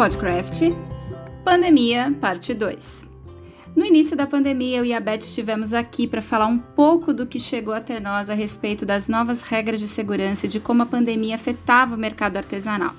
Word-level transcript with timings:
Podcraft 0.00 0.62
Pandemia, 1.44 2.16
parte 2.18 2.54
2. 2.54 3.06
No 3.76 3.84
início 3.84 4.16
da 4.16 4.26
pandemia, 4.26 4.78
eu 4.78 4.84
e 4.86 4.94
a 4.94 4.98
Beth 4.98 5.18
estivemos 5.18 5.74
aqui 5.74 6.06
para 6.06 6.22
falar 6.22 6.46
um 6.46 6.58
pouco 6.58 7.12
do 7.12 7.26
que 7.26 7.38
chegou 7.38 7.74
até 7.74 8.00
nós 8.00 8.30
a 8.30 8.34
respeito 8.34 8.86
das 8.86 9.10
novas 9.10 9.42
regras 9.42 9.78
de 9.78 9.86
segurança 9.86 10.46
e 10.46 10.48
de 10.48 10.58
como 10.58 10.82
a 10.82 10.86
pandemia 10.86 11.34
afetava 11.34 11.96
o 11.96 11.98
mercado 11.98 12.38
artesanal. 12.38 12.94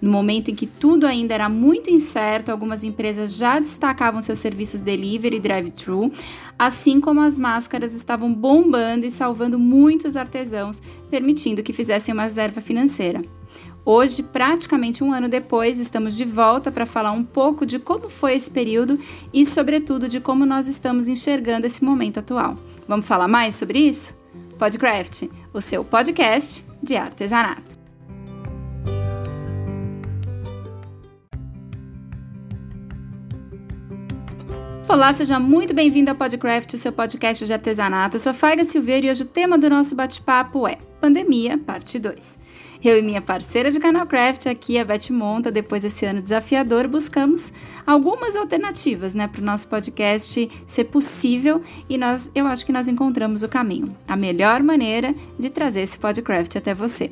No 0.00 0.10
momento 0.10 0.50
em 0.50 0.54
que 0.54 0.66
tudo 0.66 1.06
ainda 1.06 1.34
era 1.34 1.46
muito 1.46 1.90
incerto, 1.90 2.50
algumas 2.50 2.82
empresas 2.82 3.36
já 3.36 3.58
destacavam 3.58 4.22
seus 4.22 4.38
serviços 4.38 4.80
delivery 4.80 5.36
e 5.36 5.40
drive-thru, 5.40 6.10
assim 6.58 7.02
como 7.02 7.20
as 7.20 7.36
máscaras 7.36 7.94
estavam 7.94 8.32
bombando 8.32 9.04
e 9.04 9.10
salvando 9.10 9.58
muitos 9.58 10.16
artesãos, 10.16 10.80
permitindo 11.10 11.62
que 11.62 11.74
fizessem 11.74 12.14
uma 12.14 12.22
reserva 12.22 12.62
financeira. 12.62 13.20
Hoje, 13.88 14.20
praticamente 14.20 15.04
um 15.04 15.12
ano 15.12 15.28
depois, 15.28 15.78
estamos 15.78 16.16
de 16.16 16.24
volta 16.24 16.72
para 16.72 16.84
falar 16.84 17.12
um 17.12 17.22
pouco 17.22 17.64
de 17.64 17.78
como 17.78 18.10
foi 18.10 18.34
esse 18.34 18.50
período 18.50 18.98
e, 19.32 19.46
sobretudo, 19.46 20.08
de 20.08 20.18
como 20.18 20.44
nós 20.44 20.66
estamos 20.66 21.06
enxergando 21.06 21.66
esse 21.66 21.84
momento 21.84 22.18
atual. 22.18 22.56
Vamos 22.88 23.06
falar 23.06 23.28
mais 23.28 23.54
sobre 23.54 23.78
isso? 23.78 24.18
Podcraft, 24.58 25.28
o 25.54 25.60
seu 25.60 25.84
podcast 25.84 26.66
de 26.82 26.96
artesanato. 26.96 27.76
Olá, 34.88 35.12
seja 35.12 35.38
muito 35.38 35.72
bem-vindo 35.72 36.10
ao 36.10 36.16
Podcraft, 36.16 36.74
o 36.74 36.78
seu 36.78 36.90
podcast 36.90 37.46
de 37.46 37.52
artesanato. 37.52 38.16
Eu 38.16 38.20
sou 38.20 38.34
Faiga 38.34 38.64
Silveira 38.64 39.06
e 39.06 39.10
hoje 39.10 39.22
o 39.22 39.26
tema 39.26 39.56
do 39.56 39.70
nosso 39.70 39.94
bate-papo 39.94 40.66
é 40.66 40.76
Pandemia, 41.00 41.56
parte 41.56 42.00
2. 42.00 42.45
Eu 42.86 43.00
e 43.00 43.02
minha 43.02 43.20
parceira 43.20 43.68
de 43.68 43.80
canal 43.80 44.06
Craft, 44.06 44.46
aqui 44.46 44.78
a 44.78 44.84
Beth 44.84 45.10
Monta, 45.10 45.50
depois 45.50 45.82
desse 45.82 46.06
ano 46.06 46.22
desafiador, 46.22 46.86
buscamos 46.86 47.52
algumas 47.84 48.36
alternativas, 48.36 49.12
né, 49.12 49.26
para 49.26 49.40
o 49.40 49.44
nosso 49.44 49.66
podcast 49.66 50.48
ser 50.68 50.84
possível 50.84 51.60
e 51.88 51.98
nós, 51.98 52.30
eu 52.32 52.46
acho 52.46 52.64
que 52.64 52.70
nós 52.70 52.86
encontramos 52.86 53.42
o 53.42 53.48
caminho, 53.48 53.92
a 54.06 54.14
melhor 54.14 54.62
maneira 54.62 55.12
de 55.36 55.50
trazer 55.50 55.80
esse 55.80 55.98
podcast 55.98 56.56
até 56.56 56.72
você. 56.72 57.10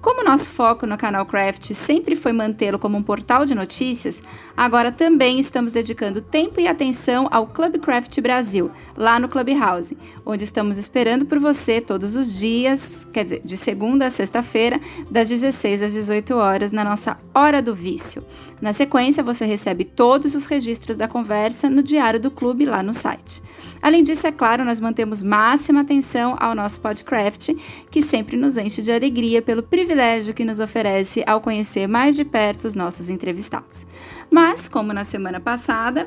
Como 0.00 0.24
nosso 0.24 0.48
foco 0.50 0.86
no 0.86 0.96
canal 0.96 1.26
Craft 1.26 1.74
sempre 1.74 2.16
foi 2.16 2.32
mantê-lo 2.32 2.78
como 2.78 2.96
um 2.96 3.02
portal 3.02 3.44
de 3.44 3.54
notícias, 3.54 4.22
agora 4.56 4.90
também 4.90 5.38
estamos 5.38 5.72
dedicando 5.72 6.22
tempo 6.22 6.60
e 6.60 6.66
atenção 6.66 7.28
ao 7.30 7.46
Club 7.46 7.78
Craft 7.78 8.20
Brasil, 8.20 8.70
lá 8.96 9.18
no 9.18 9.28
Clubhouse, 9.28 9.96
onde 10.24 10.44
estamos 10.44 10.78
esperando 10.78 11.26
por 11.26 11.38
você 11.38 11.80
todos 11.80 12.16
os 12.16 12.38
dias, 12.38 13.06
quer 13.12 13.24
dizer, 13.24 13.42
de 13.44 13.56
segunda 13.56 14.06
a 14.06 14.10
sexta-feira, 14.10 14.80
das 15.10 15.28
16 15.28 15.82
às 15.82 15.92
18 15.92 16.34
horas, 16.34 16.72
na 16.72 16.84
nossa 16.84 17.18
Hora 17.34 17.60
do 17.60 17.74
Vício. 17.74 18.24
Na 18.60 18.74
sequência, 18.74 19.22
você 19.22 19.46
recebe 19.46 19.84
todos 19.84 20.34
os 20.34 20.44
registros 20.44 20.96
da 20.96 21.08
conversa 21.08 21.70
no 21.70 21.82
diário 21.82 22.20
do 22.20 22.30
clube 22.30 22.66
lá 22.66 22.82
no 22.82 22.92
site. 22.92 23.42
Além 23.80 24.04
disso, 24.04 24.26
é 24.26 24.32
claro, 24.32 24.64
nós 24.64 24.78
mantemos 24.78 25.22
máxima 25.22 25.80
atenção 25.80 26.36
ao 26.38 26.54
nosso 26.54 26.80
podcast, 26.80 27.56
que 27.90 28.02
sempre 28.02 28.36
nos 28.36 28.58
enche 28.58 28.82
de 28.82 28.92
alegria 28.92 29.40
pelo 29.40 29.62
privilégio 29.62 30.34
que 30.34 30.44
nos 30.44 30.60
oferece 30.60 31.24
ao 31.26 31.40
conhecer 31.40 31.86
mais 31.86 32.14
de 32.14 32.24
perto 32.24 32.66
os 32.66 32.74
nossos 32.74 33.08
entrevistados. 33.08 33.86
Mas, 34.30 34.68
como 34.68 34.92
na 34.92 35.04
semana 35.04 35.40
passada, 35.40 36.06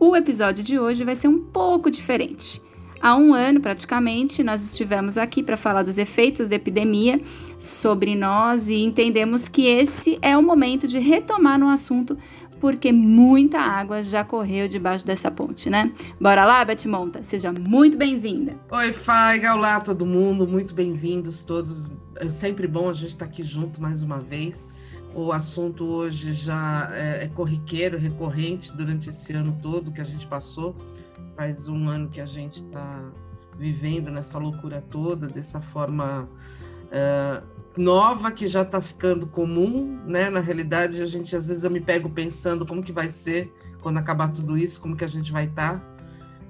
o 0.00 0.16
episódio 0.16 0.64
de 0.64 0.78
hoje 0.78 1.04
vai 1.04 1.14
ser 1.14 1.28
um 1.28 1.38
pouco 1.38 1.90
diferente. 1.90 2.60
Há 3.00 3.16
um 3.16 3.32
ano, 3.32 3.60
praticamente, 3.60 4.42
nós 4.42 4.62
estivemos 4.72 5.16
aqui 5.16 5.42
para 5.42 5.56
falar 5.56 5.82
dos 5.82 5.98
efeitos 5.98 6.48
da 6.48 6.56
epidemia 6.56 7.20
sobre 7.58 8.14
nós 8.14 8.68
e 8.68 8.82
entendemos 8.82 9.48
que 9.48 9.66
esse 9.66 10.18
é 10.20 10.36
o 10.36 10.42
momento 10.42 10.88
de 10.88 10.98
retomar 10.98 11.58
no 11.58 11.68
assunto 11.68 12.16
porque 12.60 12.92
muita 12.92 13.60
água 13.60 14.02
já 14.02 14.24
correu 14.24 14.68
debaixo 14.68 15.06
dessa 15.06 15.30
ponte, 15.30 15.70
né? 15.70 15.92
Bora 16.20 16.44
lá, 16.44 16.64
Beth 16.64 16.86
Monta, 16.86 17.22
seja 17.22 17.52
muito 17.52 17.96
bem-vinda. 17.96 18.56
Oi, 18.70 18.92
Faiga, 18.92 19.54
olá 19.54 19.80
todo 19.80 20.04
mundo, 20.04 20.46
muito 20.46 20.74
bem-vindos 20.74 21.42
todos. 21.42 21.92
É 22.16 22.28
sempre 22.30 22.66
bom 22.66 22.90
a 22.90 22.92
gente 22.92 23.10
estar 23.10 23.26
aqui 23.26 23.42
junto 23.42 23.80
mais 23.80 24.02
uma 24.02 24.18
vez. 24.18 24.72
O 25.14 25.32
assunto 25.32 25.84
hoje 25.84 26.32
já 26.32 26.90
é, 26.92 27.24
é 27.24 27.28
corriqueiro, 27.28 27.96
recorrente 27.96 28.72
durante 28.76 29.08
esse 29.08 29.32
ano 29.32 29.56
todo 29.62 29.92
que 29.92 30.00
a 30.00 30.04
gente 30.04 30.26
passou. 30.26 30.76
Faz 31.38 31.68
um 31.68 31.88
ano 31.88 32.08
que 32.08 32.20
a 32.20 32.26
gente 32.26 32.64
está 32.64 33.12
vivendo 33.56 34.10
nessa 34.10 34.40
loucura 34.40 34.80
toda, 34.80 35.28
dessa 35.28 35.60
forma 35.60 36.28
uh, 36.86 37.80
nova 37.80 38.32
que 38.32 38.44
já 38.48 38.62
está 38.62 38.80
ficando 38.80 39.24
comum, 39.24 40.00
né? 40.04 40.30
Na 40.30 40.40
realidade, 40.40 41.00
a 41.00 41.06
gente 41.06 41.36
às 41.36 41.46
vezes 41.46 41.62
eu 41.62 41.70
me 41.70 41.80
pego 41.80 42.10
pensando 42.10 42.66
como 42.66 42.82
que 42.82 42.90
vai 42.90 43.08
ser 43.08 43.54
quando 43.80 43.98
acabar 43.98 44.32
tudo 44.32 44.58
isso, 44.58 44.80
como 44.80 44.96
que 44.96 45.04
a 45.04 45.08
gente 45.08 45.30
vai 45.30 45.44
estar, 45.44 45.78
tá, 45.78 45.86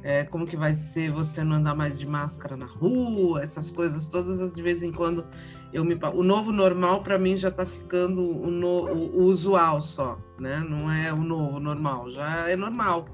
é, 0.03 0.25
como 0.25 0.47
que 0.47 0.57
vai 0.57 0.75
ser 0.75 1.11
você 1.11 1.45
não 1.45 1.57
andar 1.57 1.75
mais 1.75 1.99
de 1.99 2.07
máscara 2.07 2.57
na 2.57 2.65
rua, 2.65 3.43
essas 3.43 3.71
coisas 3.71 4.09
todas 4.09 4.55
de 4.55 4.63
vez 4.63 4.83
em 4.83 4.91
quando 4.91 5.27
eu 5.71 5.85
me 5.85 5.99
o 6.15 6.23
novo 6.23 6.51
normal 6.51 7.03
para 7.03 7.19
mim 7.19 7.37
já 7.37 7.49
está 7.49 7.67
ficando 7.67 8.23
o, 8.23 8.51
no, 8.51 8.87
o, 8.91 9.25
usual 9.25 9.83
só, 9.83 10.19
né? 10.39 10.61
Não 10.61 10.91
é 10.91 11.13
o 11.13 11.23
novo 11.23 11.61
normal, 11.61 12.11
já 12.11 12.49
é 12.49 12.57
normal, 12.57 13.05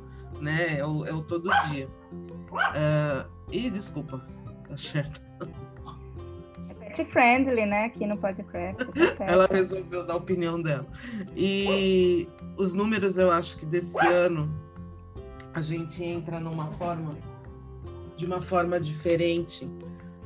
né? 0.41 0.79
É 0.79 0.87
o, 0.87 1.05
é 1.05 1.13
o 1.13 1.23
todo 1.23 1.51
dia. 1.69 1.89
Uh, 2.13 3.29
e 3.51 3.71
desculpa, 3.71 4.25
tá 4.69 4.77
certo 4.77 5.25
pet 6.95 7.05
friendly, 7.11 7.67
né? 7.67 7.87
Aqui 7.87 8.07
no 8.07 8.17
podcast. 8.17 8.85
Tá 9.19 9.25
Ela 9.27 9.49
resolveu 9.51 10.07
dar 10.07 10.15
a 10.15 10.17
opinião 10.17 10.63
dela. 10.63 10.87
E 11.37 12.29
os 12.57 12.75
números, 12.75 13.19
eu 13.19 13.33
acho 13.33 13.57
que 13.57 13.67
desse 13.67 13.99
ano 14.07 14.49
a 15.53 15.61
gente 15.61 16.03
entra 16.05 16.39
numa 16.39 16.67
forma, 16.73 17.17
de 18.17 18.27
uma 18.27 18.41
forma 18.41 18.79
diferente 18.79 19.69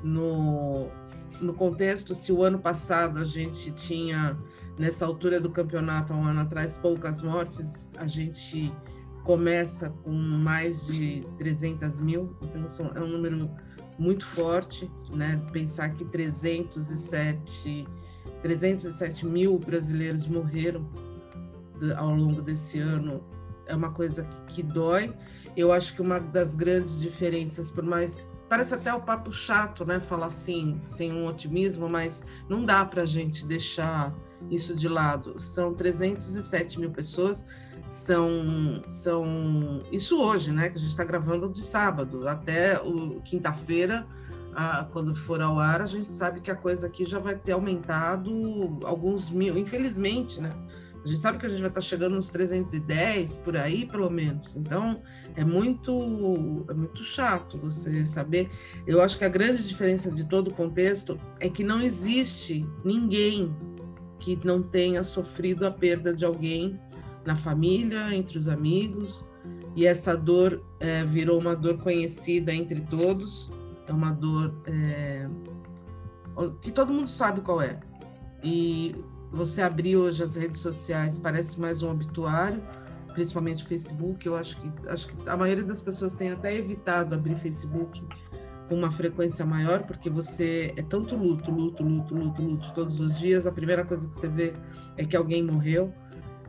no, 0.03 0.89
no 1.41 1.55
contexto. 1.55 2.15
Se 2.15 2.33
o 2.33 2.43
ano 2.43 2.59
passado 2.59 3.19
a 3.19 3.25
gente 3.25 3.71
tinha, 3.73 4.39
nessa 4.79 5.07
altura 5.07 5.41
do 5.41 5.51
campeonato, 5.51 6.13
há 6.13 6.17
um 6.17 6.25
ano 6.25 6.41
atrás, 6.41 6.77
poucas 6.77 7.23
mortes, 7.23 7.89
a 7.97 8.07
gente 8.07 8.73
começa 9.29 9.91
com 9.91 10.11
mais 10.11 10.87
de 10.87 11.23
300 11.37 12.01
mil, 12.01 12.35
então 12.41 12.91
é 12.95 13.01
um 13.03 13.09
número 13.09 13.51
muito 13.99 14.25
forte, 14.25 14.91
né? 15.11 15.37
Pensar 15.53 15.91
que 15.91 16.03
307, 16.07 17.87
307 18.41 19.27
mil 19.27 19.59
brasileiros 19.59 20.27
morreram 20.27 20.91
ao 21.99 22.15
longo 22.15 22.41
desse 22.41 22.79
ano 22.79 23.23
é 23.67 23.77
uma 23.77 23.93
coisa 23.93 24.27
que 24.47 24.63
dói. 24.63 25.15
Eu 25.55 25.73
acho 25.73 25.95
que 25.95 26.01
uma 26.01 26.19
das 26.19 26.55
grandes 26.55 26.99
diferenças, 26.99 27.71
por 27.71 27.85
mais 27.85 28.27
parece 28.49 28.73
até 28.73 28.95
o 28.95 29.03
papo 29.03 29.31
chato, 29.31 29.85
né? 29.85 30.01
Falar 30.01 30.29
assim, 30.29 30.81
sem 30.87 31.13
um 31.13 31.27
otimismo, 31.27 31.87
mas 31.87 32.23
não 32.49 32.65
dá 32.65 32.83
para 32.83 33.03
a 33.03 33.07
gente 33.07 33.45
deixar 33.45 34.17
isso 34.51 34.75
de 34.75 34.89
lado. 34.89 35.39
São 35.39 35.75
307 35.75 36.81
mil 36.81 36.91
pessoas 36.91 37.45
são, 37.89 38.83
são 38.87 39.83
isso 39.91 40.23
hoje, 40.23 40.53
né? 40.53 40.69
Que 40.69 40.77
a 40.77 40.81
gente 40.81 40.91
está 40.91 41.05
gravando 41.05 41.49
de 41.49 41.63
sábado 41.63 42.29
até 42.29 42.79
o 42.81 43.21
quinta-feira, 43.23 44.07
quando 44.93 45.15
for 45.15 45.41
ao 45.41 45.59
ar, 45.59 45.81
a 45.81 45.87
gente 45.87 46.09
sabe 46.09 46.41
que 46.41 46.51
a 46.51 46.55
coisa 46.55 46.87
aqui 46.87 47.05
já 47.05 47.19
vai 47.19 47.37
ter 47.37 47.53
aumentado 47.53 48.79
alguns 48.85 49.31
mil, 49.31 49.57
infelizmente, 49.57 50.41
né? 50.41 50.53
A 51.03 51.09
gente 51.09 51.21
sabe 51.21 51.39
que 51.39 51.47
a 51.47 51.49
gente 51.49 51.61
vai 51.61 51.69
estar 51.71 51.81
tá 51.81 51.87
chegando 51.87 52.17
nos 52.17 52.29
310 52.29 53.37
por 53.37 53.57
aí, 53.57 53.87
pelo 53.87 54.11
menos. 54.11 54.57
Então, 54.57 55.01
é 55.37 55.45
muito, 55.45 56.67
é 56.69 56.75
muito 56.75 57.03
chato 57.03 57.57
você 57.59 58.05
saber. 58.05 58.51
Eu 58.87 59.01
acho 59.01 59.17
que 59.17 59.25
a 59.25 59.29
grande 59.29 59.67
diferença 59.67 60.11
de 60.11 60.27
todo 60.27 60.49
o 60.49 60.55
contexto 60.55 61.19
é 61.41 61.49
que 61.49 61.63
não 61.63 61.81
existe 61.81 62.67
ninguém 62.85 63.57
que 64.19 64.39
não 64.45 64.61
tenha 64.61 65.05
sofrido 65.05 65.65
a 65.67 65.71
perda 65.71 66.15
de 66.15 66.25
alguém 66.25 66.79
na 67.25 67.37
família, 67.37 68.15
entre 68.15 68.39
os 68.39 68.49
amigos, 68.49 69.25
e 69.77 69.87
essa 69.87 70.17
dor 70.17 70.65
é, 70.81 71.05
virou 71.05 71.39
uma 71.39 71.55
dor 71.55 71.79
conhecida 71.79 72.53
entre 72.53 72.81
todos, 72.83 73.51
é 73.87 73.93
uma 73.93 74.11
dor 74.11 74.55
é, 74.67 75.29
que 76.63 76.71
todo 76.71 76.93
mundo 76.93 77.09
sabe 77.09 77.41
qual 77.41 77.61
é. 77.61 77.79
E 78.43 78.95
você 79.33 79.63
abrir 79.63 79.97
hoje 79.97 80.23
as 80.23 80.37
redes 80.37 80.61
sociais 80.61 81.19
parece 81.19 81.61
mais 81.61 81.83
um 81.83 81.91
obituário, 81.91 82.63
principalmente 83.13 83.65
o 83.65 83.67
Facebook. 83.67 84.27
Eu 84.27 84.37
acho 84.37 84.61
que 84.61 84.89
acho 84.89 85.09
que 85.09 85.29
a 85.29 85.37
maioria 85.37 85.65
das 85.65 85.83
pessoas 85.83 86.15
tem 86.15 86.31
até 86.31 86.55
evitado 86.55 87.15
abrir 87.15 87.37
Facebook 87.37 88.07
com 88.69 88.75
uma 88.75 88.91
frequência 88.91 89.45
maior, 89.47 89.83
porque 89.85 90.11
você 90.11 90.73
é 90.77 90.83
tanto 90.83 91.17
luto, 91.17 91.51
luto, 91.51 91.83
luto, 91.83 92.15
luto, 92.15 92.43
luto 92.43 92.73
todos 92.75 93.01
os 93.01 93.19
dias. 93.19 93.47
A 93.47 93.53
primeira 93.53 93.85
coisa 93.85 94.07
que 94.07 94.15
você 94.15 94.29
vê 94.29 94.53
é 94.97 95.05
que 95.05 95.17
alguém 95.17 95.43
morreu. 95.43 95.93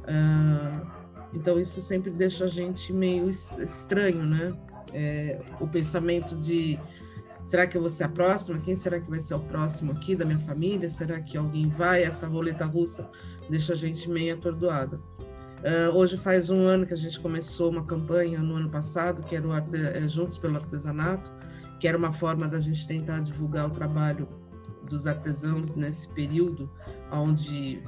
Uh, 0.09 0.87
então 1.33 1.59
isso 1.59 1.81
sempre 1.81 2.09
deixa 2.09 2.45
a 2.45 2.47
gente 2.47 2.91
meio 2.91 3.29
estranho, 3.29 4.23
né? 4.23 4.53
É, 4.91 5.39
o 5.59 5.67
pensamento 5.67 6.35
de 6.35 6.79
será 7.43 7.67
que 7.67 7.77
eu 7.77 7.81
vou 7.81 7.89
ser 7.89 8.05
a 8.05 8.09
próxima? 8.09 8.59
Quem 8.59 8.75
será 8.75 8.99
que 8.99 9.09
vai 9.09 9.19
ser 9.19 9.35
o 9.35 9.39
próximo 9.39 9.91
aqui 9.91 10.15
da 10.15 10.25
minha 10.25 10.39
família? 10.39 10.89
Será 10.89 11.21
que 11.21 11.37
alguém 11.37 11.69
vai? 11.69 12.03
Essa 12.03 12.27
roleta 12.27 12.65
russa 12.65 13.09
deixa 13.49 13.73
a 13.73 13.75
gente 13.75 14.09
meio 14.09 14.33
atordoada. 14.33 14.99
Uh, 15.59 15.93
hoje 15.93 16.17
faz 16.17 16.49
um 16.49 16.65
ano 16.65 16.85
que 16.85 16.93
a 16.93 16.97
gente 16.97 17.19
começou 17.19 17.69
uma 17.69 17.83
campanha 17.85 18.39
no 18.39 18.55
ano 18.55 18.69
passado, 18.69 19.21
que 19.23 19.35
era 19.35 19.45
o 19.47 19.51
Arte... 19.51 19.75
É, 19.75 20.07
Juntos 20.07 20.37
pelo 20.37 20.55
Artesanato, 20.55 21.31
que 21.79 21.87
era 21.87 21.97
uma 21.97 22.11
forma 22.11 22.47
da 22.47 22.59
gente 22.59 22.87
tentar 22.87 23.19
divulgar 23.19 23.67
o 23.67 23.69
trabalho 23.69 24.27
dos 24.89 25.05
artesãos 25.05 25.75
nesse 25.75 26.07
período, 26.07 26.71
onde 27.11 27.83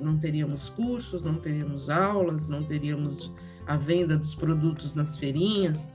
não 0.00 0.18
teríamos 0.18 0.70
cursos, 0.70 1.22
não 1.22 1.36
teríamos 1.36 1.90
aulas, 1.90 2.46
não 2.46 2.62
teríamos 2.62 3.32
a 3.66 3.76
venda 3.76 4.16
dos 4.16 4.34
produtos 4.34 4.94
nas 4.94 5.16
feirinhas, 5.18 5.88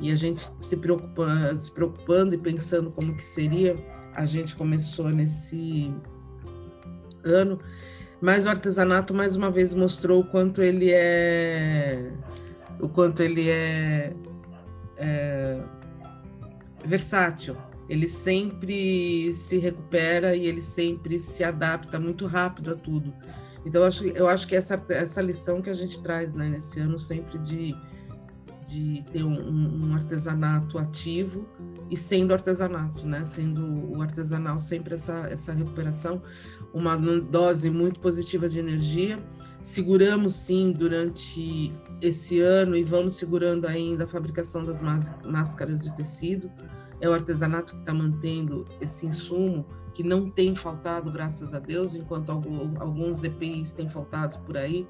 e 0.00 0.10
a 0.10 0.16
gente 0.16 0.50
se, 0.60 0.76
preocupa, 0.78 1.56
se 1.56 1.70
preocupando 1.72 2.34
e 2.34 2.38
pensando 2.38 2.90
como 2.90 3.14
que 3.14 3.22
seria, 3.22 3.76
a 4.14 4.24
gente 4.24 4.56
começou 4.56 5.10
nesse 5.10 5.92
ano. 7.24 7.60
Mas 8.20 8.44
o 8.44 8.48
artesanato 8.48 9.14
mais 9.14 9.36
uma 9.36 9.50
vez 9.50 9.74
mostrou 9.74 10.20
o 10.20 10.24
quanto 10.24 10.62
ele 10.62 10.90
é 10.90 12.12
o 12.80 12.88
quanto 12.88 13.22
ele 13.22 13.50
é, 13.50 14.14
é 14.96 15.62
versátil. 16.84 17.56
Ele 17.90 18.06
sempre 18.06 19.34
se 19.34 19.58
recupera 19.58 20.36
e 20.36 20.46
ele 20.46 20.60
sempre 20.60 21.18
se 21.18 21.42
adapta 21.42 21.98
muito 21.98 22.24
rápido 22.24 22.70
a 22.70 22.76
tudo. 22.76 23.12
Então 23.66 23.82
eu 23.82 23.88
acho, 23.88 24.04
eu 24.04 24.28
acho 24.28 24.46
que 24.46 24.54
essa 24.54 24.82
essa 24.88 25.20
lição 25.20 25.60
que 25.60 25.68
a 25.68 25.74
gente 25.74 26.00
traz 26.00 26.32
né, 26.32 26.48
nesse 26.48 26.78
ano 26.78 26.98
sempre 26.98 27.36
de 27.40 27.76
de 28.70 29.04
ter 29.12 29.24
um, 29.24 29.88
um, 29.88 29.94
artesanato 29.94 30.78
ativo 30.78 31.44
e 31.90 31.96
sendo 31.96 32.32
artesanato, 32.32 33.04
né? 33.04 33.24
Sendo 33.24 33.90
o 33.90 34.00
artesanal 34.00 34.60
sempre 34.60 34.94
essa, 34.94 35.26
essa 35.28 35.52
recuperação, 35.52 36.22
uma 36.72 36.96
dose 36.96 37.68
muito 37.68 37.98
positiva 37.98 38.48
de 38.48 38.60
energia. 38.60 39.18
Seguramos 39.60 40.36
sim 40.36 40.70
durante 40.70 41.74
esse 42.00 42.38
ano 42.38 42.76
e 42.76 42.84
vamos 42.84 43.14
segurando 43.14 43.66
ainda 43.66 44.04
a 44.04 44.08
fabricação 44.08 44.64
das 44.64 44.80
máscaras 44.80 45.82
de 45.82 45.92
tecido. 45.92 46.48
É 47.00 47.08
o 47.08 47.12
artesanato 47.12 47.74
que 47.74 47.80
está 47.80 47.94
mantendo 47.94 48.66
esse 48.80 49.06
insumo 49.06 49.66
que 49.92 50.02
não 50.02 50.26
tem 50.26 50.54
faltado, 50.54 51.10
graças 51.10 51.52
a 51.52 51.58
Deus, 51.58 51.94
enquanto 51.94 52.30
alguns 52.30 53.24
EPIs 53.24 53.72
têm 53.72 53.88
faltado 53.88 54.38
por 54.40 54.56
aí 54.56 54.86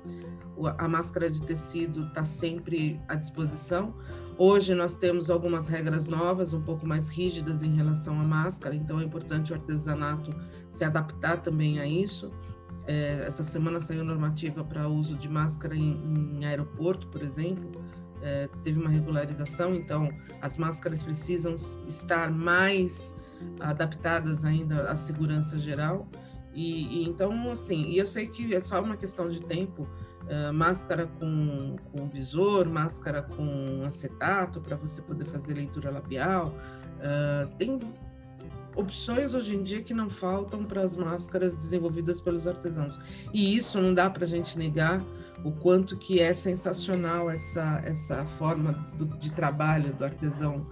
a 0.78 0.88
máscara 0.88 1.30
de 1.30 1.42
tecido 1.42 2.06
está 2.08 2.24
sempre 2.24 3.00
à 3.08 3.14
disposição. 3.14 3.94
Hoje 4.36 4.74
nós 4.74 4.96
temos 4.96 5.30
algumas 5.30 5.68
regras 5.68 6.08
novas, 6.08 6.54
um 6.54 6.62
pouco 6.62 6.86
mais 6.86 7.08
rígidas 7.08 7.62
em 7.62 7.74
relação 7.74 8.18
à 8.20 8.24
máscara, 8.24 8.74
então 8.74 8.98
é 8.98 9.04
importante 9.04 9.52
o 9.52 9.54
artesanato 9.54 10.34
se 10.68 10.84
adaptar 10.84 11.38
também 11.38 11.78
a 11.78 11.86
isso. 11.86 12.30
É, 12.86 13.24
essa 13.26 13.44
semana 13.44 13.80
saiu 13.80 14.02
normativa 14.02 14.64
para 14.64 14.88
uso 14.88 15.14
de 15.14 15.28
máscara 15.28 15.76
em, 15.76 16.38
em 16.38 16.44
aeroporto, 16.44 17.06
por 17.08 17.22
exemplo. 17.22 17.84
É, 18.22 18.48
teve 18.62 18.78
uma 18.78 18.90
regularização, 18.90 19.74
então 19.74 20.10
as 20.42 20.56
máscaras 20.56 21.02
precisam 21.02 21.54
estar 21.86 22.30
mais 22.30 23.14
adaptadas 23.60 24.44
ainda 24.44 24.90
à 24.90 24.96
segurança 24.96 25.58
geral. 25.58 26.06
E, 26.52 27.02
e 27.02 27.04
então, 27.08 27.50
assim, 27.50 27.84
e 27.84 27.98
eu 27.98 28.06
sei 28.06 28.26
que 28.26 28.54
é 28.54 28.60
só 28.60 28.82
uma 28.82 28.96
questão 28.96 29.28
de 29.28 29.40
tempo 29.42 29.82
uh, 29.82 30.52
máscara 30.52 31.06
com, 31.06 31.76
com 31.92 32.08
visor, 32.08 32.68
máscara 32.68 33.22
com 33.22 33.82
acetato 33.84 34.60
para 34.60 34.76
você 34.76 35.00
poder 35.02 35.26
fazer 35.26 35.54
leitura 35.54 35.90
labial. 35.90 36.54
Uh, 36.98 37.56
tem 37.56 37.78
opções 38.74 39.34
hoje 39.34 39.56
em 39.56 39.62
dia 39.62 39.82
que 39.82 39.94
não 39.94 40.08
faltam 40.08 40.64
para 40.64 40.82
as 40.82 40.96
máscaras 40.96 41.54
desenvolvidas 41.54 42.20
pelos 42.20 42.46
artesãos. 42.46 42.98
E 43.32 43.56
isso 43.56 43.80
não 43.80 43.94
dá 43.94 44.10
para 44.10 44.24
a 44.24 44.28
gente 44.28 44.58
negar 44.58 45.04
o 45.44 45.50
quanto 45.52 45.96
que 45.96 46.20
é 46.20 46.32
sensacional 46.32 47.30
essa, 47.30 47.82
essa 47.84 48.24
forma 48.24 48.72
do, 48.94 49.06
de 49.06 49.32
trabalho 49.32 49.92
do 49.94 50.04
artesão 50.04 50.62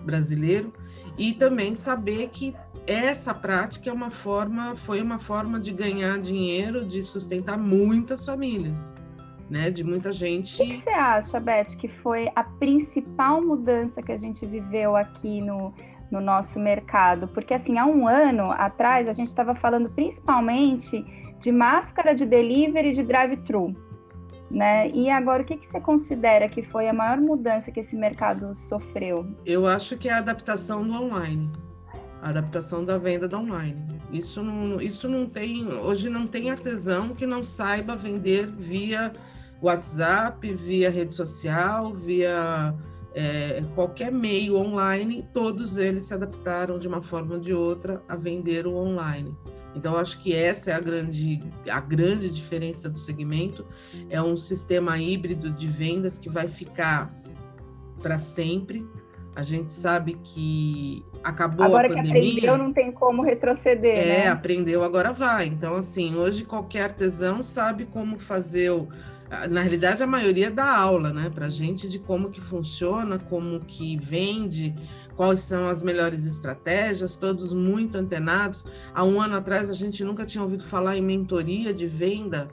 brasileiro 0.00 0.72
e 1.16 1.32
também 1.32 1.74
saber 1.74 2.28
que 2.28 2.54
essa 2.86 3.34
prática 3.34 3.90
é 3.90 3.92
uma 3.92 4.10
forma, 4.10 4.74
foi 4.74 5.02
uma 5.02 5.18
forma 5.18 5.60
de 5.60 5.72
ganhar 5.72 6.18
dinheiro, 6.18 6.84
de 6.84 7.02
sustentar 7.02 7.58
muitas 7.58 8.24
famílias, 8.24 8.94
né? 9.50 9.70
De 9.70 9.84
muita 9.84 10.10
gente. 10.10 10.62
O 10.62 10.64
que 10.64 10.80
você 10.80 10.90
acha, 10.90 11.38
Beth, 11.38 11.76
que 11.78 11.88
foi 11.88 12.30
a 12.34 12.42
principal 12.42 13.42
mudança 13.42 14.02
que 14.02 14.12
a 14.12 14.16
gente 14.16 14.46
viveu 14.46 14.96
aqui 14.96 15.40
no, 15.40 15.74
no 16.10 16.20
nosso 16.20 16.58
mercado? 16.58 17.28
Porque 17.28 17.52
assim, 17.52 17.78
há 17.78 17.84
um 17.84 18.08
ano 18.08 18.50
atrás 18.52 19.06
a 19.06 19.12
gente 19.12 19.28
estava 19.28 19.54
falando 19.54 19.90
principalmente 19.90 21.04
de 21.40 21.52
máscara 21.52 22.14
de 22.14 22.24
delivery 22.24 22.92
de 22.92 23.02
drive-thru. 23.02 23.87
Né? 24.50 24.90
E 24.90 25.10
agora, 25.10 25.42
o 25.42 25.46
que, 25.46 25.56
que 25.56 25.66
você 25.66 25.80
considera 25.80 26.48
que 26.48 26.62
foi 26.62 26.88
a 26.88 26.92
maior 26.92 27.18
mudança 27.18 27.70
que 27.70 27.80
esse 27.80 27.94
mercado 27.94 28.56
sofreu? 28.56 29.26
Eu 29.44 29.66
acho 29.66 29.96
que 29.98 30.08
é 30.08 30.12
a 30.12 30.18
adaptação 30.18 30.86
do 30.86 30.94
online 30.94 31.50
a 32.22 32.30
adaptação 32.30 32.84
da 32.84 32.98
venda 32.98 33.28
da 33.28 33.38
online. 33.38 34.00
Isso 34.12 34.42
não, 34.42 34.80
isso 34.80 35.08
não 35.08 35.26
tem, 35.26 35.66
hoje 35.68 36.08
não 36.08 36.26
tem 36.26 36.50
artesão 36.50 37.14
que 37.14 37.26
não 37.26 37.44
saiba 37.44 37.94
vender 37.94 38.46
via 38.46 39.12
WhatsApp, 39.60 40.52
via 40.54 40.90
rede 40.90 41.14
social, 41.14 41.92
via 41.94 42.74
é, 43.14 43.62
qualquer 43.74 44.10
meio 44.10 44.56
online, 44.56 45.28
todos 45.32 45.76
eles 45.76 46.04
se 46.04 46.14
adaptaram 46.14 46.78
de 46.78 46.88
uma 46.88 47.02
forma 47.02 47.34
ou 47.34 47.40
de 47.40 47.52
outra 47.52 48.02
a 48.08 48.16
vender 48.16 48.66
o 48.66 48.74
online. 48.74 49.36
Então, 49.78 49.96
acho 49.96 50.18
que 50.18 50.34
essa 50.34 50.72
é 50.72 50.74
a 50.74 50.80
grande, 50.80 51.42
a 51.70 51.80
grande 51.80 52.28
diferença 52.28 52.88
do 52.88 52.98
segmento. 52.98 53.64
É 54.10 54.20
um 54.20 54.36
sistema 54.36 54.98
híbrido 54.98 55.50
de 55.50 55.68
vendas 55.68 56.18
que 56.18 56.28
vai 56.28 56.48
ficar 56.48 57.14
para 58.02 58.18
sempre, 58.18 58.84
a 59.38 59.42
gente 59.44 59.70
sabe 59.70 60.18
que 60.24 61.04
acabou 61.22 61.64
agora 61.64 61.86
a 61.86 61.90
pandemia. 61.90 62.10
Agora 62.10 62.24
que 62.24 62.38
aprendeu, 62.38 62.58
não 62.58 62.72
tem 62.72 62.90
como 62.90 63.22
retroceder. 63.22 63.96
É, 63.96 64.24
né? 64.24 64.28
aprendeu, 64.28 64.82
agora 64.82 65.12
vai. 65.12 65.46
Então, 65.46 65.76
assim, 65.76 66.16
hoje 66.16 66.44
qualquer 66.44 66.82
artesão 66.82 67.40
sabe 67.40 67.84
como 67.84 68.18
fazer 68.18 68.70
o. 68.70 68.88
Na 69.48 69.60
realidade, 69.60 70.02
a 70.02 70.08
maioria 70.08 70.50
dá 70.50 70.74
aula, 70.74 71.12
né, 71.12 71.30
para 71.32 71.48
gente 71.50 71.86
de 71.86 71.98
como 72.00 72.30
que 72.30 72.40
funciona, 72.40 73.18
como 73.18 73.60
que 73.60 73.96
vende, 73.98 74.74
quais 75.18 75.40
são 75.40 75.66
as 75.66 75.82
melhores 75.82 76.24
estratégias, 76.24 77.16
todos 77.16 77.52
muito 77.52 77.98
antenados. 77.98 78.64
Há 78.94 79.02
um 79.02 79.20
ano 79.20 79.34
atrás, 79.34 79.68
a 79.68 79.74
gente 79.74 80.04
nunca 80.04 80.24
tinha 80.24 80.44
ouvido 80.44 80.62
falar 80.62 80.96
em 80.96 81.02
mentoria 81.02 81.74
de 81.74 81.88
venda 81.88 82.48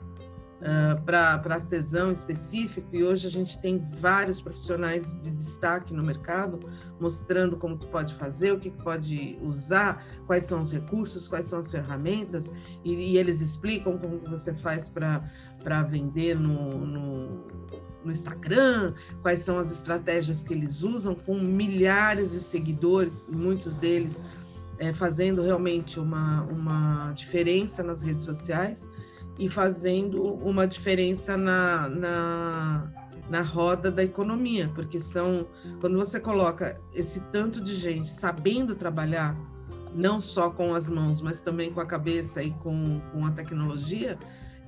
uh, 0.56 1.00
para 1.02 1.40
artesão 1.54 2.10
específico, 2.10 2.88
e 2.92 3.04
hoje 3.04 3.28
a 3.28 3.30
gente 3.30 3.60
tem 3.60 3.78
vários 4.00 4.42
profissionais 4.42 5.16
de 5.16 5.30
destaque 5.30 5.94
no 5.94 6.02
mercado, 6.02 6.58
mostrando 6.98 7.56
como 7.56 7.78
que 7.78 7.86
pode 7.86 8.12
fazer, 8.14 8.50
o 8.50 8.58
que 8.58 8.72
pode 8.72 9.38
usar, 9.40 10.04
quais 10.26 10.42
são 10.42 10.60
os 10.60 10.72
recursos, 10.72 11.28
quais 11.28 11.46
são 11.46 11.60
as 11.60 11.70
ferramentas, 11.70 12.52
e, 12.84 12.94
e 12.94 13.16
eles 13.16 13.40
explicam 13.40 13.96
como 13.96 14.18
que 14.18 14.28
você 14.28 14.52
faz 14.52 14.88
para 14.88 15.82
vender 15.84 16.34
no, 16.34 16.84
no 16.84 17.46
no 18.06 18.12
Instagram, 18.12 18.94
quais 19.20 19.40
são 19.40 19.58
as 19.58 19.70
estratégias 19.70 20.42
que 20.42 20.54
eles 20.54 20.82
usam, 20.82 21.14
com 21.14 21.38
milhares 21.38 22.32
de 22.32 22.40
seguidores, 22.40 23.28
muitos 23.30 23.74
deles 23.74 24.22
é, 24.78 24.92
fazendo 24.92 25.42
realmente 25.42 25.98
uma, 25.98 26.42
uma 26.44 27.12
diferença 27.12 27.82
nas 27.82 28.02
redes 28.02 28.24
sociais 28.24 28.88
e 29.38 29.48
fazendo 29.48 30.22
uma 30.22 30.66
diferença 30.66 31.36
na, 31.36 31.88
na, 31.88 32.92
na 33.28 33.42
roda 33.42 33.90
da 33.90 34.02
economia, 34.02 34.70
porque 34.74 35.00
são 35.00 35.46
quando 35.80 35.98
você 35.98 36.20
coloca 36.20 36.80
esse 36.94 37.20
tanto 37.32 37.60
de 37.60 37.74
gente 37.74 38.08
sabendo 38.08 38.74
trabalhar 38.74 39.36
não 39.94 40.20
só 40.20 40.50
com 40.50 40.74
as 40.74 40.88
mãos, 40.88 41.20
mas 41.20 41.40
também 41.40 41.72
com 41.72 41.80
a 41.80 41.86
cabeça 41.86 42.42
e 42.42 42.50
com, 42.50 43.00
com 43.12 43.24
a 43.24 43.30
tecnologia, 43.30 44.18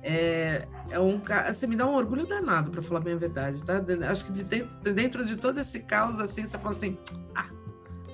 é, 0.01 0.67
é 0.89 0.99
um 0.99 1.21
você 1.47 1.67
me 1.67 1.75
dá 1.75 1.85
um 1.85 1.93
orgulho 1.93 2.25
danado 2.25 2.71
para 2.71 2.81
falar 2.81 3.01
bem 3.01 3.13
a 3.13 3.17
verdade, 3.17 3.63
tá? 3.63 3.81
Acho 4.09 4.25
que 4.25 4.31
de 4.31 4.43
dentro, 4.43 4.93
dentro 4.93 5.25
de 5.25 5.35
todo 5.35 5.59
esse 5.59 5.81
caos 5.83 6.19
assim, 6.19 6.45
você 6.45 6.57
fala 6.57 6.75
assim, 6.75 6.97
ah, 7.35 7.49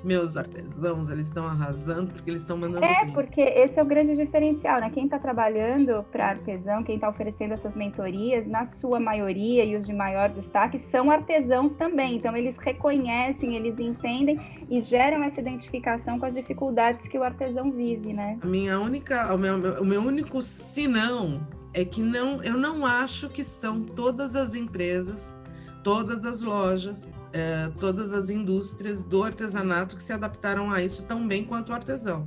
meus 0.06 0.38
artesãos, 0.38 1.10
eles 1.10 1.27
estão 1.27 1.48
arrasando 1.48 2.12
porque 2.12 2.30
eles 2.30 2.42
estão 2.42 2.56
mandando. 2.56 2.86
É, 2.86 3.06
bem. 3.06 3.13
porque 3.13 3.42
esse 3.42 3.80
é 3.80 3.84
o 3.84 3.86
grande 3.86 4.15
diferencial, 4.15 4.80
né? 4.80 4.92
Quem 4.92 5.06
está 5.06 5.18
trabalhando 5.18 6.06
para 6.12 6.30
artesão, 6.30 6.84
quem 6.84 6.96
está 6.96 7.10
oferecendo 7.10 7.54
essas 7.54 7.75
mentorias, 7.75 8.46
na 8.46 8.65
sua 8.65 9.00
maioria 9.00 9.65
e 9.65 9.75
os 9.75 9.86
de 9.86 9.94
maior 9.94 10.30
destaque, 10.30 10.77
são 10.77 11.10
artesãos 11.10 11.74
também. 11.74 12.18
Então, 12.18 12.38
eles 12.38 12.58
reconhecem, 12.58 13.56
eles 13.56 13.80
entendem 13.80 14.39
e 14.70 14.82
geram 14.84 15.24
essa 15.24 15.42
identificação 15.42 16.20
com 16.20 16.25
as 16.27 16.36
dificuldades 16.36 17.08
que 17.08 17.18
o 17.18 17.24
artesão 17.24 17.72
vive, 17.72 18.13
né? 18.13 18.38
A 18.42 18.46
minha 18.46 18.80
única, 18.80 19.34
o 19.34 19.38
meu, 19.39 19.82
o 19.82 19.86
meu 19.86 20.01
único 20.01 20.39
sinão 20.42 21.42
é 21.75 21.86
que 21.86 22.01
não, 22.01 22.44
eu 22.44 22.58
não 22.58 22.86
acho 22.86 23.29
que 23.29 23.44
são 23.44 23.84
todas 23.84 24.36
as 24.36 24.55
empresas, 24.55 25.36
todas 25.84 26.25
as 26.25 26.41
lojas 26.41 27.13
é, 27.36 27.70
todas 27.82 28.13
as 28.13 28.29
indústrias 28.29 29.03
do 29.03 29.22
artesanato 29.22 29.98
que 29.98 30.03
se 30.03 30.13
adaptaram 30.13 30.72
a 30.72 30.82
isso 30.82 31.03
tão 31.03 31.27
bem 31.27 31.44
quanto 31.44 31.72
o 31.72 31.74
artesão. 31.74 32.25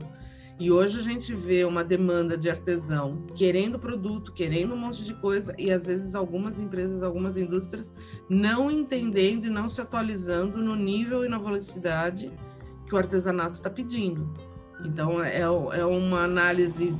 E 0.60 0.70
hoje 0.70 0.98
a 0.98 1.02
gente 1.02 1.34
vê 1.34 1.64
uma 1.64 1.82
demanda 1.82 2.36
de 2.36 2.50
artesão 2.50 3.24
querendo 3.34 3.78
produto, 3.78 4.32
querendo 4.34 4.74
um 4.74 4.76
monte 4.76 5.04
de 5.04 5.14
coisa, 5.14 5.54
e 5.56 5.72
às 5.72 5.86
vezes 5.86 6.14
algumas 6.14 6.60
empresas, 6.60 7.02
algumas 7.02 7.38
indústrias 7.38 7.94
não 8.28 8.70
entendendo 8.70 9.46
e 9.46 9.50
não 9.50 9.66
se 9.66 9.80
atualizando 9.80 10.58
no 10.58 10.76
nível 10.76 11.24
e 11.24 11.28
na 11.28 11.38
velocidade 11.38 12.30
que 12.86 12.94
o 12.94 12.98
artesanato 12.98 13.52
está 13.52 13.70
pedindo. 13.70 14.30
Então, 14.84 15.22
é, 15.24 15.40
é 15.40 15.84
uma 15.86 16.24
análise 16.24 16.94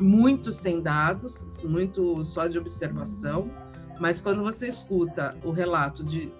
muito 0.00 0.50
sem 0.50 0.80
dados, 0.80 1.64
muito 1.64 2.22
só 2.24 2.46
de 2.46 2.58
observação, 2.58 3.50
mas 4.00 4.20
quando 4.20 4.42
você 4.42 4.68
escuta 4.68 5.36
o 5.44 5.50
relato 5.50 6.02
de 6.04 6.32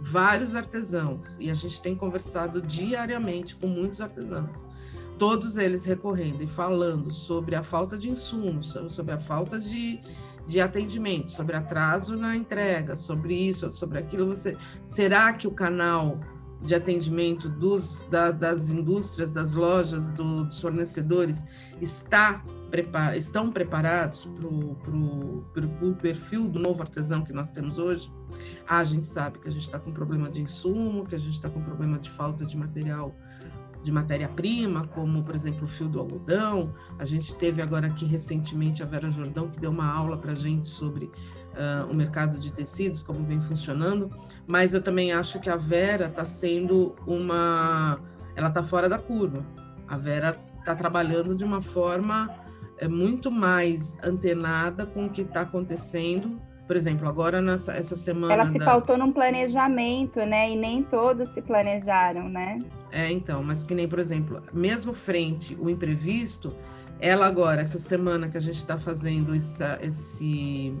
vários 0.00 0.54
artesãos, 0.54 1.36
e 1.38 1.50
a 1.50 1.54
gente 1.54 1.80
tem 1.80 1.94
conversado 1.94 2.60
diariamente 2.62 3.54
com 3.56 3.66
muitos 3.66 4.00
artesãos, 4.00 4.64
todos 5.18 5.58
eles 5.58 5.84
recorrendo 5.84 6.42
e 6.42 6.46
falando 6.46 7.10
sobre 7.10 7.54
a 7.54 7.62
falta 7.62 7.96
de 7.96 8.08
insumos, 8.08 8.76
sobre 8.88 9.12
a 9.12 9.18
falta 9.18 9.58
de, 9.58 10.00
de 10.46 10.60
atendimento, 10.60 11.30
sobre 11.30 11.56
atraso 11.56 12.16
na 12.16 12.34
entrega, 12.34 12.96
sobre 12.96 13.34
isso, 13.34 13.70
sobre 13.70 13.98
aquilo. 13.98 14.26
Você, 14.26 14.56
será 14.82 15.34
que 15.34 15.46
o 15.46 15.50
canal 15.50 16.18
de 16.62 16.74
atendimento 16.74 17.48
dos, 17.48 18.06
da, 18.10 18.30
das 18.30 18.70
indústrias, 18.70 19.30
das 19.30 19.52
lojas, 19.52 20.10
do, 20.12 20.44
dos 20.44 20.60
fornecedores 20.60 21.44
está 21.80 22.42
prepar, 22.70 23.16
estão 23.16 23.50
preparados 23.50 24.28
para 24.34 25.86
o 25.86 25.94
perfil 25.94 26.48
do 26.48 26.58
novo 26.58 26.80
artesão 26.80 27.22
que 27.22 27.32
nós 27.32 27.50
temos 27.50 27.78
hoje? 27.78 28.12
Ah, 28.66 28.78
a 28.78 28.84
gente 28.84 29.04
sabe 29.04 29.38
que 29.38 29.48
a 29.48 29.50
gente 29.50 29.62
está 29.62 29.78
com 29.78 29.92
problema 29.92 30.30
de 30.30 30.40
insumo, 30.40 31.04
que 31.04 31.14
a 31.14 31.18
gente 31.18 31.34
está 31.34 31.50
com 31.50 31.60
problema 31.62 31.98
de 31.98 32.08
falta 32.08 32.44
de 32.44 32.56
material 32.56 33.14
de 33.82 33.90
matéria-prima, 33.90 34.86
como, 34.88 35.22
por 35.22 35.34
exemplo, 35.34 35.64
o 35.64 35.66
fio 35.66 35.88
do 35.88 35.98
algodão. 35.98 36.74
A 36.98 37.04
gente 37.04 37.34
teve 37.34 37.62
agora 37.62 37.86
aqui 37.86 38.04
recentemente 38.04 38.82
a 38.82 38.86
Vera 38.86 39.10
Jordão, 39.10 39.48
que 39.48 39.58
deu 39.58 39.70
uma 39.70 39.90
aula 39.90 40.18
para 40.18 40.32
a 40.32 40.34
gente 40.34 40.68
sobre 40.68 41.06
uh, 41.06 41.90
o 41.90 41.94
mercado 41.94 42.38
de 42.38 42.52
tecidos, 42.52 43.02
como 43.02 43.24
vem 43.24 43.40
funcionando. 43.40 44.10
Mas 44.46 44.74
eu 44.74 44.82
também 44.82 45.12
acho 45.12 45.40
que 45.40 45.48
a 45.48 45.56
Vera 45.56 46.06
está 46.06 46.24
sendo 46.24 46.94
uma. 47.06 47.98
Ela 48.36 48.48
está 48.48 48.62
fora 48.62 48.88
da 48.88 48.98
curva. 48.98 49.44
A 49.88 49.96
Vera 49.96 50.38
está 50.58 50.74
trabalhando 50.74 51.34
de 51.34 51.44
uma 51.44 51.62
forma 51.62 52.28
é, 52.80 52.88
muito 52.88 53.30
mais 53.30 53.96
antenada 54.02 54.86
com 54.86 55.06
o 55.06 55.10
que 55.10 55.22
está 55.22 55.42
acontecendo 55.42 56.40
por 56.70 56.76
exemplo, 56.76 57.08
agora 57.08 57.42
nessa 57.42 57.72
essa 57.72 57.96
semana. 57.96 58.32
Ela 58.32 58.46
se 58.46 58.56
da... 58.56 58.64
faltou 58.64 58.96
num 58.96 59.10
planejamento, 59.10 60.20
né? 60.20 60.52
E 60.52 60.56
nem 60.56 60.84
todos 60.84 61.28
se 61.30 61.42
planejaram, 61.42 62.28
né? 62.28 62.60
É, 62.92 63.10
então, 63.10 63.42
mas 63.42 63.64
que 63.64 63.74
nem, 63.74 63.88
por 63.88 63.98
exemplo, 63.98 64.40
mesmo 64.52 64.94
frente 64.94 65.56
o 65.60 65.68
imprevisto, 65.68 66.56
ela 67.00 67.26
agora, 67.26 67.60
essa 67.60 67.76
semana 67.76 68.28
que 68.28 68.36
a 68.36 68.40
gente 68.40 68.58
está 68.58 68.78
fazendo 68.78 69.34
essa, 69.34 69.80
esse, 69.82 70.72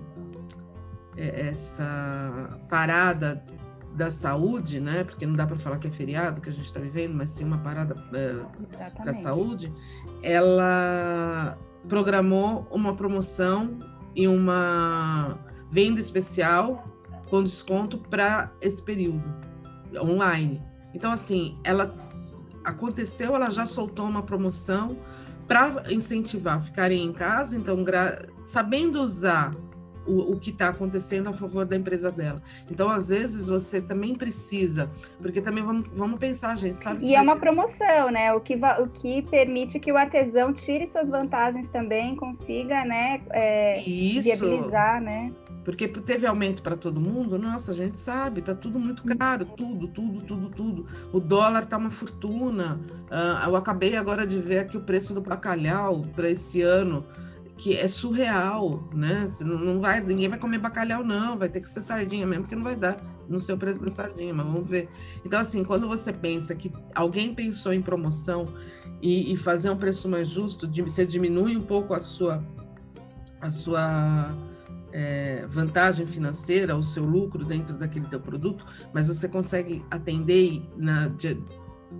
é, 1.16 1.48
essa 1.48 2.60
parada 2.68 3.44
da 3.92 4.12
saúde, 4.12 4.78
né? 4.78 5.02
Porque 5.02 5.26
não 5.26 5.34
dá 5.34 5.44
para 5.44 5.58
falar 5.58 5.78
que 5.78 5.88
é 5.88 5.90
feriado 5.90 6.40
que 6.40 6.50
a 6.50 6.52
gente 6.52 6.66
está 6.66 6.78
vivendo, 6.78 7.14
mas 7.14 7.30
sim 7.30 7.42
uma 7.42 7.58
parada 7.58 7.96
é, 8.14 9.04
da 9.04 9.12
saúde. 9.12 9.74
Ela 10.22 11.58
programou 11.88 12.66
uma 12.70 12.94
promoção 12.94 13.78
e 14.14 14.26
uma 14.26 15.38
venda 15.70 16.00
especial 16.00 16.84
com 17.28 17.42
desconto 17.42 17.98
para 17.98 18.52
esse 18.60 18.82
período 18.82 19.22
online. 19.96 20.62
Então, 20.92 21.12
assim, 21.12 21.56
ela 21.64 21.94
aconteceu, 22.64 23.34
ela 23.34 23.50
já 23.50 23.64
soltou 23.64 24.06
uma 24.06 24.22
promoção 24.22 24.96
para 25.46 25.84
incentivar 25.90 26.60
ficarem 26.60 27.04
em 27.04 27.12
casa, 27.12 27.56
então, 27.56 27.84
sabendo 28.44 29.00
usar 29.00 29.54
o, 30.06 30.32
o 30.32 30.38
que 30.38 30.50
está 30.50 30.68
acontecendo 30.68 31.28
a 31.28 31.32
favor 31.32 31.66
da 31.66 31.76
empresa 31.76 32.10
dela. 32.10 32.42
Então, 32.70 32.88
às 32.88 33.08
vezes, 33.08 33.48
você 33.48 33.80
também 33.80 34.14
precisa, 34.14 34.90
porque 35.20 35.40
também 35.40 35.64
vamos, 35.64 35.88
vamos 35.92 36.18
pensar, 36.18 36.56
gente, 36.56 36.80
sabe? 36.80 37.06
E 37.06 37.14
é 37.14 37.20
uma 37.20 37.36
promoção, 37.36 38.10
né? 38.10 38.32
O 38.32 38.40
que, 38.40 38.54
o 38.54 38.88
que 38.88 39.22
permite 39.22 39.78
que 39.78 39.92
o 39.92 39.96
artesão 39.96 40.52
tire 40.52 40.86
suas 40.86 41.08
vantagens 41.08 41.68
também, 41.68 42.16
consiga, 42.16 42.84
né? 42.84 43.20
É, 43.30 43.80
Isso. 43.82 44.22
viabilizar, 44.22 45.00
né? 45.00 45.32
Porque 45.64 45.86
teve 45.86 46.26
aumento 46.26 46.62
para 46.62 46.76
todo 46.76 47.00
mundo, 47.00 47.38
nossa, 47.38 47.72
a 47.72 47.74
gente 47.74 47.98
sabe, 47.98 48.40
tá 48.40 48.54
tudo 48.54 48.78
muito 48.78 49.04
caro, 49.16 49.44
tudo, 49.44 49.88
tudo, 49.88 50.22
tudo, 50.22 50.50
tudo. 50.50 50.86
O 51.12 51.20
dólar 51.20 51.66
tá 51.66 51.76
uma 51.76 51.90
fortuna. 51.90 52.80
Uh, 53.10 53.48
eu 53.48 53.56
acabei 53.56 53.96
agora 53.96 54.26
de 54.26 54.38
ver 54.38 54.60
aqui 54.60 54.76
o 54.76 54.80
preço 54.80 55.12
do 55.12 55.20
bacalhau 55.20 56.06
para 56.14 56.30
esse 56.30 56.62
ano, 56.62 57.04
que 57.60 57.76
é 57.76 57.86
surreal, 57.88 58.88
né? 58.94 59.28
Não 59.42 59.78
vai, 59.80 60.00
ninguém 60.00 60.30
vai 60.30 60.38
comer 60.38 60.56
bacalhau, 60.56 61.04
não, 61.04 61.38
vai 61.38 61.46
ter 61.46 61.60
que 61.60 61.68
ser 61.68 61.82
sardinha 61.82 62.26
mesmo, 62.26 62.44
porque 62.44 62.56
não 62.56 62.64
vai 62.64 62.74
dar 62.74 62.96
no 63.28 63.38
seu 63.38 63.56
preço 63.58 63.84
da 63.84 63.90
sardinha, 63.90 64.32
mas 64.32 64.46
vamos 64.46 64.66
ver. 64.66 64.88
Então, 65.26 65.38
assim, 65.38 65.62
quando 65.62 65.86
você 65.86 66.10
pensa 66.10 66.54
que 66.54 66.72
alguém 66.94 67.34
pensou 67.34 67.74
em 67.74 67.82
promoção 67.82 68.48
e, 69.02 69.30
e 69.30 69.36
fazer 69.36 69.68
um 69.68 69.76
preço 69.76 70.08
mais 70.08 70.30
justo, 70.30 70.66
você 70.82 71.04
diminui 71.04 71.54
um 71.54 71.62
pouco 71.62 71.92
a 71.92 72.00
sua. 72.00 72.42
A 73.42 73.50
sua 73.50 74.34
é, 74.92 75.46
vantagem 75.48 76.06
financeira, 76.06 76.76
o 76.76 76.82
seu 76.82 77.04
lucro 77.04 77.44
dentro 77.44 77.74
daquele 77.74 78.06
teu 78.06 78.20
produto, 78.20 78.64
mas 78.92 79.08
você 79.08 79.28
consegue 79.28 79.84
atender 79.90 80.62
na, 80.76 81.08
de, 81.08 81.42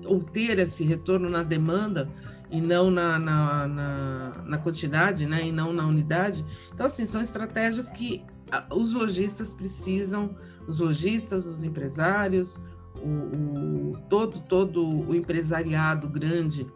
ou 0.05 0.21
ter 0.21 0.59
esse 0.59 0.85
retorno 0.85 1.31
na 1.31 1.43
demanda 1.43 2.11
e 2.51 2.61
não 2.61 2.91
na, 2.91 3.19
na, 3.19 3.69
na, 3.69 4.43
na, 4.45 4.59
quantidade, 4.59 5.27
né? 5.27 5.47
E 5.47 5.53
não 5.53 5.73
na 5.73 5.87
unidade. 5.87 6.45
Então, 6.73 6.87
assim, 6.87 7.07
são 7.07 7.21
estratégias 7.21 7.91
que 7.91 8.25
os 8.71 8.95
lojistas 8.95 9.55
precisam, 9.55 10.35
os 10.67 10.81
lojistas, 10.81 11.47
os 11.47 11.63
empresários, 11.63 12.61
o, 12.97 13.93
o 13.93 13.99
todo, 14.09 14.41
todo 14.41 14.85
o 14.85 15.15
empresariado 15.15 16.09
grande 16.09 16.67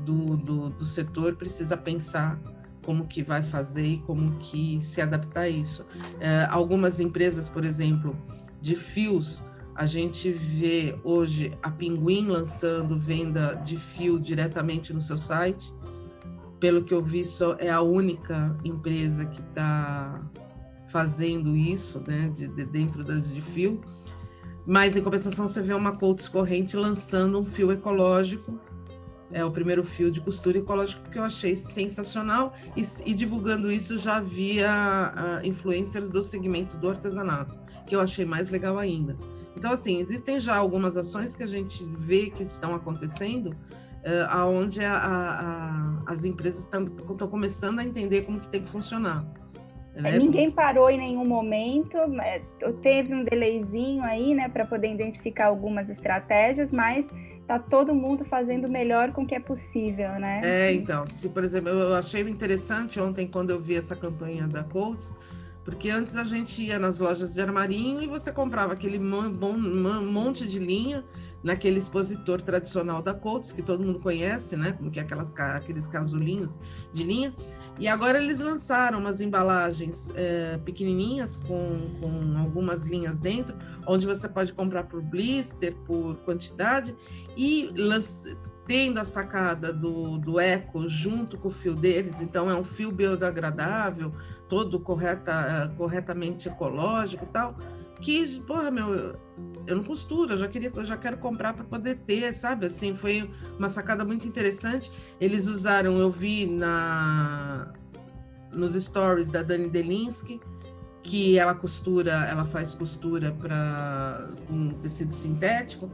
do, 0.00 0.36
do, 0.36 0.70
do 0.70 0.84
setor 0.84 1.36
precisa 1.36 1.76
pensar 1.76 2.40
como 2.84 3.06
que 3.06 3.22
vai 3.22 3.42
fazer 3.42 3.84
e 3.84 3.98
como 3.98 4.38
que 4.38 4.80
se 4.82 5.00
adaptar 5.00 5.42
a 5.42 5.48
isso. 5.48 5.84
É, 6.20 6.46
algumas 6.48 7.00
empresas, 7.00 7.48
por 7.48 7.64
exemplo, 7.64 8.16
de 8.60 8.74
fios, 8.74 9.42
a 9.78 9.86
gente 9.86 10.32
vê 10.32 10.98
hoje 11.04 11.52
a 11.62 11.70
Pinguim 11.70 12.26
lançando 12.26 12.98
venda 12.98 13.54
de 13.54 13.76
fio 13.76 14.18
diretamente 14.18 14.92
no 14.92 15.00
seu 15.00 15.16
site. 15.16 15.72
Pelo 16.58 16.82
que 16.82 16.92
eu 16.92 17.00
vi, 17.00 17.24
só 17.24 17.54
é 17.60 17.70
a 17.70 17.80
única 17.80 18.58
empresa 18.64 19.24
que 19.26 19.40
está 19.40 20.20
fazendo 20.88 21.56
isso, 21.56 22.02
né, 22.08 22.28
de, 22.28 22.48
de, 22.48 22.64
dentro 22.64 23.04
das 23.04 23.32
de 23.32 23.40
fio. 23.40 23.80
Mas 24.66 24.96
em 24.96 25.02
compensação, 25.02 25.46
você 25.46 25.62
vê 25.62 25.74
uma 25.74 25.96
Coates 25.96 26.26
Corrente 26.28 26.76
lançando 26.76 27.38
um 27.38 27.44
fio 27.44 27.70
ecológico 27.70 28.60
é 29.30 29.44
o 29.44 29.50
primeiro 29.50 29.84
fio 29.84 30.10
de 30.10 30.20
costura 30.22 30.56
ecológico 30.58 31.02
que 31.10 31.18
eu 31.18 31.22
achei 31.22 31.54
sensacional 31.54 32.54
e, 32.74 32.82
e 33.04 33.14
divulgando 33.14 33.70
isso 33.70 33.96
já 33.98 34.20
via 34.20 35.12
uh, 35.14 35.46
influencers 35.46 36.08
do 36.08 36.22
segmento 36.22 36.78
do 36.78 36.88
artesanato, 36.88 37.54
que 37.86 37.94
eu 37.94 38.00
achei 38.00 38.24
mais 38.24 38.48
legal 38.48 38.78
ainda. 38.78 39.16
Então, 39.58 39.72
assim, 39.72 39.98
existem 39.98 40.38
já 40.38 40.56
algumas 40.56 40.96
ações 40.96 41.34
que 41.34 41.42
a 41.42 41.46
gente 41.46 41.84
vê 41.98 42.30
que 42.30 42.44
estão 42.44 42.76
acontecendo, 42.76 43.46
uh, 43.48 44.28
aonde 44.30 44.84
a, 44.84 44.94
a, 44.94 45.40
a, 45.40 46.02
as 46.06 46.24
empresas 46.24 46.60
estão 46.60 47.28
começando 47.28 47.80
a 47.80 47.84
entender 47.84 48.22
como 48.22 48.38
que 48.38 48.48
tem 48.48 48.62
que 48.62 48.68
funcionar. 48.68 49.26
Né? 49.96 50.16
Ninguém 50.16 50.48
parou 50.48 50.88
em 50.88 50.96
nenhum 50.96 51.24
momento, 51.24 51.96
é, 52.22 52.40
teve 52.82 53.12
um 53.12 53.24
delayzinho 53.24 54.04
aí, 54.04 54.32
né, 54.32 54.48
para 54.48 54.64
poder 54.64 54.94
identificar 54.94 55.46
algumas 55.46 55.90
estratégias, 55.90 56.70
mas 56.70 57.04
tá 57.48 57.58
todo 57.58 57.92
mundo 57.92 58.24
fazendo 58.24 58.66
o 58.66 58.70
melhor 58.70 59.10
com 59.10 59.22
o 59.22 59.26
que 59.26 59.34
é 59.34 59.40
possível, 59.40 60.10
né? 60.20 60.40
É, 60.44 60.72
então, 60.72 61.04
se 61.04 61.28
por 61.30 61.42
exemplo, 61.42 61.70
eu 61.70 61.96
achei 61.96 62.20
interessante 62.20 63.00
ontem 63.00 63.26
quando 63.26 63.50
eu 63.50 63.60
vi 63.60 63.74
essa 63.74 63.96
campanha 63.96 64.46
da 64.46 64.62
Coates, 64.62 65.18
porque 65.68 65.90
antes 65.90 66.16
a 66.16 66.24
gente 66.24 66.62
ia 66.62 66.78
nas 66.78 66.98
lojas 66.98 67.34
de 67.34 67.42
armarinho 67.42 68.02
e 68.02 68.06
você 68.06 68.32
comprava 68.32 68.72
aquele 68.72 68.98
monte 68.98 70.48
de 70.48 70.58
linha 70.58 71.04
naquele 71.44 71.78
expositor 71.78 72.40
tradicional 72.40 73.02
da 73.02 73.12
Coates, 73.12 73.52
que 73.52 73.60
todo 73.60 73.84
mundo 73.84 74.00
conhece, 74.00 74.56
né? 74.56 74.72
Como 74.72 74.90
que 74.90 74.98
é 74.98 75.02
aquelas, 75.02 75.38
aqueles 75.38 75.86
casulinhos 75.86 76.58
de 76.90 77.04
linha. 77.04 77.34
E 77.78 77.86
agora 77.86 78.16
eles 78.18 78.38
lançaram 78.38 78.98
umas 78.98 79.20
embalagens 79.20 80.10
é, 80.14 80.56
pequenininhas 80.64 81.36
com, 81.36 81.98
com 82.00 82.38
algumas 82.38 82.86
linhas 82.86 83.18
dentro, 83.18 83.54
onde 83.86 84.06
você 84.06 84.26
pode 84.26 84.54
comprar 84.54 84.84
por 84.84 85.02
blister, 85.02 85.76
por 85.84 86.16
quantidade, 86.24 86.96
e 87.36 87.68
tendo 88.68 88.98
a 88.98 89.04
sacada 89.04 89.72
do, 89.72 90.18
do 90.18 90.38
eco 90.38 90.86
junto 90.90 91.38
com 91.38 91.48
o 91.48 91.50
fio 91.50 91.74
deles, 91.74 92.20
então 92.20 92.50
é 92.50 92.54
um 92.54 92.62
fio 92.62 92.92
biodegradável, 92.92 94.12
todo 94.46 94.78
correta, 94.78 95.72
corretamente 95.78 96.48
ecológico 96.48 97.24
e 97.24 97.28
tal, 97.28 97.56
que, 97.98 98.40
porra, 98.40 98.70
meu, 98.70 99.18
eu 99.66 99.76
não 99.76 99.82
costuro, 99.82 100.34
eu 100.34 100.36
já 100.36 100.46
queria, 100.46 100.70
eu 100.74 100.84
já 100.84 100.98
quero 100.98 101.16
comprar 101.16 101.54
para 101.54 101.64
poder 101.64 101.96
ter, 102.06 102.30
sabe? 102.34 102.66
Assim, 102.66 102.94
foi 102.94 103.28
uma 103.58 103.70
sacada 103.70 104.04
muito 104.04 104.28
interessante. 104.28 104.92
Eles 105.18 105.46
usaram, 105.46 105.98
eu 105.98 106.10
vi 106.10 106.46
na 106.46 107.72
nos 108.52 108.74
stories 108.74 109.28
da 109.28 109.42
Dani 109.42 109.68
Delinsky, 109.68 110.40
que 111.02 111.38
ela 111.38 111.54
costura, 111.54 112.26
ela 112.28 112.44
faz 112.44 112.74
costura 112.74 113.32
para 113.32 114.30
com 114.46 114.70
tecido 114.74 115.12
sintético. 115.12 115.90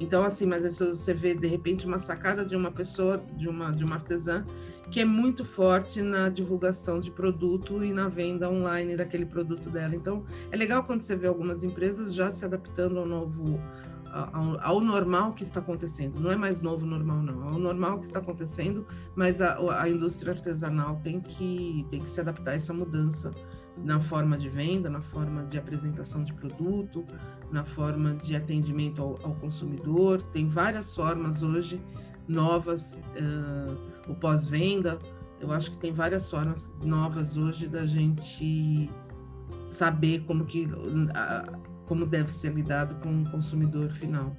Então, 0.00 0.22
assim, 0.22 0.46
mas 0.46 0.78
você 0.78 1.12
vê 1.12 1.34
de 1.34 1.46
repente 1.46 1.86
uma 1.86 1.98
sacada 1.98 2.42
de 2.42 2.56
uma 2.56 2.70
pessoa, 2.70 3.22
de 3.36 3.46
uma, 3.46 3.70
de 3.70 3.84
uma 3.84 3.96
artesã, 3.96 4.46
que 4.90 4.98
é 4.98 5.04
muito 5.04 5.44
forte 5.44 6.00
na 6.00 6.30
divulgação 6.30 6.98
de 6.98 7.10
produto 7.10 7.84
e 7.84 7.92
na 7.92 8.08
venda 8.08 8.50
online 8.50 8.96
daquele 8.96 9.26
produto 9.26 9.68
dela. 9.68 9.94
Então, 9.94 10.24
é 10.50 10.56
legal 10.56 10.82
quando 10.82 11.02
você 11.02 11.14
vê 11.14 11.28
algumas 11.28 11.62
empresas 11.64 12.14
já 12.14 12.30
se 12.30 12.46
adaptando 12.46 12.98
ao 12.98 13.04
novo, 13.04 13.60
ao, 14.10 14.58
ao, 14.60 14.80
normal 14.80 15.34
que 15.34 15.42
está 15.42 15.60
acontecendo. 15.60 16.18
Não 16.18 16.30
é 16.30 16.36
mais 16.36 16.62
novo 16.62 16.86
normal, 16.86 17.22
não. 17.22 17.50
É 17.50 17.54
o 17.54 17.58
normal 17.58 17.98
que 17.98 18.06
está 18.06 18.20
acontecendo, 18.20 18.86
mas 19.14 19.42
a, 19.42 19.82
a 19.82 19.88
indústria 19.88 20.32
artesanal 20.32 20.96
tem 20.96 21.20
que, 21.20 21.86
tem 21.90 22.00
que 22.00 22.08
se 22.08 22.20
adaptar 22.22 22.52
a 22.52 22.54
essa 22.54 22.72
mudança 22.72 23.32
na 23.76 24.00
forma 24.00 24.36
de 24.36 24.48
venda, 24.48 24.90
na 24.90 25.00
forma 25.00 25.44
de 25.44 25.58
apresentação 25.58 26.24
de 26.24 26.34
produto, 26.34 27.04
na 27.50 27.64
forma 27.64 28.14
de 28.14 28.36
atendimento 28.36 29.02
ao, 29.02 29.18
ao 29.22 29.34
consumidor. 29.36 30.22
Tem 30.22 30.46
várias 30.46 30.94
formas 30.94 31.42
hoje 31.42 31.80
novas, 32.28 33.02
uh, 33.16 34.10
o 34.10 34.14
pós-venda. 34.14 34.98
Eu 35.40 35.52
acho 35.52 35.72
que 35.72 35.78
tem 35.78 35.92
várias 35.92 36.30
formas 36.30 36.70
novas 36.82 37.36
hoje 37.36 37.66
da 37.66 37.84
gente 37.84 38.90
saber 39.66 40.20
como 40.24 40.44
que 40.44 40.66
uh, 40.66 41.70
como 41.86 42.06
deve 42.06 42.32
ser 42.32 42.52
lidado 42.54 42.94
com 43.02 43.22
o 43.22 43.30
consumidor 43.30 43.90
final. 43.90 44.36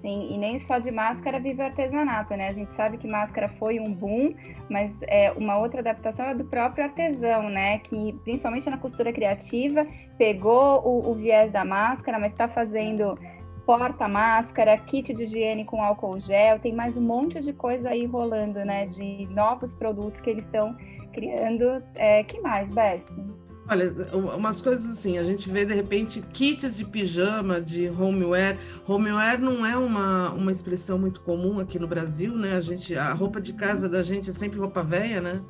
Sim, 0.00 0.28
e 0.30 0.38
nem 0.38 0.58
só 0.58 0.78
de 0.78 0.90
máscara 0.90 1.38
vive 1.38 1.60
o 1.60 1.64
artesanato, 1.64 2.34
né? 2.34 2.48
A 2.48 2.52
gente 2.52 2.74
sabe 2.74 2.96
que 2.96 3.06
máscara 3.06 3.48
foi 3.48 3.78
um 3.78 3.92
boom, 3.92 4.34
mas 4.70 4.90
é, 5.02 5.30
uma 5.32 5.58
outra 5.58 5.80
adaptação 5.80 6.24
é 6.26 6.34
do 6.34 6.44
próprio 6.44 6.84
artesão, 6.84 7.50
né? 7.50 7.78
Que 7.80 8.14
principalmente 8.24 8.70
na 8.70 8.78
costura 8.78 9.12
criativa 9.12 9.86
pegou 10.16 10.80
o, 10.86 11.10
o 11.10 11.14
viés 11.14 11.52
da 11.52 11.66
máscara, 11.66 12.18
mas 12.18 12.32
está 12.32 12.48
fazendo 12.48 13.18
porta-máscara, 13.66 14.76
kit 14.78 15.12
de 15.12 15.24
higiene 15.24 15.66
com 15.66 15.82
álcool 15.82 16.18
gel, 16.18 16.58
tem 16.58 16.72
mais 16.72 16.96
um 16.96 17.02
monte 17.02 17.40
de 17.40 17.52
coisa 17.52 17.90
aí 17.90 18.06
rolando, 18.06 18.64
né? 18.64 18.86
De 18.86 19.26
novos 19.30 19.74
produtos 19.74 20.18
que 20.22 20.30
eles 20.30 20.44
estão 20.44 20.74
criando. 21.12 21.82
É, 21.94 22.24
que 22.24 22.40
mais, 22.40 22.70
Beth? 22.70 23.04
Olha, 23.70 23.94
umas 24.36 24.60
coisas 24.60 24.98
assim, 24.98 25.16
a 25.16 25.22
gente 25.22 25.48
vê 25.48 25.64
de 25.64 25.72
repente 25.72 26.20
kits 26.32 26.76
de 26.76 26.84
pijama, 26.84 27.60
de 27.60 27.88
homeware. 27.88 28.58
Homeware 28.84 29.40
não 29.40 29.64
é 29.64 29.76
uma, 29.76 30.30
uma 30.30 30.50
expressão 30.50 30.98
muito 30.98 31.20
comum 31.20 31.60
aqui 31.60 31.78
no 31.78 31.86
Brasil, 31.86 32.36
né? 32.36 32.56
A 32.56 32.60
gente, 32.60 32.96
a 32.96 33.12
roupa 33.12 33.40
de 33.40 33.52
casa 33.52 33.88
da 33.88 34.02
gente 34.02 34.28
é 34.28 34.32
sempre 34.32 34.58
roupa 34.58 34.82
velha, 34.82 35.20
né? 35.20 35.40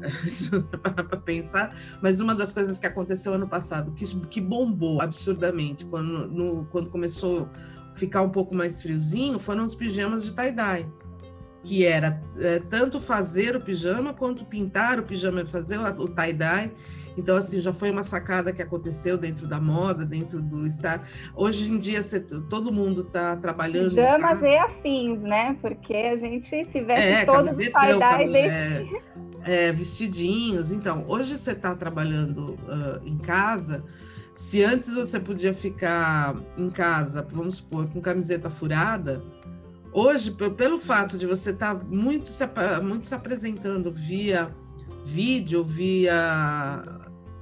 Se 0.28 0.48
você 0.48 0.76
parar 0.76 1.02
para 1.02 1.18
pensar, 1.18 1.76
mas 2.00 2.20
uma 2.20 2.36
das 2.36 2.52
coisas 2.52 2.78
que 2.78 2.86
aconteceu 2.86 3.34
ano 3.34 3.48
passado, 3.48 3.90
que, 3.94 4.06
que 4.28 4.40
bombou 4.40 5.02
absurdamente 5.02 5.84
quando, 5.86 6.28
no, 6.28 6.64
quando 6.66 6.88
começou 6.88 7.48
a 7.92 7.94
ficar 7.96 8.22
um 8.22 8.30
pouco 8.30 8.54
mais 8.54 8.80
friozinho, 8.80 9.40
foram 9.40 9.64
os 9.64 9.74
pijamas 9.74 10.24
de 10.24 10.32
tie-dye 10.32 10.86
que 11.62 11.84
era 11.84 12.22
é, 12.38 12.58
tanto 12.58 12.98
fazer 12.98 13.54
o 13.54 13.60
pijama 13.60 14.14
quanto 14.14 14.44
pintar 14.44 14.98
o 14.98 15.02
pijama, 15.02 15.44
fazer 15.44 15.78
o, 15.78 16.08
tie-dye. 16.08 16.72
Então, 17.20 17.36
assim, 17.36 17.60
já 17.60 17.72
foi 17.72 17.90
uma 17.90 18.02
sacada 18.02 18.50
que 18.50 18.62
aconteceu 18.62 19.18
dentro 19.18 19.46
da 19.46 19.60
moda, 19.60 20.06
dentro 20.06 20.40
do 20.40 20.66
estar. 20.66 21.06
Hoje 21.36 21.70
em 21.70 21.78
dia, 21.78 22.02
você, 22.02 22.18
todo 22.18 22.72
mundo 22.72 23.02
está 23.02 23.36
trabalhando. 23.36 23.90
Pijamas 23.90 24.42
e 24.42 24.56
afins, 24.56 25.20
né? 25.20 25.56
Porque 25.60 25.94
a 25.94 26.16
gente 26.16 26.48
se 26.48 26.80
veste 26.80 27.06
é, 27.06 27.24
todos 27.26 27.58
os 27.58 27.66
tie-dye 27.66 28.36
é, 28.36 28.86
é, 29.44 29.72
vestidinhos. 29.72 30.72
Então, 30.72 31.04
hoje 31.06 31.36
você 31.36 31.52
está 31.52 31.74
trabalhando 31.74 32.54
uh, 32.54 33.06
em 33.06 33.18
casa. 33.18 33.84
Se 34.34 34.64
antes 34.64 34.94
você 34.94 35.20
podia 35.20 35.52
ficar 35.52 36.34
em 36.56 36.70
casa, 36.70 37.26
vamos 37.30 37.56
supor, 37.56 37.86
com 37.90 38.00
camiseta 38.00 38.48
furada, 38.48 39.22
hoje, 39.92 40.30
pelo 40.30 40.78
fato 40.78 41.18
de 41.18 41.26
você 41.26 41.50
estar 41.50 41.74
tá 41.74 41.84
muito, 41.84 42.30
se, 42.30 42.44
muito 42.82 43.06
se 43.06 43.14
apresentando 43.14 43.92
via 43.92 44.50
vídeo, 45.04 45.62
via. 45.62 46.99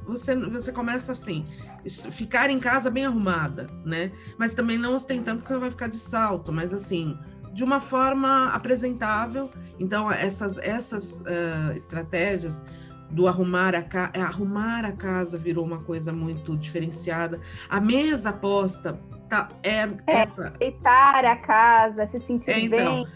Você, 0.09 0.35
você 0.35 0.73
começa 0.73 1.13
assim, 1.13 1.47
ficar 1.87 2.49
em 2.49 2.59
casa 2.59 2.91
bem 2.91 3.05
arrumada, 3.05 3.69
né? 3.85 4.11
Mas 4.39 4.55
também 4.55 4.79
não 4.79 4.95
ostentando 4.95 5.43
que 5.43 5.49
você 5.49 5.59
vai 5.59 5.71
ficar 5.71 5.87
de 5.87 5.99
salto, 5.99 6.51
mas 6.51 6.73
assim, 6.73 7.17
de 7.53 7.63
uma 7.63 7.79
forma 7.79 8.49
apresentável. 8.55 9.51
Então, 9.79 10.11
essas, 10.11 10.57
essas 10.59 11.19
uh, 11.19 11.73
estratégias 11.77 12.63
do 13.11 13.29
arrumar 13.29 13.75
a 13.75 13.83
casa, 13.83 14.13
é, 14.15 14.21
arrumar 14.21 14.85
a 14.85 14.93
casa 14.93 15.37
virou 15.37 15.65
uma 15.65 15.83
coisa 15.83 16.13
muito 16.13 16.57
diferenciada. 16.57 17.41
A 17.69 17.81
mesa 17.81 18.33
posta 18.33 18.99
tá, 19.29 19.51
é, 19.63 19.83
é, 20.07 20.27
é 20.61 21.31
a 21.31 21.37
casa, 21.37 22.07
se 22.07 22.19
sentir 22.19 22.51
é, 22.51 22.61
então, 22.61 22.95
bem 22.97 23.07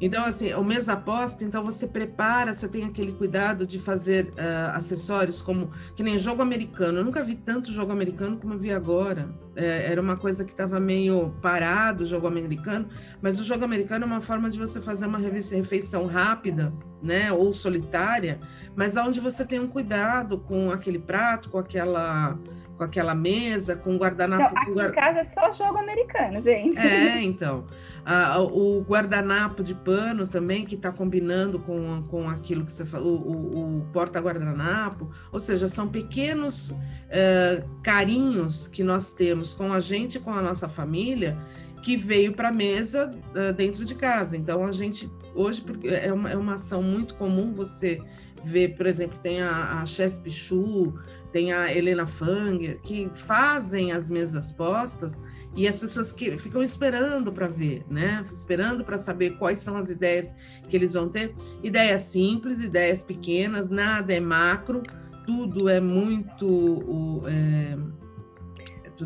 então, 0.00 0.24
assim, 0.24 0.52
o 0.54 0.64
mês 0.64 0.88
aposta, 0.88 1.44
então 1.44 1.62
você 1.62 1.86
prepara, 1.86 2.54
você 2.54 2.66
tem 2.66 2.84
aquele 2.84 3.12
cuidado 3.12 3.66
de 3.66 3.78
fazer 3.78 4.28
uh, 4.28 4.76
acessórios 4.76 5.42
como 5.42 5.70
que 5.94 6.02
nem 6.02 6.16
jogo 6.16 6.40
americano. 6.40 6.98
Eu 6.98 7.04
nunca 7.04 7.22
vi 7.22 7.34
tanto 7.34 7.70
jogo 7.70 7.92
americano 7.92 8.38
como 8.38 8.54
eu 8.54 8.58
vi 8.58 8.72
agora. 8.72 9.28
É, 9.54 9.92
era 9.92 10.00
uma 10.00 10.16
coisa 10.16 10.44
que 10.44 10.52
estava 10.52 10.80
meio 10.80 11.34
parado 11.42 12.04
o 12.04 12.06
jogo 12.06 12.26
americano, 12.26 12.88
mas 13.20 13.38
o 13.38 13.44
jogo 13.44 13.64
americano 13.64 14.04
é 14.04 14.06
uma 14.06 14.22
forma 14.22 14.48
de 14.48 14.58
você 14.58 14.80
fazer 14.80 15.06
uma 15.06 15.18
refeição 15.18 16.06
rápida, 16.06 16.72
né, 17.02 17.32
ou 17.32 17.52
solitária, 17.52 18.38
mas 18.76 18.96
aonde 18.96 19.20
você 19.20 19.44
tem 19.44 19.58
um 19.58 19.66
cuidado 19.66 20.38
com 20.38 20.70
aquele 20.70 20.98
prato, 20.98 21.50
com 21.50 21.58
aquela 21.58 22.38
com 22.80 22.84
aquela 22.84 23.14
mesa, 23.14 23.76
com 23.76 23.94
guardanapo. 23.98 24.54
Não, 24.54 24.62
aqui 24.62 24.90
em 24.90 24.92
casa 24.94 25.18
é 25.18 25.24
só 25.24 25.52
jogo 25.52 25.76
americano, 25.76 26.40
gente. 26.40 26.78
É, 26.78 27.20
então. 27.22 27.66
Ah, 28.06 28.40
o 28.40 28.80
guardanapo 28.80 29.62
de 29.62 29.74
pano 29.74 30.26
também, 30.26 30.64
que 30.64 30.76
está 30.76 30.90
combinando 30.90 31.58
com, 31.58 32.02
com 32.04 32.26
aquilo 32.26 32.64
que 32.64 32.72
você 32.72 32.86
falou, 32.86 33.18
o, 33.18 33.80
o 33.80 33.86
porta-guardanapo. 33.92 35.10
Ou 35.30 35.38
seja, 35.38 35.68
são 35.68 35.88
pequenos 35.88 36.70
uh, 36.70 37.68
carinhos 37.82 38.66
que 38.66 38.82
nós 38.82 39.12
temos 39.12 39.52
com 39.52 39.70
a 39.74 39.78
gente, 39.78 40.18
com 40.18 40.32
a 40.32 40.40
nossa 40.40 40.66
família, 40.66 41.36
que 41.82 41.98
veio 41.98 42.32
para 42.32 42.48
a 42.48 42.52
mesa 42.52 43.14
uh, 43.34 43.52
dentro 43.52 43.84
de 43.84 43.94
casa. 43.94 44.38
Então, 44.38 44.64
a 44.64 44.72
gente, 44.72 45.12
hoje, 45.34 45.64
é 45.84 46.12
uma, 46.12 46.30
é 46.30 46.36
uma 46.36 46.54
ação 46.54 46.82
muito 46.82 47.14
comum 47.14 47.54
você 47.54 48.00
ver, 48.44 48.76
por 48.76 48.86
exemplo, 48.86 49.18
tem 49.18 49.40
a, 49.42 49.80
a 49.80 49.86
Chess 49.86 50.18
Pichu, 50.18 50.94
tem 51.32 51.52
a 51.52 51.74
Helena 51.74 52.06
Fang, 52.06 52.78
que 52.82 53.10
fazem 53.12 53.92
as 53.92 54.10
mesas 54.10 54.52
postas 54.52 55.20
e 55.54 55.68
as 55.68 55.78
pessoas 55.78 56.12
que 56.12 56.36
ficam 56.38 56.62
esperando 56.62 57.32
para 57.32 57.48
ver, 57.48 57.84
né? 57.88 58.24
Esperando 58.30 58.84
para 58.84 58.98
saber 58.98 59.36
quais 59.36 59.58
são 59.58 59.76
as 59.76 59.90
ideias 59.90 60.34
que 60.68 60.76
eles 60.76 60.94
vão 60.94 61.08
ter. 61.08 61.34
Ideias 61.62 62.02
simples, 62.02 62.60
ideias 62.60 63.04
pequenas, 63.04 63.68
nada 63.68 64.12
é 64.12 64.20
macro, 64.20 64.82
tudo 65.26 65.68
é 65.68 65.80
muito. 65.80 67.22
É, 67.26 67.99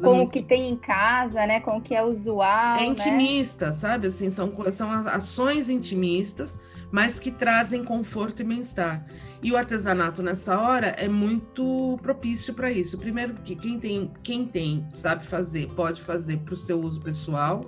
com 0.01 0.23
o 0.23 0.29
que 0.29 0.43
tem 0.43 0.71
em 0.71 0.77
casa, 0.77 1.47
né? 1.47 1.61
Com 1.61 1.79
o 1.79 1.81
que 1.81 1.95
é 1.95 2.03
usual. 2.03 2.77
É 2.77 2.81
né? 2.81 2.87
intimista, 2.87 3.67
né? 3.67 3.73
sabe? 3.73 4.07
Assim, 4.09 4.31
são, 4.31 4.51
são 4.71 4.91
ações 5.09 5.69
intimistas 5.71 6.61
mas 6.95 7.19
que 7.19 7.33
trazem 7.33 7.83
conforto 7.83 8.41
e 8.41 8.45
bem-estar. 8.45 9.05
E 9.43 9.51
o 9.51 9.57
artesanato 9.57 10.23
nessa 10.23 10.61
hora 10.61 10.95
é 10.97 11.09
muito 11.09 11.99
propício 12.01 12.55
para 12.55 12.71
isso. 12.71 12.97
Primeiro 12.97 13.35
que 13.35 13.57
quem 13.57 13.81
tem, 13.81 14.13
quem 14.23 14.47
tem, 14.47 14.87
sabe 14.93 15.25
fazer, 15.25 15.67
pode 15.75 16.01
fazer 16.01 16.37
para 16.39 16.55
o 16.55 16.57
seu 16.57 16.81
uso 16.81 17.01
pessoal, 17.01 17.65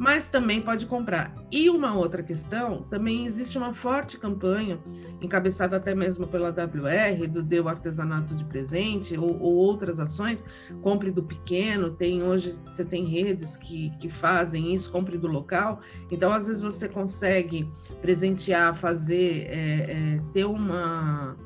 mas 0.00 0.28
também 0.28 0.62
pode 0.62 0.86
comprar. 0.86 1.34
E 1.52 1.68
uma 1.68 1.94
outra 1.94 2.22
questão, 2.22 2.84
também 2.84 3.26
existe 3.26 3.58
uma 3.58 3.74
forte 3.74 4.16
campanha, 4.16 4.80
encabeçada 5.20 5.76
até 5.76 5.94
mesmo 5.94 6.26
pela 6.26 6.48
WR, 6.48 7.28
do 7.28 7.42
Deu 7.42 7.68
Artesanato 7.68 8.34
de 8.34 8.42
Presente, 8.46 9.18
ou, 9.18 9.38
ou, 9.38 9.54
outras 9.56 10.00
ações, 10.00 10.42
compre 10.80 11.10
do 11.10 11.22
pequeno, 11.22 11.90
tem 11.90 12.22
hoje, 12.22 12.58
você 12.64 12.82
tem 12.82 13.04
redes 13.04 13.58
que, 13.58 13.90
que 13.98 14.08
fazem 14.08 14.72
isso, 14.72 14.90
compre 14.90 15.18
do 15.18 15.26
local, 15.26 15.80
então 16.10 16.32
às 16.32 16.46
vezes 16.46 16.62
você 16.62 16.88
consegue 16.88 17.70
presentear, 18.00 18.74
fazer, 18.74 19.48
é, 19.50 20.14
é, 20.14 20.20
ter 20.32 20.46
uma... 20.46 21.36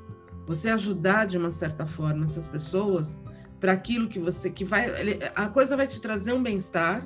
você 0.46 0.68
ajudar 0.68 1.26
de 1.26 1.36
uma 1.36 1.50
certa 1.50 1.86
forma 1.86 2.22
essas 2.22 2.46
pessoas 2.46 3.20
para 3.58 3.72
aquilo 3.72 4.06
que 4.06 4.20
você, 4.20 4.48
que 4.48 4.64
vai, 4.64 4.86
a 5.34 5.48
coisa 5.48 5.76
vai 5.76 5.88
te 5.88 6.00
trazer 6.00 6.32
um 6.32 6.42
bem-estar, 6.42 7.04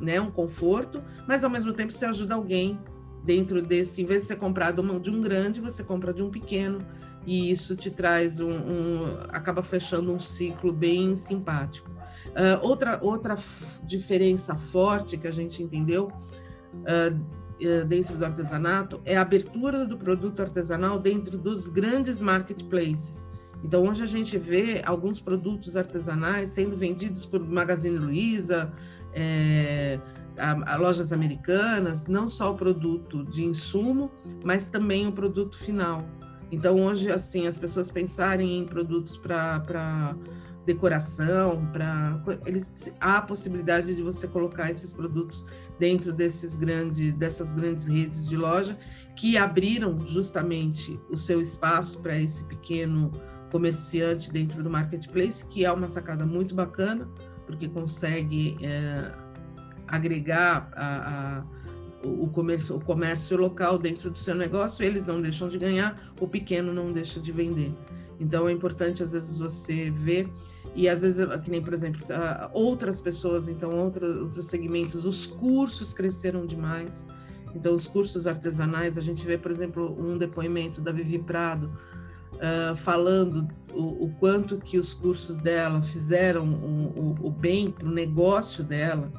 né, 0.00 0.20
um 0.20 0.30
conforto, 0.30 1.02
mas 1.26 1.44
ao 1.44 1.50
mesmo 1.50 1.72
tempo 1.72 1.92
você 1.92 2.06
ajuda 2.06 2.34
alguém 2.34 2.78
dentro 3.24 3.60
desse, 3.60 4.02
em 4.02 4.04
vez 4.04 4.22
de 4.22 4.28
você 4.28 4.36
comprar 4.36 4.72
de, 4.72 4.80
um 4.80 5.20
grande, 5.20 5.60
você 5.60 5.84
compra 5.84 6.12
de 6.12 6.22
um 6.22 6.30
pequeno 6.30 6.78
e 7.26 7.50
isso 7.50 7.76
te 7.76 7.90
traz 7.90 8.40
um, 8.40 8.50
um 8.50 9.18
acaba 9.28 9.62
fechando 9.62 10.12
um 10.12 10.18
ciclo 10.18 10.72
bem 10.72 11.14
simpático. 11.14 11.90
Uh, 12.28 12.66
outra 12.66 12.98
outra 13.02 13.36
diferença 13.84 14.54
forte 14.54 15.16
que 15.16 15.26
a 15.26 15.30
gente 15.30 15.62
entendeu 15.62 16.12
uh, 16.74 17.84
dentro 17.86 18.16
do 18.16 18.24
artesanato 18.24 19.00
é 19.04 19.16
a 19.16 19.22
abertura 19.22 19.86
do 19.86 19.98
produto 19.98 20.40
artesanal 20.40 20.98
dentro 20.98 21.36
dos 21.36 21.68
grandes 21.68 22.22
marketplaces. 22.22 23.28
Então, 23.62 23.86
hoje 23.88 24.02
a 24.02 24.06
gente 24.06 24.38
vê 24.38 24.82
alguns 24.84 25.20
produtos 25.20 25.76
artesanais 25.76 26.50
sendo 26.50 26.76
vendidos 26.76 27.26
por 27.26 27.40
Magazine 27.40 27.98
Luiza, 27.98 28.72
é, 29.12 29.98
a, 30.38 30.74
a 30.74 30.76
lojas 30.76 31.12
americanas, 31.12 32.06
não 32.06 32.26
só 32.26 32.52
o 32.52 32.54
produto 32.54 33.24
de 33.24 33.44
insumo, 33.44 34.10
mas 34.44 34.68
também 34.68 35.06
o 35.06 35.12
produto 35.12 35.56
final. 35.56 36.04
Então, 36.50 36.84
hoje, 36.84 37.10
assim, 37.10 37.46
as 37.46 37.58
pessoas 37.58 37.90
pensarem 37.90 38.58
em 38.58 38.66
produtos 38.66 39.16
para 39.16 40.16
decoração, 40.66 41.66
para 41.72 42.20
eles 42.46 42.92
há 43.00 43.18
a 43.18 43.22
possibilidade 43.22 43.94
de 43.94 44.02
você 44.02 44.28
colocar 44.28 44.70
esses 44.70 44.92
produtos 44.92 45.44
dentro 45.78 46.12
desses 46.12 46.54
grandes 46.54 47.14
dessas 47.14 47.54
grandes 47.54 47.86
redes 47.86 48.28
de 48.28 48.36
loja 48.36 48.78
que 49.16 49.38
abriram 49.38 50.06
justamente 50.06 51.00
o 51.08 51.16
seu 51.16 51.40
espaço 51.40 51.98
para 52.00 52.18
esse 52.18 52.44
pequeno 52.44 53.10
comerciante 53.50 54.30
dentro 54.30 54.62
do 54.62 54.70
marketplace, 54.70 55.46
que 55.46 55.64
é 55.64 55.72
uma 55.72 55.88
sacada 55.88 56.24
muito 56.24 56.54
bacana, 56.54 57.08
porque 57.46 57.68
consegue 57.68 58.56
é, 58.62 59.12
agregar 59.88 60.70
a, 60.74 61.40
a, 61.40 62.06
o, 62.06 62.28
comércio, 62.28 62.76
o 62.76 62.80
comércio 62.80 63.36
local 63.36 63.78
dentro 63.78 64.10
do 64.10 64.18
seu 64.18 64.34
negócio, 64.34 64.84
eles 64.84 65.06
não 65.06 65.20
deixam 65.20 65.48
de 65.48 65.58
ganhar, 65.58 66.12
o 66.20 66.28
pequeno 66.28 66.72
não 66.72 66.92
deixa 66.92 67.20
de 67.20 67.32
vender. 67.32 67.74
Então 68.18 68.48
é 68.48 68.52
importante 68.52 69.02
às 69.02 69.12
vezes 69.12 69.38
você 69.38 69.90
ver 69.90 70.28
e 70.76 70.88
às 70.88 71.00
vezes 71.00 71.26
que 71.42 71.50
nem 71.50 71.62
por 71.62 71.72
exemplo 71.72 72.00
outras 72.52 73.00
pessoas, 73.00 73.48
então 73.48 73.74
outros, 73.74 74.16
outros 74.18 74.46
segmentos, 74.46 75.04
os 75.04 75.26
cursos 75.26 75.94
cresceram 75.94 76.46
demais. 76.46 77.06
Então 77.54 77.74
os 77.74 77.88
cursos 77.88 78.26
artesanais, 78.26 78.96
a 78.98 79.00
gente 79.00 79.26
vê 79.26 79.36
por 79.36 79.50
exemplo 79.50 79.96
um 79.98 80.16
depoimento 80.18 80.80
da 80.80 80.92
Vivi 80.92 81.18
Prado 81.18 81.72
uh, 82.40 82.74
falando 82.74 83.48
o, 83.72 84.04
o, 84.04 84.14
quanto 84.18 84.58
que 84.58 84.78
os 84.78 84.92
cursos 84.92 85.38
dela 85.38 85.80
fizeram 85.80 86.44
o, 86.44 87.20
o, 87.22 87.26
o 87.28 87.30
bem 87.30 87.70
para 87.70 87.86
o 87.86 87.92
negócio 87.92 88.64
dela 88.64 89.12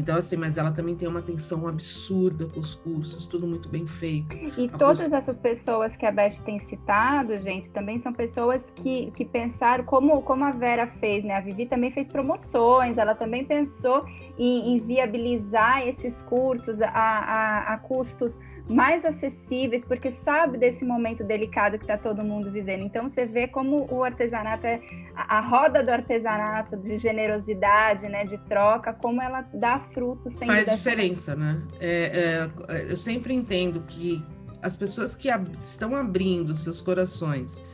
então, 0.00 0.16
assim, 0.16 0.36
mas 0.36 0.56
ela 0.56 0.70
também 0.70 0.96
tem 0.96 1.06
uma 1.06 1.18
atenção 1.18 1.66
absurda 1.66 2.46
com 2.46 2.58
os 2.60 2.74
cursos, 2.74 3.26
tudo 3.26 3.46
muito 3.46 3.68
bem 3.68 3.86
feito. 3.86 4.34
E 4.58 4.66
a 4.66 4.78
todas 4.78 5.00
curs... 5.00 5.12
essas 5.12 5.38
pessoas 5.38 5.94
que 5.94 6.06
a 6.06 6.10
Beth 6.10 6.40
tem 6.44 6.58
citado, 6.58 7.38
gente, 7.40 7.68
também 7.68 8.00
são 8.00 8.10
pessoas 8.12 8.70
que, 8.70 9.10
que 9.10 9.26
pensaram, 9.26 9.84
como, 9.84 10.22
como 10.22 10.44
a 10.44 10.52
Vera 10.52 10.86
fez, 10.86 11.22
né? 11.22 11.34
A 11.34 11.40
Vivi 11.40 11.66
também 11.66 11.90
fez 11.90 12.08
promoções, 12.08 12.96
ela 12.96 13.14
também 13.14 13.44
pensou 13.44 14.06
em, 14.38 14.74
em 14.74 14.80
viabilizar 14.80 15.86
esses 15.86 16.22
cursos 16.22 16.80
a, 16.80 16.88
a, 16.88 17.74
a 17.74 17.78
custos 17.78 18.38
mais 18.70 19.04
acessíveis, 19.04 19.82
porque 19.82 20.10
sabe 20.12 20.56
desse 20.56 20.84
momento 20.84 21.24
delicado 21.24 21.76
que 21.76 21.84
está 21.84 21.98
todo 21.98 22.22
mundo 22.22 22.50
vivendo. 22.50 22.84
Então 22.84 23.08
você 23.08 23.26
vê 23.26 23.48
como 23.48 23.86
o 23.90 24.04
artesanato 24.04 24.64
é 24.64 24.80
a, 25.16 25.40
roda 25.40 25.82
do 25.82 25.90
artesanato 25.90 26.76
de 26.76 26.96
generosidade, 26.96 28.08
né, 28.08 28.24
de 28.24 28.38
troca, 28.48 28.92
como 28.92 29.20
ela 29.20 29.42
dá 29.52 29.80
frutos 29.92 30.34
sem 30.34 30.46
faz 30.46 30.70
diferença, 30.70 31.34
né? 31.34 31.60
É, 31.80 32.48
é, 32.68 32.92
eu 32.92 32.96
sempre 32.96 33.34
entendo 33.34 33.82
que 33.88 34.24
as 34.62 34.76
pessoas 34.76 35.16
que 35.16 35.28
ab 35.28 35.50
estão 35.58 35.96
abrindo 35.96 36.54
seus 36.54 36.80
corações 36.80 37.64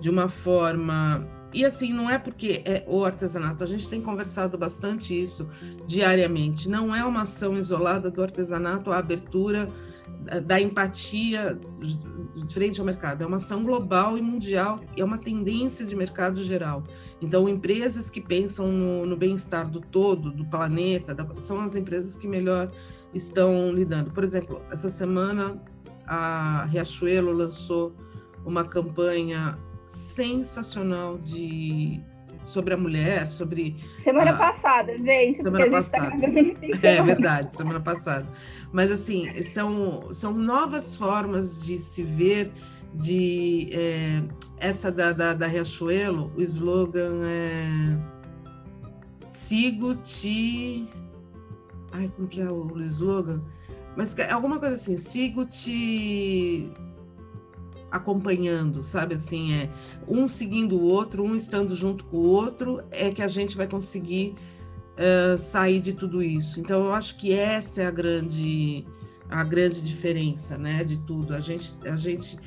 de 0.00 0.10
uma 0.10 0.28
forma 0.28 1.24
e 1.52 1.64
assim, 1.64 1.92
não 1.92 2.08
é 2.08 2.16
porque 2.18 2.62
é 2.64 2.84
o 2.86 3.04
artesanato, 3.04 3.64
a 3.64 3.66
gente 3.66 3.88
tem 3.88 4.00
conversado 4.00 4.56
bastante 4.56 5.20
isso 5.20 5.48
diariamente. 5.84 6.68
Não 6.68 6.94
é 6.94 7.04
uma 7.04 7.22
ação 7.22 7.58
isolada 7.58 8.08
do 8.08 8.22
artesanato, 8.22 8.92
a 8.92 8.98
abertura 8.98 9.68
da 10.44 10.60
empatia 10.60 11.58
frente 12.52 12.80
ao 12.80 12.86
mercado. 12.86 13.22
É 13.22 13.26
uma 13.26 13.36
ação 13.36 13.64
global 13.64 14.16
e 14.16 14.22
mundial, 14.22 14.80
é 14.96 15.04
uma 15.04 15.18
tendência 15.18 15.84
de 15.84 15.96
mercado 15.96 16.42
geral. 16.42 16.84
Então, 17.20 17.48
empresas 17.48 18.08
que 18.08 18.20
pensam 18.20 18.68
no, 18.68 19.06
no 19.06 19.16
bem-estar 19.16 19.68
do 19.68 19.80
todo, 19.80 20.30
do 20.30 20.44
planeta, 20.44 21.14
da, 21.14 21.26
são 21.38 21.60
as 21.60 21.76
empresas 21.76 22.16
que 22.16 22.28
melhor 22.28 22.70
estão 23.12 23.72
lidando. 23.72 24.10
Por 24.10 24.22
exemplo, 24.22 24.62
essa 24.70 24.88
semana 24.88 25.60
a 26.06 26.66
Riachuelo 26.66 27.32
lançou 27.32 27.94
uma 28.44 28.64
campanha 28.64 29.58
sensacional 29.86 31.18
de 31.18 32.00
sobre 32.42 32.74
a 32.74 32.76
mulher, 32.76 33.28
sobre. 33.28 33.76
Semana 34.02 34.30
a... 34.32 34.36
passada, 34.36 34.96
gente. 34.98 35.42
Semana 35.42 35.64
tá 35.64 35.70
passada. 35.70 36.10
Tá 36.10 36.88
é 36.88 37.02
verdade, 37.02 37.56
semana 37.56 37.80
passada. 37.80 38.26
Mas, 38.72 38.90
assim, 38.90 39.42
são, 39.42 40.12
são 40.12 40.32
novas 40.32 40.96
formas 40.96 41.62
de 41.64 41.78
se 41.78 42.02
ver, 42.02 42.52
de. 42.94 43.70
É, 43.72 44.22
essa 44.58 44.92
da, 44.92 45.12
da, 45.12 45.34
da 45.34 45.46
Riachuelo, 45.46 46.32
o 46.36 46.42
slogan 46.42 47.24
é. 47.24 47.98
Sigo-te. 49.28 50.88
Ai, 51.92 52.12
como 52.14 52.28
que 52.28 52.40
é 52.40 52.50
o 52.50 52.78
slogan? 52.80 53.42
Mas 53.96 54.16
é 54.18 54.30
alguma 54.30 54.58
coisa 54.58 54.76
assim, 54.76 54.96
sigo-te 54.96 56.70
acompanhando, 57.90 58.82
sabe? 58.82 59.14
Assim, 59.14 59.52
é 59.54 59.70
um 60.06 60.28
seguindo 60.28 60.78
o 60.78 60.82
outro, 60.82 61.24
um 61.24 61.34
estando 61.34 61.74
junto 61.74 62.04
com 62.04 62.18
o 62.18 62.26
outro, 62.26 62.80
é 62.90 63.10
que 63.10 63.22
a 63.22 63.28
gente 63.28 63.56
vai 63.56 63.66
conseguir 63.66 64.34
sair 65.38 65.80
de 65.80 65.92
tudo 65.92 66.22
isso. 66.22 66.60
Então, 66.60 66.84
eu 66.84 66.92
acho 66.92 67.16
que 67.16 67.32
essa 67.32 67.82
é 67.82 67.86
a 67.86 67.90
grande, 67.90 68.84
a 69.28 69.42
grande 69.44 69.80
diferença, 69.80 70.58
né? 70.58 70.84
De 70.84 70.98
tudo. 71.00 71.34
A 71.34 71.40
gente, 71.40 71.74
a 71.86 71.96
gente 71.96 72.38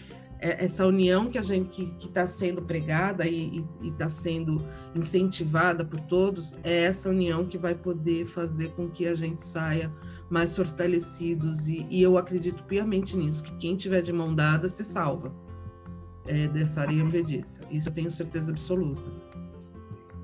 é, 0.44 0.66
essa 0.66 0.86
união 0.86 1.30
que 1.30 1.38
a 1.38 1.42
gente 1.42 1.86
que 1.96 2.08
está 2.08 2.26
sendo 2.26 2.62
pregada 2.62 3.26
e 3.26 3.66
está 3.82 4.10
sendo 4.10 4.62
incentivada 4.94 5.86
por 5.86 6.02
todos 6.02 6.58
é 6.66 6.84
essa 6.84 7.10
união 7.10 7.46
que 7.46 7.58
vai 7.58 7.74
poder 7.74 8.26
fazer 8.26 8.72
com 8.72 8.90
que 8.90 9.08
a 9.08 9.16
gente 9.16 9.42
saia 9.42 9.90
mais 10.30 10.54
fortalecidos 10.54 11.70
e, 11.70 11.88
e 11.90 12.02
eu 12.02 12.18
acredito 12.18 12.62
piamente 12.66 13.16
nisso 13.16 13.42
que 13.42 13.56
quem 13.56 13.78
tiver 13.78 14.02
de 14.02 14.12
mão 14.12 14.36
dada 14.36 14.68
se 14.68 14.84
salva 14.84 15.34
é, 16.26 16.46
dessa 16.50 16.82
areia 16.82 17.06
movediça 17.06 17.62
isso 17.72 17.88
eu 17.88 17.94
tenho 17.94 18.12
certeza 18.12 18.52
absoluta 18.52 19.02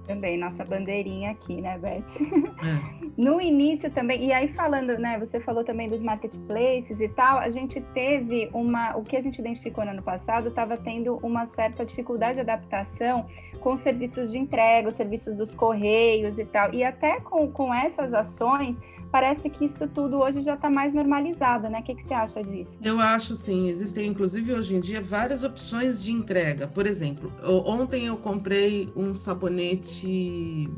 também, 0.09 0.39
nossa 0.39 0.65
bandeirinha 0.65 1.29
aqui, 1.29 1.61
né, 1.61 1.77
Beth? 1.77 2.01
É. 2.01 3.09
no 3.15 3.39
início 3.39 3.91
também, 3.91 4.25
e 4.25 4.33
aí 4.33 4.47
falando, 4.53 4.97
né, 4.97 5.19
você 5.19 5.39
falou 5.39 5.63
também 5.63 5.87
dos 5.87 6.01
marketplaces 6.01 6.99
e 6.99 7.07
tal, 7.09 7.37
a 7.37 7.51
gente 7.51 7.79
teve 7.93 8.49
uma, 8.51 8.97
o 8.97 9.03
que 9.03 9.15
a 9.15 9.21
gente 9.21 9.37
identificou 9.37 9.85
no 9.85 9.91
ano 9.91 10.01
passado, 10.01 10.49
estava 10.49 10.75
tendo 10.77 11.17
uma 11.17 11.45
certa 11.45 11.85
dificuldade 11.85 12.35
de 12.35 12.41
adaptação 12.41 13.27
com 13.59 13.73
os 13.73 13.81
serviços 13.81 14.31
de 14.31 14.39
entrega, 14.39 14.89
os 14.89 14.95
serviços 14.95 15.35
dos 15.35 15.53
correios 15.53 16.39
e 16.39 16.45
tal, 16.45 16.73
e 16.73 16.83
até 16.83 17.19
com, 17.19 17.51
com 17.51 17.71
essas 17.71 18.11
ações, 18.11 18.75
parece 19.11 19.49
que 19.49 19.65
isso 19.65 19.87
tudo 19.87 20.17
hoje 20.19 20.41
já 20.41 20.55
está 20.55 20.69
mais 20.69 20.93
normalizado, 20.93 21.69
né? 21.69 21.79
O 21.79 21.83
que, 21.83 21.95
que 21.95 22.03
você 22.03 22.13
acha 22.13 22.43
disso? 22.43 22.77
Eu 22.83 22.99
acho 22.99 23.35
sim. 23.35 23.67
Existem, 23.67 24.07
inclusive, 24.07 24.53
hoje 24.53 24.75
em 24.75 24.79
dia, 24.79 25.01
várias 25.01 25.43
opções 25.43 26.01
de 26.01 26.11
entrega. 26.11 26.67
Por 26.67 26.85
exemplo, 26.85 27.31
ontem 27.65 28.05
eu 28.05 28.17
comprei 28.17 28.91
um 28.95 29.13
sabonete 29.13 30.69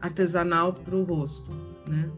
artesanal 0.00 0.72
para 0.72 0.94
o 0.94 1.04
rosto, 1.04 1.50
né? 1.86 2.10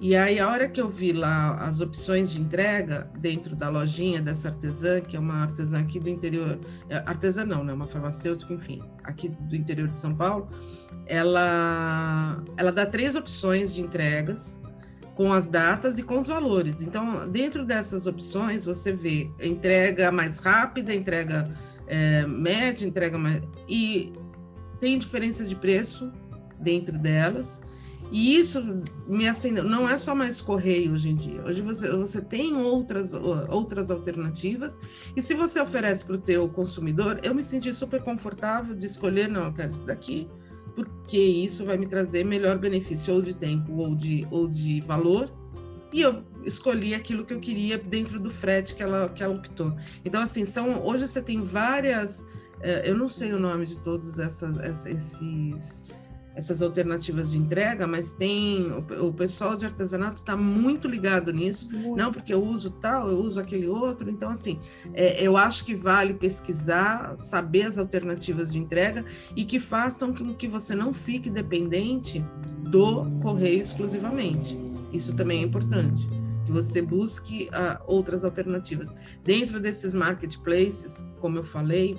E 0.00 0.14
aí, 0.14 0.38
a 0.38 0.48
hora 0.48 0.68
que 0.68 0.80
eu 0.80 0.88
vi 0.88 1.12
lá 1.12 1.54
as 1.54 1.80
opções 1.80 2.30
de 2.30 2.40
entrega 2.40 3.10
dentro 3.18 3.56
da 3.56 3.68
lojinha 3.68 4.22
dessa 4.22 4.46
artesã, 4.46 5.00
que 5.00 5.16
é 5.16 5.20
uma 5.20 5.42
artesã 5.42 5.80
aqui 5.80 5.98
do 5.98 6.08
interior, 6.08 6.56
é, 6.88 6.98
artesã 6.98 7.44
não, 7.44 7.64
né? 7.64 7.72
Uma 7.72 7.86
farmacêutica, 7.86 8.54
enfim, 8.54 8.80
aqui 9.02 9.28
do 9.28 9.56
interior 9.56 9.88
de 9.88 9.98
São 9.98 10.14
Paulo, 10.14 10.48
ela, 11.08 12.42
ela 12.56 12.70
dá 12.70 12.86
três 12.86 13.16
opções 13.16 13.72
de 13.72 13.80
entregas 13.80 14.58
com 15.14 15.32
as 15.32 15.48
datas 15.48 15.98
e 15.98 16.02
com 16.02 16.18
os 16.18 16.28
valores. 16.28 16.80
Então, 16.80 17.28
dentro 17.28 17.64
dessas 17.64 18.06
opções, 18.06 18.64
você 18.64 18.92
vê 18.92 19.28
entrega 19.42 20.12
mais 20.12 20.38
rápida, 20.38 20.94
entrega 20.94 21.50
é, 21.88 22.24
média, 22.26 22.86
entrega 22.86 23.18
mais. 23.18 23.42
E 23.68 24.12
tem 24.80 24.96
diferença 24.98 25.44
de 25.44 25.56
preço 25.56 26.12
dentro 26.60 26.96
delas. 26.96 27.60
E 28.10 28.36
isso 28.36 28.82
me 29.06 29.28
acendeu. 29.28 29.64
Não 29.64 29.88
é 29.88 29.98
só 29.98 30.14
mais 30.14 30.40
correio 30.40 30.92
hoje 30.92 31.10
em 31.10 31.16
dia. 31.16 31.42
Hoje 31.42 31.62
você, 31.62 31.90
você 31.90 32.20
tem 32.20 32.56
outras, 32.56 33.12
outras 33.12 33.90
alternativas. 33.90 34.78
E 35.16 35.20
se 35.20 35.34
você 35.34 35.60
oferece 35.60 36.04
para 36.04 36.14
o 36.14 36.18
teu 36.18 36.48
consumidor, 36.48 37.20
eu 37.22 37.34
me 37.34 37.42
senti 37.42 37.72
super 37.74 38.02
confortável 38.02 38.74
de 38.74 38.86
escolher, 38.86 39.28
não, 39.28 39.46
eu 39.46 39.52
quero 39.52 39.70
esse 39.70 39.86
daqui, 39.86 40.28
porque 40.84 41.18
isso 41.18 41.64
vai 41.64 41.76
me 41.76 41.86
trazer 41.86 42.24
melhor 42.24 42.58
benefício 42.58 43.14
ou 43.14 43.22
de 43.22 43.34
tempo 43.34 43.76
ou 43.76 43.94
de, 43.94 44.26
ou 44.30 44.48
de 44.48 44.80
valor 44.82 45.32
e 45.92 46.02
eu 46.02 46.22
escolhi 46.44 46.94
aquilo 46.94 47.24
que 47.24 47.32
eu 47.32 47.40
queria 47.40 47.78
dentro 47.78 48.20
do 48.20 48.30
frete 48.30 48.74
que 48.74 48.82
ela, 48.82 49.08
que 49.08 49.22
ela 49.22 49.34
optou. 49.34 49.74
Então, 50.04 50.20
assim, 50.22 50.44
são, 50.44 50.84
hoje 50.84 51.06
você 51.06 51.22
tem 51.22 51.42
várias, 51.42 52.26
eu 52.84 52.94
não 52.94 53.08
sei 53.08 53.32
o 53.32 53.38
nome 53.38 53.66
de 53.66 53.78
todos 53.78 54.18
essas, 54.18 54.86
esses 54.86 55.82
essas 56.38 56.62
alternativas 56.62 57.32
de 57.32 57.38
entrega, 57.38 57.84
mas 57.84 58.12
tem 58.12 58.70
o, 58.70 59.08
o 59.08 59.12
pessoal 59.12 59.56
de 59.56 59.64
artesanato 59.64 60.20
está 60.20 60.36
muito 60.36 60.86
ligado 60.86 61.32
nisso, 61.32 61.68
muito. 61.68 61.96
não 61.96 62.12
porque 62.12 62.32
eu 62.32 62.40
uso 62.40 62.70
tal, 62.70 63.08
eu 63.08 63.18
uso 63.18 63.40
aquele 63.40 63.66
outro. 63.66 64.08
Então, 64.08 64.30
assim, 64.30 64.60
é, 64.94 65.20
eu 65.20 65.36
acho 65.36 65.64
que 65.64 65.74
vale 65.74 66.14
pesquisar, 66.14 67.16
saber 67.16 67.66
as 67.66 67.76
alternativas 67.76 68.52
de 68.52 68.58
entrega 68.58 69.04
e 69.34 69.44
que 69.44 69.58
façam 69.58 70.14
com 70.14 70.32
que 70.32 70.46
você 70.46 70.76
não 70.76 70.92
fique 70.92 71.28
dependente 71.28 72.24
do 72.70 73.10
correio 73.20 73.60
exclusivamente. 73.60 74.56
Isso 74.92 75.16
também 75.16 75.40
é 75.40 75.42
importante 75.42 76.08
que 76.48 76.52
você 76.52 76.80
busque 76.80 77.50
uh, 77.52 77.82
outras 77.86 78.24
alternativas. 78.24 78.94
Dentro 79.22 79.60
desses 79.60 79.94
marketplaces, 79.94 81.04
como 81.20 81.36
eu 81.36 81.44
falei, 81.44 81.98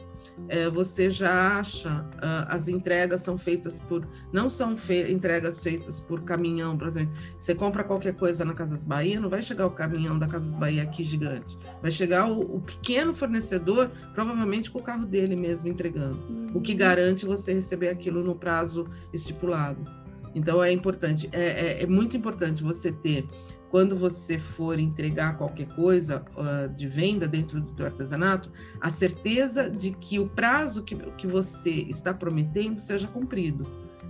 você 0.72 1.12
já 1.12 1.58
acha 1.58 2.06
as 2.48 2.68
entregas 2.68 3.22
são 3.22 3.38
feitas 3.38 3.80
por 3.80 4.08
não 4.34 4.50
são 4.50 4.76
fe 4.76 5.12
entregas 5.12 5.62
feitas 5.64 6.00
por 6.00 6.22
caminhão, 6.22 6.78
por 6.78 6.88
exemplo. 6.88 7.14
Você 7.38 7.54
compra 7.54 7.84
qualquer 7.84 8.16
coisa 8.16 8.44
na 8.44 8.54
Casas 8.54 8.84
Bahia, 8.84 9.20
não 9.20 9.30
vai 9.30 9.42
chegar 9.42 9.66
o 9.68 9.72
caminhão 9.72 10.18
da 10.18 10.28
Casas 10.28 10.56
Bahia 10.56 10.84
aqui 10.84 11.04
gigante. 11.04 11.58
Vai 11.82 11.92
chegar 11.92 12.30
o, 12.30 12.58
o 12.58 12.62
pequeno 12.62 13.14
fornecedor, 13.14 13.92
provavelmente 14.14 14.72
com 14.72 14.80
o 14.80 14.84
carro 14.84 15.06
dele 15.06 15.36
mesmo 15.36 15.68
entregando. 15.70 16.20
Uhum. 16.30 16.52
O 16.56 16.62
que 16.62 16.72
uhum. 16.72 16.78
garante 16.78 17.26
você 17.26 17.54
receber 17.54 17.90
aquilo 17.90 18.24
no 18.24 18.36
prazo 18.36 18.88
estipulado. 19.14 20.00
Então 20.36 20.64
é 20.64 20.72
importante, 20.72 21.30
é, 21.32 21.80
é, 21.80 21.84
é 21.84 21.88
muito 21.88 22.16
importante 22.16 22.64
você 22.64 22.92
ter 22.92 23.28
quando 23.70 23.96
você 23.96 24.38
for 24.38 24.80
entregar 24.80 25.38
qualquer 25.38 25.68
coisa 25.76 26.26
uh, 26.36 26.70
de 26.76 26.88
venda 26.88 27.28
dentro 27.28 27.62
do 27.62 27.86
artesanato, 27.86 28.52
a 28.82 28.90
certeza 28.90 29.70
de 29.70 29.92
que 29.92 30.20
o 30.20 30.28
prazo 30.28 30.84
que, 30.84 30.96
que 30.96 31.28
você 31.28 31.72
está 31.72 32.14
prometendo 32.14 32.78
seja 32.78 33.08
cumprido. 33.08 33.66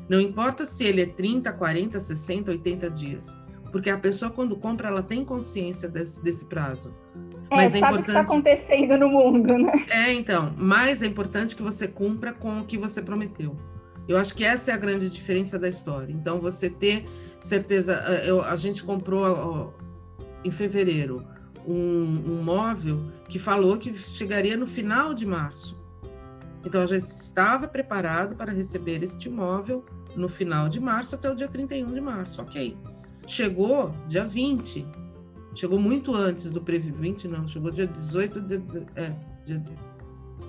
Não 0.08 0.20
importa 0.20 0.66
se 0.66 0.84
ele 0.84 1.02
é 1.02 1.06
30, 1.06 1.52
40, 1.54 2.00
60, 2.00 2.52
80 2.52 2.90
dias, 2.90 3.38
porque 3.72 3.90
a 3.90 3.98
pessoa, 3.98 4.32
quando 4.32 4.56
compra, 4.56 4.88
ela 4.88 5.04
tem 5.04 5.24
consciência 5.24 5.88
desse, 5.88 6.24
desse 6.24 6.46
prazo. 6.46 6.96
É, 7.52 7.56
mas 7.56 7.76
é 7.76 7.78
importante... 7.78 8.02
o 8.02 8.04
que 8.04 8.10
está 8.10 8.22
acontecendo 8.22 8.98
no 8.98 9.10
mundo, 9.10 9.58
né? 9.58 9.86
É, 9.90 10.14
então, 10.14 10.54
mas 10.58 11.02
é 11.02 11.06
importante 11.06 11.56
que 11.56 11.62
você 11.62 11.88
cumpra 11.88 12.34
com 12.34 12.60
o 12.60 12.66
que 12.66 12.78
você 12.78 13.02
prometeu. 13.02 13.56
Eu 14.08 14.18
acho 14.18 14.34
que 14.34 14.44
essa 14.44 14.72
é 14.72 14.74
a 14.74 14.78
grande 14.78 15.08
diferença 15.10 15.60
da 15.60 15.70
história. 15.70 16.12
Então, 16.12 16.40
você 16.40 16.68
ter 16.68 17.06
certeza. 17.46 18.04
Eh, 18.08 18.30
eu, 18.30 18.42
a 18.42 18.56
gente 18.56 18.84
comprou 18.84 19.24
ó, 19.24 19.70
em 20.44 20.52
fevereiro 20.52 21.26
um, 21.68 21.74
um 21.74 22.44
móvel 22.44 23.00
que 23.28 23.38
falou 23.38 23.78
que 23.78 23.94
chegaria 23.94 24.58
no 24.58 24.66
final 24.66 25.14
de 25.14 25.26
março. 25.26 25.78
Então, 26.66 26.82
a 26.82 26.86
gente 26.86 27.06
estava 27.06 27.68
preparado 27.68 28.36
para 28.36 28.52
receber 28.52 29.02
este 29.02 29.30
móvel 29.30 29.86
no 30.16 30.28
final 30.28 30.68
de 30.68 30.80
março 30.80 31.16
até 31.16 31.32
o 31.32 31.36
dia 31.36 31.48
31 31.48 31.94
de 31.94 32.02
março. 32.02 32.42
Ok. 32.42 32.78
Chegou 33.26 33.94
dia 34.08 34.26
20. 34.26 34.86
Chegou 35.56 35.80
muito 35.80 36.14
antes 36.14 36.50
do 36.50 36.62
previsto. 36.62 36.98
20 37.00 37.28
não, 37.28 37.48
chegou 37.48 37.72
dia 37.72 37.88
18, 37.88 38.42
dia, 38.42 38.64
é, 38.96 39.16
dia, 39.46 39.64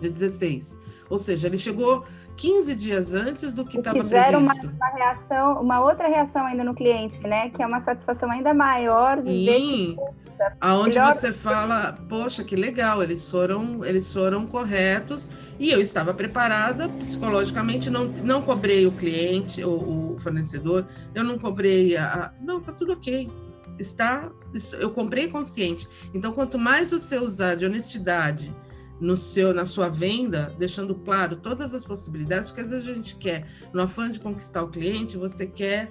dia 0.00 0.11
16. 0.11 0.79
Ou 1.09 1.18
seja, 1.18 1.46
ele 1.46 1.59
chegou 1.59 2.05
15 2.40 2.74
dias 2.74 3.12
antes 3.12 3.53
do 3.53 3.66
que 3.66 3.76
estava 3.76 4.03
previsto. 4.03 4.38
Uma, 4.38 4.55
uma 4.72 4.88
reação, 4.88 5.61
uma 5.61 5.81
outra 5.85 6.09
reação 6.09 6.46
ainda 6.46 6.64
no 6.64 6.74
cliente, 6.74 7.20
né? 7.20 7.50
Que 7.50 7.62
é 7.62 7.66
uma 7.66 7.81
satisfação 7.81 8.31
ainda 8.31 8.55
maior 8.55 9.20
de 9.20 9.29
Sim. 9.29 9.44
ver 9.44 9.61
que, 9.61 9.94
poxa, 9.94 10.57
aonde 10.59 10.98
melhor... 10.98 11.12
você 11.12 11.33
fala, 11.35 11.98
poxa, 12.09 12.42
que 12.42 12.57
legal, 12.57 13.03
eles 13.03 13.29
foram, 13.29 13.85
eles 13.85 14.11
foram 14.11 14.46
corretos 14.46 15.29
e 15.59 15.70
eu 15.70 15.83
estava 15.83 16.14
preparada 16.14 16.88
psicologicamente, 16.88 17.90
não, 17.90 18.07
não 18.07 18.40
cobrei 18.40 18.87
o 18.87 18.92
cliente, 18.92 19.62
o, 19.62 20.14
o 20.14 20.16
fornecedor, 20.18 20.87
eu 21.14 21.22
não 21.22 21.38
cobrei 21.38 21.94
a, 21.94 22.07
a, 22.07 22.33
não, 22.40 22.59
tá 22.59 22.72
tudo 22.72 22.94
ok. 22.94 23.31
Está, 23.79 24.31
eu 24.79 24.90
comprei 24.90 25.29
consciente. 25.29 25.87
Então, 26.14 26.33
quanto 26.33 26.59
mais 26.59 26.90
você 26.90 27.18
usar 27.18 27.55
de 27.55 27.66
honestidade, 27.66 28.55
no 29.00 29.16
seu, 29.16 29.54
na 29.54 29.64
sua 29.64 29.88
venda, 29.88 30.54
deixando 30.58 30.94
claro 30.94 31.36
todas 31.36 31.74
as 31.74 31.84
possibilidades, 31.86 32.48
porque 32.48 32.60
às 32.60 32.70
vezes 32.70 32.86
a 32.86 32.94
gente 32.94 33.16
quer, 33.16 33.46
no 33.72 33.80
afã 33.80 34.10
de 34.10 34.20
conquistar 34.20 34.62
o 34.62 34.68
cliente, 34.68 35.16
você 35.16 35.46
quer 35.46 35.90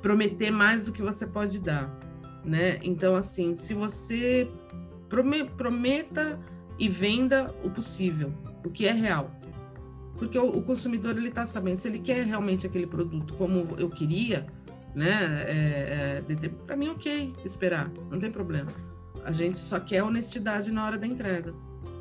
prometer 0.00 0.50
mais 0.50 0.84
do 0.84 0.92
que 0.92 1.02
você 1.02 1.26
pode 1.26 1.58
dar, 1.58 1.98
né? 2.44 2.78
Então, 2.82 3.16
assim, 3.16 3.56
se 3.56 3.74
você 3.74 4.48
prometa 5.56 6.38
e 6.78 6.88
venda 6.88 7.52
o 7.64 7.70
possível, 7.70 8.32
o 8.64 8.70
que 8.70 8.86
é 8.86 8.92
real, 8.92 9.30
porque 10.16 10.38
o, 10.38 10.62
consumidor 10.62 11.16
ele 11.16 11.28
está 11.28 11.44
sabendo 11.44 11.80
se 11.80 11.88
ele 11.88 11.98
quer 11.98 12.24
realmente 12.24 12.66
aquele 12.66 12.86
produto 12.86 13.34
como 13.34 13.74
eu 13.78 13.90
queria, 13.90 14.46
né? 14.94 15.10
É, 15.48 16.22
é, 16.28 16.48
Para 16.66 16.76
mim, 16.76 16.88
ok, 16.90 17.34
esperar, 17.44 17.90
não 18.10 18.20
tem 18.20 18.30
problema. 18.30 18.70
A 19.24 19.32
gente 19.32 19.58
só 19.58 19.80
quer 19.80 20.04
honestidade 20.04 20.70
na 20.70 20.86
hora 20.86 20.96
da 20.96 21.06
entrega 21.06 21.52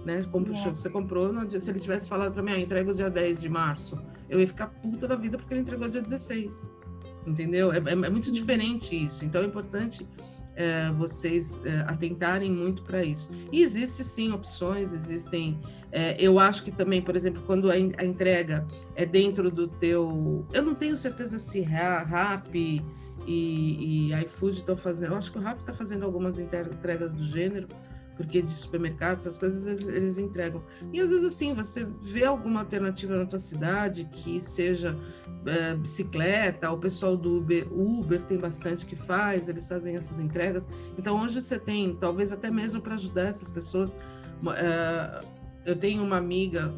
né? 0.05 0.21
Como 0.31 0.47
é. 0.49 0.69
você 0.69 0.89
comprou, 0.89 1.31
se 1.49 1.69
ele 1.69 1.79
tivesse 1.79 2.07
falado 2.09 2.33
para 2.33 2.43
mim, 2.43 2.51
ah, 2.51 2.59
entrega 2.59 2.91
o 2.91 2.93
dia 2.93 3.09
10 3.09 3.41
de 3.41 3.49
março, 3.49 3.97
eu 4.29 4.39
ia 4.39 4.47
ficar 4.47 4.67
puta 4.67 5.07
da 5.07 5.15
vida 5.15 5.37
porque 5.37 5.53
ele 5.53 5.61
entregou 5.61 5.87
dia 5.87 6.01
16. 6.01 6.69
Entendeu? 7.25 7.71
É, 7.71 7.77
é, 7.77 7.91
é 7.91 8.09
muito 8.09 8.31
diferente 8.31 8.95
isso. 8.95 9.23
Então 9.23 9.41
é 9.41 9.45
importante 9.45 10.05
é, 10.55 10.91
vocês 10.91 11.59
é, 11.65 11.79
atentarem 11.87 12.51
muito 12.51 12.83
para 12.83 13.03
isso. 13.03 13.29
E 13.51 13.61
existe 13.61 14.03
sim 14.03 14.31
opções, 14.31 14.93
existem. 14.93 15.59
É, 15.91 16.15
eu 16.19 16.39
acho 16.39 16.63
que 16.63 16.71
também, 16.71 17.01
por 17.01 17.15
exemplo, 17.15 17.41
quando 17.45 17.71
a, 17.71 17.75
a, 17.75 18.05
entrega 18.05 18.65
é 18.95 19.05
dentro 19.05 19.49
do 19.49 19.67
teu. 19.67 20.45
Eu 20.53 20.63
não 20.63 20.75
tenho 20.75 20.97
certeza 20.97 21.39
se 21.39 21.61
Rap 21.61 22.55
e, 22.55 22.81
e 23.27 24.13
iFood 24.25 24.57
estão 24.57 24.75
fazendo. 24.75 25.13
Eu 25.13 25.17
acho 25.17 25.31
que 25.31 25.37
o 25.37 25.41
Rap 25.41 25.59
está 25.59 25.73
fazendo 25.73 26.03
algumas 26.03 26.39
entregas 26.39 27.13
do 27.13 27.25
gênero 27.25 27.67
porque 28.15 28.41
de 28.41 28.51
supermercado, 28.53 29.17
essas 29.17 29.37
coisas 29.37 29.65
eles, 29.81 30.17
entregam. 30.17 30.63
E 30.91 30.99
às 30.99 31.09
vezes 31.09 31.25
assim, 31.25 31.53
você 31.53 31.87
vê 32.01 32.25
alguma 32.25 32.61
alternativa 32.61 33.15
na 33.15 33.25
tua 33.25 33.39
cidade 33.39 34.07
que 34.11 34.39
seja 34.39 34.97
é, 35.45 35.75
bicicleta, 35.75 36.71
o 36.71 36.77
pessoal 36.77 37.17
do 37.17 37.37
Uber, 37.37 37.67
Uber 37.71 38.21
tem 38.21 38.37
bastante 38.37 38.85
que 38.85 38.95
faz, 38.95 39.49
eles 39.49 39.67
fazem 39.67 39.95
essas 39.95 40.19
entregas. 40.19 40.67
Então 40.97 41.21
hoje 41.21 41.41
você 41.41 41.57
tem, 41.57 41.95
talvez 41.95 42.31
até 42.31 42.51
mesmo 42.51 42.81
para 42.81 42.93
ajudar 42.93 43.27
essas 43.27 43.51
pessoas, 43.51 43.97
é, 44.55 45.25
eu 45.65 45.75
tenho 45.75 46.03
uma 46.03 46.17
amiga 46.17 46.73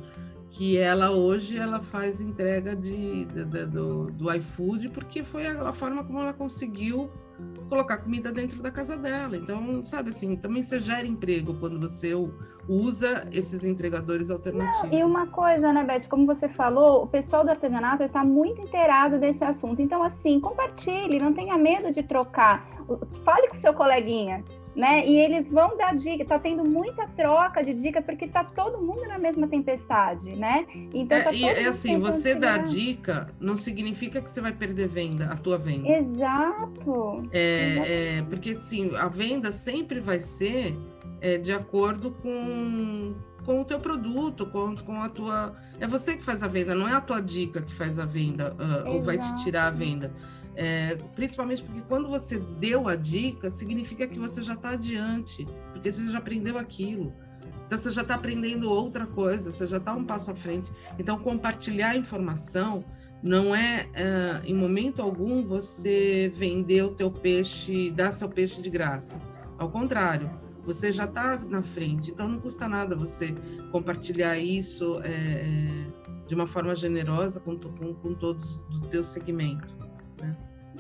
que 0.50 0.78
ela 0.78 1.12
hoje 1.12 1.58
ela 1.58 1.82
faz 1.82 2.22
entrega 2.22 2.76
de, 2.76 3.26
de, 3.26 3.46
de 3.46 3.66
do, 3.66 4.10
do 4.12 4.34
iFood 4.34 4.90
porque 4.90 5.22
foi 5.22 5.46
a 5.48 5.74
forma 5.74 6.04
como 6.04 6.20
ela 6.20 6.32
conseguiu 6.32 7.12
colocar 7.70 7.98
comida 7.98 8.32
dentro 8.32 8.62
da 8.62 8.72
casa 8.72 8.96
dela. 8.96 9.36
Então, 9.36 9.82
sabe 9.82 10.10
assim, 10.10 10.36
também 10.36 10.62
você 10.62 10.80
gera 10.80 11.06
emprego 11.06 11.54
quando 11.56 11.80
você 11.80 12.14
usa 12.68 13.28
esses 13.32 13.66
entregadores 13.66 14.30
alternativos. 14.30 14.92
Não, 14.92 15.00
e 15.00 15.04
uma 15.04 15.28
coisa, 15.28 15.72
né, 15.74 15.84
Beth, 15.84 16.08
como 16.10 16.26
você 16.26 16.48
falou, 16.50 17.04
o 17.04 17.08
pessoal 17.08 17.44
do 17.44 17.50
artesanato 17.50 18.04
está 18.04 18.24
muito 18.24 18.62
inteirado 18.62 19.20
desse 19.20 19.44
assunto. 19.44 19.82
Então, 19.82 20.02
assim, 20.04 20.40
compartilhe, 20.40 21.20
não 21.20 21.34
tenha 21.34 21.58
medo 21.58 21.92
de 21.92 22.04
trocar. 22.04 22.68
Fale 23.24 23.48
com 23.48 23.58
seu 23.58 23.74
coleguinha 23.74 24.44
né? 24.76 25.08
E 25.08 25.18
eles 25.18 25.48
vão 25.48 25.78
dar 25.78 25.96
dica, 25.96 26.26
tá 26.26 26.38
tendo 26.38 26.64
muita 26.64 27.08
troca 27.08 27.64
de 27.64 27.74
dica 27.74 28.02
porque 28.02 28.28
tá 28.28 28.44
todo 28.44 28.82
mundo 28.82 29.08
na 29.08 29.18
mesma 29.18 29.48
tempestade, 29.48 30.36
né? 30.36 30.66
Então 30.94 31.22
tá 31.22 31.32
é, 31.32 31.36
e 31.36 31.46
é 31.46 31.68
assim, 31.68 31.98
você 32.00 32.36
dá 32.36 32.58
dica 32.58 33.34
não 33.40 33.56
significa 33.56 34.22
que 34.22 34.30
você 34.30 34.42
vai 34.42 34.52
perder 34.52 34.88
venda, 34.88 35.26
a 35.26 35.38
tua 35.38 35.58
venda. 35.58 35.88
Exato. 35.88 37.30
É, 37.32 38.18
é 38.18 38.22
porque 38.24 38.52
assim, 38.52 38.92
a 38.96 39.08
venda 39.08 39.52
sempre 39.52 40.00
vai 40.00 40.20
ser 40.20 40.76
é, 41.22 41.38
de 41.38 41.52
acordo 41.52 42.12
com 42.12 43.16
com 43.46 43.62
o 43.62 43.66
teu 43.66 43.80
produto, 43.80 44.48
com, 44.48 44.76
com 44.76 45.02
a 45.02 45.08
tua. 45.08 45.56
É 45.80 45.88
você 45.88 46.18
que 46.18 46.24
faz 46.24 46.42
a 46.42 46.48
venda, 46.48 46.74
não 46.74 46.88
é 46.88 46.94
a 46.94 47.02
tua 47.02 47.22
dica 47.22 47.62
que 47.62 47.74
faz 47.74 48.00
a 48.00 48.06
venda 48.06 48.54
uh, 48.54 48.90
ou 48.90 49.04
vai 49.04 49.18
te 49.18 49.44
tirar 49.44 49.68
a 49.68 49.72
venda. 49.72 50.12
É, 50.56 50.96
principalmente 51.16 51.64
porque 51.64 51.82
quando 51.82 52.08
você 52.08 52.40
deu 52.40 52.88
a 52.88 52.96
dica, 52.96 53.52
significa 53.52 54.08
que 54.08 54.18
você 54.18 54.42
já 54.42 54.54
está 54.54 54.70
adiante, 54.70 55.46
porque 55.74 55.92
você 55.92 56.10
já 56.10 56.18
aprendeu 56.18 56.58
aquilo. 56.58 57.14
Então 57.66 57.78
você 57.78 57.92
já 57.92 58.02
está 58.02 58.16
aprendendo 58.16 58.70
outra 58.70 59.06
coisa, 59.08 59.52
você 59.52 59.66
já 59.66 59.78
está 59.78 59.94
um 59.94 60.06
passo 60.06 60.32
à 60.32 60.36
frente. 60.36 60.72
Então 61.00 61.18
compartilhar 61.18 61.96
informação 61.96 62.86
não 63.24 63.56
é, 63.56 63.90
é, 63.94 64.42
em 64.46 64.54
momento 64.54 65.02
algum 65.02 65.46
você 65.46 66.32
vender 66.34 66.84
o 66.84 66.92
teu 66.92 67.10
peixe, 67.10 67.90
dar 67.92 68.12
seu 68.12 68.30
peixe 68.30 68.62
de 68.62 68.70
graça. 68.70 69.20
Ao 69.58 69.70
contrário, 69.70 70.30
você 70.64 70.92
já 70.92 71.06
está 71.06 71.38
na 71.50 71.64
frente. 71.64 72.12
Então 72.12 72.28
não 72.28 72.40
custa 72.40 72.68
nada 72.68 72.96
você 72.96 73.34
compartilhar 73.72 74.38
isso 74.38 75.00
é, 75.04 75.10
é 75.10 76.06
de 76.28 76.34
uma 76.34 76.48
forma 76.48 76.76
generosa 76.76 77.40
com, 77.40 77.58
com, 77.58 77.94
com 77.94 78.14
todos 78.16 78.58
do 78.70 78.82
teu 78.88 79.04
segmento. 79.04 79.85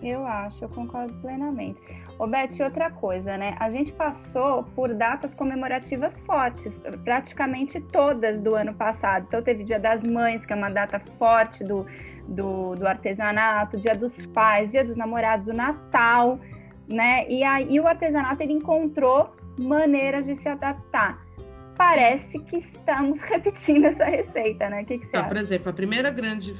Eu 0.01 0.25
acho, 0.25 0.63
eu 0.63 0.69
concordo 0.69 1.13
plenamente. 1.15 1.79
Ô, 2.19 2.27
Beth, 2.27 2.59
outra 2.61 2.91
coisa, 2.91 3.37
né? 3.37 3.55
A 3.59 3.69
gente 3.69 3.91
passou 3.91 4.63
por 4.63 4.93
datas 4.93 5.33
comemorativas 5.33 6.19
fortes, 6.21 6.73
praticamente 7.03 7.79
todas 7.79 8.41
do 8.41 8.55
ano 8.55 8.73
passado. 8.73 9.25
Então, 9.27 9.41
teve 9.41 9.63
Dia 9.63 9.79
das 9.79 10.03
Mães, 10.03 10.45
que 10.45 10.53
é 10.53 10.55
uma 10.55 10.69
data 10.69 10.99
forte 11.17 11.63
do, 11.63 11.85
do, 12.27 12.75
do 12.75 12.87
artesanato, 12.87 13.77
Dia 13.77 13.95
dos 13.95 14.25
Pais, 14.27 14.71
Dia 14.71 14.83
dos 14.83 14.95
Namorados, 14.95 15.47
o 15.47 15.53
Natal, 15.53 16.39
né? 16.87 17.27
E 17.29 17.43
aí 17.43 17.79
o 17.79 17.87
artesanato 17.87 18.41
ele 18.43 18.53
encontrou 18.53 19.35
maneiras 19.57 20.25
de 20.25 20.35
se 20.35 20.47
adaptar. 20.47 21.25
Parece 21.75 22.39
que 22.39 22.57
estamos 22.57 23.21
repetindo 23.23 23.85
essa 23.85 24.05
receita, 24.05 24.69
né? 24.69 24.83
O 24.83 24.85
que, 24.85 24.99
que 24.99 25.07
você 25.07 25.17
ah, 25.17 25.21
acha? 25.21 25.29
Por 25.29 25.37
exemplo, 25.37 25.69
a 25.69 25.73
primeira 25.73 26.11
grande 26.11 26.53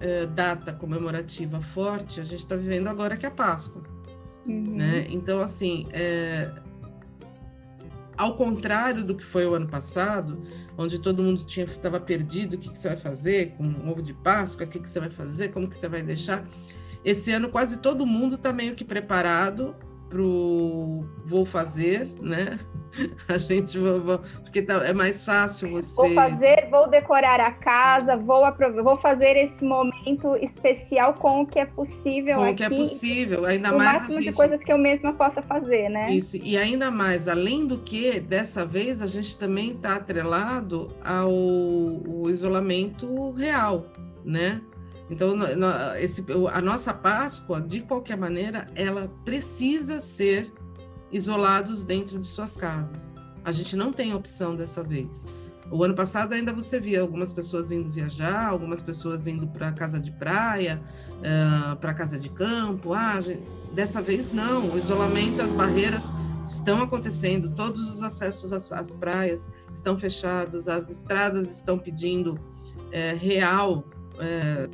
eh, 0.00 0.26
data 0.26 0.72
comemorativa 0.72 1.60
forte 1.60 2.20
a 2.20 2.24
gente 2.24 2.40
está 2.40 2.56
vivendo 2.56 2.88
agora 2.88 3.16
que 3.16 3.24
é 3.24 3.28
a 3.28 3.32
Páscoa. 3.32 3.82
Uhum. 4.46 4.76
Né? 4.76 5.06
Então, 5.08 5.40
assim, 5.40 5.86
é... 5.92 6.50
ao 8.16 8.36
contrário 8.36 9.04
do 9.04 9.14
que 9.14 9.24
foi 9.24 9.46
o 9.46 9.54
ano 9.54 9.68
passado, 9.68 10.42
onde 10.76 10.98
todo 10.98 11.22
mundo 11.22 11.44
tinha 11.44 11.64
estava 11.64 11.98
perdido, 11.98 12.54
o 12.54 12.58
que, 12.58 12.70
que 12.70 12.78
você 12.78 12.88
vai 12.88 12.96
fazer 12.96 13.54
com 13.56 13.64
o 13.64 13.90
ovo 13.90 14.02
de 14.02 14.12
Páscoa, 14.12 14.66
o 14.66 14.68
que, 14.68 14.78
que 14.80 14.88
você 14.88 15.00
vai 15.00 15.10
fazer, 15.10 15.48
como 15.48 15.68
que 15.68 15.76
você 15.76 15.88
vai 15.88 16.02
deixar. 16.02 16.46
Esse 17.04 17.32
ano 17.32 17.48
quase 17.48 17.78
todo 17.78 18.06
mundo 18.06 18.34
está 18.34 18.52
meio 18.52 18.74
que 18.74 18.84
preparado 18.84 19.74
pro 20.14 21.04
vou 21.24 21.44
fazer, 21.44 22.08
né? 22.22 22.56
A 23.28 23.36
gente 23.36 23.76
vou, 23.76 24.20
porque 24.44 24.62
tá, 24.62 24.74
é 24.86 24.92
mais 24.92 25.24
fácil 25.24 25.70
você. 25.70 25.96
Vou 25.96 26.14
fazer, 26.14 26.68
vou 26.70 26.88
decorar 26.88 27.40
a 27.40 27.50
casa, 27.50 28.16
vou 28.16 28.44
vou 28.84 28.96
fazer 28.98 29.36
esse 29.36 29.64
momento 29.64 30.36
especial 30.36 31.14
com 31.14 31.42
o 31.42 31.46
que 31.46 31.58
é 31.58 31.66
possível 31.66 32.38
com 32.38 32.50
o 32.50 32.54
que 32.54 32.62
é 32.62 32.70
possível, 32.70 33.44
ainda 33.44 33.74
o 33.74 33.78
mais. 33.78 33.90
O 33.90 33.94
máximo 33.94 34.22
gente... 34.22 34.30
de 34.30 34.36
coisas 34.36 34.62
que 34.62 34.72
eu 34.72 34.78
mesma 34.78 35.12
possa 35.14 35.42
fazer, 35.42 35.88
né? 35.88 36.12
Isso, 36.12 36.36
e 36.36 36.56
ainda 36.56 36.88
mais, 36.92 37.26
além 37.26 37.66
do 37.66 37.78
que, 37.78 38.20
dessa 38.20 38.64
vez 38.64 39.02
a 39.02 39.08
gente 39.08 39.36
também 39.36 39.72
está 39.72 39.96
atrelado 39.96 40.96
ao 41.04 42.30
isolamento 42.30 43.32
real, 43.32 43.86
né? 44.24 44.60
Então, 45.14 45.36
esse, 45.96 46.24
a 46.52 46.60
nossa 46.60 46.92
Páscoa, 46.92 47.60
de 47.60 47.82
qualquer 47.82 48.16
maneira, 48.16 48.66
ela 48.74 49.08
precisa 49.24 50.00
ser 50.00 50.52
isolados 51.12 51.84
dentro 51.84 52.18
de 52.18 52.26
suas 52.26 52.56
casas. 52.56 53.12
A 53.44 53.52
gente 53.52 53.76
não 53.76 53.92
tem 53.92 54.12
opção 54.12 54.56
dessa 54.56 54.82
vez. 54.82 55.24
O 55.70 55.84
ano 55.84 55.94
passado 55.94 56.32
ainda 56.32 56.52
você 56.52 56.80
via 56.80 57.00
algumas 57.00 57.32
pessoas 57.32 57.70
indo 57.70 57.88
viajar, 57.90 58.48
algumas 58.48 58.82
pessoas 58.82 59.28
indo 59.28 59.46
para 59.46 59.70
casa 59.72 60.00
de 60.00 60.10
praia, 60.10 60.82
uh, 60.82 61.72
eh, 61.72 61.74
para 61.76 61.94
casa 61.94 62.18
de 62.18 62.28
campo. 62.28 62.92
Ah, 62.92 63.20
gente, 63.20 63.44
dessa 63.72 64.02
vez 64.02 64.32
não. 64.32 64.68
O 64.70 64.78
isolamento, 64.78 65.40
as 65.40 65.52
barreiras 65.52 66.12
estão 66.44 66.82
acontecendo, 66.82 67.50
todos 67.54 67.88
os 67.88 68.02
acessos 68.02 68.52
às, 68.52 68.72
às 68.72 68.96
praias 68.96 69.48
estão 69.72 69.96
fechados, 69.96 70.68
as 70.68 70.90
estradas 70.90 71.50
estão 71.54 71.78
pedindo 71.78 72.38
é, 72.92 73.14
real 73.14 73.84
é, 74.18 74.68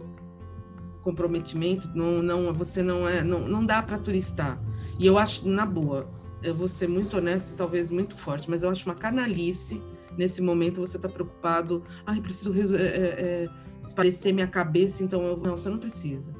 comprometimento, 1.03 1.91
não, 1.95 2.23
não, 2.23 2.53
você 2.53 2.83
não 2.83 3.09
é, 3.09 3.23
não, 3.23 3.41
não 3.49 3.65
dá 3.65 3.83
para 3.83 3.99
turistar. 3.99 4.61
E 4.99 5.07
eu 5.07 5.19
acho, 5.19 5.49
na 5.49 5.65
boa, 5.65 6.09
eu 6.43 6.55
vou 6.55 6.69
ser 6.69 6.89
muito 6.89 7.17
honesta, 7.17 7.55
talvez 7.57 7.91
muito 7.91 8.17
forte, 8.17 8.49
mas 8.51 8.63
eu 8.63 8.71
acho 8.71 8.89
uma 8.89 8.95
canalice 8.95 9.81
nesse 10.17 10.43
momento 10.43 10.81
você 10.81 10.97
está 10.97 11.09
preocupado, 11.09 11.83
ai, 12.05 12.21
preciso 12.21 12.77
é, 12.77 12.83
é, 12.83 13.49
esparecer 13.83 14.33
minha 14.33 14.47
cabeça, 14.47 15.03
então 15.03 15.23
eu, 15.23 15.37
não, 15.37 15.57
você 15.57 15.69
não 15.69 15.79
precisa. 15.79 16.35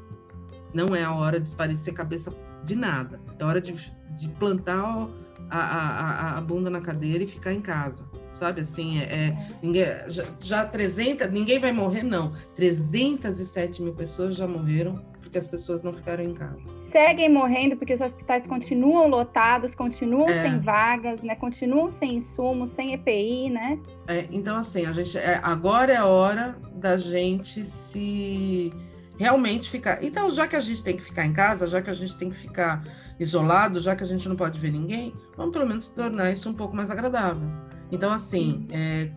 Não 0.75 0.95
é 0.95 1.03
a 1.03 1.13
hora 1.13 1.41
de 1.41 1.49
esparecer 1.49 1.95
cabeça 1.95 2.33
de 2.65 2.77
nada. 2.77 3.21
É 3.39 3.45
hora 3.45 3.61
de, 3.61 3.75
de 4.15 4.29
plantar 4.39 5.09
a, 5.59 6.35
a, 6.35 6.39
a, 6.39 6.41
bunda 6.41 6.71
na 6.71 6.81
cadeira 6.81 7.25
e 7.25 7.27
ficar 7.27 7.53
em 7.53 7.61
casa, 7.61 8.09
sabe? 8.31 8.61
Assim, 8.61 9.01
é, 9.01 9.03
é 9.03 9.39
ninguém, 9.63 9.85
já, 10.09 10.25
já 10.41 10.65
300, 10.65 11.31
ninguém 11.31 11.59
vai 11.59 11.73
morrer, 11.73 12.03
não. 12.03 12.33
307 12.55 13.83
mil 13.83 13.95
pessoas 13.95 14.37
já 14.37 14.47
morreram 14.47 15.03
porque 15.31 15.39
as 15.39 15.47
pessoas 15.47 15.85
não 15.85 15.93
ficaram 15.93 16.25
em 16.25 16.35
casa. 16.35 16.69
Seguem 16.91 17.33
morrendo 17.33 17.77
porque 17.77 17.95
os 17.95 18.01
hospitais 18.01 18.49
continuam 18.49 19.07
lotados, 19.07 19.77
continuam 19.77 20.29
é. 20.29 20.43
sem 20.43 20.59
vagas, 20.59 21.23
né? 21.23 21.37
Continuam 21.37 21.89
sem 21.89 22.17
insumos, 22.17 22.71
sem 22.71 22.95
EPI, 22.95 23.49
né? 23.49 23.79
É, 24.09 24.27
então, 24.33 24.57
assim, 24.57 24.87
a 24.87 24.93
gente, 24.93 25.17
é, 25.17 25.39
agora 25.41 25.93
é 25.93 25.97
a 25.97 26.05
hora 26.05 26.57
da 26.75 26.97
gente 26.97 27.65
se 27.65 28.73
realmente 29.21 29.71
ficar. 29.71 30.03
Então, 30.03 30.31
já 30.31 30.49
que 30.49 30.57
a 30.57 30.61
gente 30.61 30.83
tem 30.83 30.97
que 30.97 31.05
ficar 31.05 31.27
em 31.27 31.33
casa, 31.35 31.69
já 31.69 31.83
que 31.83 31.91
a 31.91 31.95
gente 31.95 32.17
tem 32.17 32.31
que 32.31 32.37
ficar 32.39 32.83
isolado, 33.19 33.79
já 33.79 33.95
que 33.95 34.03
a 34.03 34.07
gente 34.07 34.27
não 34.27 34.35
pode 34.35 34.59
ver 34.59 34.73
ninguém, 34.73 35.15
vamos 35.37 35.53
pelo 35.53 35.67
menos 35.69 35.89
tornar 35.89 36.31
isso 36.31 36.49
um 36.49 36.55
pouco 36.55 36.75
mais 36.75 36.91
agradável. 36.91 37.47
Então, 37.93 38.11
assim, 38.11 38.67
é, 38.71 39.11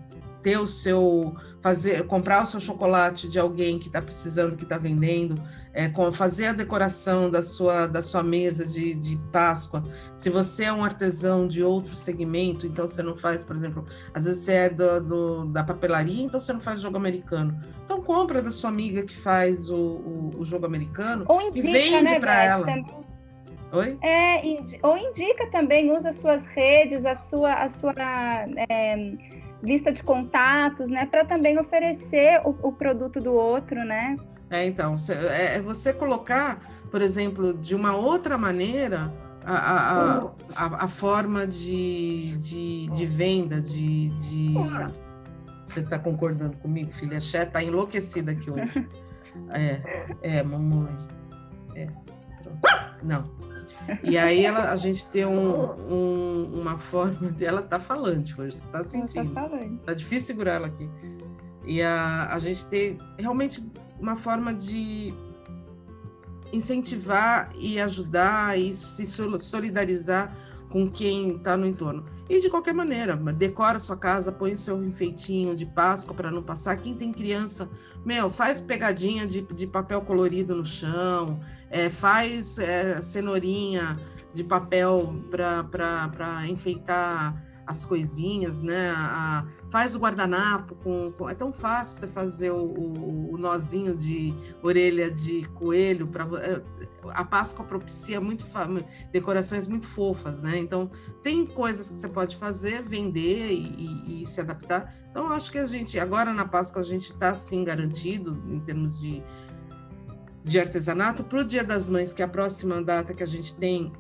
ter 0.43 0.59
o 0.59 0.67
seu 0.67 1.33
fazer 1.61 2.05
comprar 2.05 2.43
o 2.43 2.45
seu 2.45 2.59
chocolate 2.59 3.27
de 3.27 3.39
alguém 3.39 3.79
que 3.79 3.87
está 3.87 4.01
precisando 4.01 4.57
que 4.57 4.63
está 4.63 4.77
vendendo 4.77 5.41
é, 5.73 5.89
fazer 6.11 6.47
a 6.47 6.53
decoração 6.53 7.31
da 7.31 7.41
sua 7.41 7.87
da 7.87 8.01
sua 8.01 8.21
mesa 8.21 8.67
de, 8.67 8.93
de 8.93 9.15
Páscoa. 9.31 9.83
Se 10.15 10.29
você 10.29 10.65
é 10.65 10.73
um 10.73 10.83
artesão 10.83 11.47
de 11.47 11.63
outro 11.63 11.95
segmento 11.95 12.67
então 12.67 12.87
você 12.87 13.01
não 13.01 13.17
faz 13.17 13.43
por 13.43 13.55
exemplo 13.55 13.87
às 14.13 14.25
vezes 14.25 14.43
você 14.43 14.51
é 14.51 14.69
do, 14.69 14.99
do 15.01 15.45
da 15.45 15.63
papelaria 15.63 16.23
então 16.23 16.39
você 16.39 16.51
não 16.51 16.61
faz 16.61 16.81
jogo 16.81 16.97
americano. 16.97 17.57
Então 17.85 18.01
compra 18.03 18.41
da 18.41 18.51
sua 18.51 18.69
amiga 18.69 19.03
que 19.03 19.15
faz 19.15 19.69
o, 19.69 19.75
o, 19.75 20.31
o 20.37 20.45
jogo 20.45 20.65
americano 20.65 21.25
indica, 21.41 21.67
e 21.67 21.71
vende 21.71 22.01
né, 22.01 22.19
para 22.19 22.43
ela. 22.43 22.67
Oi? 23.73 23.97
É, 24.03 24.39
ou 24.83 24.95
indica 24.95 25.47
também, 25.47 25.91
usa 25.91 26.11
suas 26.11 26.45
redes, 26.45 27.03
a 27.03 27.15
sua, 27.15 27.53
a 27.55 27.67
sua 27.67 27.93
é, 28.69 28.95
lista 29.63 29.91
de 29.91 30.03
contatos, 30.03 30.89
né, 30.89 31.05
para 31.05 31.23
também 31.23 31.57
oferecer 31.57 32.41
o, 32.43 32.49
o, 32.67 32.71
produto 32.71 33.19
do 33.21 33.33
outro, 33.33 33.83
né? 33.85 34.17
É, 34.49 34.67
então, 34.67 34.95
é, 35.31 35.55
é 35.55 35.61
você 35.61 35.93
colocar, 35.93 36.59
por 36.91 37.01
exemplo, 37.01 37.53
de 37.53 37.73
uma 37.73 37.95
outra 37.95 38.37
maneira 38.37 39.11
a, 39.45 39.53
a, 39.53 40.31
a, 40.55 40.85
a 40.85 40.87
forma 40.87 41.47
de, 41.47 42.35
de, 42.37 42.87
de, 42.87 43.05
venda, 43.05 43.61
de. 43.61 44.09
de... 44.09 44.53
Você 45.65 45.79
está 45.79 45.97
concordando 45.97 46.57
comigo, 46.57 46.91
filha? 46.93 47.17
A 47.17 47.21
Xé 47.21 47.43
está 47.43 47.63
enlouquecida 47.63 48.31
aqui 48.31 48.51
hoje. 48.51 48.87
É, 49.49 49.81
é, 50.21 50.43
mamãe. 50.43 50.93
É, 51.73 51.87
pronto. 52.43 52.59
Não. 53.01 53.31
E 54.03 54.17
aí 54.17 54.45
ela, 54.45 54.71
a 54.71 54.75
gente 54.75 55.05
tem 55.09 55.25
um, 55.25 55.71
um, 55.89 56.61
uma 56.61 56.77
forma 56.77 57.31
de. 57.31 57.45
Ela 57.45 57.61
tá 57.61 57.79
falante 57.79 58.39
hoje, 58.39 58.57
você 58.57 58.67
tá 58.67 58.83
sentindo. 58.83 59.33
Tá, 59.33 59.49
tá 59.85 59.93
difícil 59.93 60.27
segurar 60.27 60.53
ela 60.53 60.67
aqui. 60.67 60.89
E 61.65 61.81
a, 61.81 62.27
a 62.31 62.39
gente 62.39 62.65
tem 62.65 62.97
realmente 63.17 63.65
uma 63.99 64.15
forma 64.15 64.53
de 64.53 65.13
incentivar 66.51 67.51
e 67.57 67.79
ajudar 67.79 68.59
e 68.59 68.73
se 68.73 69.05
solidarizar 69.05 70.35
com 70.73 70.89
quem 70.89 71.35
está 71.35 71.55
no 71.55 71.67
entorno. 71.67 72.03
E 72.27 72.39
de 72.39 72.49
qualquer 72.49 72.73
maneira, 72.73 73.15
decora 73.15 73.79
sua 73.79 73.95
casa, 73.95 74.31
põe 74.31 74.53
o 74.53 74.57
seu 74.57 74.83
enfeitinho 74.83 75.55
de 75.55 75.67
Páscoa 75.67 76.15
para 76.15 76.31
não 76.31 76.41
passar. 76.41 76.75
Quem 76.77 76.95
tem 76.95 77.13
criança, 77.13 77.69
meu, 78.03 78.27
faz 78.27 78.59
pegadinha 78.59 79.27
de, 79.27 79.41
de 79.41 79.67
papel 79.67 80.01
colorido 80.01 80.55
no 80.55 80.65
chão, 80.65 81.39
é, 81.69 81.91
faz 81.91 82.57
é, 82.57 82.99
cenourinha 83.01 83.99
de 84.33 84.43
papel 84.43 85.23
para 85.29 86.47
enfeitar 86.47 87.52
as 87.65 87.85
coisinhas, 87.85 88.61
né? 88.61 88.91
A, 88.95 89.45
faz 89.69 89.95
o 89.95 89.99
guardanapo 89.99 90.75
com, 90.75 91.11
com, 91.11 91.29
É 91.29 91.33
tão 91.33 91.51
fácil 91.51 92.01
você 92.01 92.07
fazer 92.07 92.51
o, 92.51 92.63
o, 92.63 93.33
o 93.33 93.37
nozinho 93.37 93.95
de 93.95 94.33
orelha 94.61 95.09
de 95.09 95.47
coelho 95.49 96.07
para 96.07 96.25
é, 96.41 96.61
a 97.09 97.23
Páscoa 97.23 97.65
propicia 97.65 98.19
muito 98.19 98.45
decorações 99.11 99.67
muito 99.67 99.87
fofas, 99.87 100.41
né? 100.41 100.57
Então 100.57 100.91
tem 101.21 101.45
coisas 101.45 101.89
que 101.89 101.97
você 101.97 102.09
pode 102.09 102.35
fazer, 102.37 102.81
vender 102.81 103.51
e, 103.51 104.03
e, 104.07 104.23
e 104.23 104.25
se 104.25 104.41
adaptar. 104.41 104.93
Então 105.09 105.31
acho 105.31 105.51
que 105.51 105.57
a 105.57 105.65
gente 105.65 105.99
agora 105.99 106.33
na 106.33 106.45
Páscoa 106.45 106.81
a 106.81 106.85
gente 106.85 107.11
está 107.11 107.33
sim 107.33 107.63
garantido 107.63 108.43
em 108.47 108.59
termos 108.59 108.99
de 108.99 109.23
de 110.43 110.59
artesanato 110.59 111.23
para 111.23 111.39
o 111.39 111.43
Dia 111.43 111.63
das 111.63 111.87
Mães, 111.87 112.11
que 112.11 112.21
é 112.21 112.25
a 112.25 112.27
próxima 112.27 112.81
data 112.81 113.13
que 113.13 113.23
a 113.23 113.25
gente 113.25 113.55
tem 113.55 113.93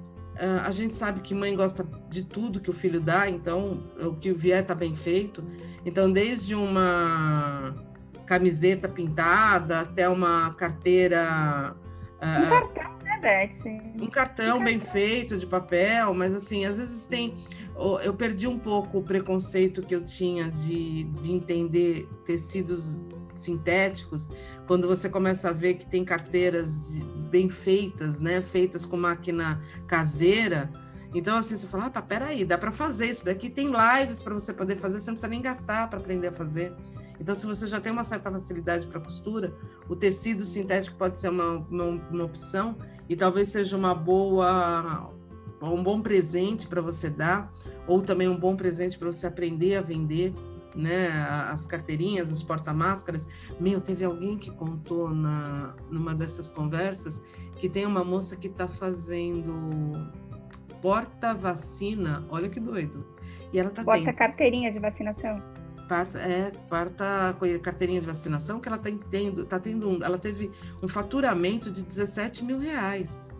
a 0.63 0.71
gente 0.71 0.93
sabe 0.93 1.21
que 1.21 1.33
mãe 1.33 1.55
gosta 1.55 1.87
de 2.09 2.23
tudo 2.23 2.59
que 2.59 2.69
o 2.69 2.73
filho 2.73 2.99
dá, 2.99 3.29
então 3.29 3.83
o 3.99 4.15
que 4.15 4.33
vier 4.33 4.61
está 4.61 4.73
bem 4.73 4.95
feito. 4.95 5.43
Então, 5.85 6.11
desde 6.11 6.55
uma 6.55 7.75
camiseta 8.25 8.87
pintada 8.87 9.81
até 9.81 10.07
uma 10.09 10.53
carteira. 10.53 11.75
Uh, 12.21 12.45
um 12.45 12.49
cartão, 12.49 12.97
né, 13.03 13.19
Beth? 13.21 14.01
Um 14.01 14.07
cartão 14.07 14.59
um 14.59 14.63
bem 14.63 14.79
cartão. 14.79 14.93
feito 14.93 15.37
de 15.37 15.45
papel, 15.45 16.13
mas 16.13 16.33
assim, 16.33 16.65
às 16.65 16.77
vezes 16.77 17.05
tem. 17.05 17.35
Eu 18.03 18.13
perdi 18.13 18.47
um 18.47 18.57
pouco 18.57 18.99
o 18.99 19.03
preconceito 19.03 19.81
que 19.81 19.95
eu 19.95 20.05
tinha 20.05 20.49
de, 20.49 21.03
de 21.03 21.31
entender 21.31 22.07
tecidos 22.23 22.99
sintéticos, 23.33 24.29
quando 24.67 24.87
você 24.87 25.09
começa 25.09 25.49
a 25.49 25.51
ver 25.51 25.73
que 25.73 25.85
tem 25.87 26.05
carteiras 26.05 26.91
de, 26.91 27.01
bem 27.33 27.49
feitas, 27.49 28.19
né? 28.19 28.43
Feitas 28.43 28.85
com 28.85 28.95
máquina 28.95 29.59
caseira. 29.87 30.69
Então, 31.15 31.35
assim, 31.37 31.57
você 31.57 31.65
fala, 31.65 31.85
ah, 31.85 31.89
tá, 31.89 32.01
peraí, 32.01 32.45
dá 32.45 32.59
para 32.59 32.71
fazer 32.71 33.07
isso 33.07 33.25
daqui. 33.25 33.49
Tem 33.49 33.71
lives 33.71 34.21
para 34.21 34.35
você 34.35 34.53
poder 34.53 34.75
fazer, 34.75 34.99
você 34.99 35.07
não 35.07 35.15
precisa 35.15 35.27
nem 35.27 35.41
gastar 35.41 35.89
para 35.89 35.97
aprender 35.97 36.27
a 36.27 36.31
fazer. 36.31 36.75
Então, 37.19 37.33
se 37.33 37.45
você 37.47 37.65
já 37.65 37.79
tem 37.79 37.91
uma 37.91 38.03
certa 38.03 38.31
facilidade 38.31 38.85
para 38.85 38.99
costura, 38.99 39.51
o 39.89 39.95
tecido 39.95 40.45
sintético 40.45 40.95
pode 40.95 41.17
ser 41.19 41.29
uma, 41.29 41.57
uma, 41.69 41.85
uma 41.85 42.23
opção 42.23 42.77
e 43.09 43.15
talvez 43.15 43.49
seja 43.49 43.75
uma 43.75 43.95
boa 43.95 45.11
um 45.61 45.81
bom 45.81 46.01
presente 46.01 46.67
para 46.67 46.81
você 46.81 47.09
dar, 47.09 47.49
ou 47.87 48.01
também 48.01 48.27
um 48.27 48.37
bom 48.37 48.53
presente 48.53 48.99
para 48.99 49.09
você 49.09 49.27
aprender 49.27 49.77
a 49.77 49.81
vender, 49.81 50.33
né? 50.75 51.09
As 51.49 51.67
carteirinhas, 51.67 52.31
os 52.31 52.43
porta-máscaras. 52.43 53.27
Meu, 53.59 53.79
teve 53.81 54.03
alguém 54.03 54.37
que 54.37 54.51
contou 54.51 55.09
na, 55.09 55.75
numa 55.89 56.13
dessas 56.15 56.49
conversas 56.49 57.21
que 57.57 57.69
tem 57.69 57.85
uma 57.85 58.03
moça 58.03 58.35
que 58.35 58.47
está 58.47 58.67
fazendo 58.67 60.11
porta-vacina. 60.81 62.25
Olha 62.29 62.49
que 62.49 62.59
doido. 62.59 63.05
E 63.51 63.59
ela 63.59 63.69
tá 63.69 63.83
Porta 63.83 64.11
carteirinha 64.11 64.71
de 64.71 64.79
vacinação. 64.79 65.41
Parta, 65.87 66.19
é, 66.19 66.51
quarta 66.69 67.37
carteirinha 67.61 68.01
de 68.01 68.07
vacinação 68.07 68.59
que 68.59 68.67
ela 68.67 68.77
está 68.77 68.89
tendo, 69.09 69.45
tá 69.45 69.59
tendo 69.59 69.89
um, 69.89 70.03
ela 70.03 70.17
teve 70.17 70.49
um 70.81 70.87
faturamento 70.87 71.71
de 71.71 71.83
17 71.83 72.43
mil 72.43 72.57
reais. 72.57 73.32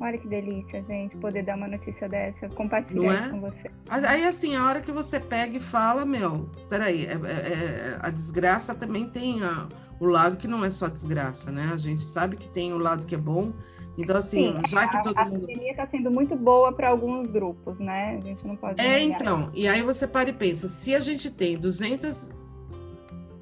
Olha 0.00 0.16
que 0.16 0.28
delícia, 0.28 0.80
gente, 0.82 1.16
poder 1.16 1.44
dar 1.44 1.56
uma 1.56 1.66
notícia 1.66 2.08
dessa, 2.08 2.48
compartilhar 2.50 3.26
é? 3.26 3.30
com 3.30 3.40
você. 3.40 3.70
Aí, 3.88 4.24
assim, 4.24 4.54
a 4.54 4.64
hora 4.64 4.80
que 4.80 4.92
você 4.92 5.18
pega 5.18 5.56
e 5.56 5.60
fala, 5.60 6.04
meu, 6.04 6.48
peraí, 6.68 7.06
é, 7.06 7.12
é, 7.12 7.14
é, 7.14 7.98
a 8.00 8.08
desgraça 8.08 8.74
também 8.76 9.08
tem 9.08 9.42
a, 9.42 9.66
o 9.98 10.06
lado 10.06 10.36
que 10.36 10.46
não 10.46 10.64
é 10.64 10.70
só 10.70 10.86
desgraça, 10.88 11.50
né? 11.50 11.68
A 11.72 11.76
gente 11.76 12.02
sabe 12.02 12.36
que 12.36 12.48
tem 12.48 12.72
o 12.72 12.78
lado 12.78 13.06
que 13.06 13.14
é 13.16 13.18
bom. 13.18 13.52
Então, 13.98 14.16
assim, 14.16 14.54
Sim, 14.54 14.62
já 14.68 14.86
que 14.86 15.02
todo 15.02 15.18
a, 15.18 15.24
mundo. 15.24 15.36
A 15.36 15.40
pandemia 15.40 15.70
está 15.72 15.86
sendo 15.88 16.08
muito 16.12 16.36
boa 16.36 16.72
para 16.72 16.90
alguns 16.90 17.28
grupos, 17.32 17.80
né? 17.80 18.16
A 18.16 18.24
gente 18.24 18.46
não 18.46 18.54
pode. 18.54 18.80
É, 18.80 19.00
então. 19.02 19.50
E 19.52 19.66
aí 19.66 19.82
você 19.82 20.06
para 20.06 20.30
e 20.30 20.32
pensa: 20.32 20.68
se 20.68 20.94
a 20.94 21.00
gente 21.00 21.28
tem 21.28 21.58
200, 21.58 22.30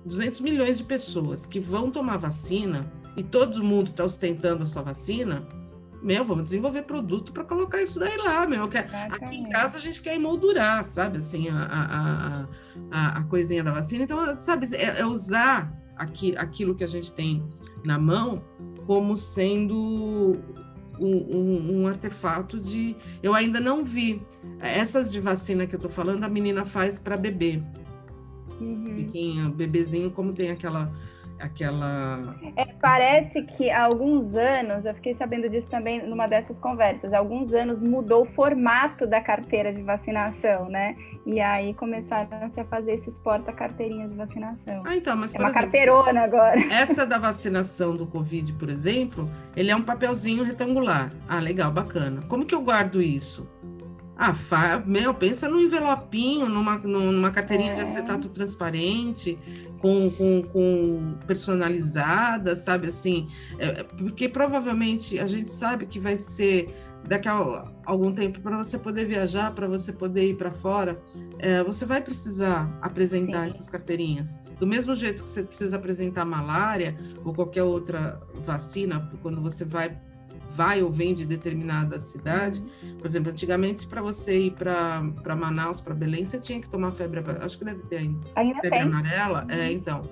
200 0.07 0.41
milhões 0.41 0.79
de 0.79 0.85
pessoas 0.85 1.45
que 1.45 1.61
vão 1.61 1.91
tomar 1.91 2.17
vacina 2.17 2.91
e 3.15 3.23
todo 3.23 3.63
mundo 3.63 3.89
está 3.89 4.03
ostentando 4.03 4.63
a 4.63 4.67
sua 4.67 4.81
vacina 4.81 5.47
meu, 6.07 6.25
vamos 6.25 6.45
desenvolver 6.45 6.83
produto 6.83 7.33
para 7.33 7.43
colocar 7.43 7.83
isso 7.83 7.99
daí 7.99 8.17
lá, 8.17 8.47
meu. 8.47 8.69
Quer, 8.69 8.89
aqui 9.11 9.37
em 9.37 9.49
casa 9.49 9.77
a 9.77 9.81
gente 9.81 10.01
quer 10.01 10.15
emoldurar, 10.15 10.85
sabe, 10.85 11.19
assim, 11.19 11.49
a, 11.49 11.57
a, 11.59 12.47
a, 12.93 13.19
a 13.19 13.23
coisinha 13.25 13.65
da 13.65 13.73
vacina. 13.73 14.05
Então, 14.05 14.39
sabe, 14.39 14.69
é, 14.73 15.01
é 15.01 15.05
usar 15.05 15.77
aqui, 15.97 16.37
aquilo 16.37 16.77
que 16.77 16.85
a 16.85 16.87
gente 16.87 17.13
tem 17.13 17.45
na 17.85 17.99
mão 17.99 18.45
como 18.87 19.17
sendo 19.17 20.37
um, 21.01 21.17
um, 21.17 21.81
um, 21.81 21.87
artefato 21.89 22.61
de. 22.61 22.97
Eu 23.21 23.35
ainda 23.35 23.59
não 23.59 23.83
vi. 23.83 24.23
Essas 24.61 25.11
de 25.11 25.19
vacina 25.19 25.67
que 25.67 25.75
eu 25.75 25.81
tô 25.81 25.89
falando, 25.89 26.23
a 26.23 26.29
menina 26.29 26.65
faz 26.65 27.01
para 27.01 27.17
bebê. 27.17 27.61
Uhum. 28.61 29.51
bebezinho, 29.51 30.11
como 30.13 30.33
tem 30.33 30.51
aquela 30.51 30.91
aquela. 31.39 32.37
É, 32.57 32.65
parece 32.81 33.43
que 33.43 33.71
há 33.71 33.85
alguns 33.85 34.37
anos, 34.37 34.85
eu 34.85 34.95
fiquei 34.95 35.15
sabendo 35.15 35.49
disso 35.49 35.69
também 35.69 36.07
numa 36.07 36.27
dessas 36.27 36.59
conversas, 36.59 37.13
há 37.13 37.19
alguns 37.19 37.53
anos 37.53 37.79
mudou 37.79 38.23
o 38.23 38.25
formato 38.25 39.07
da 39.07 39.21
carteira 39.21 39.73
de 39.73 39.83
vacinação, 39.83 40.69
né? 40.69 40.97
E 41.25 41.41
aí 41.41 41.75
começaram 41.75 42.29
a 42.57 42.65
fazer 42.65 42.93
esses 42.93 43.19
porta-carteirinhas 43.19 44.11
de 44.11 44.17
vacinação. 44.17 44.83
Ah, 44.87 44.97
então, 44.97 45.17
mas 45.17 45.35
é 45.35 45.39
uma 45.39 45.49
exemplo, 45.49 45.63
carteirona 45.63 46.23
agora. 46.23 46.61
Essa 46.73 47.07
da 47.07 47.19
vacinação 47.19 47.97
do 47.97 48.07
Covid, 48.07 48.53
por 48.55 48.69
exemplo, 48.69 49.29
ele 49.57 49.71
é 49.71 49.77
um 49.77 49.83
papelzinho 49.83 50.45
retangular. 50.45 51.13
Ah, 51.29 51.41
legal, 51.41 51.71
bacana. 51.71 52.23
Como 52.29 52.45
que 52.45 52.55
eu 52.55 52.63
guardo 52.63 53.03
isso? 53.03 53.49
Ah, 54.17 54.33
fa... 54.33 54.83
meu, 54.87 55.13
pensa 55.13 55.49
num 55.49 55.61
envelopinho, 55.61 56.49
numa, 56.49 56.79
numa 56.79 57.31
carteirinha 57.31 57.73
é. 57.73 57.75
de 57.75 57.83
acetato 57.83 58.29
transparente, 58.31 59.39
com, 59.79 60.11
com, 60.11 60.43
com 60.43 61.19
personalizada, 61.27 62.57
sabe 62.57 62.89
assim? 62.89 63.27
É, 63.59 63.83
porque 63.83 64.29
provavelmente 64.29 65.19
a 65.19 65.27
gente 65.27 65.51
sabe 65.51 65.87
que 65.87 66.01
vai 66.01 66.17
ser 66.17 66.75
daqui 67.07 67.29
a 67.29 67.65
algum 67.85 68.13
tempo 68.13 68.41
para 68.41 68.57
você 68.57 68.79
poder 68.79 69.07
viajar, 69.07 69.55
para 69.55 69.69
você 69.69 69.93
poder 69.93 70.31
ir 70.31 70.37
para 70.37 70.51
fora, 70.51 71.01
é, 71.39 71.63
você 71.63 71.87
vai 71.87 72.01
precisar 72.01 72.77
apresentar 72.83 73.45
Sim. 73.45 73.51
essas 73.51 73.69
carteirinhas. 73.69 74.41
Do 74.59 74.67
mesmo 74.67 74.95
jeito 74.95 75.23
que 75.23 75.29
você 75.29 75.45
precisa 75.45 75.77
apresentar 75.77 76.25
malária 76.25 76.97
ou 77.25 77.33
qualquer 77.33 77.63
outra 77.63 78.21
vacina, 78.45 79.11
quando 79.23 79.41
você 79.41 79.65
vai 79.65 79.97
vai 80.57 80.83
ou 80.83 80.91
vem 80.91 81.13
de 81.13 81.27
determinada 81.27 81.99
cidade. 81.99 82.63
Por 82.99 83.07
exemplo, 83.07 83.31
antigamente, 83.31 83.87
para 83.87 84.01
você 84.01 84.41
ir 84.41 84.53
para 84.53 85.37
Manaus, 85.37 85.81
para 85.81 85.95
Belém, 85.95 86.25
você 86.25 86.41
tinha 86.41 86.61
que 86.61 86.69
tomar 86.69 86.93
febre, 86.93 87.23
acho 87.43 87.59
que 87.59 87.65
deve 87.65 87.83
ter 87.85 87.99
ainda, 87.99 88.27
ainda 88.35 88.61
febre 88.61 88.79
tem. 88.79 88.89
amarela. 88.89 89.47
É, 89.51 89.71
então. 89.71 90.03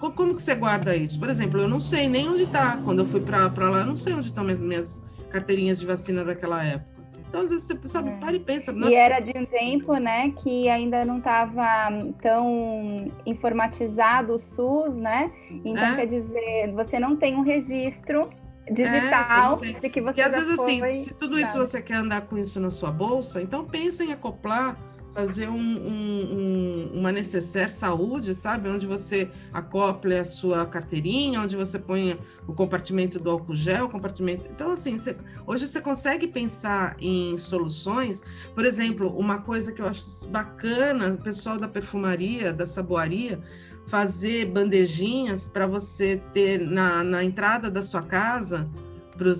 Como 0.00 0.34
que 0.34 0.42
você 0.42 0.56
guarda 0.56 0.94
isso? 0.94 1.18
Por 1.20 1.28
exemplo, 1.28 1.60
eu 1.60 1.68
não 1.68 1.78
sei 1.78 2.08
nem 2.08 2.28
onde 2.28 2.42
está. 2.42 2.78
Quando 2.78 2.98
eu 2.98 3.06
fui 3.06 3.20
para 3.20 3.46
lá, 3.70 3.78
eu 3.78 3.86
não 3.86 3.96
sei 3.96 4.12
onde 4.12 4.26
estão 4.26 4.42
minhas, 4.42 4.60
minhas 4.60 5.02
carteirinhas 5.30 5.78
de 5.78 5.86
vacina 5.86 6.24
daquela 6.24 6.64
época. 6.64 6.98
Então, 7.28 7.42
às 7.42 7.50
vezes, 7.50 7.66
você 7.66 7.78
sabe, 7.86 8.08
é. 8.08 8.16
para 8.16 8.36
e 8.36 8.40
pensa. 8.40 8.72
Não... 8.72 8.88
E 8.88 8.94
era 8.94 9.20
de 9.20 9.30
um 9.38 9.44
tempo, 9.44 9.94
né, 9.94 10.32
que 10.42 10.68
ainda 10.68 11.04
não 11.04 11.18
estava 11.18 11.90
tão 12.22 13.12
informatizado 13.26 14.34
o 14.34 14.38
SUS, 14.38 14.96
né? 14.96 15.30
Então, 15.64 15.84
é. 15.84 15.96
quer 15.96 16.06
dizer, 16.06 16.72
você 16.74 16.98
não 16.98 17.16
tem 17.16 17.36
um 17.36 17.42
registro 17.42 18.30
digital 18.70 19.58
é, 19.62 19.72
de 19.72 19.88
que 19.90 20.00
você 20.00 20.02
Porque 20.02 20.22
às 20.22 20.32
vezes 20.32 20.58
assim, 20.58 20.92
se 20.92 21.14
tudo 21.14 21.38
isso 21.38 21.58
você 21.58 21.80
quer 21.82 21.96
andar 21.96 22.22
com 22.22 22.36
isso 22.38 22.60
na 22.60 22.70
sua 22.70 22.90
bolsa, 22.90 23.40
então 23.42 23.64
pensa 23.64 24.04
em 24.04 24.12
acoplar, 24.12 24.76
fazer 25.18 25.48
um, 25.48 25.56
um, 25.56 26.90
um, 26.92 26.98
uma 27.00 27.10
necessaire 27.10 27.70
saúde, 27.70 28.32
sabe? 28.36 28.68
Onde 28.68 28.86
você 28.86 29.28
acople 29.52 30.14
a 30.14 30.24
sua 30.24 30.64
carteirinha, 30.64 31.40
onde 31.40 31.56
você 31.56 31.76
põe 31.76 32.16
o 32.46 32.52
compartimento 32.52 33.18
do 33.18 33.28
álcool 33.30 33.52
gel, 33.52 33.86
o 33.86 33.88
compartimento. 33.88 34.46
Então, 34.48 34.70
assim, 34.70 34.96
você, 34.96 35.16
hoje 35.44 35.66
você 35.66 35.80
consegue 35.80 36.28
pensar 36.28 36.96
em 37.00 37.36
soluções. 37.36 38.22
Por 38.54 38.64
exemplo, 38.64 39.08
uma 39.18 39.40
coisa 39.40 39.72
que 39.72 39.82
eu 39.82 39.88
acho 39.88 40.28
bacana, 40.28 41.08
o 41.08 41.18
pessoal 41.18 41.58
da 41.58 41.66
perfumaria, 41.66 42.52
da 42.52 42.64
saboaria, 42.64 43.40
fazer 43.88 44.44
bandejinhas 44.46 45.46
para 45.46 45.66
você 45.66 46.22
ter 46.32 46.60
na, 46.60 47.02
na 47.02 47.24
entrada 47.24 47.70
da 47.70 47.82
sua 47.82 48.02
casa 48.02 48.68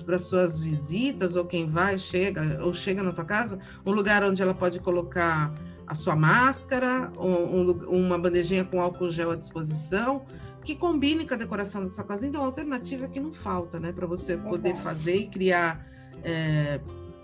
para 0.04 0.18
suas 0.18 0.60
visitas 0.60 1.36
ou 1.36 1.44
quem 1.44 1.68
vai 1.68 1.96
chega 1.96 2.58
ou 2.64 2.74
chega 2.74 3.00
na 3.00 3.12
tua 3.12 3.24
casa 3.24 3.60
um 3.86 3.92
lugar 3.92 4.24
onde 4.24 4.42
ela 4.42 4.54
pode 4.54 4.80
colocar 4.80 5.54
a 5.86 5.94
sua 5.94 6.16
máscara 6.16 7.12
um, 7.16 7.70
uma 7.88 8.18
bandejinha 8.18 8.64
com 8.64 8.80
álcool 8.80 9.10
gel 9.10 9.30
à 9.30 9.36
disposição 9.36 10.24
que 10.64 10.74
combine 10.74 11.26
com 11.26 11.34
a 11.34 11.36
decoração 11.36 11.82
da 11.82 11.88
sua 11.88 12.04
casa. 12.04 12.26
Então 12.26 12.42
a 12.42 12.46
alternativa 12.46 13.04
é 13.04 13.08
que 13.08 13.20
não 13.20 13.32
falta 13.32 13.78
né 13.78 13.92
para 13.92 14.06
você 14.06 14.36
poder 14.36 14.76
fazer 14.76 15.14
e 15.14 15.26
criar 15.28 15.86
é, 16.24 16.80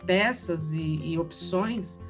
peças 0.07 0.73
e, 0.73 1.01
e 1.05 1.19
opções 1.19 2.01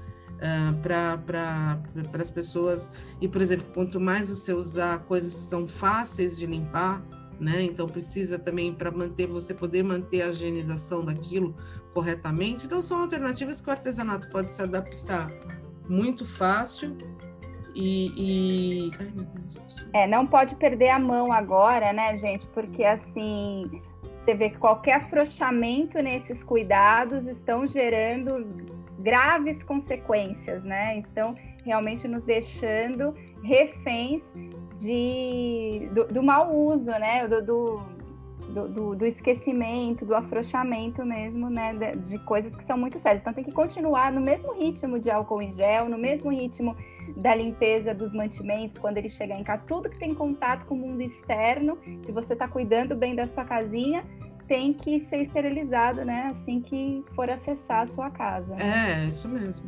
uh, 0.45 0.77
para 0.83 1.81
as 2.21 2.31
pessoas. 2.31 2.93
E, 3.21 3.27
por 3.27 3.41
exemplo, 3.41 3.67
quanto 3.73 3.99
mais 3.99 4.29
você 4.29 4.53
usar 4.53 5.01
coisas 5.01 5.33
que 5.33 5.41
são 5.41 5.67
fáceis 5.67 6.39
de 6.39 6.47
limpar, 6.47 7.03
né? 7.41 7.63
Então 7.63 7.89
precisa 7.89 8.39
também 8.39 8.73
para 8.73 8.91
manter 8.91 9.27
você 9.27 9.53
poder 9.55 9.83
manter 9.83 10.23
a 10.23 10.29
higienização 10.29 11.05
daquilo 11.05 11.55
corretamente. 11.93 12.67
Então 12.67 12.83
são 12.83 13.01
alternativas 13.03 13.61
que 13.61 13.69
o 13.69 13.73
artesanato 13.73 14.29
pode 14.31 14.53
se 14.53 14.63
adaptar 14.63 15.29
muito 15.89 16.25
fácil 16.25 16.97
e, 17.75 18.13
e... 18.17 18.91
é 19.93 20.07
não 20.07 20.27
pode 20.27 20.55
perder 20.55 20.91
a 20.91 20.99
mão 20.99 21.33
agora, 21.33 21.93
né, 21.93 22.17
gente? 22.19 22.47
Porque 22.49 22.85
assim 22.85 23.83
você 24.25 24.35
vê 24.35 24.49
que 24.49 24.57
qualquer 24.57 24.95
afrouxamento 24.95 25.99
nesses 26.01 26.43
cuidados 26.43 27.27
estão 27.27 27.67
gerando 27.67 28.47
graves 28.99 29.63
consequências, 29.63 30.63
né? 30.63 30.99
Estão 30.99 31.35
realmente 31.65 32.07
nos 32.07 32.25
deixando 32.25 33.15
reféns 33.43 34.23
de, 34.77 35.89
do, 35.93 36.07
do 36.07 36.23
mau 36.23 36.55
uso, 36.55 36.91
né? 36.91 37.27
Do, 37.27 37.43
do, 37.43 38.69
do, 38.69 38.95
do, 38.95 39.07
esquecimento, 39.07 40.05
do 40.05 40.15
afrouxamento 40.15 41.05
mesmo, 41.05 41.49
né? 41.49 41.75
De, 41.75 41.99
de, 41.99 42.19
coisas 42.21 42.55
que 42.55 42.65
são 42.65 42.77
muito 42.77 42.99
sérias. 43.01 43.21
Então 43.21 43.33
tem 43.33 43.45
que 43.45 43.53
continuar 43.53 44.13
no 44.13 44.21
mesmo 44.21 44.53
ritmo 44.55 44.99
de 44.99 45.11
álcool 45.11 45.43
em 45.43 45.53
gel, 45.53 45.89
no 45.89 45.99
mesmo 45.99 46.31
ritmo 46.31 46.77
da 47.17 47.35
limpeza 47.35 47.95
dos 47.95 48.15
mantimentos 48.15 48.79
quando 48.79 48.99
ele 48.99 49.09
chegar 49.09 49.39
em 49.39 49.45
casa. 49.45 49.63
Tudo 49.67 49.91
que 49.91 49.99
tem 49.99 50.15
contato 50.15 50.67
com 50.67 50.75
o 50.75 50.79
mundo 50.79 51.03
externo, 51.03 51.79
se 52.05 52.13
você 52.13 52.33
está 52.33 52.49
cuidando 52.49 52.95
bem 52.95 53.15
da 53.15 53.27
sua 53.27 53.45
casinha, 53.45 54.05
tem 54.47 54.73
que 54.73 55.01
ser 55.01 55.23
esterilizado, 55.23 56.05
né? 56.05 56.31
Assim 56.33 56.61
que 56.61 57.05
for 57.15 57.29
acessar 57.31 57.83
a 57.83 57.87
sua 57.87 58.11
casa. 58.11 58.55
É, 58.57 59.09
isso 59.09 59.29
mesmo. 59.29 59.67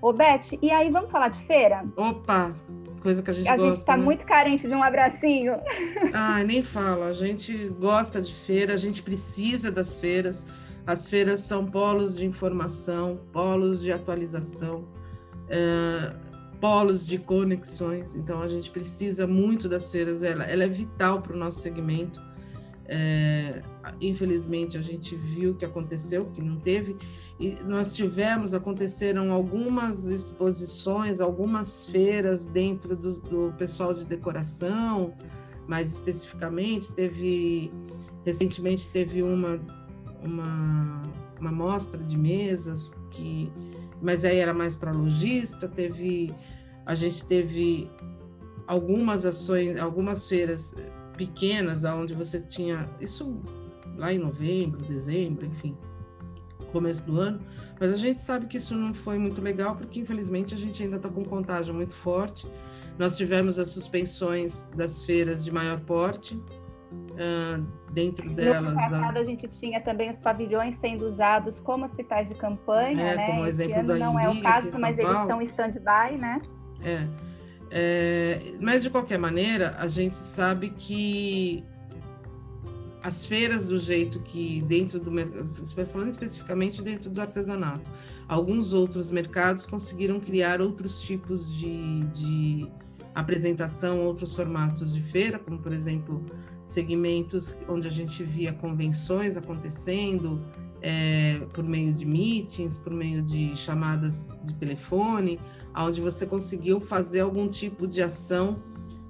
Ô, 0.00 0.12
Beth, 0.12 0.58
e 0.62 0.70
aí 0.70 0.90
vamos 0.90 1.10
falar 1.10 1.28
de 1.28 1.40
feira? 1.40 1.84
Opa! 1.96 2.54
coisa 2.98 3.22
que 3.22 3.30
a 3.30 3.32
gente 3.32 3.48
a 3.48 3.52
gosta. 3.52 3.64
A 3.64 3.70
gente 3.70 3.78
está 3.78 3.96
né? 3.96 4.04
muito 4.04 4.24
carente 4.24 4.66
de 4.66 4.74
um 4.74 4.82
abracinho. 4.82 5.54
Ah, 6.12 6.42
nem 6.44 6.62
fala. 6.62 7.06
A 7.06 7.12
gente 7.12 7.68
gosta 7.80 8.20
de 8.20 8.34
feira, 8.34 8.74
a 8.74 8.76
gente 8.76 9.02
precisa 9.02 9.70
das 9.70 10.00
feiras. 10.00 10.46
As 10.86 11.08
feiras 11.08 11.40
são 11.40 11.66
polos 11.66 12.16
de 12.16 12.26
informação, 12.26 13.18
polos 13.32 13.82
de 13.82 13.92
atualização, 13.92 14.88
é, 15.48 16.14
polos 16.60 17.06
de 17.06 17.18
conexões. 17.18 18.14
Então, 18.14 18.42
a 18.42 18.48
gente 18.48 18.70
precisa 18.70 19.26
muito 19.26 19.68
das 19.68 19.90
feiras. 19.90 20.22
Ela, 20.22 20.44
ela 20.44 20.64
é 20.64 20.68
vital 20.68 21.20
para 21.20 21.34
o 21.34 21.36
nosso 21.36 21.60
segmento. 21.60 22.22
É, 22.90 23.60
infelizmente, 24.00 24.78
a 24.78 24.80
gente 24.80 25.14
viu 25.14 25.50
o 25.50 25.54
que 25.54 25.64
aconteceu, 25.64 26.24
que 26.32 26.40
não 26.40 26.56
teve. 26.58 26.96
E 27.38 27.58
nós 27.66 27.94
tivemos, 27.94 28.54
aconteceram 28.54 29.30
algumas 29.30 30.04
exposições, 30.04 31.20
algumas 31.20 31.86
feiras 31.86 32.46
dentro 32.46 32.96
do, 32.96 33.20
do 33.20 33.54
pessoal 33.58 33.92
de 33.92 34.06
decoração, 34.06 35.14
mais 35.66 35.92
especificamente, 35.92 36.92
teve 36.92 37.70
recentemente 38.24 38.88
teve 38.90 39.22
uma 39.22 39.60
uma, 40.22 41.02
uma 41.40 41.52
mostra 41.52 42.02
de 42.02 42.16
mesas 42.16 42.92
que 43.10 43.50
mas 44.02 44.24
aí 44.24 44.38
era 44.38 44.52
mais 44.52 44.76
para 44.76 44.92
lojista 44.92 45.68
teve 45.68 46.34
a 46.84 46.94
gente 46.94 47.24
teve 47.26 47.90
algumas 48.66 49.24
ações 49.24 49.78
algumas 49.78 50.28
feiras 50.28 50.74
pequenas 51.18 51.84
aonde 51.84 52.14
você 52.14 52.40
tinha 52.40 52.88
isso 53.00 53.42
lá 53.96 54.12
em 54.12 54.18
novembro 54.18 54.80
dezembro 54.80 55.44
enfim 55.44 55.76
começo 56.72 57.04
do 57.04 57.20
ano 57.20 57.40
mas 57.80 57.92
a 57.92 57.96
gente 57.96 58.20
sabe 58.20 58.46
que 58.46 58.56
isso 58.56 58.74
não 58.74 58.94
foi 58.94 59.18
muito 59.18 59.42
legal 59.42 59.76
porque 59.76 60.00
infelizmente 60.00 60.54
a 60.54 60.56
gente 60.56 60.82
ainda 60.82 60.96
está 60.96 61.10
com 61.10 61.24
contágio 61.24 61.74
muito 61.74 61.94
forte 61.94 62.46
nós 62.98 63.16
tivemos 63.16 63.58
as 63.58 63.68
suspensões 63.68 64.64
das 64.74 65.04
feiras 65.04 65.44
de 65.44 65.52
maior 65.52 65.80
porte 65.80 66.34
uh, 66.34 67.64
dentro 67.92 68.28
delas. 68.30 68.72
No 68.72 68.80
passado, 68.80 69.16
as... 69.16 69.16
a 69.16 69.24
gente 69.24 69.48
tinha 69.48 69.80
também 69.80 70.10
os 70.10 70.18
pavilhões 70.18 70.74
sendo 70.76 71.04
usados 71.04 71.60
como 71.60 71.84
hospitais 71.84 72.28
de 72.28 72.34
campanha, 72.34 73.00
é, 73.00 73.16
né? 73.16 73.26
Como 73.26 73.46
Esse 73.46 73.62
exemplo 73.62 73.80
ano 73.80 73.88
da 73.88 73.98
não 73.98 74.18
é 74.18 74.28
o 74.28 74.40
caso, 74.40 74.78
mas 74.78 74.98
eles 74.98 75.10
estão 75.10 75.40
em 75.40 75.44
stand-by, 75.44 76.18
né? 76.18 76.40
É. 76.82 77.27
é. 77.70 78.54
Mas, 78.60 78.82
de 78.82 78.90
qualquer 78.90 79.18
maneira, 79.18 79.76
a 79.78 79.86
gente 79.86 80.16
sabe 80.16 80.70
que 80.70 81.64
as 83.02 83.26
feiras 83.26 83.66
do 83.66 83.78
jeito 83.78 84.20
que 84.20 84.62
dentro 84.62 84.98
do 84.98 85.10
falando 85.86 86.10
especificamente 86.10 86.82
dentro 86.82 87.10
do 87.10 87.20
artesanato, 87.20 87.88
alguns 88.28 88.72
outros 88.72 89.10
mercados 89.10 89.64
conseguiram 89.64 90.20
criar 90.20 90.60
outros 90.60 91.00
tipos 91.00 91.54
de, 91.54 92.00
de 92.06 92.70
apresentação, 93.14 94.00
outros 94.00 94.34
formatos 94.34 94.92
de 94.92 95.00
feira, 95.00 95.38
como 95.38 95.58
por 95.58 95.72
exemplo 95.72 96.24
segmentos 96.64 97.58
onde 97.66 97.88
a 97.88 97.90
gente 97.90 98.22
via 98.22 98.52
convenções 98.52 99.36
acontecendo 99.36 100.44
é, 100.82 101.40
por 101.52 101.64
meio 101.64 101.92
de 101.92 102.04
meetings, 102.04 102.78
por 102.78 102.92
meio 102.92 103.22
de 103.22 103.54
chamadas 103.56 104.30
de 104.44 104.54
telefone, 104.56 105.40
onde 105.76 106.00
você 106.00 106.26
conseguiu 106.26 106.80
fazer 106.80 107.20
algum 107.20 107.48
tipo 107.48 107.86
de 107.86 108.02
ação 108.02 108.62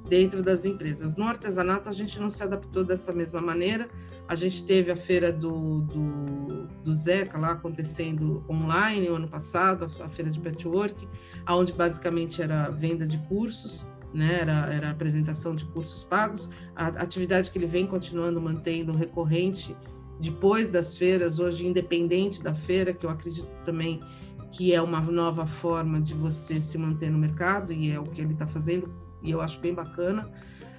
dentro 0.08 0.42
das 0.42 0.64
empresas. 0.64 1.16
No 1.16 1.24
artesanato, 1.24 1.88
a 1.88 1.92
gente 1.92 2.18
não 2.18 2.30
se 2.30 2.42
adaptou 2.42 2.84
dessa 2.84 3.12
mesma 3.12 3.40
maneira. 3.40 3.88
A 4.26 4.34
gente 4.34 4.64
teve 4.64 4.90
a 4.90 4.96
feira 4.96 5.32
do, 5.32 5.82
do, 5.82 6.66
do 6.84 6.92
Zeca 6.92 7.38
lá 7.38 7.52
acontecendo 7.52 8.44
online 8.48 9.08
o 9.08 9.14
ano 9.14 9.28
passado, 9.28 9.84
a 9.84 10.08
feira 10.08 10.30
de 10.30 10.40
patchwork, 10.40 11.08
onde 11.48 11.72
basicamente 11.72 12.42
era 12.42 12.70
venda 12.70 13.06
de 13.06 13.18
cursos 13.28 13.86
né? 14.12 14.38
Era, 14.40 14.72
era 14.72 14.90
apresentação 14.90 15.54
de 15.54 15.64
cursos 15.66 16.04
pagos, 16.04 16.50
a 16.74 16.86
atividade 16.86 17.50
que 17.50 17.58
ele 17.58 17.66
vem 17.66 17.86
continuando 17.86 18.40
mantendo 18.40 18.92
recorrente 18.92 19.76
depois 20.20 20.70
das 20.70 20.96
feiras, 20.96 21.38
hoje 21.38 21.66
independente 21.66 22.42
da 22.42 22.54
feira, 22.54 22.92
que 22.92 23.06
eu 23.06 23.10
acredito 23.10 23.50
também 23.64 24.00
que 24.50 24.74
é 24.74 24.80
uma 24.80 25.00
nova 25.00 25.46
forma 25.46 26.00
de 26.00 26.14
você 26.14 26.60
se 26.60 26.78
manter 26.78 27.10
no 27.10 27.18
mercado 27.18 27.72
e 27.72 27.90
é 27.90 28.00
o 28.00 28.04
que 28.04 28.20
ele 28.20 28.32
está 28.32 28.46
fazendo 28.46 28.92
e 29.22 29.30
eu 29.30 29.40
acho 29.40 29.60
bem 29.60 29.74
bacana. 29.74 30.30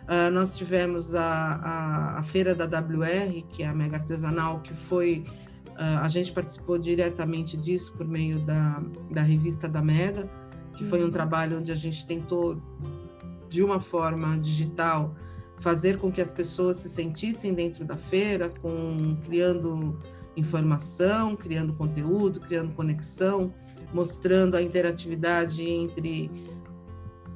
Uh, 0.05 0.31
nós 0.31 0.57
tivemos 0.57 1.13
a, 1.13 1.21
a, 1.21 2.19
a, 2.19 2.23
feira 2.23 2.55
da 2.55 2.65
WR, 2.65 3.43
que 3.49 3.61
é 3.61 3.67
a 3.67 3.73
Mega 3.73 3.97
Artesanal, 3.97 4.59
que 4.61 4.73
foi 4.73 5.23
uh, 5.67 5.99
a 6.01 6.07
gente 6.07 6.31
participou 6.31 6.79
diretamente 6.79 7.55
disso 7.55 7.93
por 7.93 8.07
meio 8.07 8.39
da, 8.39 8.81
da 9.11 9.21
revista 9.21 9.69
da 9.69 9.83
Mega, 9.83 10.27
que 10.73 10.83
foi 10.83 11.01
um 11.01 11.05
uhum. 11.05 11.11
trabalho 11.11 11.59
onde 11.59 11.71
a 11.71 11.75
gente 11.75 12.07
tentou 12.07 12.59
de 13.49 13.61
uma 13.61 13.79
forma 13.79 14.37
digital, 14.39 15.13
fazer 15.59 15.97
com 15.97 16.11
que 16.11 16.21
as 16.21 16.33
pessoas 16.33 16.77
se 16.77 16.89
sentissem 16.89 17.53
dentro 17.53 17.85
da 17.85 17.97
feira, 17.97 18.49
com 18.49 19.17
criando 19.25 19.99
informação, 20.35 21.35
criando 21.35 21.73
conteúdo, 21.73 22.39
criando 22.39 22.73
conexão, 22.73 23.53
mostrando 23.93 24.55
a 24.55 24.61
interatividade 24.61 25.67
entre 25.67 26.31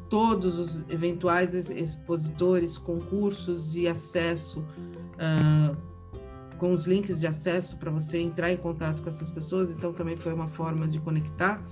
todos 0.10 0.58
os 0.58 0.90
eventuais 0.90 1.54
expositores, 1.70 2.78
concursos 2.78 3.76
e 3.76 3.88
acesso, 3.88 4.60
uh, 4.60 5.76
com 6.58 6.72
os 6.72 6.86
links 6.86 7.20
de 7.20 7.28
acesso 7.28 7.78
para 7.78 7.92
você 7.92 8.20
entrar 8.20 8.52
em 8.52 8.58
contato 8.58 9.02
com 9.02 9.10
essas 9.10 9.30
pessoas. 9.32 9.76
Então, 9.76 9.92
também 9.92 10.16
foi 10.16 10.32
uma 10.34 10.48
forma 10.48 10.88
de 10.88 11.00
conectar. 11.00 11.66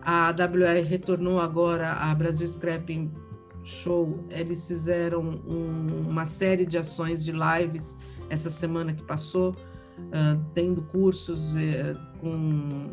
A 0.00 0.30
WR 0.30 0.84
retornou 0.86 1.40
agora 1.40 1.92
a 1.92 2.14
Brasil 2.14 2.46
Scrapping 2.46 3.10
show, 3.64 4.24
eles 4.30 4.66
fizeram 4.66 5.22
um, 5.46 6.08
uma 6.08 6.26
série 6.26 6.66
de 6.66 6.78
ações 6.78 7.24
de 7.24 7.32
lives 7.32 7.96
essa 8.28 8.50
semana 8.50 8.92
que 8.92 9.02
passou, 9.02 9.50
uh, 9.50 10.44
tendo 10.54 10.82
cursos 10.82 11.54
uh, 11.54 12.18
com 12.18 12.90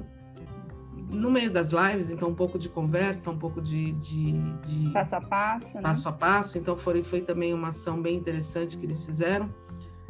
no 1.09 1.31
meio 1.31 1.49
das 1.49 1.71
lives, 1.71 2.11
então 2.11 2.29
um 2.29 2.35
pouco 2.35 2.59
de 2.59 2.69
conversa, 2.69 3.31
um 3.31 3.37
pouco 3.37 3.61
de, 3.61 3.93
de, 3.93 4.31
de 4.31 4.89
passo 4.91 5.15
a 5.15 5.21
passo, 5.21 5.75
né? 5.75 5.81
passo 5.81 6.09
a 6.09 6.11
passo. 6.11 6.57
Então 6.57 6.77
foi, 6.77 7.03
foi 7.03 7.21
também 7.21 7.53
uma 7.53 7.69
ação 7.69 7.99
bem 8.01 8.15
interessante 8.15 8.77
que 8.77 8.85
eles 8.85 9.03
fizeram. 9.05 9.49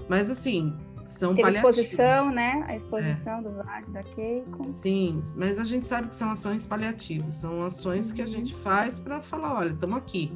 Mas 0.10 0.30
assim, 0.30 0.76
são 1.10 1.34
Teve 1.34 1.42
paliativos. 1.42 1.78
exposição, 1.78 2.32
né? 2.32 2.64
A 2.68 2.76
exposição 2.76 3.40
é. 3.40 3.42
do 3.42 3.52
VAD, 3.52 3.90
da 3.90 4.04
Keiko. 4.04 4.70
Sim, 4.70 5.20
mas 5.36 5.58
a 5.58 5.64
gente 5.64 5.88
sabe 5.88 6.10
que 6.10 6.16
são 6.16 6.30
ações 6.30 6.68
paliativas, 6.68 7.34
são 7.34 7.64
ações 7.64 8.10
uhum. 8.10 8.16
que 8.16 8.22
a 8.22 8.26
uhum. 8.26 8.32
gente 8.32 8.54
faz 8.54 9.00
para 9.00 9.20
falar, 9.20 9.58
olha, 9.58 9.70
estamos 9.70 9.98
aqui. 9.98 10.32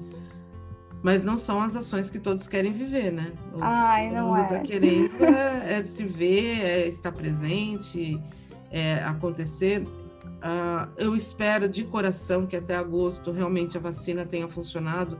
Mas 1.03 1.23
não 1.23 1.37
são 1.37 1.61
as 1.61 1.75
ações 1.75 2.09
que 2.09 2.17
todos 2.17 2.47
querem 2.47 2.71
viver, 2.71 3.11
né? 3.11 3.33
O 3.53 3.59
Ai, 3.61 4.09
não 4.09 4.29
mundo 4.29 4.39
é. 4.39 4.43
está 4.43 4.59
querendo 4.59 5.11
é, 5.23 5.79
é, 5.79 5.83
se 5.83 6.05
ver, 6.05 6.59
é 6.61 6.87
estar 6.87 7.11
presente, 7.11 8.19
é 8.71 8.95
acontecer. 9.03 9.81
Uh, 9.83 10.89
eu 10.97 11.15
espero 11.15 11.69
de 11.69 11.83
coração 11.83 12.47
que 12.47 12.55
até 12.55 12.75
agosto 12.75 13.31
realmente 13.31 13.77
a 13.77 13.81
vacina 13.81 14.25
tenha 14.25 14.47
funcionado 14.49 15.19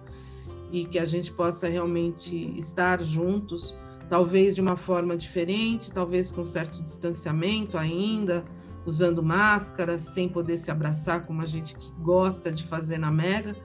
e 0.72 0.86
que 0.86 0.98
a 0.98 1.06
gente 1.06 1.32
possa 1.32 1.68
realmente 1.68 2.58
estar 2.58 3.02
juntos 3.02 3.78
talvez 4.14 4.54
de 4.54 4.62
uma 4.62 4.76
forma 4.76 5.18
diferente, 5.18 5.92
talvez 5.92 6.32
com 6.32 6.46
certo 6.46 6.84
distanciamento 6.84 7.80
ainda, 7.80 8.46
usando 8.86 9.24
máscaras, 9.24 10.02
sem 10.02 10.30
poder 10.30 10.56
se 10.58 10.70
abraçar 10.70 11.26
como 11.26 11.42
a 11.42 11.48
gente 11.48 11.76
gosta 11.98 12.52
de 12.52 12.64
fazer 12.64 13.00
na 13.00 13.10
Mega. 13.10 13.56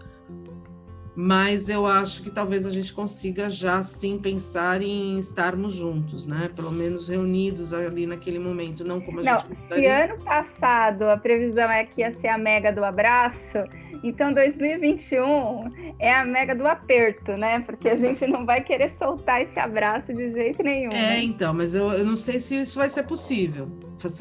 Mas 1.14 1.68
eu 1.68 1.84
acho 1.84 2.22
que 2.22 2.30
talvez 2.30 2.64
a 2.64 2.70
gente 2.70 2.94
consiga 2.94 3.51
já 3.51 3.82
sim 3.82 4.18
pensar 4.18 4.80
em 4.80 5.16
estarmos 5.16 5.74
juntos, 5.74 6.26
né? 6.26 6.49
Pelo 6.57 6.72
menos 6.72 7.09
reunidos 7.09 7.74
ali 7.74 8.07
naquele 8.07 8.38
momento, 8.38 8.82
não 8.82 9.03
como 9.03 9.20
a 9.20 9.24
não, 9.24 9.40
gente. 9.40 9.74
Se 9.74 9.84
ano 9.84 10.16
passado 10.24 11.03
a 11.11 11.18
previsão 11.18 11.70
é 11.70 11.84
que 11.84 12.01
ia 12.01 12.18
ser 12.18 12.28
a 12.28 12.38
Mega 12.38 12.72
do 12.72 12.82
abraço, 12.82 13.59
então, 14.03 14.32
2021 14.32 15.96
é 15.99 16.14
a 16.14 16.24
mega 16.24 16.55
do 16.55 16.66
aperto, 16.66 17.32
né? 17.36 17.61
Porque 17.61 17.88
a 17.88 17.96
gente 17.96 18.26
não 18.26 18.46
vai 18.46 18.62
querer 18.62 18.88
soltar 18.90 19.42
esse 19.42 19.59
abraço 19.59 20.12
de 20.12 20.30
jeito 20.30 20.62
nenhum. 20.62 20.90
É, 20.90 21.11
né? 21.11 21.22
então, 21.22 21.53
mas 21.53 21.74
eu, 21.74 21.90
eu 21.92 22.05
não 22.05 22.16
sei 22.16 22.38
se 22.38 22.61
isso 22.61 22.78
vai 22.78 22.88
ser 22.88 23.05
possível. 23.05 23.68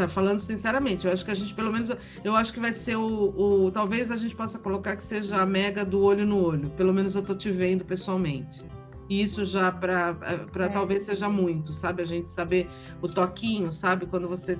Falando 0.10 0.40
sinceramente, 0.40 1.06
eu 1.06 1.14
acho 1.14 1.24
que 1.24 1.32
a 1.32 1.36
gente, 1.36 1.54
pelo 1.54 1.72
menos, 1.72 1.96
eu 2.24 2.36
acho 2.36 2.52
que 2.52 2.60
vai 2.60 2.74
ser 2.74 2.96
o, 2.96 3.34
o. 3.38 3.72
Talvez 3.72 4.10
a 4.12 4.16
gente 4.16 4.36
possa 4.36 4.58
colocar 4.58 4.96
que 4.96 5.04
seja 5.04 5.38
a 5.38 5.46
mega 5.46 5.86
do 5.86 6.02
olho 6.02 6.26
no 6.26 6.44
olho. 6.44 6.70
Pelo 6.72 6.92
menos 6.92 7.16
eu 7.16 7.22
tô 7.22 7.36
te 7.36 7.52
vendo 7.52 7.86
pessoalmente. 7.86 8.66
E 9.10 9.22
isso 9.22 9.46
já 9.46 9.72
para 9.72 10.18
é. 10.60 10.68
talvez 10.68 11.04
seja 11.04 11.30
muito, 11.30 11.74
sabe? 11.74 12.02
A 12.02 12.06
gente 12.06 12.28
saber 12.28 12.68
o 13.02 13.08
toquinho, 13.08 13.72
sabe? 13.72 14.06
Quando 14.06 14.28
você. 14.28 14.58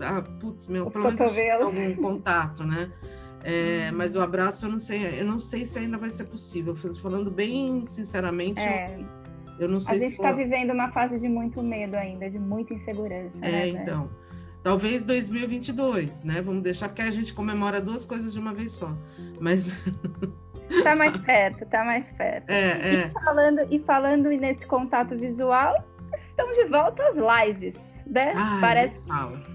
Ah, 0.00 0.22
putz, 0.40 0.66
meu, 0.66 0.86
Os 0.86 0.92
pelo 0.92 1.04
menos 1.04 1.20
algum 1.62 1.94
contato, 1.96 2.64
né? 2.64 2.90
É, 3.44 3.90
mas 3.92 4.16
o 4.16 4.20
abraço 4.20 4.66
eu 4.66 4.70
não 4.70 4.80
sei, 4.80 5.20
eu 5.20 5.24
não 5.24 5.38
sei 5.38 5.64
se 5.64 5.78
ainda 5.78 5.96
vai 5.96 6.10
ser 6.10 6.24
possível. 6.24 6.74
Falando 6.74 7.30
bem 7.30 7.84
sinceramente, 7.84 8.60
é. 8.60 8.98
eu, 8.98 9.60
eu, 9.60 9.68
não 9.68 9.80
sei 9.80 9.98
se. 9.98 10.04
A 10.04 10.08
gente 10.08 10.16
está 10.16 10.30
for... 10.30 10.36
vivendo 10.36 10.72
uma 10.72 10.90
fase 10.90 11.18
de 11.18 11.28
muito 11.28 11.62
medo 11.62 11.96
ainda, 11.96 12.28
de 12.30 12.38
muita 12.38 12.74
insegurança. 12.74 13.38
É, 13.42 13.50
né, 13.50 13.68
então. 13.68 14.10
Talvez 14.62 15.04
2022, 15.04 16.24
né? 16.24 16.42
Vamos 16.42 16.62
deixar 16.62 16.88
porque 16.88 17.02
a 17.02 17.10
gente 17.10 17.32
comemora 17.32 17.80
duas 17.80 18.04
coisas 18.04 18.32
de 18.32 18.40
uma 18.40 18.52
vez 18.52 18.72
só. 18.72 18.94
Mas 19.40 19.80
Tá 20.82 20.94
mais 20.94 21.16
perto, 21.18 21.64
tá 21.66 21.84
mais 21.84 22.10
perto. 22.12 22.50
É, 22.50 22.70
é. 22.70 23.06
E, 23.06 23.10
falando, 23.24 23.60
e 23.70 23.78
falando 23.80 24.28
nesse 24.28 24.66
contato 24.66 25.16
visual, 25.16 25.82
estão 26.14 26.52
de 26.52 26.64
volta 26.64 27.02
as 27.08 27.16
lives, 27.16 27.87
né? 28.08 28.32
Ai, 28.34 28.60
Parece. 28.60 29.00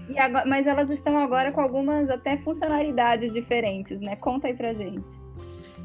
E 0.08 0.18
agora, 0.18 0.46
mas 0.46 0.66
elas 0.66 0.90
estão 0.90 1.18
agora 1.18 1.52
com 1.52 1.60
algumas 1.60 2.08
até 2.08 2.36
funcionalidades 2.38 3.32
diferentes, 3.32 4.00
né? 4.00 4.16
Conta 4.16 4.46
aí 4.46 4.54
pra 4.54 4.72
gente. 4.72 5.04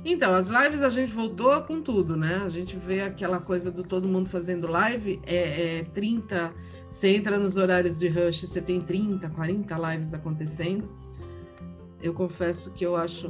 Então, 0.05 0.33
as 0.33 0.47
lives 0.47 0.81
a 0.83 0.89
gente 0.89 1.11
voltou 1.11 1.61
com 1.63 1.81
tudo, 1.81 2.15
né? 2.15 2.41
A 2.45 2.49
gente 2.49 2.77
vê 2.77 3.01
aquela 3.01 3.39
coisa 3.39 3.69
do 3.69 3.83
todo 3.83 4.07
mundo 4.07 4.29
fazendo 4.29 4.65
live, 4.67 5.19
é, 5.27 5.79
é 5.79 5.83
30, 5.93 6.53
você 6.87 7.15
entra 7.15 7.37
nos 7.37 7.57
horários 7.57 7.99
de 7.99 8.07
rush, 8.07 8.41
você 8.47 8.61
tem 8.61 8.79
30, 8.79 9.29
40 9.29 9.91
lives 9.91 10.13
acontecendo. 10.13 10.89
Eu 12.01 12.13
confesso 12.13 12.71
que 12.73 12.85
eu 12.85 12.95
acho 12.95 13.29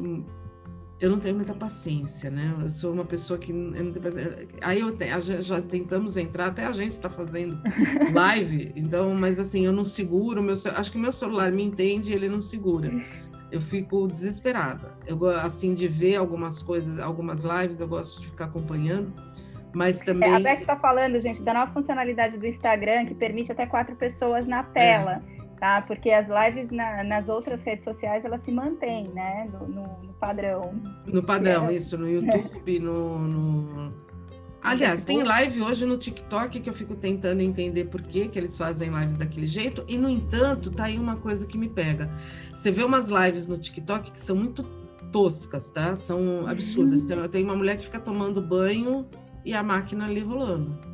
eu 1.02 1.10
não 1.10 1.20
tenho 1.20 1.36
muita 1.36 1.54
paciência, 1.54 2.30
né? 2.30 2.54
Eu 2.62 2.70
sou 2.70 2.92
uma 2.92 3.06
pessoa 3.06 3.40
que 3.40 3.54
não 3.54 3.72
tenho 3.72 4.02
paciência. 4.02 4.48
Aí 4.62 4.82
eu 4.82 4.96
te, 4.96 5.06
já 5.42 5.62
tentamos 5.62 6.18
entrar, 6.18 6.48
até 6.48 6.66
a 6.66 6.72
gente 6.74 6.92
está 6.92 7.10
fazendo 7.10 7.60
live, 8.14 8.74
então, 8.76 9.14
mas 9.16 9.40
assim, 9.40 9.66
eu 9.66 9.72
não 9.72 9.86
seguro, 9.86 10.44
meu, 10.44 10.54
acho 10.54 10.92
que 10.92 10.98
meu 10.98 11.12
celular 11.12 11.52
me 11.52 11.64
entende 11.64 12.12
e 12.12 12.16
ele 12.16 12.28
não 12.28 12.42
segura. 12.42 12.92
Eu 13.52 13.62
fico 13.62 14.08
desesperada. 14.08 14.94
Eu 15.08 15.26
assim 15.28 15.74
de 15.74 15.88
ver 15.88 16.18
algumas 16.18 16.62
coisas, 16.62 17.00
algumas 17.00 17.44
lives, 17.44 17.80
eu 17.80 17.88
gosto 17.88 18.22
de 18.22 18.28
ficar 18.28 18.46
acompanhando, 18.46 19.14
mas 19.74 20.02
também. 20.02 20.30
É, 20.30 20.36
a 20.36 20.40
Beth 20.40 20.60
está 20.60 20.76
falando, 20.76 21.20
gente, 21.22 21.42
da 21.42 21.54
nova 21.54 21.72
funcionalidade 21.72 22.38
do 22.38 22.46
Instagram 22.46 23.06
que 23.06 23.16
permite 23.16 23.52
até 23.52 23.66
quatro 23.66 23.96
pessoas 23.96 24.46
na 24.46 24.64
tela. 24.64 25.24
É 25.36 25.39
tá? 25.60 25.82
Porque 25.82 26.10
as 26.10 26.28
lives 26.28 26.72
na, 26.72 27.04
nas 27.04 27.28
outras 27.28 27.62
redes 27.62 27.84
sociais 27.84 28.24
elas 28.24 28.42
se 28.44 28.52
mantêm, 28.52 29.10
né? 29.10 29.50
No, 29.52 29.68
no, 29.68 30.04
no 30.04 30.14
padrão. 30.14 30.74
No 31.06 31.22
padrão, 31.22 31.70
isso, 31.70 31.98
no 31.98 32.10
YouTube, 32.10 32.80
no, 32.80 33.20
no... 33.20 33.94
Aliás, 34.62 35.06
tem 35.06 35.24
live 35.24 35.62
hoje 35.62 35.86
no 35.86 35.98
TikTok 35.98 36.60
que 36.60 36.70
eu 36.70 36.74
fico 36.74 36.96
tentando 36.96 37.42
entender 37.42 37.86
por 37.86 38.02
que, 38.02 38.28
que 38.28 38.38
eles 38.38 38.58
fazem 38.58 38.90
lives 38.90 39.16
daquele 39.16 39.48
jeito, 39.48 39.84
e 39.88 39.98
no 39.98 40.10
entanto, 40.10 40.70
tá 40.70 40.86
aí 40.86 41.00
uma 41.00 41.16
coisa 41.16 41.48
que 41.48 41.58
me 41.58 41.70
pega. 41.70 42.10
Você 42.54 42.70
vê 42.70 42.84
umas 42.84 43.10
lives 43.10 43.48
no 43.48 43.58
TikTok 43.58 44.12
que 44.12 44.20
são 44.20 44.36
muito 44.36 44.64
toscas, 45.12 45.70
tá? 45.70 45.96
São 45.96 46.46
absurdas. 46.48 47.02
Uhum. 47.04 47.08
Tem, 47.08 47.30
tem 47.30 47.44
uma 47.44 47.56
mulher 47.56 47.78
que 47.78 47.86
fica 47.86 48.00
tomando 48.00 48.42
banho 48.42 49.08
e 49.46 49.54
a 49.54 49.64
máquina 49.64 50.06
ali 50.06 50.20
rolando. 50.20 50.89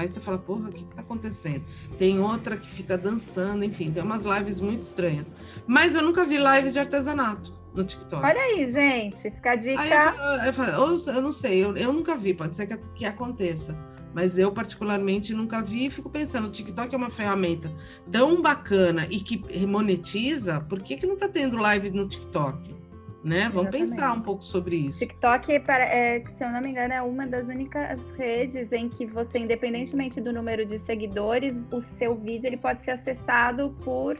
Aí 0.00 0.08
você 0.08 0.18
fala, 0.18 0.38
porra, 0.38 0.70
o 0.70 0.72
que 0.72 0.82
está 0.82 1.02
acontecendo? 1.02 1.62
Tem 1.98 2.18
outra 2.18 2.56
que 2.56 2.66
fica 2.66 2.96
dançando, 2.96 3.62
enfim, 3.66 3.90
tem 3.90 4.02
umas 4.02 4.24
lives 4.24 4.58
muito 4.58 4.80
estranhas. 4.80 5.34
Mas 5.66 5.94
eu 5.94 6.00
nunca 6.00 6.24
vi 6.24 6.38
lives 6.38 6.72
de 6.72 6.78
artesanato 6.78 7.52
no 7.74 7.84
TikTok. 7.84 8.24
Olha 8.24 8.40
aí, 8.40 8.72
gente, 8.72 9.20
fica 9.20 9.50
a 9.50 9.56
dica. 9.56 9.82
Eu, 9.82 10.46
eu, 10.46 10.52
falo, 10.54 10.70
eu, 10.70 11.14
eu 11.14 11.20
não 11.20 11.30
sei, 11.30 11.62
eu, 11.62 11.76
eu, 11.76 11.92
nunca 11.92 12.16
vi, 12.16 12.32
pode 12.32 12.56
ser 12.56 12.66
que, 12.66 12.78
que 12.94 13.04
aconteça. 13.04 13.76
Mas 14.14 14.38
eu, 14.38 14.50
particularmente, 14.50 15.34
nunca 15.34 15.60
vi 15.60 15.84
e 15.84 15.90
fico 15.90 16.08
pensando: 16.08 16.46
o 16.46 16.50
TikTok 16.50 16.94
é 16.94 16.96
uma 16.96 17.10
ferramenta 17.10 17.70
tão 18.10 18.40
bacana 18.40 19.06
e 19.10 19.20
que 19.20 19.66
monetiza, 19.66 20.62
por 20.62 20.80
que, 20.80 20.96
que 20.96 21.06
não 21.06 21.14
está 21.14 21.28
tendo 21.28 21.58
live 21.58 21.90
no 21.90 22.08
TikTok? 22.08 22.74
Né? 23.22 23.50
Vamos 23.52 23.74
Exatamente. 23.74 23.90
pensar 23.90 24.12
um 24.12 24.20
pouco 24.20 24.42
sobre 24.42 24.76
isso. 24.76 25.00
TikTok, 25.00 25.52
é, 25.52 26.24
se 26.30 26.42
eu 26.42 26.50
não 26.50 26.60
me 26.60 26.70
engano, 26.70 26.94
é 26.94 27.02
uma 27.02 27.26
das 27.26 27.48
únicas 27.48 28.10
redes 28.10 28.72
em 28.72 28.88
que 28.88 29.06
você, 29.06 29.38
independentemente 29.38 30.20
do 30.20 30.32
número 30.32 30.64
de 30.64 30.78
seguidores, 30.78 31.58
o 31.70 31.80
seu 31.80 32.14
vídeo 32.14 32.46
ele 32.46 32.56
pode 32.56 32.84
ser 32.84 32.92
acessado 32.92 33.76
por 33.84 34.18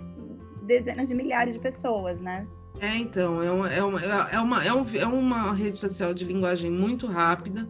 dezenas 0.63 1.09
de 1.09 1.15
milhares 1.15 1.55
de 1.55 1.61
pessoas, 1.61 2.21
né? 2.21 2.47
É, 2.81 2.97
então, 2.97 3.43
é 3.43 3.51
uma, 3.51 3.69
é 3.69 3.83
uma, 3.83 4.01
é 4.01 4.39
uma, 4.41 4.65
é, 4.65 4.69
é 4.69 5.07
uma 5.07 5.53
rede 5.53 5.77
social 5.77 6.15
de 6.15 6.25
linguagem 6.25 6.71
muito 6.71 7.07
rápida, 7.07 7.69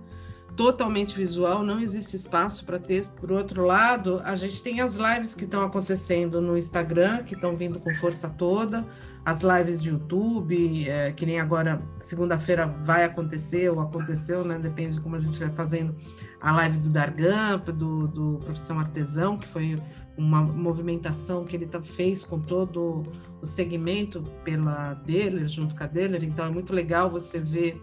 totalmente 0.61 1.17
visual, 1.17 1.63
não 1.63 1.81
existe 1.81 2.17
espaço 2.17 2.67
para 2.67 2.79
texto. 2.79 3.15
Por 3.15 3.33
outro 3.33 3.65
lado, 3.65 4.21
a 4.27 4.37
gente 4.37 4.63
tem 4.63 4.83
as 4.83 4.97
lives 4.97 5.35
que 5.35 5.45
estão 5.45 5.63
acontecendo 5.63 6.39
no 6.39 6.55
Instagram, 6.55 7.25
que 7.25 7.35
estão 7.35 7.57
vindo 7.57 7.81
com 7.81 7.95
força 7.95 8.29
toda 8.29 8.87
as 9.25 9.41
lives 9.41 9.81
de 9.81 9.89
YouTube, 9.89 10.87
é, 10.87 11.13
que 11.13 11.25
nem 11.25 11.41
agora, 11.41 11.83
segunda-feira 11.99 12.67
vai 12.83 13.05
acontecer, 13.05 13.71
ou 13.71 13.81
aconteceu, 13.81 14.45
né? 14.45 14.59
Depende 14.59 14.97
de 14.97 15.01
como 15.01 15.17
a 15.17 15.19
gente 15.19 15.39
vai 15.39 15.51
fazendo 15.51 15.97
a 16.43 16.53
live 16.53 16.79
do 16.81 16.91
Dargamp, 16.91 17.71
do, 17.71 18.07
do 18.09 18.39
Profissão 18.45 18.79
Artesão, 18.79 19.39
que 19.39 19.49
foi 19.49 19.81
uma 20.15 20.43
movimentação 20.43 21.43
que 21.47 21.57
ele 21.57 21.71
fez 21.83 22.23
com 22.23 22.39
todo 22.39 23.03
o 23.41 23.47
segmento 23.47 24.23
pela 24.45 24.93
Deller, 24.93 25.49
junto 25.49 25.75
com 25.75 25.85
a 25.85 25.87
Deller, 25.87 26.23
então 26.23 26.45
é 26.45 26.51
muito 26.51 26.75
legal 26.75 27.11
você 27.11 27.39
ver 27.39 27.83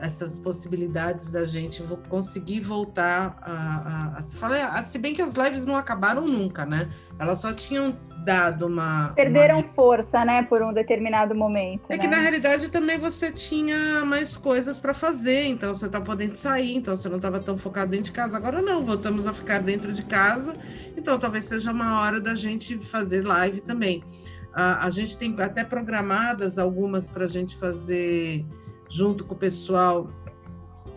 essas 0.00 0.38
possibilidades 0.38 1.30
da 1.30 1.44
gente 1.44 1.82
conseguir 2.08 2.60
voltar 2.60 3.36
a, 3.42 3.52
a, 3.52 4.16
a, 4.16 4.80
a, 4.80 4.84
se 4.84 4.98
bem 4.98 5.14
que 5.14 5.22
as 5.22 5.34
lives 5.34 5.66
não 5.66 5.76
acabaram 5.76 6.24
nunca, 6.24 6.64
né? 6.64 6.88
Elas 7.18 7.40
só 7.40 7.52
tinham 7.52 7.98
dado 8.24 8.66
uma. 8.66 9.12
Perderam 9.14 9.56
uma... 9.56 9.68
força, 9.74 10.24
né, 10.24 10.42
por 10.42 10.62
um 10.62 10.72
determinado 10.72 11.34
momento. 11.34 11.82
É 11.88 11.96
né? 11.96 11.98
que 11.98 12.06
na 12.06 12.18
realidade 12.18 12.70
também 12.70 12.98
você 12.98 13.32
tinha 13.32 14.04
mais 14.04 14.36
coisas 14.36 14.78
para 14.78 14.94
fazer, 14.94 15.44
então 15.46 15.74
você 15.74 15.88
tá 15.88 16.00
podendo 16.00 16.36
sair, 16.36 16.76
então 16.76 16.96
você 16.96 17.08
não 17.08 17.16
estava 17.16 17.40
tão 17.40 17.56
focado 17.56 17.90
dentro 17.90 18.06
de 18.06 18.12
casa. 18.12 18.36
Agora 18.36 18.62
não, 18.62 18.84
voltamos 18.84 19.26
a 19.26 19.32
ficar 19.32 19.60
dentro 19.60 19.92
de 19.92 20.04
casa, 20.04 20.54
então 20.96 21.18
talvez 21.18 21.44
seja 21.44 21.72
uma 21.72 22.00
hora 22.02 22.20
da 22.20 22.34
gente 22.34 22.78
fazer 22.78 23.26
live 23.26 23.60
também. 23.60 24.04
A, 24.52 24.86
a 24.86 24.90
gente 24.90 25.18
tem 25.18 25.34
até 25.40 25.64
programadas 25.64 26.58
algumas 26.58 27.08
para 27.08 27.24
a 27.24 27.28
gente 27.28 27.56
fazer 27.56 28.44
junto 28.88 29.24
com 29.24 29.34
o 29.34 29.38
pessoal 29.38 30.08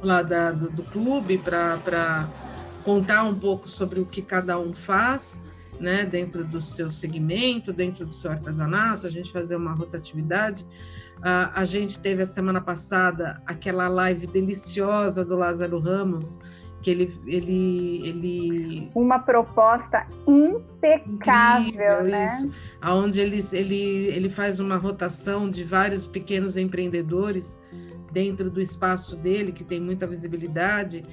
lá 0.01 0.21
da, 0.21 0.51
do, 0.51 0.69
do 0.69 0.83
clube 0.83 1.37
para 1.37 2.29
contar 2.83 3.23
um 3.23 3.35
pouco 3.35 3.67
sobre 3.67 3.99
o 3.99 4.05
que 4.05 4.21
cada 4.21 4.57
um 4.57 4.73
faz 4.73 5.39
né, 5.79 6.05
dentro 6.05 6.43
do 6.45 6.61
seu 6.61 6.89
segmento, 6.91 7.73
dentro 7.73 8.05
do 8.05 8.13
seu 8.13 8.31
artesanato, 8.31 9.07
a 9.07 9.09
gente 9.09 9.31
fazer 9.31 9.55
uma 9.55 9.73
rotatividade. 9.73 10.63
Uh, 11.17 11.51
a 11.53 11.65
gente 11.65 11.99
teve 11.99 12.23
a 12.23 12.27
semana 12.27 12.61
passada 12.61 13.41
aquela 13.45 13.87
live 13.87 14.27
deliciosa 14.27 15.25
do 15.25 15.35
Lázaro 15.35 15.79
Ramos, 15.79 16.39
que 16.81 16.89
ele 16.89 17.13
ele 17.25 18.07
ele 18.07 18.91
uma 18.95 19.19
proposta 19.19 20.07
impecável, 20.27 21.67
incrível, 21.67 22.03
né? 22.03 22.25
Isso, 22.25 22.51
aonde 22.81 23.19
ele, 23.19 23.41
ele 23.53 24.07
ele 24.07 24.29
faz 24.29 24.59
uma 24.59 24.77
rotação 24.77 25.49
de 25.49 25.63
vários 25.63 26.07
pequenos 26.07 26.57
empreendedores 26.57 27.59
dentro 28.11 28.49
do 28.49 28.59
espaço 28.59 29.15
dele 29.15 29.51
que 29.51 29.63
tem 29.63 29.79
muita 29.79 30.05
visibilidade 30.07 31.03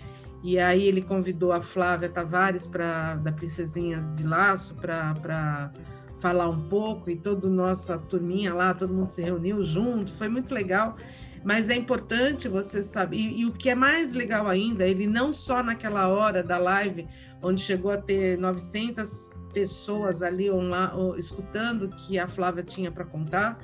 e 0.43 0.59
aí 0.59 0.87
ele 0.87 1.03
convidou 1.03 1.53
a 1.53 1.61
Flávia 1.61 2.09
Tavares 2.09 2.67
para 2.67 3.17
da 3.17 3.33
Princesinhas 3.33 4.17
de 4.17 4.27
Laço 4.27 4.75
para 4.77 5.73
falar 6.19 6.49
um 6.49 6.69
pouco 6.69 7.11
e 7.11 7.17
toda 7.17 7.49
nossa 7.49 7.99
turminha 7.99 8.55
lá, 8.55 8.75
todo 8.75 8.93
mundo 8.93 9.11
se 9.11 9.23
reuniu 9.23 9.63
junto, 9.65 10.13
foi 10.13 10.29
muito 10.29 10.53
legal. 10.53 10.97
Mas 11.45 11.69
é 11.69 11.75
importante 11.75 12.49
você 12.49 12.83
saber, 12.83 13.17
e, 13.17 13.41
e, 13.41 13.47
o 13.47 13.53
que 13.53 13.71
é 13.71 13.75
mais 13.75 14.13
legal 14.13 14.47
ainda, 14.47 14.87
ele 14.87 15.07
não 15.07 15.33
só 15.33 15.63
naquela 15.63 16.09
hora 16.09 16.43
da 16.43 16.59
live, 16.59 17.07
onde 17.43 17.61
chegou 17.61 17.91
a 17.91 17.99
ter 17.99 18.39
900 18.39 19.31
pessoas 19.53 20.23
ali 20.23 20.51
online, 20.51 20.93
escutando 21.17 21.85
o 21.85 21.89
que 21.89 22.19
a 22.19 22.29
Flávia 22.29 22.63
tinha 22.63 22.91
para 22.91 23.05
contar, 23.05 23.59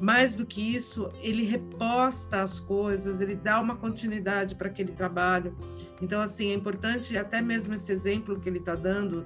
mais 0.00 0.34
do 0.34 0.44
que 0.44 0.60
isso, 0.60 1.10
ele 1.22 1.44
reposta 1.44 2.42
as 2.42 2.58
coisas, 2.58 3.20
ele 3.20 3.36
dá 3.36 3.60
uma 3.60 3.76
continuidade 3.76 4.54
para 4.54 4.68
aquele 4.68 4.92
trabalho. 4.92 5.56
Então, 6.02 6.20
assim, 6.20 6.50
é 6.50 6.54
importante 6.54 7.16
até 7.16 7.40
mesmo 7.40 7.74
esse 7.74 7.90
exemplo 7.92 8.38
que 8.38 8.48
ele 8.48 8.58
está 8.58 8.74
dando 8.74 9.24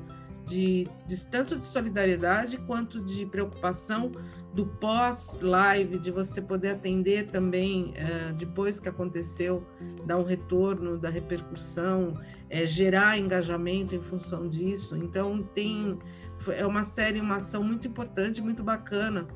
de, 0.49 0.88
de, 1.07 1.26
tanto 1.26 1.59
de 1.59 1.66
solidariedade 1.66 2.57
quanto 2.59 3.01
de 3.01 3.26
preocupação 3.26 4.11
do 4.53 4.66
pós-live, 4.66 5.99
de 5.99 6.11
você 6.11 6.40
poder 6.40 6.70
atender 6.70 7.30
também 7.30 7.92
é, 7.94 8.32
depois 8.32 8.80
que 8.80 8.88
aconteceu, 8.88 9.64
dar 10.07 10.16
um 10.16 10.24
retorno 10.24 10.99
da 10.99 11.11
repercussão, 11.11 12.14
é, 12.49 12.66
gerar 12.66 13.18
engajamento 13.18 13.94
em 13.94 14.03
função 14.03 14.49
disso. 14.49 14.96
Então 14.96 15.42
tem 15.55 15.99
é 16.57 16.64
uma 16.64 16.84
série, 16.84 17.20
uma 17.20 17.36
ação 17.36 17.62
muito 17.62 17.86
importante, 17.86 18.40
muito 18.40 18.62
bacana 18.62 19.26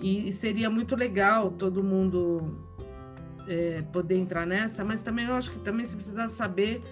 e, 0.00 0.28
e 0.28 0.32
seria 0.32 0.68
muito 0.68 0.96
legal 0.96 1.50
todo 1.50 1.84
mundo 1.84 2.58
é, 3.46 3.82
poder 3.92 4.16
entrar 4.16 4.46
nessa, 4.46 4.84
mas 4.84 5.02
também 5.02 5.26
eu 5.26 5.34
acho 5.34 5.50
que 5.50 5.58
também 5.60 5.84
se 5.84 5.94
precisa 5.94 6.28
saber 6.28 6.82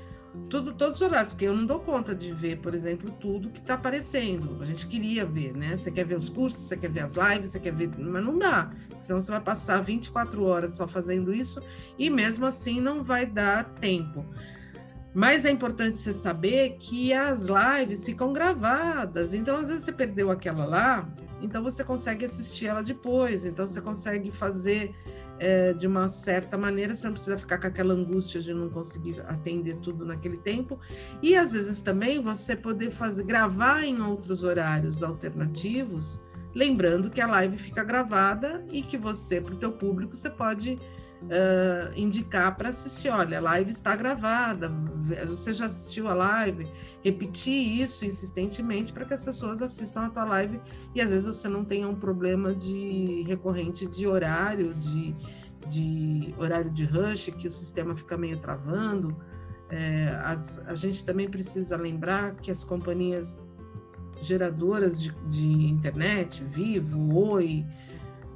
tudo, 0.48 0.72
todos 0.72 1.00
os 1.00 1.02
horários, 1.02 1.30
porque 1.30 1.46
eu 1.46 1.54
não 1.54 1.66
dou 1.66 1.80
conta 1.80 2.14
de 2.14 2.32
ver, 2.32 2.58
por 2.58 2.74
exemplo, 2.74 3.10
tudo 3.10 3.50
que 3.50 3.58
está 3.58 3.74
aparecendo. 3.74 4.58
A 4.60 4.64
gente 4.64 4.86
queria 4.86 5.24
ver, 5.24 5.54
né? 5.54 5.76
Você 5.76 5.90
quer 5.90 6.04
ver 6.04 6.16
os 6.16 6.28
cursos, 6.28 6.60
você 6.60 6.76
quer 6.76 6.90
ver 6.90 7.00
as 7.00 7.14
lives, 7.14 7.50
você 7.50 7.60
quer 7.60 7.74
ver, 7.74 7.90
mas 7.98 8.24
não 8.24 8.38
dá. 8.38 8.70
Senão 9.00 9.20
você 9.20 9.30
vai 9.30 9.40
passar 9.40 9.80
24 9.82 10.44
horas 10.44 10.74
só 10.74 10.86
fazendo 10.86 11.32
isso 11.32 11.60
e 11.98 12.08
mesmo 12.10 12.46
assim 12.46 12.80
não 12.80 13.02
vai 13.02 13.26
dar 13.26 13.64
tempo. 13.64 14.24
Mas 15.12 15.44
é 15.44 15.50
importante 15.50 15.98
você 15.98 16.12
saber 16.12 16.76
que 16.78 17.12
as 17.12 17.48
lives 17.48 18.04
ficam 18.04 18.32
gravadas. 18.32 19.34
Então, 19.34 19.56
às 19.56 19.66
vezes, 19.66 19.84
você 19.84 19.92
perdeu 19.92 20.30
aquela 20.30 20.64
lá, 20.64 21.08
então 21.42 21.62
você 21.62 21.82
consegue 21.82 22.24
assistir 22.24 22.66
ela 22.66 22.82
depois, 22.82 23.44
então 23.44 23.66
você 23.66 23.80
consegue 23.80 24.30
fazer 24.30 24.94
é, 25.40 25.72
de 25.72 25.86
uma 25.86 26.06
certa 26.06 26.58
maneira, 26.58 26.94
você 26.94 27.06
não 27.06 27.14
precisa 27.14 27.38
ficar 27.38 27.58
com 27.58 27.66
aquela 27.66 27.94
angústia 27.94 28.40
de 28.40 28.52
não 28.52 28.68
conseguir 28.68 29.20
atender 29.26 29.76
tudo 29.78 30.04
naquele 30.04 30.36
tempo. 30.36 30.78
E 31.22 31.34
às 31.34 31.52
vezes 31.52 31.80
também 31.80 32.22
você 32.22 32.54
poder 32.54 32.90
fazer 32.90 33.24
gravar 33.24 33.82
em 33.82 34.00
outros 34.02 34.44
horários 34.44 35.02
alternativos, 35.02 36.20
lembrando 36.54 37.10
que 37.10 37.22
a 37.22 37.26
live 37.26 37.56
fica 37.56 37.82
gravada 37.82 38.64
e 38.70 38.82
que 38.82 38.98
você, 38.98 39.40
para 39.40 39.54
o 39.54 39.56
teu 39.56 39.72
público, 39.72 40.14
você 40.14 40.28
pode 40.28 40.78
uh, 41.22 41.92
indicar 41.96 42.56
para 42.56 42.70
assistir. 42.70 43.10
Olha, 43.10 43.38
a 43.38 43.40
live 43.40 43.70
está 43.70 43.94
gravada, 43.96 44.70
você 45.26 45.52
já 45.52 45.66
assistiu 45.66 46.08
a 46.08 46.14
live, 46.14 46.70
repetir 47.02 47.80
isso 47.80 48.04
insistentemente 48.04 48.92
para 48.92 49.04
que 49.04 49.14
as 49.14 49.22
pessoas 49.22 49.60
assistam 49.62 50.02
a 50.02 50.10
tua 50.10 50.24
live 50.24 50.60
e 50.94 51.00
às 51.00 51.10
vezes 51.10 51.26
você 51.26 51.48
não 51.48 51.64
tenha 51.64 51.88
um 51.88 51.94
problema 51.94 52.54
de 52.54 53.22
recorrente 53.26 53.86
de 53.86 54.06
horário, 54.06 54.74
de, 54.74 55.14
de 55.68 56.34
horário 56.38 56.70
de 56.70 56.84
rush, 56.84 57.30
que 57.38 57.46
o 57.46 57.50
sistema 57.50 57.94
fica 57.94 58.16
meio 58.16 58.38
travando. 58.38 59.16
É, 59.68 60.08
as, 60.24 60.58
a 60.66 60.74
gente 60.74 61.04
também 61.04 61.28
precisa 61.28 61.76
lembrar 61.76 62.34
que 62.36 62.50
as 62.50 62.64
companhias 62.64 63.40
geradoras 64.20 65.00
de, 65.00 65.14
de 65.28 65.46
internet, 65.46 66.44
Vivo, 66.50 67.16
Oi, 67.16 67.64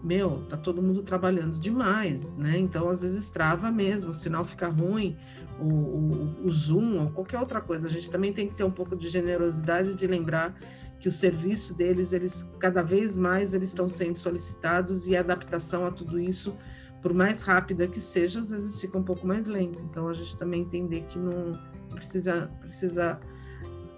meu, 0.05 0.45
tá 0.49 0.57
todo 0.57 0.83
mundo 0.83 1.03
trabalhando 1.03 1.59
demais, 1.59 2.35
né? 2.35 2.59
Então, 2.59 2.89
às 2.89 3.01
vezes, 3.01 3.31
trava 3.31 3.71
mesmo, 3.71 4.11
o 4.11 4.13
sinal 4.13 4.45
fica 4.45 4.69
ruim, 4.69 5.17
o, 5.59 5.65
o, 5.65 6.47
o, 6.47 6.51
Zoom 6.51 7.01
ou 7.01 7.11
qualquer 7.11 7.41
outra 7.41 7.61
coisa. 7.61 7.89
A 7.89 7.91
gente 7.91 8.11
também 8.11 8.31
tem 8.31 8.47
que 8.47 8.55
ter 8.55 8.65
um 8.65 8.71
pouco 8.71 8.95
de 8.95 9.09
generosidade 9.09 9.95
de 9.95 10.07
lembrar 10.07 10.55
que 11.01 11.09
o 11.09 11.13
serviço 11.13 11.75
deles, 11.75 12.13
eles 12.13 12.47
cada 12.59 12.83
vez 12.83 13.17
mais 13.17 13.55
eles 13.55 13.69
estão 13.69 13.89
sendo 13.89 14.19
solicitados 14.19 15.07
e 15.07 15.17
a 15.17 15.21
adaptação 15.21 15.87
a 15.87 15.91
tudo 15.91 16.21
isso, 16.21 16.55
por 17.01 17.15
mais 17.15 17.41
rápida 17.43 17.89
que 17.89 18.01
seja, 18.01 18.41
às 18.41 18.51
vezes 18.51 18.81
fica 18.81 18.99
um 18.99 19.03
pouco 19.03 19.27
mais 19.27 19.47
lento. 19.47 19.83
Então, 19.83 20.07
a 20.07 20.13
gente 20.13 20.37
também 20.37 20.63
entender 20.63 21.05
que 21.09 21.19
não 21.19 21.59
precisa, 21.91 22.51
precisa 22.61 23.19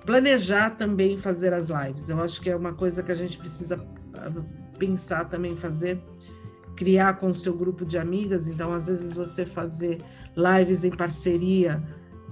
planejar 0.05 0.71
também 0.71 1.19
fazer 1.19 1.53
as 1.53 1.69
lives. 1.69 2.09
Eu 2.11 2.21
acho 2.23 2.41
que 2.41 2.49
é 2.49 2.55
uma 2.55 2.73
coisa 2.73 3.03
que 3.03 3.11
a 3.11 3.15
gente 3.15 3.37
precisa 3.39 3.77
pensar 4.77 5.25
também 5.25 5.57
fazer 5.57 6.01
criar 6.77 7.15
com 7.15 7.29
o 7.29 7.35
seu 7.35 7.55
grupo 7.55 7.85
de 7.85 7.97
amigas, 7.99 8.49
então 8.49 8.73
às 8.73 8.87
vezes 8.87 9.17
você 9.17 9.47
fazer 9.47 10.01
lives 10.37 10.85
em 10.85 10.91
parceria 10.91 11.83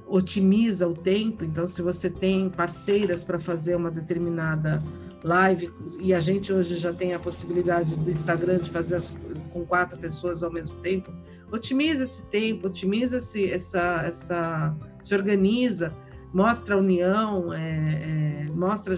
otimiza 0.07 0.87
o 0.87 0.95
tempo, 0.95 1.45
então 1.45 1.67
se 1.67 1.81
você 1.81 2.11
tem 2.11 2.51
parceiras 2.51 3.25
para 3.25 3.39
fazer 3.39 3.75
uma 3.75 3.91
determinada 3.91 4.83
live 5.23 5.73
e 5.99 6.13
a 6.13 6.21
gente 6.21 6.53
hoje 6.53 6.77
já 6.77 6.93
tem 6.93 7.15
a 7.15 7.19
possibilidade 7.19 7.97
do 7.97 8.11
Instagram 8.11 8.59
de 8.59 8.71
fazer 8.71 8.97
as, 8.97 9.17
com 9.51 9.65
quatro 9.65 9.99
pessoas 9.99 10.43
ao 10.43 10.53
mesmo 10.53 10.77
tempo, 10.81 11.11
otimiza 11.51 12.05
esse 12.05 12.27
tempo, 12.27 12.67
otimiza 12.67 13.17
esse, 13.17 13.51
essa, 13.51 14.03
essa, 14.05 14.77
se 15.03 15.15
organiza, 15.15 15.95
mostra 16.35 16.77
união, 16.77 17.53
é, 17.53 18.43
é, 18.43 18.51
mostra 18.51 18.95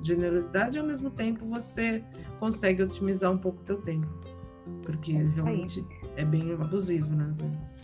generosidade 0.00 0.76
e 0.76 0.80
ao 0.80 0.86
mesmo 0.86 1.10
tempo 1.10 1.44
você 1.44 2.02
consegue 2.38 2.84
otimizar 2.84 3.32
um 3.32 3.38
pouco 3.38 3.60
o 3.60 3.64
teu 3.64 3.78
tempo. 3.78 4.06
Porque 4.84 5.12
é 5.12 5.22
realmente 5.34 5.84
é 6.16 6.24
bem 6.24 6.52
abusivo, 6.52 7.08
né, 7.14 7.26
às 7.28 7.40
vezes. 7.40 7.74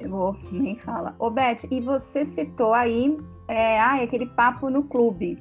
Eu 0.00 0.10
vou, 0.10 0.36
nem 0.50 0.76
fala. 0.76 1.14
Ô, 1.18 1.30
Beth, 1.30 1.66
e 1.70 1.80
você 1.80 2.24
citou 2.24 2.74
aí 2.74 3.16
é, 3.46 3.80
ah, 3.80 4.02
aquele 4.02 4.26
papo 4.26 4.68
no 4.68 4.82
clube. 4.84 5.40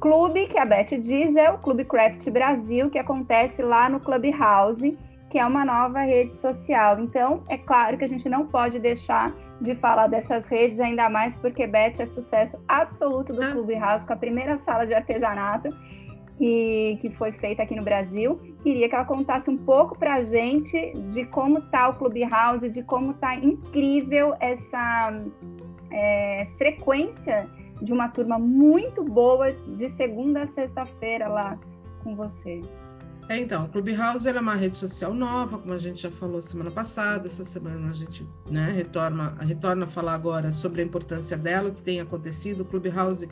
Clube, 0.00 0.46
que 0.46 0.58
a 0.58 0.64
Beth 0.64 0.98
diz, 1.00 1.34
é 1.36 1.50
o 1.50 1.58
Clube 1.58 1.84
Craft 1.84 2.28
Brasil, 2.30 2.90
que 2.90 2.98
acontece 2.98 3.62
lá 3.62 3.88
no 3.88 3.98
Clubhouse, 3.98 4.96
que 5.30 5.38
é 5.38 5.44
uma 5.44 5.64
nova 5.64 6.00
rede 6.00 6.32
social. 6.32 7.00
Então, 7.00 7.42
é 7.48 7.58
claro 7.58 7.98
que 7.98 8.04
a 8.04 8.08
gente 8.08 8.28
não 8.28 8.46
pode 8.46 8.78
deixar 8.78 9.34
de 9.60 9.74
falar 9.74 10.06
dessas 10.06 10.46
redes, 10.46 10.78
ainda 10.78 11.08
mais 11.08 11.36
porque 11.36 11.66
Beth 11.66 11.94
é 11.98 12.06
sucesso 12.06 12.58
absoluto 12.68 13.32
do 13.32 13.42
ah. 13.42 13.52
Clubhouse, 13.52 14.06
com 14.06 14.12
a 14.12 14.16
primeira 14.16 14.56
sala 14.58 14.86
de 14.86 14.94
artesanato 14.94 15.68
que, 16.38 16.98
que 17.00 17.10
foi 17.10 17.32
feita 17.32 17.64
aqui 17.64 17.74
no 17.74 17.82
Brasil. 17.82 18.40
Queria 18.62 18.88
que 18.88 18.94
ela 18.94 19.04
contasse 19.04 19.50
um 19.50 19.56
pouco 19.56 19.98
para 19.98 20.14
a 20.14 20.24
gente 20.24 20.92
de 21.10 21.24
como 21.26 21.58
está 21.58 21.88
o 21.88 21.94
Clubhouse, 21.94 22.68
de 22.68 22.82
como 22.82 23.10
está 23.10 23.34
incrível 23.34 24.34
essa 24.38 25.12
é, 25.90 26.46
frequência 26.56 27.48
de 27.82 27.92
uma 27.92 28.08
turma 28.08 28.38
muito 28.38 29.02
boa 29.02 29.52
de 29.52 29.88
segunda 29.88 30.42
a 30.42 30.46
sexta-feira 30.46 31.28
lá 31.28 31.58
com 32.02 32.14
você. 32.14 32.60
É, 33.28 33.36
então, 33.36 33.66
o 33.66 33.68
Clubhouse 33.68 34.26
é 34.26 34.40
uma 34.40 34.54
rede 34.54 34.78
social 34.78 35.12
nova, 35.12 35.58
como 35.58 35.74
a 35.74 35.78
gente 35.78 36.00
já 36.00 36.10
falou 36.10 36.40
semana 36.40 36.70
passada. 36.70 37.26
Essa 37.26 37.44
semana 37.44 37.90
a 37.90 37.92
gente 37.92 38.26
né, 38.50 38.72
retorna, 38.72 39.36
retorna 39.40 39.84
a 39.84 39.88
falar 39.88 40.14
agora 40.14 40.50
sobre 40.50 40.80
a 40.80 40.84
importância 40.84 41.36
dela, 41.36 41.68
o 41.68 41.74
que 41.74 41.82
tem 41.82 42.00
acontecido. 42.00 42.62
O 42.62 42.64
Clubhouse 42.64 43.28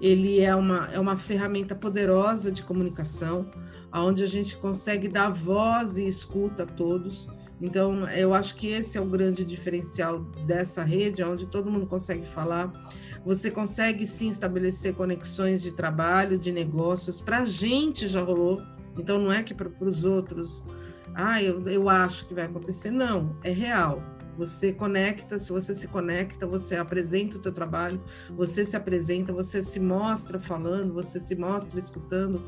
ele 0.00 0.40
é 0.40 0.54
uma, 0.54 0.88
é 0.92 0.98
uma 0.98 1.18
ferramenta 1.18 1.74
poderosa 1.74 2.50
de 2.50 2.62
comunicação, 2.62 3.50
onde 3.92 4.22
a 4.22 4.26
gente 4.26 4.56
consegue 4.56 5.08
dar 5.08 5.30
voz 5.30 5.98
e 5.98 6.06
escuta 6.06 6.62
a 6.62 6.66
todos. 6.66 7.28
Então, 7.60 8.08
eu 8.10 8.32
acho 8.34 8.56
que 8.56 8.68
esse 8.68 8.96
é 8.96 9.00
o 9.00 9.06
grande 9.06 9.44
diferencial 9.44 10.20
dessa 10.46 10.82
rede, 10.82 11.22
onde 11.22 11.46
todo 11.46 11.70
mundo 11.70 11.86
consegue 11.86 12.26
falar. 12.26 12.72
Você 13.24 13.50
consegue 13.50 14.06
sim 14.06 14.28
estabelecer 14.28 14.94
conexões 14.94 15.62
de 15.62 15.72
trabalho, 15.72 16.38
de 16.38 16.50
negócios. 16.50 17.20
Para 17.20 17.38
a 17.38 17.46
gente 17.46 18.08
já 18.08 18.20
rolou, 18.20 18.60
então 18.98 19.18
não 19.18 19.32
é 19.32 19.42
que 19.42 19.54
para 19.54 19.70
os 19.80 20.04
outros, 20.04 20.66
ah, 21.14 21.42
eu, 21.42 21.66
eu 21.68 21.88
acho 21.88 22.26
que 22.26 22.34
vai 22.34 22.44
acontecer. 22.44 22.90
Não, 22.90 23.36
é 23.42 23.50
real. 23.50 24.02
Você 24.36 24.72
conecta, 24.72 25.38
se 25.38 25.52
você 25.52 25.72
se 25.72 25.86
conecta, 25.86 26.46
você 26.46 26.74
apresenta 26.74 27.36
o 27.36 27.40
teu 27.40 27.52
trabalho, 27.52 28.02
você 28.30 28.64
se 28.64 28.76
apresenta, 28.76 29.32
você 29.32 29.62
se 29.62 29.78
mostra 29.78 30.40
falando, 30.40 30.92
você 30.92 31.20
se 31.20 31.36
mostra 31.36 31.78
escutando. 31.78 32.42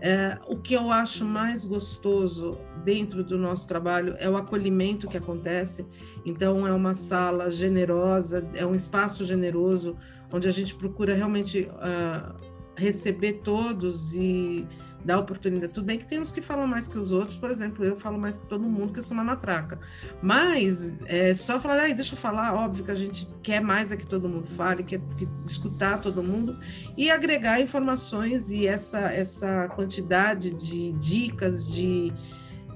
É, 0.00 0.38
o 0.46 0.56
que 0.56 0.74
eu 0.74 0.90
acho 0.90 1.24
mais 1.24 1.64
gostoso 1.64 2.58
dentro 2.84 3.22
do 3.22 3.36
nosso 3.36 3.68
trabalho 3.68 4.16
é 4.18 4.28
o 4.28 4.36
acolhimento 4.36 5.08
que 5.08 5.16
acontece. 5.16 5.86
Então, 6.24 6.66
é 6.66 6.72
uma 6.72 6.94
sala 6.94 7.50
generosa, 7.50 8.48
é 8.54 8.64
um 8.64 8.74
espaço 8.74 9.24
generoso, 9.24 9.96
onde 10.32 10.48
a 10.48 10.52
gente 10.52 10.74
procura 10.74 11.14
realmente 11.14 11.68
uh, 11.70 12.34
receber 12.76 13.40
todos 13.44 14.14
e 14.14 14.66
dar 15.06 15.20
oportunidade. 15.20 15.72
Tudo 15.72 15.86
bem 15.86 15.98
que 15.98 16.06
tem 16.06 16.20
uns 16.20 16.32
que 16.32 16.42
falam 16.42 16.66
mais 16.66 16.88
que 16.88 16.98
os 16.98 17.12
outros, 17.12 17.38
por 17.38 17.48
exemplo, 17.48 17.84
eu 17.84 17.96
falo 17.96 18.18
mais 18.18 18.36
que 18.36 18.46
todo 18.46 18.64
mundo, 18.64 18.92
que 18.92 18.98
eu 18.98 19.02
sou 19.02 19.16
uma 19.16 19.22
matraca. 19.22 19.78
Mas 20.20 21.00
é 21.06 21.32
só 21.32 21.60
falar, 21.60 21.82
ai, 21.82 21.94
deixa 21.94 22.14
eu 22.14 22.18
falar, 22.18 22.54
óbvio 22.54 22.84
que 22.84 22.90
a 22.90 22.94
gente 22.94 23.26
quer 23.42 23.60
mais 23.60 23.92
é 23.92 23.96
que 23.96 24.06
todo 24.06 24.28
mundo 24.28 24.46
fale, 24.46 24.82
quer 24.82 25.00
que 25.16 25.28
escutar 25.44 26.00
todo 26.00 26.22
mundo 26.22 26.58
e 26.96 27.08
agregar 27.08 27.60
informações 27.60 28.50
e 28.50 28.66
essa, 28.66 28.98
essa 29.12 29.68
quantidade 29.68 30.50
de 30.50 30.92
dicas, 30.94 31.72
de, 31.72 32.12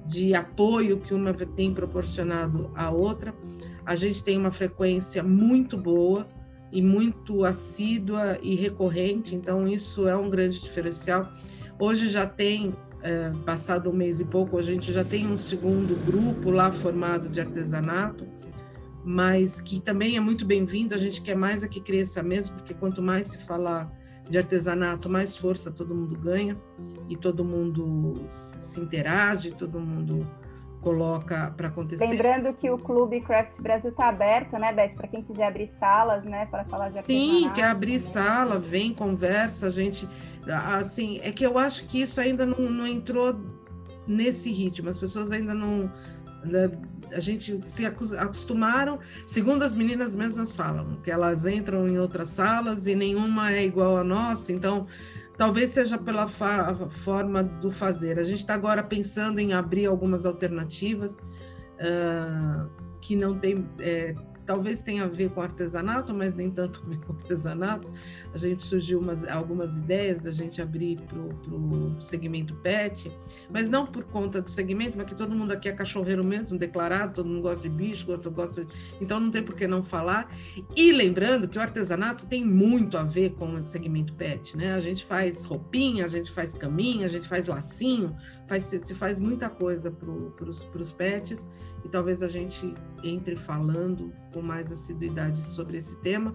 de 0.07 0.33
apoio 0.33 1.01
que 1.01 1.13
uma 1.13 1.35
tem 1.35 1.75
proporcionado 1.75 2.71
à 2.77 2.91
outra. 2.91 3.35
A 3.85 3.97
gente 3.97 4.23
tem 4.23 4.39
uma 4.39 4.53
frequência 4.53 5.21
muito 5.21 5.77
boa 5.77 6.29
e 6.71 6.81
muito 6.81 7.45
assídua 7.45 8.39
e 8.41 8.55
recorrente, 8.55 9.35
então 9.35 9.67
isso 9.67 10.07
é 10.07 10.17
um 10.17 10.31
grande 10.31 10.61
diferencial. 10.61 11.29
Hoje 11.81 12.09
já 12.09 12.27
tem, 12.27 12.77
é, 13.03 13.33
passado 13.47 13.89
um 13.89 13.93
mês 13.95 14.21
e 14.21 14.25
pouco, 14.27 14.59
a 14.59 14.63
gente 14.63 14.93
já 14.93 15.03
tem 15.03 15.27
um 15.27 15.37
segundo 15.37 15.97
grupo 16.05 16.51
lá 16.51 16.71
formado 16.71 17.31
de 17.31 17.41
artesanato, 17.41 18.29
mas 19.03 19.63
que 19.63 19.81
também 19.81 20.15
é 20.15 20.21
muito 20.21 20.45
bem-vindo. 20.45 20.95
A 20.95 20.99
gente 20.99 21.23
quer 21.23 21.35
mais 21.35 21.63
é 21.63 21.69
que 21.69 21.81
cresça 21.81 22.23
mesmo, 22.23 22.57
porque 22.57 22.75
quanto 22.75 23.01
mais 23.01 23.29
se 23.29 23.39
falar 23.39 23.91
de 24.29 24.37
artesanato, 24.37 25.09
mais 25.09 25.39
força 25.39 25.73
todo 25.73 25.95
mundo 25.95 26.19
ganha 26.19 26.55
e 27.09 27.17
todo 27.17 27.43
mundo 27.43 28.15
se 28.27 28.79
interage, 28.79 29.53
todo 29.53 29.81
mundo 29.81 30.27
coloca 30.81 31.53
para 31.57 31.69
acontecer. 31.69 32.07
Lembrando 32.07 32.53
que 32.55 32.71
o 32.71 32.79
Clube 32.79 33.21
Craft 33.21 33.61
Brasil 33.61 33.91
está 33.91 34.09
aberto, 34.09 34.59
né, 34.59 34.73
Beth, 34.73 34.95
para 34.97 35.09
quem 35.09 35.23
quiser 35.23 35.47
abrir 35.47 35.67
salas, 35.79 36.25
né, 36.25 36.47
para 36.47 36.65
falar 36.65 36.89
de 36.89 37.03
Sim, 37.03 37.51
quer 37.55 37.67
abrir 37.67 37.99
sala, 37.99 38.59
vem, 38.59 38.95
conversa, 38.95 39.67
a 39.67 39.71
gente, 39.71 40.09
assim, 40.47 41.21
é 41.23 41.33
que 41.33 41.45
eu 41.45 41.59
acho 41.59 41.87
que 41.87 42.01
isso 42.03 42.21
ainda 42.21 42.47
não, 42.47 42.71
não 42.71 42.87
entrou 42.87 43.39
nesse 44.07 44.51
ritmo, 44.51 44.89
as 44.89 44.99
pessoas 44.99 45.31
ainda 45.31 45.55
não, 45.55 45.91
a 47.13 47.21
gente 47.21 47.61
se 47.63 47.85
acostumaram, 47.87 48.99
segundo 49.27 49.63
as 49.63 49.75
meninas 49.75 50.15
mesmas 50.15 50.57
falam, 50.57 51.01
que 51.03 51.11
elas 51.11 51.45
entram 51.45 51.89
em 51.89 51.99
outras 51.99 52.31
salas 52.31 52.87
e 52.87 52.95
nenhuma 52.95 53.53
é 53.53 53.65
igual 53.65 53.97
a 53.97 54.05
nossa, 54.05 54.53
então 54.53 54.87
talvez 55.37 55.71
seja 55.71 55.97
pela 55.97 56.27
forma 56.27 57.43
do 57.43 57.71
fazer. 57.71 58.19
A 58.19 58.25
gente 58.25 58.41
está 58.41 58.55
agora 58.55 58.83
pensando 58.83 59.39
em 59.39 59.53
abrir 59.53 59.87
algumas 59.87 60.27
alternativas 60.27 61.19
uh, 61.79 62.71
que 63.01 63.17
não 63.17 63.39
tem, 63.39 63.67
é, 63.79 64.15
talvez 64.51 64.83
tenha 64.83 65.05
a 65.05 65.07
ver 65.07 65.31
com 65.31 65.41
artesanato, 65.41 66.13
mas 66.13 66.35
nem 66.35 66.51
tanto 66.51 66.83
a 66.85 66.89
ver 66.89 66.99
com 67.05 67.13
artesanato. 67.13 67.93
A 68.35 68.37
gente 68.37 68.65
surgiu 68.65 68.99
umas, 68.99 69.23
algumas 69.29 69.79
ideias 69.79 70.21
da 70.21 70.33
gente 70.33 70.61
abrir 70.61 71.01
para 71.03 71.21
o 71.21 72.01
segmento 72.01 72.57
pet, 72.57 73.17
mas 73.49 73.71
não 73.71 73.87
por 73.87 74.03
conta 74.03 74.43
do 74.43 74.51
segmento, 74.51 74.97
mas 74.97 75.07
que 75.07 75.15
todo 75.15 75.37
mundo 75.37 75.53
aqui 75.53 75.69
é 75.69 75.73
cachorreiro 75.73 76.25
mesmo, 76.25 76.59
declarado, 76.59 77.15
todo 77.15 77.29
mundo 77.29 77.43
gosta 77.43 77.63
de 77.63 77.69
bicho, 77.69 78.11
outro 78.11 78.29
gosta 78.33 78.65
de... 78.65 78.75
Então 79.01 79.21
não 79.21 79.31
tem 79.31 79.41
por 79.41 79.55
que 79.55 79.69
não 79.69 79.85
falar. 79.85 80.29
E 80.77 80.91
lembrando 80.91 81.47
que 81.47 81.57
o 81.57 81.61
artesanato 81.61 82.27
tem 82.27 82.45
muito 82.45 82.99
a 82.99 83.05
ver 83.05 83.31
com 83.35 83.55
o 83.55 83.63
segmento 83.63 84.13
pet, 84.15 84.57
né? 84.57 84.75
A 84.75 84.81
gente 84.81 85.05
faz 85.05 85.45
roupinha, 85.45 86.07
a 86.07 86.09
gente 86.09 86.29
faz 86.33 86.55
caminha, 86.55 87.07
a 87.07 87.09
gente 87.09 87.29
faz 87.29 87.47
lacinho, 87.47 88.17
faz, 88.51 88.65
se 88.65 88.95
faz 88.97 89.21
muita 89.21 89.49
coisa 89.49 89.93
para 89.93 90.81
os 90.83 90.93
pets 90.93 91.47
e 91.85 91.89
talvez 91.89 92.21
a 92.21 92.27
gente 92.27 92.75
entre 93.05 93.37
falando 93.37 94.13
com 94.33 94.43
mais 94.43 94.73
assiduidade 94.73 95.39
sobre 95.39 95.77
esse 95.77 95.97
tema, 95.99 96.35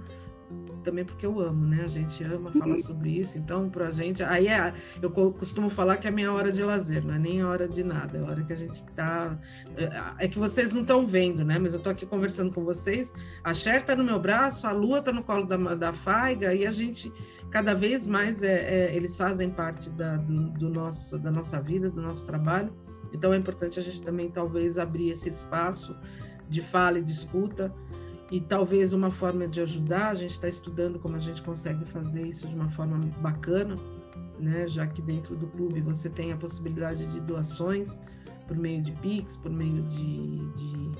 também 0.83 1.03
porque 1.03 1.25
eu 1.25 1.39
amo, 1.39 1.65
né? 1.65 1.81
A 1.83 1.87
gente 1.87 2.23
ama 2.23 2.51
falar 2.51 2.77
sobre 2.77 3.09
isso, 3.09 3.37
então 3.37 3.69
para 3.69 3.87
a 3.87 3.91
gente, 3.91 4.23
aí 4.23 4.47
é, 4.47 4.73
eu 5.01 5.09
costumo 5.09 5.69
falar 5.69 5.97
que 5.97 6.07
é 6.07 6.09
a 6.09 6.13
minha 6.13 6.31
hora 6.31 6.51
de 6.51 6.63
lazer, 6.63 7.03
não 7.03 7.15
é 7.15 7.19
nem 7.19 7.41
a 7.41 7.49
hora 7.49 7.67
de 7.67 7.83
nada, 7.83 8.17
é 8.17 8.21
a 8.21 8.23
hora 8.23 8.43
que 8.43 8.53
a 8.53 8.55
gente 8.55 8.75
está, 8.75 9.37
é, 9.75 10.25
é 10.25 10.27
que 10.27 10.37
vocês 10.37 10.71
não 10.71 10.81
estão 10.81 11.05
vendo, 11.05 11.43
né? 11.43 11.57
Mas 11.59 11.73
eu 11.73 11.79
estou 11.79 11.91
aqui 11.91 12.05
conversando 12.05 12.53
com 12.53 12.63
vocês, 12.63 13.11
a 13.43 13.53
Cher 13.53 13.81
está 13.81 13.95
no 13.95 14.03
meu 14.03 14.19
braço, 14.19 14.67
a 14.67 14.71
Lua 14.71 14.99
está 14.99 15.11
no 15.11 15.23
colo 15.23 15.45
da, 15.45 15.57
da 15.57 15.91
Faiga 15.91 16.53
e 16.53 16.65
a 16.65 16.71
gente 16.71 17.11
cada 17.55 17.73
vez 17.73 18.05
mais 18.05 18.43
é, 18.43 18.89
é 18.89 18.93
eles 18.93 19.15
fazem 19.15 19.49
parte 19.49 19.89
da, 19.91 20.17
do, 20.17 20.49
do 20.49 20.69
nosso, 20.69 21.17
da 21.17 21.31
nossa 21.31 21.61
vida, 21.61 21.89
do 21.89 22.01
nosso 22.01 22.25
trabalho. 22.25 22.73
Então 23.13 23.33
é 23.33 23.37
importante 23.37 23.79
a 23.79 23.81
gente 23.81 24.01
também 24.01 24.29
talvez 24.29 24.77
abrir 24.77 25.07
esse 25.07 25.29
espaço 25.29 25.95
de 26.49 26.61
fala 26.61 26.99
e 26.99 27.01
de 27.01 27.13
escuta 27.13 27.73
e 28.29 28.41
talvez 28.41 28.91
uma 28.91 29.09
forma 29.09 29.47
de 29.47 29.61
ajudar, 29.61 30.09
a 30.09 30.13
gente 30.15 30.31
está 30.31 30.49
estudando 30.49 30.99
como 30.99 31.15
a 31.15 31.19
gente 31.19 31.41
consegue 31.41 31.85
fazer 31.85 32.27
isso 32.27 32.45
de 32.45 32.53
uma 32.53 32.69
forma 32.69 32.97
bacana, 33.21 33.77
né? 34.37 34.67
já 34.67 34.85
que 34.85 35.01
dentro 35.01 35.33
do 35.37 35.47
clube 35.47 35.79
você 35.79 36.09
tem 36.09 36.33
a 36.33 36.37
possibilidade 36.37 37.09
de 37.13 37.21
doações 37.21 38.01
por 38.49 38.57
meio 38.57 38.81
de 38.81 38.91
Pix, 38.91 39.37
por 39.37 39.49
meio 39.49 39.81
de, 39.83 40.39
de, 40.55 40.91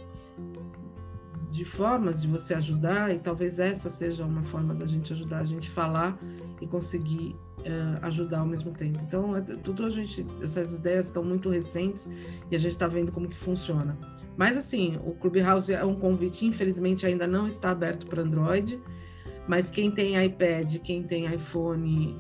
de 1.52 1.66
formas 1.66 2.22
de 2.22 2.30
você 2.30 2.54
ajudar, 2.54 3.14
e 3.14 3.20
talvez 3.20 3.60
essa 3.60 3.90
seja 3.90 4.26
uma 4.26 4.44
forma 4.44 4.74
da 4.74 4.86
gente 4.86 5.12
ajudar 5.12 5.40
a 5.40 5.44
gente 5.44 5.70
falar 5.70 6.18
e 6.62 6.68
conseguir 6.68 7.36
uh, 7.60 8.06
ajudar 8.06 8.40
ao 8.40 8.46
mesmo 8.46 8.72
tempo. 8.72 9.00
Então, 9.04 9.36
é, 9.36 9.42
tudo 9.42 9.86
a 9.86 9.90
gente, 9.90 10.26
essas 10.42 10.78
ideias 10.78 11.06
estão 11.06 11.24
muito 11.24 11.50
recentes 11.50 12.10
e 12.50 12.56
a 12.56 12.60
gente 12.60 12.72
está 12.72 12.88
vendo 12.88 13.12
como 13.12 13.28
que 13.28 13.38
funciona. 13.38 13.98
Mas 14.38 14.58
assim, 14.58 15.00
o 15.06 15.14
Clubhouse 15.14 15.74
é 15.74 15.84
um 15.86 15.96
convite, 15.96 16.46
infelizmente 16.46 17.06
ainda 17.06 17.26
não 17.26 17.48
está 17.48 17.72
aberto 17.72 18.06
para 18.08 18.22
Android, 18.22 18.82
mas 19.48 19.72
quem 19.72 19.92
tem 19.92 20.24
iPad, 20.24 20.78
quem 20.80 21.04
tem 21.04 21.26
iPhone 21.34 22.20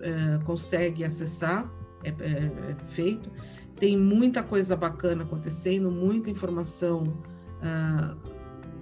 uh, 0.00 0.44
consegue 0.44 1.04
acessar, 1.04 1.70
é, 2.04 2.10
é, 2.10 2.70
é, 2.70 2.76
feito. 2.86 3.30
Tem 3.76 3.96
muita 3.96 4.42
coisa 4.42 4.76
bacana 4.76 5.24
acontecendo, 5.24 5.90
muita 5.90 6.30
informação 6.30 7.02
uh, 7.60 8.16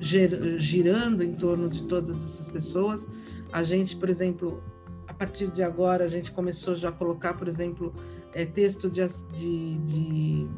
girando 0.00 1.22
em 1.22 1.32
torno 1.32 1.68
de 1.68 1.84
todas 1.84 2.14
essas 2.16 2.50
pessoas. 2.50 3.08
A 3.52 3.62
gente, 3.62 3.96
por 3.96 4.10
exemplo, 4.10 4.62
a 5.14 5.16
partir 5.16 5.48
de 5.48 5.62
agora, 5.62 6.04
a 6.04 6.08
gente 6.08 6.32
começou 6.32 6.74
já 6.74 6.88
a 6.88 6.92
colocar, 6.92 7.34
por 7.34 7.46
exemplo, 7.46 7.94
é, 8.32 8.44
texto 8.44 8.90
de, 8.90 9.00
de, 9.30 9.78
de 9.78 10.48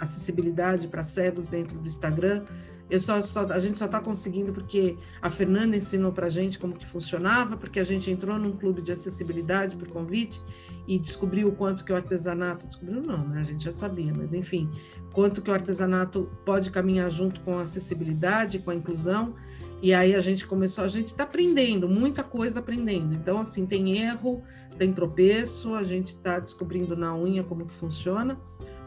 acessibilidade 0.00 0.88
para 0.88 1.02
cegos 1.02 1.48
dentro 1.48 1.78
do 1.78 1.86
Instagram. 1.86 2.42
Eu 2.88 2.98
só, 3.00 3.20
só 3.20 3.46
a 3.46 3.58
gente 3.58 3.78
só 3.78 3.84
está 3.84 4.00
conseguindo 4.00 4.52
porque 4.52 4.96
a 5.20 5.28
Fernanda 5.28 5.76
ensinou 5.76 6.10
para 6.12 6.26
a 6.26 6.30
gente 6.30 6.58
como 6.58 6.74
que 6.74 6.86
funcionava, 6.86 7.56
porque 7.56 7.78
a 7.78 7.84
gente 7.84 8.10
entrou 8.10 8.38
num 8.38 8.52
clube 8.52 8.80
de 8.80 8.92
acessibilidade 8.92 9.76
por 9.76 9.88
convite 9.88 10.42
e 10.86 10.98
descobriu 10.98 11.48
o 11.48 11.52
quanto 11.52 11.84
que 11.84 11.92
o 11.92 11.96
artesanato 11.96 12.66
descobriu 12.66 13.02
não, 13.02 13.28
né? 13.28 13.40
A 13.40 13.44
gente 13.44 13.64
já 13.64 13.72
sabia, 13.72 14.12
mas 14.14 14.32
enfim, 14.32 14.70
quanto 15.12 15.42
que 15.42 15.50
o 15.50 15.54
artesanato 15.54 16.30
pode 16.46 16.70
caminhar 16.70 17.10
junto 17.10 17.40
com 17.42 17.58
a 17.58 17.62
acessibilidade, 17.62 18.58
com 18.58 18.70
a 18.70 18.74
inclusão. 18.74 19.34
E 19.82 19.92
aí 19.92 20.14
a 20.14 20.20
gente 20.20 20.46
começou, 20.46 20.84
a 20.84 20.88
gente 20.88 21.06
está 21.06 21.24
aprendendo, 21.24 21.88
muita 21.88 22.22
coisa 22.22 22.60
aprendendo. 22.60 23.14
Então 23.14 23.38
assim 23.38 23.66
tem 23.66 23.98
erro, 23.98 24.42
tem 24.78 24.92
tropeço, 24.92 25.74
a 25.74 25.82
gente 25.82 26.08
está 26.08 26.38
descobrindo 26.38 26.96
na 26.96 27.14
unha 27.14 27.44
como 27.44 27.66
que 27.66 27.74
funciona. 27.74 28.38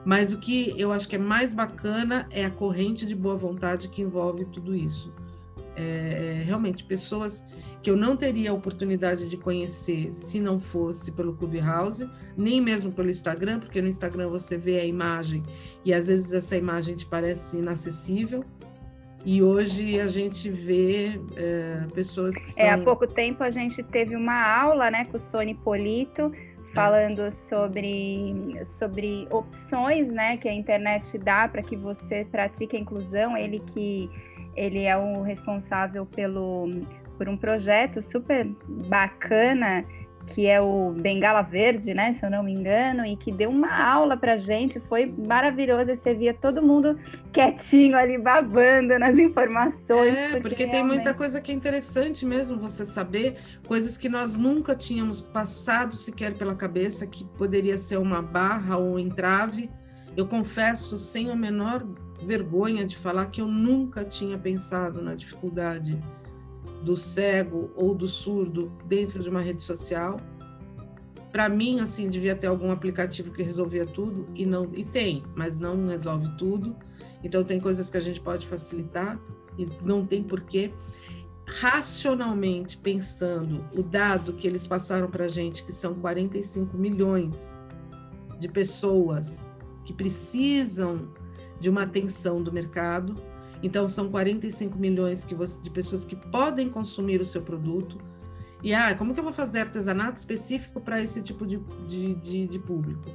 Mas 0.06 0.32
o 0.32 0.40
que 0.40 0.74
eu 0.78 0.92
acho 0.92 1.08
que 1.08 1.16
é 1.16 1.20
mais 1.20 1.54
bacana 1.54 2.28
é 2.32 2.46
a 2.46 2.50
corrente 2.50 3.06
de 3.06 3.14
boa 3.14 3.36
vontade 3.36 3.90
que 3.90 4.02
envolve 4.02 4.46
tudo 4.46 4.74
isso. 4.74 5.14
É, 5.76 6.42
realmente, 6.44 6.84
pessoas 6.84 7.46
que 7.84 7.92
eu 7.92 7.96
não 7.96 8.18
teria 8.18 8.50
a 8.50 8.54
oportunidade 8.54 9.30
de 9.30 9.38
conhecer 9.38 10.12
se 10.12 10.40
não 10.40 10.60
fosse 10.60 11.12
pelo 11.12 11.36
Clubhouse, 11.36 12.10
nem 12.36 12.60
mesmo 12.60 12.92
pelo 12.92 13.10
Instagram, 13.10 13.60
porque 13.60 13.82
no 13.82 13.88
Instagram 13.88 14.30
você 14.30 14.58
vê 14.58 14.80
a 14.80 14.86
imagem 14.86 15.44
e 15.86 15.94
às 15.94 16.08
vezes 16.08 16.34
essa 16.34 16.58
imagem 16.58 16.96
te 16.96 17.06
parece 17.06 17.58
inacessível. 17.58 18.44
E 19.30 19.44
hoje 19.44 20.00
a 20.00 20.08
gente 20.08 20.50
vê 20.50 21.20
é, 21.36 21.86
pessoas 21.94 22.34
que 22.34 22.50
são... 22.50 22.66
É, 22.66 22.70
há 22.70 22.78
pouco 22.78 23.06
tempo 23.06 23.44
a 23.44 23.52
gente 23.52 23.84
teve 23.84 24.16
uma 24.16 24.42
aula 24.42 24.90
né, 24.90 25.04
com 25.04 25.18
o 25.18 25.20
Sony 25.20 25.54
Polito, 25.54 26.32
falando 26.74 27.30
sobre, 27.34 28.58
sobre 28.66 29.28
opções 29.30 30.08
né, 30.08 30.38
que 30.38 30.48
a 30.48 30.54
internet 30.54 31.18
dá 31.18 31.46
para 31.46 31.62
que 31.62 31.76
você 31.76 32.24
pratique 32.24 32.78
a 32.78 32.80
inclusão. 32.80 33.36
Ele 33.36 33.60
que 33.60 34.10
ele 34.56 34.84
é 34.84 34.96
o 34.96 35.22
responsável 35.24 36.06
pelo, 36.06 36.70
por 37.18 37.28
um 37.28 37.36
projeto 37.36 38.02
super 38.02 38.48
bacana 38.88 39.84
que 40.28 40.48
é 40.48 40.62
o 40.62 40.92
Bengala 40.92 41.42
Verde, 41.42 41.94
né, 41.94 42.16
se 42.18 42.26
eu 42.26 42.30
não 42.30 42.44
me 42.44 42.52
engano, 42.52 43.06
e 43.06 43.16
que 43.16 43.32
deu 43.32 43.50
uma 43.50 43.76
aula 43.84 44.16
pra 44.16 44.38
gente, 44.38 44.80
foi 44.82 45.06
maravilhoso, 45.06 45.96
você 45.96 46.14
via 46.14 46.34
todo 46.34 46.62
mundo 46.62 47.00
quietinho 47.32 47.98
ali, 47.98 48.18
babando 48.18 49.00
nas 49.00 49.18
informações. 49.18 50.16
É, 50.16 50.28
porque, 50.32 50.42
porque 50.42 50.68
tem 50.68 50.84
muita 50.84 51.14
coisa 51.14 51.42
que 51.42 51.52
é 51.52 51.56
interessante 51.56 52.26
mesmo 52.26 52.58
você 52.60 52.86
saber, 52.86 53.36
coisas 53.66 53.98
que 53.98 54.10
nós 54.10 54.36
nunca 54.36 54.76
tínhamos 54.76 55.22
passado 55.22 55.96
sequer 55.96 56.34
pela 56.34 56.56
cabeça, 56.56 57.08
que 57.08 57.24
poderia 57.38 57.78
ser 57.78 57.98
uma 57.98 58.22
barra 58.22 58.78
ou 58.78 58.96
um 58.96 59.00
entrave. 59.00 59.70
Eu 60.16 60.28
confesso, 60.28 60.98
sem 60.98 61.32
a 61.32 61.36
menor 61.36 61.86
vergonha 62.24 62.86
de 62.86 62.98
falar, 62.98 63.28
que 63.28 63.42
eu 63.42 63.48
nunca 63.48 64.04
tinha 64.04 64.38
pensado 64.38 65.02
na 65.02 65.16
dificuldade 65.16 65.98
do 66.84 66.96
cego 66.96 67.72
ou 67.76 67.94
do 67.94 68.08
surdo 68.08 68.72
dentro 68.86 69.22
de 69.22 69.30
uma 69.30 69.42
rede 69.42 69.64
social. 69.64 70.20
Para 71.32 71.50
mim, 71.50 71.80
assim, 71.80 72.10
devia 72.10 72.36
ter 72.36 72.48
algum 72.48 72.72
aplicativo 72.72 73.32
que 73.32 73.44
resolvia 73.44 73.86
tudo 73.86 74.28
e 74.34 74.46
não 74.46 74.70
e 74.74 74.84
tem, 74.84 75.24
mas 75.36 75.58
não 75.58 75.88
resolve 75.88 76.30
tudo. 76.38 76.76
Então 77.24 77.44
tem 77.44 77.60
coisas 77.60 77.90
que 77.90 77.98
a 77.98 78.02
gente 78.02 78.20
pode 78.22 78.48
facilitar 78.48 79.20
e 79.58 79.68
não 79.84 80.06
tem 80.06 80.24
porquê. 80.24 80.72
Racionalmente 81.46 82.78
pensando, 82.78 83.64
o 83.74 83.82
dado 83.82 84.34
que 84.34 84.48
eles 84.48 84.68
passaram 84.68 85.10
para 85.10 85.26
a 85.26 85.30
gente, 85.30 85.64
que 85.64 85.72
são 85.72 85.96
45 85.96 86.78
milhões 86.78 87.58
de 88.40 88.48
pessoas 88.50 89.56
que 89.86 89.94
precisam 89.94 91.08
de 91.60 91.70
uma 91.70 91.84
atenção 91.84 92.42
do 92.42 92.52
mercado, 92.52 93.16
então, 93.64 93.88
são 93.88 94.10
45 94.10 94.78
milhões 94.78 95.26
que 95.26 95.34
você, 95.34 95.62
de 95.62 95.70
pessoas 95.70 96.06
que 96.06 96.16
podem 96.16 96.70
consumir 96.70 97.22
o 97.22 97.26
seu 97.26 97.42
produto. 97.42 97.98
E, 98.64 98.74
ah, 98.74 98.96
como 98.96 99.14
que 99.14 99.20
eu 99.20 99.24
vou 99.24 99.34
fazer 99.34 99.62
artesanato 99.62 100.18
específico 100.18 100.82
para 100.82 101.02
esse 101.02 101.22
tipo 101.22 101.46
de, 101.46 101.58
de, 101.88 102.16
de, 102.16 102.48
de 102.48 102.60
público? 102.60 103.10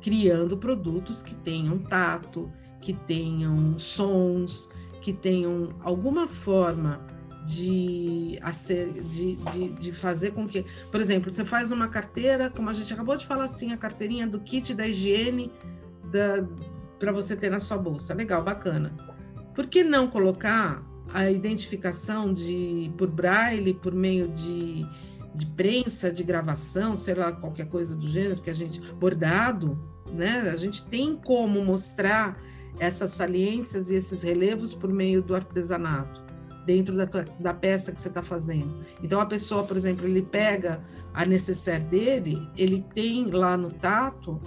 Criando 0.00 0.56
produtos 0.56 1.22
que 1.22 1.34
tenham 1.34 1.78
tato, 1.78 2.50
que 2.80 2.92
tenham 2.92 3.78
sons, 3.78 4.68
que 5.02 5.12
tenham 5.12 5.74
alguma 5.82 6.28
forma 6.28 7.06
de, 7.46 8.38
de, 9.08 9.36
de, 9.36 9.70
de, 9.72 9.92
fazer 9.92 10.32
com 10.32 10.46
que, 10.46 10.64
por 10.90 11.00
exemplo, 11.00 11.30
você 11.30 11.44
faz 11.44 11.70
uma 11.70 11.88
carteira, 11.88 12.50
como 12.50 12.70
a 12.70 12.72
gente 12.72 12.92
acabou 12.92 13.16
de 13.16 13.26
falar 13.26 13.44
assim, 13.44 13.72
a 13.72 13.76
carteirinha 13.76 14.26
do 14.26 14.40
kit 14.40 14.74
da 14.74 14.86
higiene 14.86 15.50
para 16.98 17.12
você 17.12 17.36
ter 17.36 17.50
na 17.50 17.60
sua 17.60 17.78
bolsa. 17.78 18.14
Legal, 18.14 18.42
bacana. 18.42 18.94
Por 19.60 19.66
que 19.66 19.84
não 19.84 20.08
colocar 20.08 20.82
a 21.12 21.30
identificação 21.30 22.32
de 22.32 22.90
por 22.96 23.10
braille, 23.10 23.74
por 23.74 23.92
meio 23.92 24.26
de, 24.26 24.86
de 25.34 25.44
prensa, 25.48 26.10
de 26.10 26.24
gravação, 26.24 26.96
sei 26.96 27.14
lá, 27.14 27.30
qualquer 27.30 27.68
coisa 27.68 27.94
do 27.94 28.08
gênero 28.08 28.40
que 28.40 28.48
a 28.48 28.54
gente 28.54 28.80
bordado, 28.94 29.78
né? 30.14 30.48
A 30.50 30.56
gente 30.56 30.82
tem 30.86 31.14
como 31.14 31.62
mostrar 31.62 32.40
essas 32.78 33.10
saliências 33.10 33.90
e 33.90 33.96
esses 33.96 34.22
relevos 34.22 34.72
por 34.72 34.90
meio 34.90 35.20
do 35.20 35.34
artesanato 35.34 36.24
dentro 36.64 36.96
da, 36.96 37.04
da 37.38 37.52
peça 37.52 37.92
que 37.92 38.00
você 38.00 38.08
está 38.08 38.22
fazendo. 38.22 38.82
Então 39.02 39.20
a 39.20 39.26
pessoa, 39.26 39.62
por 39.62 39.76
exemplo, 39.76 40.06
ele 40.06 40.22
pega 40.22 40.82
a 41.12 41.26
necessaire 41.26 41.84
dele, 41.84 42.48
ele 42.56 42.82
tem 42.94 43.26
lá 43.26 43.58
no 43.58 43.68
tato 43.68 44.40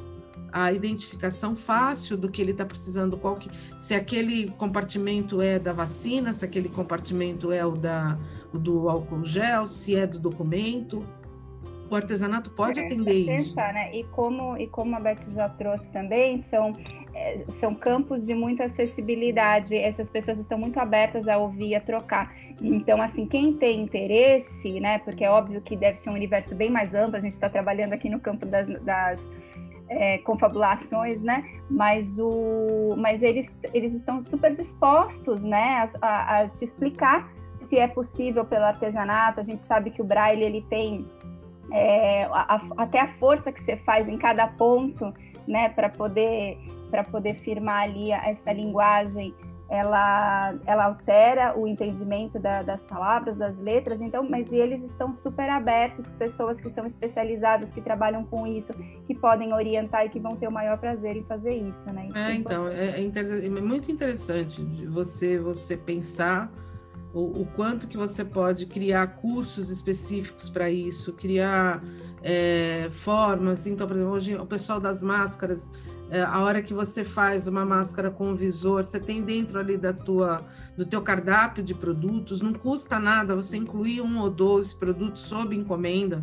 a 0.53 0.71
identificação 0.71 1.55
fácil 1.55 2.15
do 2.15 2.29
que 2.29 2.39
ele 2.39 2.51
está 2.51 2.63
precisando, 2.63 3.17
qual 3.17 3.35
que, 3.35 3.49
se 3.75 3.95
aquele 3.95 4.51
compartimento 4.51 5.41
é 5.41 5.57
da 5.57 5.73
vacina, 5.73 6.31
se 6.31 6.45
aquele 6.45 6.69
compartimento 6.69 7.51
é 7.51 7.65
o, 7.65 7.71
da, 7.71 8.19
o 8.53 8.59
do 8.59 8.87
álcool 8.87 9.25
gel, 9.25 9.65
se 9.65 9.95
é 9.95 10.05
do 10.05 10.19
documento. 10.19 11.03
O 11.89 11.95
artesanato 11.95 12.51
pode 12.51 12.79
é, 12.79 12.85
atender 12.85 13.13
isso. 13.13 13.55
Pensar, 13.55 13.73
né? 13.73 13.95
E 13.95 14.03
como, 14.05 14.55
e 14.57 14.67
como 14.67 14.95
a 14.95 14.99
Beth 14.99 15.17
já 15.33 15.49
trouxe 15.49 15.87
também, 15.89 16.39
são, 16.41 16.77
é, 17.13 17.43
são 17.49 17.73
campos 17.73 18.25
de 18.25 18.35
muita 18.35 18.65
acessibilidade. 18.65 19.75
Essas 19.75 20.09
pessoas 20.09 20.37
estão 20.37 20.57
muito 20.57 20.79
abertas 20.79 21.27
a 21.27 21.37
ouvir, 21.37 21.75
a 21.75 21.81
trocar. 21.81 22.35
Então, 22.61 23.01
assim, 23.01 23.25
quem 23.25 23.53
tem 23.53 23.81
interesse, 23.81 24.79
né? 24.79 24.99
Porque 24.99 25.23
é 25.23 25.29
óbvio 25.29 25.61
que 25.61 25.75
deve 25.75 25.97
ser 25.97 26.11
um 26.11 26.13
universo 26.13 26.55
bem 26.55 26.69
mais 26.69 26.93
amplo. 26.93 27.17
A 27.17 27.19
gente 27.19 27.33
está 27.33 27.49
trabalhando 27.49 27.93
aqui 27.93 28.09
no 28.09 28.19
campo 28.19 28.45
das, 28.45 28.67
das 28.81 29.19
é, 29.93 30.17
confabulações, 30.19 31.21
né? 31.21 31.43
Mas, 31.69 32.17
o, 32.19 32.95
mas 32.97 33.21
eles, 33.21 33.59
eles 33.73 33.93
estão 33.93 34.23
super 34.25 34.55
dispostos, 34.55 35.43
né, 35.43 35.89
a, 36.01 36.07
a, 36.07 36.39
a, 36.41 36.49
te 36.49 36.63
explicar 36.63 37.31
se 37.59 37.77
é 37.77 37.87
possível 37.87 38.43
pelo 38.43 38.65
artesanato. 38.65 39.39
A 39.39 39.43
gente 39.43 39.63
sabe 39.63 39.91
que 39.91 40.01
o 40.01 40.05
braille 40.05 40.43
ele 40.43 40.61
tem 40.69 41.07
é, 41.71 42.25
a, 42.25 42.61
até 42.77 42.99
a 42.99 43.13
força 43.13 43.51
que 43.51 43.63
você 43.63 43.77
faz 43.77 44.07
em 44.07 44.17
cada 44.17 44.47
ponto, 44.47 45.13
né, 45.47 45.69
para 45.69 45.89
poder 45.89 46.57
para 46.89 47.03
poder 47.03 47.33
firmar 47.33 47.83
ali 47.83 48.11
essa 48.11 48.53
linguagem 48.53 49.33
ela, 49.69 50.55
ela 50.65 50.85
altera 50.85 51.57
o 51.57 51.67
entendimento 51.67 52.37
da, 52.37 52.61
das 52.61 52.83
palavras, 52.83 53.37
das 53.37 53.57
letras, 53.57 54.01
então, 54.01 54.27
mas 54.29 54.51
eles 54.51 54.83
estão 54.83 55.13
super 55.13 55.49
abertos, 55.49 56.07
pessoas 56.19 56.59
que 56.59 56.69
são 56.69 56.85
especializadas, 56.85 57.71
que 57.71 57.81
trabalham 57.81 58.23
com 58.25 58.45
isso, 58.45 58.73
que 59.07 59.15
podem 59.15 59.53
orientar 59.53 60.05
e 60.05 60.09
que 60.09 60.19
vão 60.19 60.35
ter 60.35 60.47
o 60.47 60.51
maior 60.51 60.77
prazer 60.77 61.15
em 61.15 61.23
fazer 61.23 61.55
isso, 61.55 61.91
né? 61.91 62.07
Isso 62.09 62.17
é, 62.17 62.31
é 62.31 62.35
então, 62.35 62.67
é, 62.67 62.99
é, 62.99 63.45
é, 63.45 63.49
muito 63.49 63.91
interessante 63.91 64.63
você, 64.87 65.39
você 65.39 65.77
pensar 65.77 66.51
o, 67.13 67.41
o, 67.41 67.45
quanto 67.55 67.87
que 67.87 67.95
você 67.95 68.25
pode 68.25 68.65
criar 68.65 69.07
cursos 69.15 69.69
específicos 69.69 70.49
para 70.49 70.69
isso, 70.69 71.13
criar 71.13 71.83
é, 72.21 72.89
formas, 72.89 73.67
então, 73.67 73.87
por 73.87 73.95
exemplo, 73.95 74.13
hoje 74.13 74.35
o 74.35 74.45
pessoal 74.45 74.79
das 74.79 75.03
máscaras 75.03 75.69
a 76.27 76.41
hora 76.41 76.61
que 76.61 76.73
você 76.73 77.03
faz 77.03 77.47
uma 77.47 77.65
máscara 77.65 78.11
com 78.11 78.35
visor, 78.35 78.83
você 78.83 78.99
tem 78.99 79.21
dentro 79.21 79.57
ali 79.59 79.77
da 79.77 79.93
tua, 79.93 80.41
do 80.77 80.85
teu 80.85 81.01
cardápio 81.01 81.63
de 81.63 81.73
produtos, 81.73 82.41
não 82.41 82.53
custa 82.53 82.99
nada 82.99 83.35
você 83.35 83.57
incluir 83.57 84.01
um 84.01 84.19
ou 84.19 84.29
dois 84.29 84.73
produtos 84.73 85.21
sob 85.21 85.55
encomenda 85.55 86.21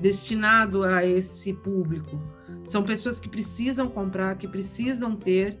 destinado 0.00 0.84
a 0.84 1.04
esse 1.04 1.52
público. 1.52 2.20
São 2.64 2.82
pessoas 2.82 3.18
que 3.18 3.28
precisam 3.28 3.88
comprar, 3.88 4.36
que 4.36 4.46
precisam 4.46 5.16
ter, 5.16 5.58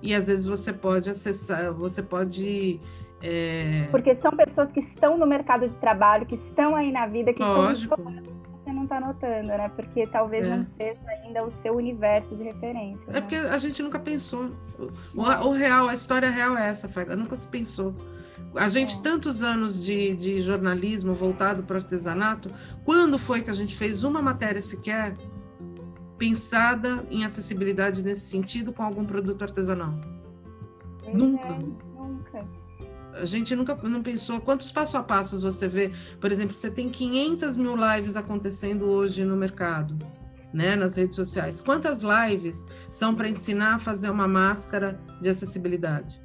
e 0.00 0.14
às 0.14 0.28
vezes 0.28 0.46
você 0.46 0.72
pode 0.72 1.10
acessar, 1.10 1.72
você 1.74 2.02
pode 2.02 2.80
é... 3.22 3.86
Porque 3.90 4.14
são 4.14 4.32
pessoas 4.32 4.72
que 4.72 4.80
estão 4.80 5.18
no 5.18 5.26
mercado 5.26 5.68
de 5.68 5.76
trabalho, 5.78 6.24
que 6.24 6.36
estão 6.36 6.74
aí 6.74 6.90
na 6.90 7.06
vida, 7.06 7.32
que 7.32 7.42
Lógico. 7.42 7.94
estão 7.94 8.39
está 8.90 9.00
notando, 9.00 9.48
né? 9.48 9.68
Porque 9.76 10.06
talvez 10.08 10.44
é. 10.44 10.56
não 10.56 10.64
seja 10.64 11.00
ainda 11.08 11.44
o 11.44 11.50
seu 11.50 11.76
universo 11.76 12.34
de 12.34 12.42
referência. 12.42 13.04
É 13.08 13.12
né? 13.12 13.20
porque 13.20 13.36
a 13.36 13.58
gente 13.58 13.80
nunca 13.82 13.98
pensou. 13.98 14.50
O, 15.14 15.22
o, 15.22 15.52
real, 15.52 15.88
a 15.88 15.94
história 15.94 16.28
real 16.28 16.56
é 16.56 16.68
essa, 16.68 16.88
Faga. 16.88 17.14
Nunca 17.14 17.36
se 17.36 17.46
pensou. 17.46 17.94
A 18.56 18.68
gente, 18.68 18.98
é. 18.98 19.02
tantos 19.02 19.42
anos 19.42 19.82
de, 19.82 20.16
de 20.16 20.42
jornalismo 20.42 21.14
voltado 21.14 21.62
para 21.62 21.74
o 21.74 21.76
artesanato, 21.76 22.50
quando 22.84 23.16
foi 23.16 23.42
que 23.42 23.50
a 23.50 23.54
gente 23.54 23.76
fez 23.76 24.02
uma 24.02 24.20
matéria 24.20 24.60
sequer 24.60 25.16
pensada 26.18 27.06
em 27.10 27.24
acessibilidade 27.24 28.02
nesse 28.02 28.22
sentido 28.22 28.72
com 28.72 28.82
algum 28.82 29.04
produto 29.04 29.42
artesanal? 29.42 29.94
Pois 31.02 31.14
nunca. 31.14 31.48
É, 31.48 31.58
nunca. 31.58 32.59
A 33.20 33.24
gente 33.26 33.54
nunca 33.54 33.74
não 33.82 34.02
pensou 34.02 34.40
quantos 34.40 34.72
passo 34.72 34.96
a 34.96 35.02
passos 35.02 35.42
você 35.42 35.68
vê. 35.68 35.92
Por 36.20 36.32
exemplo, 36.32 36.54
você 36.54 36.70
tem 36.70 36.88
500 36.88 37.56
mil 37.56 37.74
lives 37.76 38.16
acontecendo 38.16 38.86
hoje 38.86 39.24
no 39.24 39.36
mercado, 39.36 39.98
né, 40.52 40.74
nas 40.74 40.96
redes 40.96 41.16
sociais. 41.16 41.60
Quantas 41.60 42.00
lives 42.02 42.66
são 42.88 43.14
para 43.14 43.28
ensinar 43.28 43.74
a 43.74 43.78
fazer 43.78 44.10
uma 44.10 44.26
máscara 44.26 44.98
de 45.20 45.28
acessibilidade? 45.28 46.20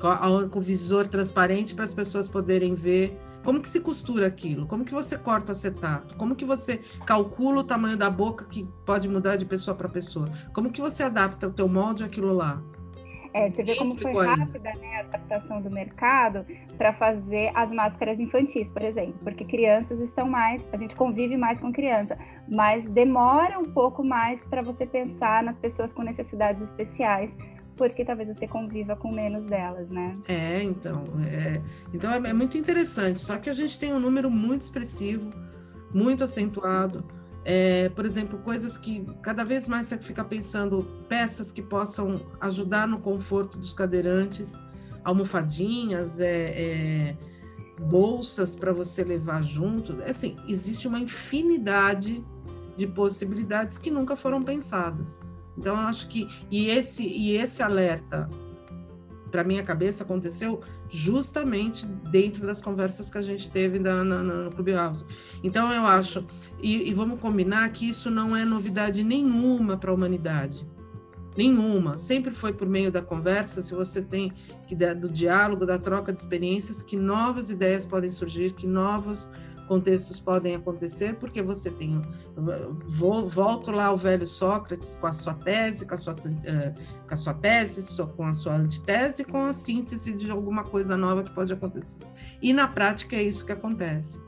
Com, 0.00 0.58
o 0.58 0.60
visor 0.60 1.06
transparente 1.06 1.74
para 1.74 1.84
as 1.84 1.94
pessoas 1.94 2.28
poderem 2.28 2.74
ver 2.74 3.18
como 3.44 3.60
que 3.60 3.68
se 3.68 3.78
costura 3.78 4.26
aquilo? 4.26 4.66
Como 4.66 4.84
que 4.84 4.92
você 4.92 5.18
corta 5.18 5.52
o 5.52 5.52
acetato? 5.52 6.16
Como 6.16 6.34
que 6.34 6.46
você 6.46 6.78
calcula 7.06 7.60
o 7.60 7.64
tamanho 7.64 7.96
da 7.96 8.08
boca 8.08 8.46
que 8.46 8.66
pode 8.86 9.06
mudar 9.06 9.36
de 9.36 9.44
pessoa 9.44 9.76
para 9.76 9.88
pessoa? 9.88 10.26
Como 10.54 10.72
que 10.72 10.80
você 10.80 11.02
adapta 11.02 11.48
o 11.48 11.52
teu 11.52 11.68
molde 11.68 12.02
àquilo 12.02 12.32
lá? 12.32 12.62
É, 13.34 13.50
você 13.50 13.64
vê 13.64 13.74
como 13.74 14.00
foi 14.00 14.12
rápida 14.24 14.72
né, 14.74 14.98
a 14.98 15.00
adaptação 15.00 15.60
do 15.60 15.68
mercado 15.68 16.46
para 16.78 16.92
fazer 16.92 17.50
as 17.52 17.72
máscaras 17.72 18.20
infantis, 18.20 18.70
por 18.70 18.82
exemplo, 18.82 19.16
porque 19.24 19.44
crianças 19.44 19.98
estão 19.98 20.28
mais, 20.28 20.64
a 20.72 20.76
gente 20.76 20.94
convive 20.94 21.36
mais 21.36 21.60
com 21.60 21.72
criança, 21.72 22.16
mas 22.48 22.84
demora 22.84 23.58
um 23.58 23.64
pouco 23.64 24.04
mais 24.04 24.44
para 24.44 24.62
você 24.62 24.86
pensar 24.86 25.42
nas 25.42 25.58
pessoas 25.58 25.92
com 25.92 26.02
necessidades 26.02 26.62
especiais, 26.62 27.36
porque 27.76 28.04
talvez 28.04 28.28
você 28.28 28.46
conviva 28.46 28.94
com 28.94 29.10
menos 29.10 29.44
delas, 29.46 29.90
né? 29.90 30.16
É, 30.28 30.62
então, 30.62 31.02
é, 31.26 31.60
então 31.92 32.12
é, 32.12 32.30
é 32.30 32.32
muito 32.32 32.56
interessante. 32.56 33.20
Só 33.20 33.36
que 33.36 33.50
a 33.50 33.52
gente 33.52 33.80
tem 33.80 33.92
um 33.92 33.98
número 33.98 34.30
muito 34.30 34.60
expressivo, 34.60 35.32
muito 35.92 36.22
acentuado 36.22 37.04
é, 37.44 37.90
por 37.90 38.06
exemplo, 38.06 38.38
coisas 38.38 38.78
que 38.78 39.06
cada 39.22 39.44
vez 39.44 39.68
mais 39.68 39.86
você 39.86 39.98
fica 39.98 40.24
pensando, 40.24 40.84
peças 41.08 41.52
que 41.52 41.60
possam 41.60 42.26
ajudar 42.40 42.88
no 42.88 42.98
conforto 42.98 43.58
dos 43.58 43.74
cadeirantes, 43.74 44.58
almofadinhas, 45.04 46.20
é, 46.20 46.28
é, 46.30 47.16
bolsas 47.82 48.56
para 48.56 48.72
você 48.72 49.04
levar 49.04 49.42
junto. 49.42 50.00
É 50.00 50.10
assim, 50.10 50.36
existe 50.48 50.88
uma 50.88 50.98
infinidade 50.98 52.24
de 52.76 52.86
possibilidades 52.86 53.76
que 53.76 53.90
nunca 53.90 54.16
foram 54.16 54.42
pensadas. 54.42 55.20
Então, 55.56 55.74
eu 55.76 55.86
acho 55.86 56.08
que 56.08 56.26
e 56.50 56.68
esse 56.68 57.06
e 57.06 57.36
esse 57.36 57.62
alerta 57.62 58.28
para 59.34 59.42
minha 59.42 59.64
cabeça 59.64 60.04
aconteceu 60.04 60.60
justamente 60.88 61.84
dentro 61.86 62.46
das 62.46 62.62
conversas 62.62 63.10
que 63.10 63.18
a 63.18 63.22
gente 63.22 63.50
teve 63.50 63.80
na, 63.80 64.04
na, 64.04 64.22
no. 64.22 64.52
Então 65.42 65.72
eu 65.72 65.84
acho 65.84 66.24
e, 66.62 66.88
e 66.88 66.94
vamos 66.94 67.18
combinar 67.18 67.68
que 67.70 67.88
isso 67.88 68.12
não 68.12 68.36
é 68.36 68.44
novidade 68.44 69.02
nenhuma 69.02 69.76
para 69.76 69.90
a 69.90 69.94
humanidade 69.94 70.64
nenhuma. 71.36 71.98
Sempre 71.98 72.30
foi 72.30 72.52
por 72.52 72.68
meio 72.68 72.92
da 72.92 73.02
conversa, 73.02 73.60
se 73.60 73.74
você 73.74 74.00
tem 74.00 74.32
que 74.68 74.76
do 74.94 75.08
diálogo, 75.08 75.66
da 75.66 75.80
troca 75.80 76.12
de 76.12 76.20
experiências, 76.20 76.80
que 76.80 76.96
novas 76.96 77.50
ideias 77.50 77.84
podem 77.84 78.12
surgir, 78.12 78.52
que 78.52 78.68
novos 78.68 79.32
contextos 79.66 80.20
podem 80.20 80.54
acontecer, 80.54 81.16
porque 81.16 81.42
você 81.42 81.70
tem. 81.70 82.00
Vou, 82.86 83.26
volto 83.26 83.70
lá 83.70 83.86
ao 83.86 83.96
velho 83.96 84.26
Sócrates 84.26 84.96
com 84.96 85.06
a 85.06 85.12
sua 85.12 85.34
tese, 85.34 85.86
com 85.86 85.94
a 85.94 85.98
sua, 85.98 86.16
eh, 86.44 86.74
com 87.06 87.14
a 87.14 87.16
sua 87.16 87.34
tese, 87.34 88.02
com 88.16 88.24
a 88.24 88.34
sua 88.34 88.56
antitese, 88.56 89.24
com 89.24 89.44
a 89.44 89.52
síntese 89.52 90.14
de 90.14 90.30
alguma 90.30 90.64
coisa 90.64 90.96
nova 90.96 91.22
que 91.22 91.30
pode 91.34 91.52
acontecer. 91.52 92.00
E 92.42 92.52
na 92.52 92.68
prática 92.68 93.16
é 93.16 93.22
isso 93.22 93.44
que 93.44 93.52
acontece. 93.52 94.20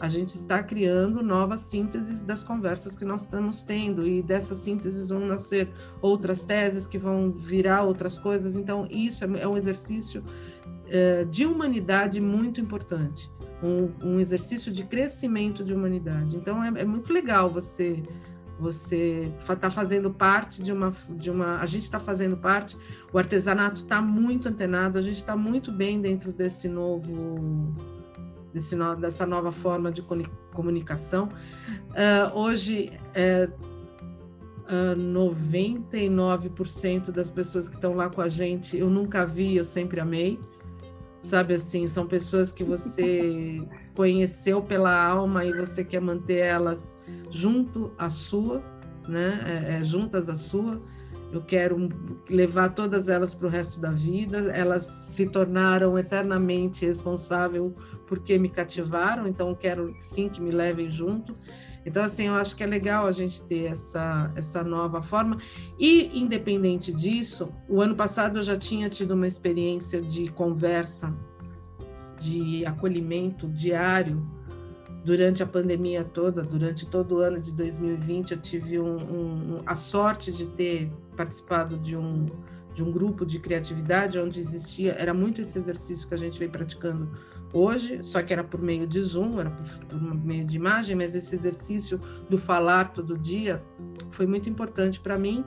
A 0.00 0.08
gente 0.08 0.34
está 0.34 0.62
criando 0.62 1.24
novas 1.24 1.60
sínteses 1.60 2.22
das 2.22 2.44
conversas 2.44 2.94
que 2.94 3.04
nós 3.04 3.22
estamos 3.22 3.62
tendo, 3.62 4.06
e 4.06 4.22
dessas 4.22 4.58
sínteses 4.58 5.08
vão 5.08 5.26
nascer 5.26 5.68
outras 6.00 6.44
teses 6.44 6.86
que 6.86 6.96
vão 6.96 7.32
virar 7.32 7.82
outras 7.82 8.16
coisas. 8.16 8.54
Então, 8.54 8.86
isso 8.90 9.24
é, 9.24 9.40
é 9.40 9.48
um 9.48 9.56
exercício 9.56 10.22
de 11.30 11.46
humanidade 11.46 12.20
muito 12.20 12.60
importante. 12.60 13.30
Um, 13.62 14.14
um 14.14 14.20
exercício 14.20 14.72
de 14.72 14.84
crescimento 14.84 15.64
de 15.64 15.74
humanidade. 15.74 16.36
Então 16.36 16.62
é, 16.62 16.68
é 16.80 16.84
muito 16.84 17.12
legal 17.12 17.50
você 17.50 18.02
você 18.58 19.32
está 19.36 19.70
fazendo 19.70 20.12
parte 20.12 20.60
de 20.62 20.72
uma 20.72 20.92
de 21.10 21.30
uma 21.30 21.58
a 21.58 21.66
gente 21.66 21.84
está 21.84 22.00
fazendo 22.00 22.36
parte 22.36 22.76
o 23.12 23.18
artesanato 23.18 23.82
está 23.82 24.02
muito 24.02 24.48
antenado 24.48 24.98
a 24.98 25.00
gente 25.00 25.14
está 25.16 25.36
muito 25.36 25.70
bem 25.70 26.00
dentro 26.00 26.32
desse 26.32 26.68
novo 26.68 27.72
desse 28.52 28.74
no, 28.74 28.96
dessa 28.96 29.24
nova 29.26 29.52
forma 29.52 29.92
de 29.92 30.02
comunicação. 30.52 31.28
Uh, 31.90 32.36
hoje 32.36 32.90
é, 33.14 33.48
uh, 34.64 34.96
99% 34.96 37.12
das 37.12 37.30
pessoas 37.30 37.68
que 37.68 37.76
estão 37.76 37.94
lá 37.94 38.10
com 38.10 38.20
a 38.20 38.28
gente 38.28 38.76
eu 38.76 38.90
nunca 38.90 39.24
vi 39.24 39.56
eu 39.56 39.64
sempre 39.64 40.00
amei 40.00 40.40
sabe 41.20 41.54
assim, 41.54 41.88
são 41.88 42.06
pessoas 42.06 42.52
que 42.52 42.62
você 42.64 43.62
conheceu 43.94 44.62
pela 44.62 44.94
alma 45.04 45.44
e 45.44 45.52
você 45.52 45.84
quer 45.84 46.00
manter 46.00 46.38
elas 46.38 46.96
junto 47.30 47.92
à 47.98 48.08
sua, 48.08 48.62
né, 49.08 49.40
é, 49.46 49.74
é, 49.76 49.84
juntas 49.84 50.28
à 50.28 50.34
sua. 50.34 50.80
eu 51.32 51.42
quero 51.42 51.88
levar 52.30 52.70
todas 52.70 53.08
elas 53.08 53.34
para 53.34 53.46
o 53.46 53.50
resto 53.50 53.80
da 53.80 53.90
vida. 53.90 54.38
Elas 54.52 54.84
se 55.10 55.26
tornaram 55.26 55.98
eternamente 55.98 56.86
responsável 56.86 57.74
porque 58.06 58.38
me 58.38 58.48
cativaram, 58.48 59.26
então 59.26 59.54
quero 59.54 59.94
sim 59.98 60.28
que 60.28 60.40
me 60.40 60.50
levem 60.50 60.90
junto. 60.90 61.34
Então, 61.84 62.02
assim, 62.04 62.26
eu 62.26 62.34
acho 62.34 62.54
que 62.54 62.62
é 62.62 62.66
legal 62.66 63.06
a 63.06 63.12
gente 63.12 63.42
ter 63.42 63.66
essa, 63.66 64.30
essa 64.36 64.62
nova 64.62 65.02
forma. 65.02 65.38
E, 65.78 66.18
independente 66.18 66.92
disso, 66.92 67.52
o 67.68 67.80
ano 67.80 67.94
passado 67.94 68.38
eu 68.38 68.42
já 68.42 68.56
tinha 68.56 68.88
tido 68.88 69.12
uma 69.12 69.26
experiência 69.26 70.00
de 70.00 70.28
conversa, 70.28 71.14
de 72.18 72.66
acolhimento 72.66 73.48
diário 73.48 74.26
durante 75.04 75.42
a 75.42 75.46
pandemia 75.46 76.04
toda, 76.04 76.42
durante 76.42 76.86
todo 76.86 77.16
o 77.16 77.18
ano 77.20 77.40
de 77.40 77.52
2020, 77.52 78.32
eu 78.32 78.38
tive 78.38 78.78
um, 78.78 78.96
um, 78.96 79.62
a 79.64 79.74
sorte 79.74 80.30
de 80.30 80.46
ter 80.48 80.92
participado 81.16 81.78
de 81.78 81.96
um, 81.96 82.26
de 82.74 82.82
um 82.84 82.90
grupo 82.90 83.24
de 83.24 83.38
criatividade 83.38 84.18
onde 84.18 84.38
existia, 84.38 84.92
era 84.98 85.14
muito 85.14 85.40
esse 85.40 85.56
exercício 85.56 86.06
que 86.06 86.14
a 86.14 86.18
gente 86.18 86.38
vem 86.38 86.48
praticando 86.48 87.10
hoje, 87.52 88.00
só 88.02 88.22
que 88.22 88.32
era 88.32 88.44
por 88.44 88.60
meio 88.60 88.86
de 88.86 89.00
Zoom, 89.00 89.40
era 89.40 89.50
por, 89.50 89.86
por 89.86 90.14
meio 90.24 90.44
de 90.44 90.56
imagem, 90.56 90.96
mas 90.96 91.14
esse 91.14 91.34
exercício 91.34 92.00
do 92.28 92.38
falar 92.38 92.88
todo 92.88 93.16
dia 93.16 93.62
foi 94.10 94.26
muito 94.26 94.48
importante 94.48 95.00
para 95.00 95.18
mim, 95.18 95.44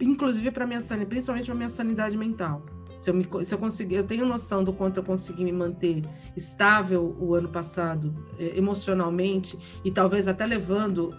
inclusive 0.00 0.50
para 0.50 0.66
minha 0.66 0.80
sanidade, 0.80 1.10
principalmente 1.10 1.46
para 1.46 1.54
minha 1.54 1.70
sanidade 1.70 2.16
mental. 2.16 2.64
Se 2.96 3.10
eu, 3.10 3.14
me, 3.14 3.28
se 3.44 3.54
eu 3.54 3.58
conseguir, 3.58 3.96
eu 3.96 4.04
tenho 4.04 4.24
noção 4.24 4.64
do 4.64 4.72
quanto 4.72 4.96
eu 4.96 5.04
consegui 5.04 5.44
me 5.44 5.52
manter 5.52 6.02
estável 6.34 7.14
o 7.20 7.34
ano 7.34 7.48
passado, 7.50 8.14
eh, 8.38 8.54
emocionalmente, 8.56 9.58
e 9.84 9.90
talvez 9.90 10.26
até 10.26 10.46
levando 10.46 11.14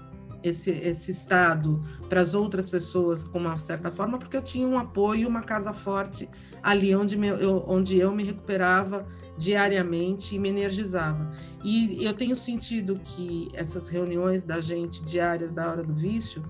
esse, 0.47 0.71
esse 0.71 1.11
estado 1.11 1.81
para 2.09 2.21
as 2.21 2.33
outras 2.33 2.69
pessoas 2.69 3.23
com 3.23 3.39
uma 3.39 3.57
certa 3.57 3.91
forma, 3.91 4.17
porque 4.17 4.37
eu 4.37 4.41
tinha 4.41 4.67
um 4.67 4.77
apoio, 4.77 5.27
uma 5.27 5.41
casa 5.41 5.73
forte 5.73 6.29
ali 6.63 6.95
onde, 6.95 7.17
me, 7.17 7.27
eu, 7.27 7.63
onde 7.67 7.97
eu 7.97 8.13
me 8.13 8.23
recuperava 8.23 9.05
diariamente 9.37 10.35
e 10.35 10.39
me 10.39 10.49
energizava. 10.49 11.29
E 11.63 12.03
eu 12.03 12.13
tenho 12.13 12.35
sentido 12.35 12.99
que 13.03 13.49
essas 13.53 13.89
reuniões 13.89 14.43
da 14.43 14.59
gente 14.59 15.03
diárias 15.03 15.53
da 15.53 15.69
hora 15.69 15.83
do 15.83 15.93
vício 15.93 16.43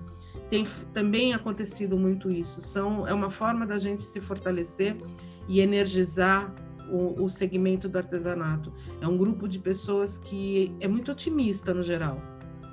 tem 0.48 0.64
também 0.92 1.34
acontecido 1.34 1.98
muito 1.98 2.30
isso. 2.30 2.60
São, 2.60 3.06
é 3.06 3.12
uma 3.12 3.30
forma 3.30 3.66
da 3.66 3.78
gente 3.78 4.00
se 4.00 4.20
fortalecer 4.20 4.96
e 5.46 5.60
energizar 5.60 6.54
o, 6.90 7.22
o 7.24 7.28
segmento 7.28 7.88
do 7.88 7.98
artesanato. 7.98 8.72
É 9.00 9.06
um 9.06 9.16
grupo 9.16 9.46
de 9.46 9.58
pessoas 9.58 10.16
que 10.16 10.74
é 10.80 10.88
muito 10.88 11.12
otimista 11.12 11.74
no 11.74 11.82
geral. 11.82 12.20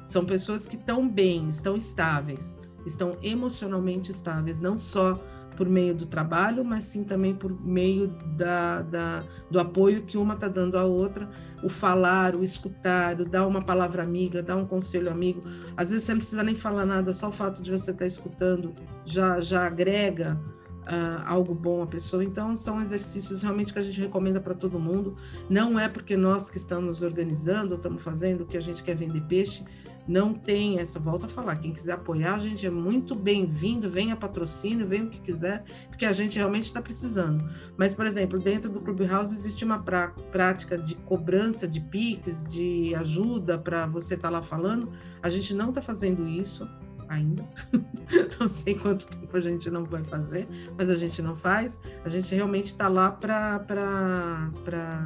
São 0.06 0.26
pessoas 0.26 0.66
que 0.66 0.76
estão 0.76 1.10
bem, 1.10 1.48
estão 1.48 1.76
estáveis, 1.76 2.60
estão 2.86 3.18
emocionalmente 3.24 4.12
estáveis, 4.12 4.60
não 4.60 4.78
só 4.78 5.20
por 5.56 5.68
meio 5.68 5.96
do 5.96 6.06
trabalho, 6.06 6.64
mas 6.64 6.84
sim 6.84 7.04
também 7.04 7.34
por 7.34 7.52
meio 7.66 8.08
da, 8.36 8.82
da 8.82 9.24
do 9.50 9.60
apoio 9.60 10.04
que 10.04 10.18
uma 10.18 10.34
está 10.34 10.48
dando 10.48 10.78
à 10.78 10.84
outra, 10.84 11.30
o 11.64 11.70
falar, 11.70 12.36
o 12.36 12.44
escutar, 12.44 13.20
o 13.20 13.26
dar 13.26 13.48
uma 13.48 13.62
palavra 13.62 14.04
amiga, 14.04 14.44
dar 14.44 14.58
um 14.58 14.66
conselho 14.66 15.10
amigo. 15.10 15.42
Às 15.76 15.90
vezes 15.90 16.06
você 16.06 16.14
não 16.14 16.20
precisa 16.20 16.44
nem 16.44 16.56
falar 16.56 16.86
nada, 16.86 17.12
só 17.14 17.30
o 17.30 17.32
fato 17.32 17.64
de 17.64 17.72
você 17.72 17.92
estar 17.92 18.04
tá 18.04 18.08
escutando 18.08 18.76
já, 19.06 19.40
já 19.40 19.66
agrega 19.66 20.40
Uh, 20.86 21.24
algo 21.26 21.56
bom 21.56 21.82
à 21.82 21.88
pessoa. 21.88 22.24
Então, 22.24 22.56
são 22.56 22.80
exercícios 22.80 23.42
realmente 23.42 23.74
que 23.74 23.80
a 23.80 23.82
gente 23.82 24.00
recomenda 24.00 24.40
para 24.40 24.54
todo 24.54 24.80
mundo. 24.80 25.18
Não 25.50 25.80
é 25.80 25.90
porque 25.90 26.16
nós 26.16 26.48
que 26.48 26.58
estamos 26.58 27.02
organizando, 27.02 27.74
estamos 27.74 28.04
fazendo, 28.04 28.46
que 28.46 28.56
a 28.56 28.60
gente 28.60 28.84
quer 28.84 28.96
vender 28.96 29.22
peixe, 29.22 29.64
não 30.08 30.34
tem 30.34 30.80
essa, 30.80 31.00
volta 31.00 31.26
a 31.26 31.30
falar, 31.30 31.56
quem 31.56 31.72
quiser 31.72 31.94
apoiar, 31.94 32.36
a 32.36 32.40
gente 32.40 32.66
é 32.66 32.70
muito 32.70 33.16
bem-vindo, 33.16 33.90
venha 33.90 34.16
patrocínio, 34.16 34.88
venha 34.88 35.06
o 35.06 35.10
que 35.10 35.20
quiser, 35.20 35.64
porque 35.88 36.06
a 36.06 36.14
gente 36.14 36.38
realmente 36.38 36.66
está 36.66 36.82
precisando. 36.82 37.50
Mas, 37.76 37.94
por 37.94 38.06
exemplo, 38.06 38.40
dentro 38.40 38.70
do 38.70 38.80
Clubhouse 38.82 39.34
existe 39.34 39.66
uma 39.66 39.80
pra, 39.80 40.10
prática 40.32 40.78
de 40.78 40.96
cobrança 40.96 41.68
de 41.68 41.80
PIX, 41.80 42.46
de 42.46 42.94
ajuda 42.96 43.58
para 43.58 43.88
você 43.88 44.14
estar 44.14 44.30
tá 44.30 44.38
lá 44.38 44.42
falando. 44.44 44.92
A 45.24 45.30
gente 45.30 45.54
não 45.54 45.70
está 45.70 45.82
fazendo 45.82 46.28
isso 46.28 46.70
ainda. 47.10 47.44
não 48.40 48.48
sei 48.48 48.76
quanto 48.76 49.08
tempo 49.08 49.36
a 49.36 49.40
gente 49.40 49.70
não 49.70 49.84
vai 49.84 50.04
fazer, 50.04 50.48
mas 50.78 50.90
a 50.90 50.96
gente 50.96 51.22
não 51.22 51.36
faz. 51.36 51.80
A 52.04 52.10
gente 52.10 52.34
realmente 52.34 52.66
está 52.66 52.88
lá 52.88 53.12
para. 53.12 53.60
Pra... 54.64 55.04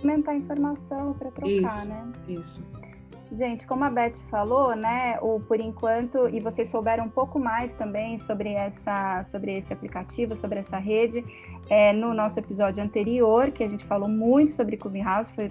Aumentar 0.00 0.32
a 0.32 0.36
informação, 0.36 1.14
para 1.14 1.30
trocar, 1.30 1.48
isso, 1.48 1.86
né? 1.86 2.12
Isso. 2.28 2.62
Gente, 3.38 3.66
como 3.66 3.82
a 3.82 3.88
Beth 3.88 4.16
falou, 4.30 4.76
né, 4.76 5.18
o 5.22 5.40
por 5.40 5.58
enquanto, 5.58 6.28
e 6.28 6.38
vocês 6.38 6.68
souberam 6.68 7.06
um 7.06 7.08
pouco 7.08 7.38
mais 7.38 7.74
também 7.76 8.18
sobre 8.18 8.52
essa, 8.52 9.22
sobre 9.22 9.56
esse 9.56 9.72
aplicativo, 9.72 10.36
sobre 10.36 10.58
essa 10.58 10.76
rede, 10.76 11.24
é, 11.70 11.94
no 11.94 12.12
nosso 12.12 12.38
episódio 12.38 12.82
anterior, 12.82 13.50
que 13.50 13.64
a 13.64 13.68
gente 13.68 13.86
falou 13.86 14.06
muito 14.06 14.52
sobre 14.52 14.76
Clubhouse, 14.76 15.32
foi 15.32 15.50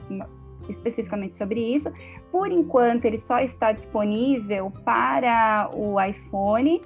especificamente 0.71 1.35
sobre 1.35 1.59
isso. 1.59 1.91
Por 2.31 2.51
enquanto, 2.51 3.05
ele 3.05 3.19
só 3.19 3.39
está 3.39 3.71
disponível 3.71 4.71
para 4.83 5.69
o 5.73 6.01
iPhone, 6.01 6.81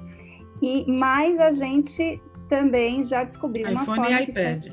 e 0.61 0.89
mais 0.91 1.39
a 1.39 1.51
gente 1.51 2.21
também 2.49 3.03
já 3.03 3.23
descobriu 3.23 3.63
iPhone 3.63 3.75
uma 3.75 3.85
forma 3.85 4.09
e 4.09 4.23
iPad. 4.23 4.67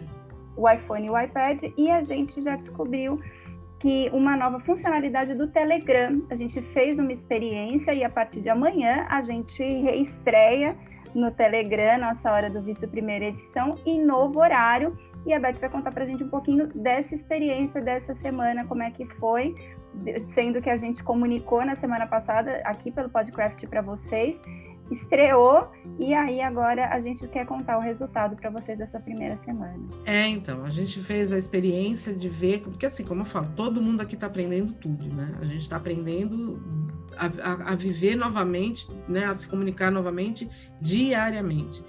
O 0.56 0.68
iPhone 0.68 1.06
e 1.06 1.10
o 1.10 1.18
iPad, 1.18 1.62
e 1.76 1.90
a 1.90 2.02
gente 2.02 2.40
já 2.42 2.56
descobriu 2.56 3.20
que 3.82 4.08
uma 4.12 4.36
nova 4.36 4.60
funcionalidade 4.60 5.34
do 5.34 5.48
Telegram. 5.48 6.22
A 6.30 6.36
gente 6.36 6.62
fez 6.62 7.00
uma 7.00 7.10
experiência 7.10 7.92
e 7.92 8.04
a 8.04 8.08
partir 8.08 8.40
de 8.40 8.48
amanhã 8.48 9.06
a 9.08 9.20
gente 9.22 9.60
reestreia 9.60 10.76
no 11.12 11.32
Telegram, 11.32 11.98
nossa 11.98 12.30
Hora 12.30 12.48
do 12.48 12.62
Visto 12.62 12.86
primeira 12.86 13.26
edição, 13.26 13.74
em 13.84 14.00
novo 14.00 14.38
horário. 14.38 14.96
E 15.26 15.32
a 15.32 15.38
Beth 15.38 15.58
vai 15.60 15.70
contar 15.70 15.92
para 15.92 16.04
a 16.04 16.06
gente 16.06 16.24
um 16.24 16.28
pouquinho 16.28 16.66
dessa 16.74 17.14
experiência 17.14 17.80
dessa 17.80 18.14
semana, 18.14 18.64
como 18.66 18.82
é 18.82 18.90
que 18.90 19.06
foi, 19.16 19.54
sendo 20.28 20.60
que 20.60 20.68
a 20.68 20.76
gente 20.76 21.02
comunicou 21.02 21.64
na 21.64 21.76
semana 21.76 22.06
passada 22.06 22.60
aqui 22.64 22.90
pelo 22.90 23.08
Podcraft 23.08 23.66
para 23.66 23.82
vocês 23.82 24.40
estreou 24.90 25.70
e 25.98 26.12
aí 26.12 26.40
agora 26.40 26.88
a 26.88 27.00
gente 27.00 27.26
quer 27.28 27.46
contar 27.46 27.78
o 27.78 27.80
resultado 27.80 28.36
para 28.36 28.50
vocês 28.50 28.76
dessa 28.76 29.00
primeira 29.00 29.38
semana. 29.44 29.78
É, 30.04 30.26
então, 30.28 30.64
a 30.64 30.70
gente 30.70 31.00
fez 31.00 31.32
a 31.32 31.38
experiência 31.38 32.14
de 32.14 32.28
ver, 32.28 32.60
porque 32.60 32.86
assim, 32.86 33.04
como 33.04 33.22
eu 33.22 33.24
falo, 33.24 33.48
todo 33.56 33.82
mundo 33.82 34.00
aqui 34.00 34.14
está 34.14 34.26
aprendendo 34.26 34.72
tudo, 34.74 35.06
né? 35.14 35.32
A 35.40 35.44
gente 35.44 35.60
está 35.60 35.76
aprendendo 35.76 36.62
a, 37.16 37.26
a, 37.26 37.72
a, 37.72 37.74
viver 37.74 38.16
novamente, 38.16 38.86
né? 39.08 39.24
A 39.24 39.34
se 39.34 39.48
comunicar 39.48 39.90
novamente 39.90 40.48
diariamente. 40.80 41.82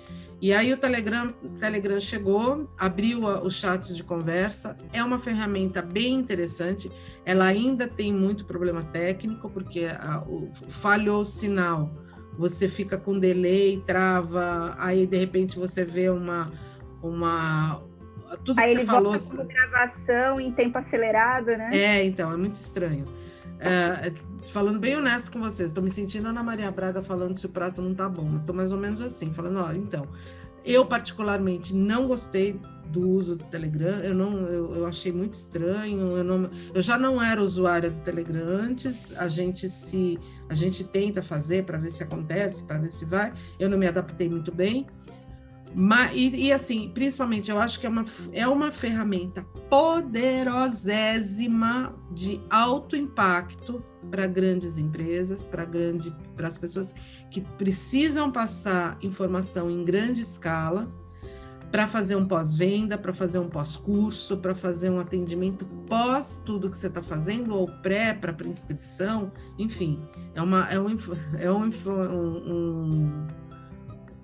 E 0.44 0.52
aí 0.54 0.74
o 0.74 0.78
Telegram, 0.78 1.30
Telegram 1.58 1.98
chegou, 2.02 2.70
abriu 2.78 3.26
os 3.26 3.56
chats 3.56 3.96
de 3.96 4.04
conversa, 4.04 4.76
é 4.92 5.02
uma 5.02 5.18
ferramenta 5.18 5.82
bem 5.82 6.16
interessante, 6.16 6.92
ela 7.24 7.46
ainda 7.46 7.88
tem 7.88 8.12
muito 8.12 8.44
problema 8.44 8.84
técnico, 8.84 9.50
porque 9.50 9.86
a, 9.86 10.22
o, 10.28 10.52
falhou 10.68 11.22
o 11.22 11.24
sinal 11.24 11.90
você 12.38 12.68
fica 12.68 12.98
com 12.98 13.18
delay, 13.18 13.82
trava, 13.88 14.76
aí 14.80 15.08
de 15.08 15.16
repente 15.16 15.58
você 15.58 15.86
vê 15.86 16.10
uma 16.10 16.52
uma 17.02 17.82
tudo 18.44 18.60
aí 18.60 18.76
que 18.76 18.82
você 18.82 18.86
falou 18.86 19.16
gravação 19.48 20.42
em 20.42 20.52
tempo 20.52 20.78
acelerado, 20.78 21.46
né? 21.46 21.70
É, 21.72 22.04
então 22.04 22.30
é 22.30 22.36
muito 22.36 22.56
estranho. 22.56 23.06
É, 23.66 24.14
falando 24.48 24.78
bem 24.78 24.98
honesto 24.98 25.32
com 25.32 25.40
vocês, 25.40 25.70
estou 25.70 25.82
me 25.82 25.90
sentindo 25.90 26.28
Ana 26.28 26.44
Maria 26.44 26.70
Braga 26.70 27.02
falando 27.02 27.38
se 27.38 27.46
o 27.46 27.50
prato 27.50 27.82
não 27.82 27.94
tá 27.94 28.10
bom. 28.10 28.38
Estou 28.38 28.54
mais 28.54 28.74
ou 28.74 28.78
menos 28.78 29.00
assim, 29.00 29.32
falando, 29.32 29.62
ó, 29.62 29.72
então, 29.72 30.06
eu 30.66 30.86
particularmente 30.86 31.74
não 31.74 32.06
gostei 32.06 32.60
do 32.88 33.10
uso 33.10 33.38
do 33.38 33.46
Telegram. 33.46 34.00
Eu 34.00 34.14
não, 34.14 34.38
eu, 34.48 34.76
eu, 34.76 34.86
achei 34.86 35.12
muito 35.12 35.34
estranho. 35.34 36.18
Eu, 36.18 36.24
não, 36.24 36.50
eu 36.74 36.82
já 36.82 36.98
não 36.98 37.22
era 37.22 37.42
usuária 37.42 37.90
do 37.90 38.00
Telegram 38.02 38.46
antes. 38.46 39.18
A 39.18 39.30
gente 39.30 39.70
se, 39.70 40.20
a 40.50 40.54
gente 40.54 40.84
tenta 40.84 41.22
fazer 41.22 41.64
para 41.64 41.78
ver 41.78 41.92
se 41.92 42.04
acontece, 42.04 42.64
para 42.66 42.78
ver 42.78 42.92
se 42.92 43.06
vai. 43.06 43.34
Eu 43.58 43.70
não 43.70 43.78
me 43.78 43.88
adaptei 43.88 44.30
muito 44.30 44.54
bem. 44.54 44.88
Mas, 45.76 46.12
e, 46.14 46.48
e, 46.48 46.52
assim, 46.52 46.92
principalmente, 46.94 47.50
eu 47.50 47.58
acho 47.60 47.80
que 47.80 47.86
é 47.86 47.90
uma, 47.90 48.04
é 48.32 48.46
uma 48.48 48.70
ferramenta 48.72 49.44
poderosésima 49.70 51.96
de 52.12 52.42
alto 52.50 52.96
impacto 52.96 53.84
para 54.10 54.26
grandes 54.28 54.78
empresas, 54.78 55.48
para 55.48 55.66
grande, 55.66 56.16
para 56.36 56.48
as 56.48 56.58
pessoas 56.58 56.94
que 57.32 57.42
precisam 57.42 58.32
passar 58.32 58.98
informação 59.02 59.72
em 59.72 59.84
grande 59.84 60.22
escala 60.22 60.88
para 61.74 61.88
fazer 61.88 62.16
um 62.16 62.28
pós-venda, 62.28 63.00
para 63.00 63.12
fazer 63.12 63.40
um 63.40 63.50
pós-curso, 63.50 64.38
para 64.38 64.54
fazer 64.54 64.92
um 64.92 65.00
atendimento 65.00 65.66
pós 65.88 66.40
tudo 66.46 66.70
que 66.70 66.78
você 66.78 66.86
está 66.86 67.02
fazendo, 67.02 67.56
ou 67.56 67.68
pré 67.82 68.14
para 68.14 68.32
prescrição, 68.32 69.32
enfim, 69.58 70.00
é, 70.36 70.42
uma, 70.44 70.72
é, 70.72 70.80
um, 70.80 70.96
é 71.40 71.52
um, 71.52 71.70
um, 72.14 73.28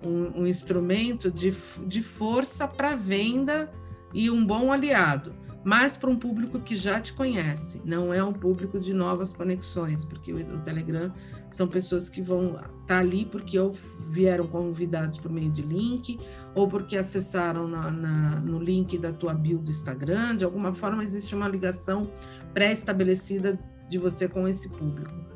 um, 0.04 0.42
um 0.42 0.48
instrumento 0.48 1.32
de, 1.32 1.54
de 1.86 2.02
força 2.02 2.68
para 2.68 2.96
venda 2.96 3.72
e 4.14 4.30
um 4.30 4.46
bom 4.46 4.72
aliado. 4.72 5.36
mas 5.64 5.98
para 5.98 6.10
um 6.10 6.16
público 6.16 6.60
que 6.60 6.76
já 6.76 7.00
te 7.00 7.14
conhece, 7.14 7.82
não 7.84 8.14
é 8.14 8.24
um 8.24 8.34
público 8.34 8.80
de 8.80 8.94
novas 8.94 9.34
conexões, 9.34 10.06
porque 10.06 10.32
o, 10.32 10.38
o 10.38 10.60
Telegram 10.62 11.14
são 11.52 11.68
pessoas 11.68 12.10
que 12.10 12.22
vão 12.22 12.54
estar 12.54 12.70
tá 12.88 13.00
ali 13.00 13.26
porque 13.26 13.60
ou 13.60 13.72
vieram 14.10 14.48
convidados 14.48 15.18
por 15.18 15.32
meio 15.32 15.52
de 15.52 15.62
link, 15.62 16.20
ou 16.56 16.68
porque 16.68 16.98
acessaram 16.98 17.68
na, 17.68 17.92
na, 17.92 18.40
no 18.40 18.60
link 18.60 18.98
da 18.98 19.12
tua 19.12 19.34
bio 19.34 19.60
do 19.60 19.70
Instagram, 19.70 20.38
de 20.38 20.46
alguma 20.46 20.74
forma 20.74 21.04
existe 21.04 21.36
uma 21.36 21.48
ligação 21.48 22.10
pré-estabelecida 22.54 23.60
de 23.90 23.98
você 23.98 24.28
com 24.28 24.48
esse 24.48 24.70
público. 24.70 25.29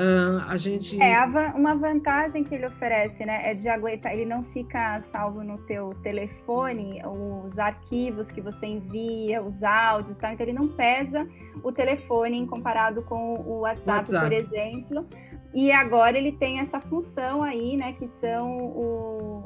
Uh, 0.00 0.40
a 0.48 0.56
gente 0.56 0.98
é 0.98 1.22
uma 1.54 1.74
vantagem 1.74 2.42
que 2.42 2.54
ele 2.54 2.64
oferece, 2.64 3.26
né? 3.26 3.50
É 3.50 3.52
de 3.52 3.68
aguentar, 3.68 4.14
ele 4.14 4.24
não 4.24 4.42
fica 4.44 4.98
salvo 5.02 5.44
no 5.44 5.58
teu 5.58 5.92
telefone 6.02 7.02
os 7.04 7.58
arquivos 7.58 8.30
que 8.30 8.40
você 8.40 8.66
envia, 8.66 9.42
os 9.42 9.62
áudios, 9.62 10.16
tá? 10.16 10.32
Então 10.32 10.46
ele 10.46 10.54
não 10.54 10.68
pesa 10.68 11.28
o 11.62 11.70
telefone 11.70 12.46
comparado 12.46 13.02
com 13.02 13.34
o 13.40 13.58
WhatsApp, 13.60 14.10
WhatsApp. 14.10 14.24
por 14.24 14.32
exemplo. 14.32 15.06
E 15.52 15.70
agora 15.70 16.16
ele 16.16 16.32
tem 16.32 16.60
essa 16.60 16.80
função 16.80 17.42
aí, 17.42 17.76
né? 17.76 17.92
Que 17.92 18.06
são 18.06 18.72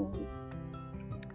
os 0.08 0.54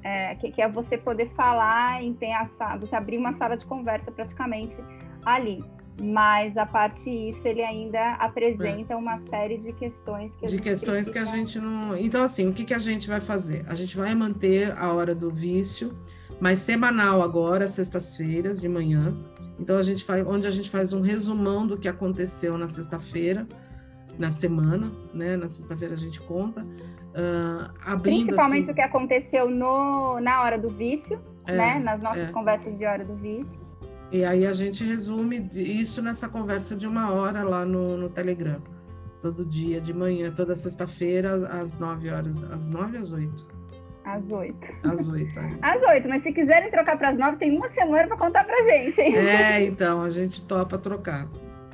é, 0.01 0.33
que, 0.35 0.49
que, 0.49 0.61
é 0.61 0.69
você 0.69 0.97
poder 0.97 1.29
falar 1.31 2.01
em 2.01 2.13
ter 2.13 2.31
a, 2.31 2.45
você 2.77 2.95
abrir 2.95 3.17
uma 3.17 3.33
sala 3.33 3.57
de 3.57 3.65
conversa 3.65 4.09
praticamente 4.13 4.77
ali 5.25 5.61
mas 6.01 6.55
a 6.57 6.65
parte 6.65 7.09
isso 7.09 7.47
ele 7.47 7.61
ainda 7.61 8.13
apresenta 8.13 8.93
é. 8.93 8.95
uma 8.95 9.19
série 9.19 9.57
de 9.57 9.73
questões 9.73 10.35
que 10.35 10.47
de 10.47 10.59
questões 10.59 11.09
precisa... 11.09 11.11
que 11.11 11.19
a 11.19 11.35
gente 11.35 11.59
não 11.59 11.97
então 11.97 12.23
assim 12.23 12.47
o 12.47 12.53
que, 12.53 12.63
que 12.63 12.73
a 12.73 12.79
gente 12.79 13.07
vai 13.07 13.19
fazer? 13.19 13.65
A 13.67 13.75
gente 13.75 13.95
vai 13.97 14.13
manter 14.15 14.77
a 14.77 14.93
hora 14.93 15.13
do 15.13 15.29
vício 15.29 15.95
mas 16.39 16.59
semanal 16.59 17.21
agora 17.21 17.67
sextas-feiras 17.67 18.61
de 18.61 18.69
manhã. 18.69 19.13
Então 19.59 19.77
a 19.77 19.83
gente 19.83 20.05
faz 20.05 20.25
onde 20.25 20.47
a 20.47 20.51
gente 20.51 20.69
faz 20.69 20.93
um 20.93 21.01
resumão 21.01 21.67
do 21.67 21.77
que 21.77 21.87
aconteceu 21.87 22.57
na 22.57 22.67
sexta-feira 22.67 23.47
na 24.17 24.31
semana 24.31 24.91
né? 25.13 25.35
Na 25.35 25.49
sexta-feira 25.49 25.93
a 25.93 25.97
gente 25.97 26.19
conta 26.21 26.61
uh, 26.61 27.73
abrindo 27.85 28.27
principalmente 28.27 28.63
assim... 28.63 28.71
o 28.71 28.75
que 28.75 28.81
aconteceu 28.81 29.49
no 29.49 30.19
na 30.21 30.41
hora 30.43 30.57
do 30.57 30.69
vício 30.69 31.19
é, 31.45 31.55
né? 31.55 31.79
Nas 31.79 32.01
nossas 32.01 32.29
é. 32.29 32.31
conversas 32.31 32.77
de 32.77 32.85
hora 32.85 33.03
do 33.03 33.15
vício 33.15 33.59
e 34.11 34.23
aí 34.23 34.45
a 34.45 34.53
gente 34.53 34.83
resume 34.83 35.47
isso 35.53 36.01
nessa 36.01 36.27
conversa 36.27 36.75
de 36.75 36.87
uma 36.87 37.13
hora 37.13 37.43
lá 37.43 37.63
no, 37.63 37.95
no 37.95 38.09
Telegram. 38.09 38.61
Todo 39.21 39.45
dia 39.45 39.79
de 39.79 39.93
manhã, 39.93 40.31
toda 40.31 40.55
sexta-feira, 40.55 41.33
às 41.47 41.77
nove 41.77 42.09
horas. 42.09 42.35
Às 42.51 42.67
nove 42.67 42.97
às 42.97 43.11
oito? 43.11 43.45
Às 44.03 44.31
oito. 44.31 44.67
Às 44.83 45.07
oito. 45.09 45.39
É. 45.39 45.57
Às 45.61 45.83
oito, 45.83 46.09
mas 46.09 46.23
se 46.23 46.31
quiserem 46.31 46.71
trocar 46.71 46.97
para 46.97 47.09
as 47.09 47.17
nove, 47.17 47.37
tem 47.37 47.55
uma 47.55 47.67
semana 47.67 48.07
para 48.07 48.17
contar 48.17 48.43
para 48.45 48.63
gente. 48.63 48.99
Hein? 48.99 49.15
É, 49.15 49.63
então, 49.63 50.01
a 50.01 50.09
gente 50.09 50.41
topa 50.41 50.77
trocar. 50.77 51.27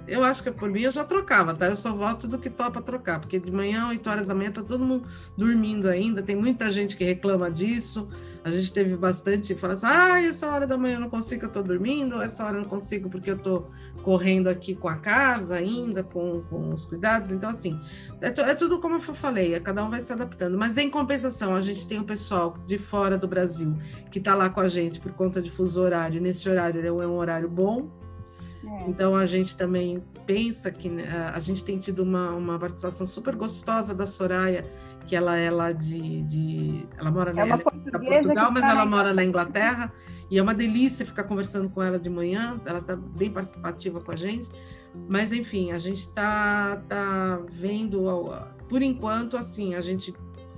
Eu 0.08 0.24
acho 0.24 0.44
que 0.44 0.52
por 0.52 0.70
mim 0.70 0.82
eu 0.82 0.92
já 0.92 1.04
trocava, 1.04 1.54
tá? 1.54 1.68
Eu 1.68 1.76
só 1.76 1.94
volto 1.94 2.28
do 2.28 2.38
que 2.38 2.50
topa 2.50 2.82
trocar, 2.82 3.20
porque 3.20 3.40
de 3.40 3.52
manhã, 3.52 3.88
8 3.88 4.10
horas 4.10 4.28
da 4.28 4.36
manhã, 4.36 4.52
tá 4.52 4.62
todo 4.62 4.84
mundo 4.84 5.08
dormindo 5.38 5.88
ainda. 5.88 6.22
Tem 6.22 6.36
muita 6.36 6.70
gente 6.70 6.98
que 6.98 7.04
reclama 7.04 7.50
disso. 7.50 8.08
A 8.46 8.52
gente 8.52 8.72
teve 8.72 8.96
bastante, 8.96 9.56
fala 9.56 9.74
assim, 9.74 9.88
ah, 9.90 10.22
essa 10.22 10.48
hora 10.48 10.68
da 10.68 10.78
manhã 10.78 10.98
eu 10.98 11.00
não 11.00 11.10
consigo, 11.10 11.46
eu 11.46 11.50
tô 11.50 11.64
dormindo, 11.64 12.22
essa 12.22 12.46
hora 12.46 12.58
eu 12.58 12.62
não 12.62 12.70
consigo 12.70 13.10
porque 13.10 13.32
eu 13.32 13.40
tô 13.40 13.66
correndo 14.04 14.48
aqui 14.48 14.76
com 14.76 14.88
a 14.88 14.98
casa 14.98 15.56
ainda, 15.56 16.04
com, 16.04 16.44
com 16.44 16.72
os 16.72 16.86
cuidados. 16.86 17.32
Então, 17.32 17.50
assim, 17.50 17.82
é, 18.22 18.28
é 18.28 18.54
tudo 18.54 18.80
como 18.80 18.98
eu 18.98 19.00
falei, 19.00 19.56
é, 19.56 19.60
cada 19.60 19.84
um 19.84 19.90
vai 19.90 20.00
se 20.00 20.14
adaptando. 20.14 20.60
Mas 20.60 20.78
em 20.78 20.92
compensação, 20.92 21.56
a 21.56 21.62
gente 21.62 21.88
tem 21.88 21.98
o 21.98 22.04
pessoal 22.04 22.56
de 22.68 22.78
fora 22.78 23.18
do 23.18 23.28
Brasil 23.28 23.76
que 24.12 24.20
tá 24.20 24.36
lá 24.36 24.48
com 24.48 24.60
a 24.60 24.68
gente 24.68 25.00
por 25.00 25.12
conta 25.14 25.42
de 25.42 25.50
fuso 25.50 25.82
horário. 25.82 26.22
Nesse 26.22 26.48
horário 26.48 26.86
é 26.86 27.08
um 27.08 27.18
horário 27.18 27.50
bom, 27.50 27.90
é. 28.68 28.90
Então 28.90 29.16
a 29.16 29.26
gente 29.26 29.56
também 29.56 30.04
pensa 30.26 30.72
que 30.72 30.90
né, 30.90 31.04
a 31.34 31.40
gente 31.40 31.64
tem 31.64 31.78
tido 31.78 32.04
uma, 32.04 32.32
uma 32.32 32.60
participação 32.60 33.06
super 33.06 33.36
gostosa 33.36 33.94
da 33.94 34.08
Soraya, 34.08 34.66
que 35.06 35.16
ela 35.16 35.38
é 35.38 35.52
lá 35.52 35.72
de, 35.72 36.24
de 36.24 36.88
ela 36.98 37.12
mora 37.12 37.32
é 37.32 37.34
na 37.34 37.42
ela 37.42 37.58
Portugal, 37.58 38.52
mas 38.52 38.62
tá 38.62 38.72
ela 38.72 38.86
mora 38.86 39.14
na 39.14 39.24
Inglaterra 39.24 39.94
e 40.30 40.38
é 40.38 40.42
uma 40.42 40.54
delícia 40.54 41.06
ficar 41.06 41.24
conversando 41.24 41.70
com 41.70 41.82
ela 41.82 42.00
de 42.00 42.10
manhã. 42.10 42.60
Ela 42.66 42.80
está 42.80 42.96
bem 42.96 43.32
participativa 43.32 44.02
com 44.02 44.12
a 44.12 44.16
gente. 44.16 44.50
Mas 45.08 45.32
enfim, 45.32 45.72
a 45.72 45.80
gente 45.80 46.00
está 46.00 46.78
tá 46.88 47.42
vendo, 47.50 48.06
por 48.70 48.82
enquanto, 48.82 49.38
assim, 49.38 49.76
a 49.76 49.82
gente 49.82 50.14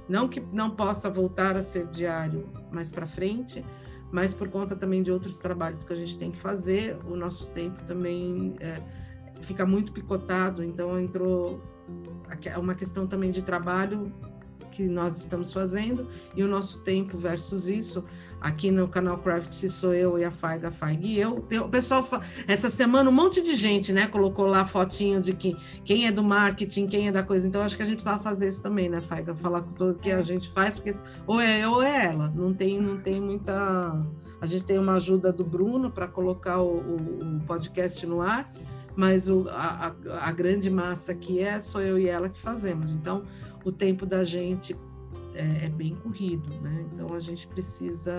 não 0.07 0.27
que 0.27 0.39
não 0.53 0.69
possa 0.69 1.09
voltar 1.09 1.57
a 1.57 1.63
ser 1.63 1.87
diário 1.87 2.49
mais 2.71 2.91
para 2.91 3.05
frente, 3.05 3.65
mas 4.11 4.33
por 4.33 4.49
conta 4.49 4.75
também 4.75 5.03
de 5.03 5.11
outros 5.11 5.37
trabalhos 5.39 5.83
que 5.83 5.93
a 5.93 5.95
gente 5.95 6.17
tem 6.17 6.31
que 6.31 6.37
fazer, 6.37 6.97
o 7.05 7.15
nosso 7.15 7.47
tempo 7.47 7.83
também 7.83 8.55
é, 8.59 8.81
fica 9.41 9.65
muito 9.65 9.91
picotado, 9.91 10.63
então 10.63 10.99
entrou 10.99 11.61
uma 12.57 12.75
questão 12.75 13.07
também 13.07 13.31
de 13.31 13.41
trabalho 13.41 14.11
que 14.71 14.87
nós 14.89 15.17
estamos 15.17 15.53
fazendo 15.53 16.07
e 16.35 16.43
o 16.43 16.47
nosso 16.47 16.79
tempo 16.79 17.17
versus 17.17 17.67
isso. 17.67 18.03
Aqui 18.39 18.69
no 18.69 18.87
canal 18.87 19.17
Craft 19.17 19.67
sou 19.67 19.95
eu 19.95 20.19
e 20.19 20.23
a 20.23 20.29
Faiga, 20.29 20.67
a 20.67 20.71
Faiga 20.71 21.05
e 21.05 21.17
eu. 21.19 21.43
O 21.65 21.69
pessoal, 21.69 22.07
essa 22.47 22.69
semana, 22.69 23.09
um 23.09 23.13
monte 23.13 23.41
de 23.41 23.55
gente, 23.55 23.91
né, 23.91 24.05
colocou 24.05 24.45
lá 24.45 24.63
fotinho 24.63 25.19
de 25.19 25.33
que, 25.33 25.57
quem 25.83 26.05
é 26.05 26.11
do 26.11 26.23
marketing, 26.23 26.85
quem 26.85 27.07
é 27.07 27.11
da 27.11 27.23
coisa. 27.23 27.47
Então, 27.47 27.63
acho 27.63 27.75
que 27.75 27.81
a 27.81 27.85
gente 27.85 27.95
precisava 27.95 28.21
fazer 28.21 28.47
isso 28.47 28.61
também, 28.61 28.89
né, 28.89 29.01
Faiga? 29.01 29.35
Falar 29.35 29.63
com 29.63 29.71
tudo 29.73 29.95
que 29.95 30.11
a 30.11 30.21
gente 30.21 30.49
faz, 30.49 30.75
porque 30.77 30.93
ou 31.25 31.41
é 31.41 31.63
eu 31.63 31.71
ou 31.71 31.81
é 31.81 32.05
ela. 32.05 32.31
Não 32.35 32.53
tem, 32.53 32.79
não 32.79 32.97
tem 32.97 33.19
muita. 33.19 34.05
A 34.39 34.45
gente 34.45 34.65
tem 34.65 34.77
uma 34.77 34.93
ajuda 34.93 35.31
do 35.31 35.43
Bruno 35.43 35.91
para 35.91 36.07
colocar 36.07 36.59
o, 36.61 36.77
o, 36.77 37.37
o, 37.37 37.39
podcast 37.47 38.05
no 38.05 38.21
ar, 38.21 38.53
mas 38.97 39.29
o, 39.29 39.47
a, 39.49 39.95
a 40.21 40.31
grande 40.31 40.69
massa 40.71 41.13
que 41.13 41.39
é, 41.39 41.59
sou 41.59 41.81
eu 41.81 41.99
e 41.99 42.07
ela 42.07 42.27
que 42.27 42.39
fazemos. 42.39 42.91
Então, 42.91 43.23
o 43.63 43.71
tempo 43.71 44.07
da 44.07 44.23
gente 44.23 44.75
é, 45.35 45.65
é 45.65 45.69
bem 45.69 45.95
corrido, 45.95 46.49
né? 46.61 46.83
Então 46.91 47.13
a 47.13 47.19
gente 47.19 47.47
precisa 47.47 48.11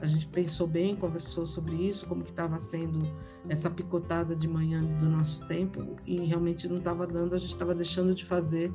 a 0.00 0.06
gente 0.06 0.28
pensou 0.28 0.66
bem, 0.66 0.94
conversou 0.94 1.46
sobre 1.46 1.74
isso, 1.74 2.06
como 2.06 2.22
que 2.22 2.30
estava 2.30 2.58
sendo 2.58 3.00
essa 3.48 3.70
picotada 3.70 4.36
de 4.36 4.46
manhã 4.46 4.82
do 4.82 5.06
nosso 5.08 5.40
tempo 5.48 5.96
e 6.06 6.18
realmente 6.18 6.68
não 6.68 6.76
estava 6.76 7.06
dando, 7.06 7.34
a 7.34 7.38
gente 7.38 7.50
estava 7.50 7.74
deixando 7.74 8.14
de 8.14 8.22
fazer 8.24 8.70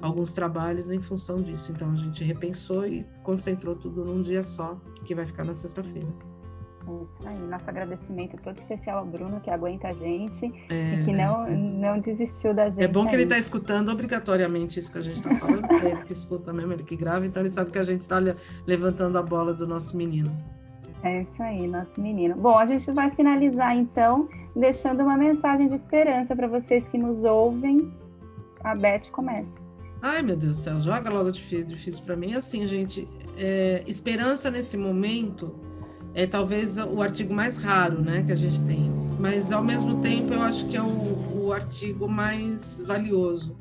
alguns 0.00 0.34
trabalhos 0.34 0.90
em 0.90 1.00
função 1.00 1.42
disso. 1.42 1.72
Então 1.72 1.90
a 1.90 1.96
gente 1.96 2.22
repensou 2.22 2.86
e 2.86 3.04
concentrou 3.22 3.74
tudo 3.74 4.04
num 4.04 4.20
dia 4.20 4.42
só, 4.42 4.78
que 5.04 5.14
vai 5.14 5.26
ficar 5.26 5.44
na 5.44 5.54
sexta-feira. 5.54 6.08
É 6.88 7.02
isso 7.02 7.28
aí. 7.28 7.38
Nosso 7.38 7.68
agradecimento 7.68 8.36
todo 8.42 8.58
especial 8.58 8.98
ao 8.98 9.06
Bruno, 9.06 9.40
que 9.40 9.50
aguenta 9.50 9.88
a 9.88 9.92
gente 9.92 10.46
é, 10.70 10.94
e 10.94 11.04
que 11.04 11.12
não, 11.12 11.46
é. 11.46 11.50
não 11.50 12.00
desistiu 12.00 12.54
da 12.54 12.70
gente. 12.70 12.82
É 12.82 12.88
bom 12.88 13.06
que 13.06 13.14
ele 13.14 13.24
está 13.24 13.36
escutando 13.36 13.90
obrigatoriamente 13.90 14.78
isso 14.78 14.90
que 14.90 14.98
a 14.98 15.02
gente 15.02 15.16
está 15.16 15.34
falando, 15.34 15.70
é 15.70 15.90
ele 15.90 16.02
que 16.02 16.12
escuta 16.12 16.52
mesmo, 16.52 16.72
ele 16.72 16.82
que 16.82 16.96
grava, 16.96 17.26
então 17.26 17.42
ele 17.42 17.50
sabe 17.50 17.70
que 17.70 17.78
a 17.78 17.82
gente 17.82 18.00
está 18.00 18.18
levantando 18.66 19.18
a 19.18 19.22
bola 19.22 19.52
do 19.52 19.66
nosso 19.66 19.96
menino. 19.96 20.34
É 21.02 21.22
isso 21.22 21.40
aí, 21.42 21.66
nosso 21.68 22.00
menino. 22.00 22.34
Bom, 22.34 22.58
a 22.58 22.66
gente 22.66 22.90
vai 22.90 23.10
finalizar 23.10 23.76
então, 23.76 24.28
deixando 24.56 25.02
uma 25.02 25.16
mensagem 25.16 25.68
de 25.68 25.74
esperança 25.74 26.34
para 26.34 26.48
vocês 26.48 26.88
que 26.88 26.98
nos 26.98 27.22
ouvem. 27.22 27.92
A 28.64 28.74
Beth 28.74 29.10
começa. 29.12 29.52
Ai, 30.02 30.22
meu 30.22 30.36
Deus 30.36 30.56
do 30.58 30.60
céu, 30.60 30.80
joga 30.80 31.10
logo 31.10 31.30
difícil, 31.30 31.66
difícil 31.66 32.04
para 32.04 32.16
mim. 32.16 32.34
Assim, 32.34 32.66
gente, 32.66 33.06
é, 33.36 33.82
esperança 33.86 34.50
nesse 34.50 34.76
momento 34.76 35.54
é 36.14 36.26
talvez 36.26 36.78
o 36.78 37.00
artigo 37.00 37.32
mais 37.32 37.56
raro 37.56 38.00
né, 38.00 38.22
que 38.22 38.32
a 38.32 38.36
gente 38.36 38.60
tem. 38.62 38.90
Mas, 39.18 39.52
ao 39.52 39.64
mesmo 39.64 40.00
tempo, 40.00 40.32
eu 40.32 40.42
acho 40.42 40.66
que 40.68 40.76
é 40.76 40.82
o, 40.82 41.46
o 41.46 41.52
artigo 41.52 42.08
mais 42.08 42.82
valioso. 42.86 43.56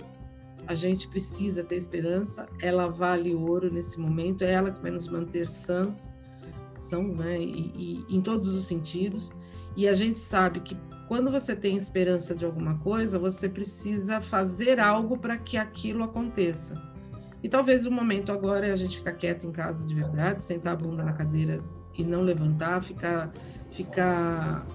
A 0.68 0.76
gente 0.76 1.08
precisa 1.08 1.64
ter 1.64 1.76
esperança, 1.76 2.48
ela 2.62 2.88
vale 2.90 3.34
ouro 3.34 3.72
nesse 3.72 4.00
momento, 4.00 4.44
é 4.44 4.52
ela 4.52 4.72
que 4.72 4.82
vai 4.82 4.92
nos 4.92 5.08
manter 5.08 5.48
sãs, 5.48 6.14
sãos, 6.76 7.16
né, 7.16 7.40
e, 7.40 8.06
e, 8.10 8.16
em 8.16 8.22
todos 8.22 8.54
os 8.54 8.66
sentidos. 8.66 9.32
E 9.76 9.88
a 9.88 9.94
gente 9.94 10.20
sabe 10.20 10.60
que 10.60 10.78
quando 11.08 11.32
você 11.32 11.56
tem 11.56 11.78
esperança 11.78 12.36
de 12.36 12.46
alguma 12.46 12.78
coisa, 12.80 13.18
você 13.18 13.48
precisa 13.48 14.20
fazer 14.20 14.80
algo 14.80 15.18
para 15.18 15.38
que 15.38 15.58
aquilo 15.58 16.04
aconteça. 16.04 16.76
E 17.42 17.48
talvez 17.48 17.86
o 17.86 17.92
momento 17.92 18.32
agora 18.32 18.68
é 18.68 18.72
a 18.72 18.76
gente 18.76 18.98
ficar 18.98 19.14
quieto 19.14 19.48
em 19.48 19.52
casa 19.52 19.88
de 19.88 19.96
verdade, 19.96 20.44
sentar 20.44 20.74
a 20.74 20.76
bunda 20.76 21.04
na 21.04 21.14
cadeira 21.14 21.64
e 21.98 22.04
não 22.04 22.22
levantar, 22.22 22.84
ficar, 22.84 23.32
ficar 23.72 24.66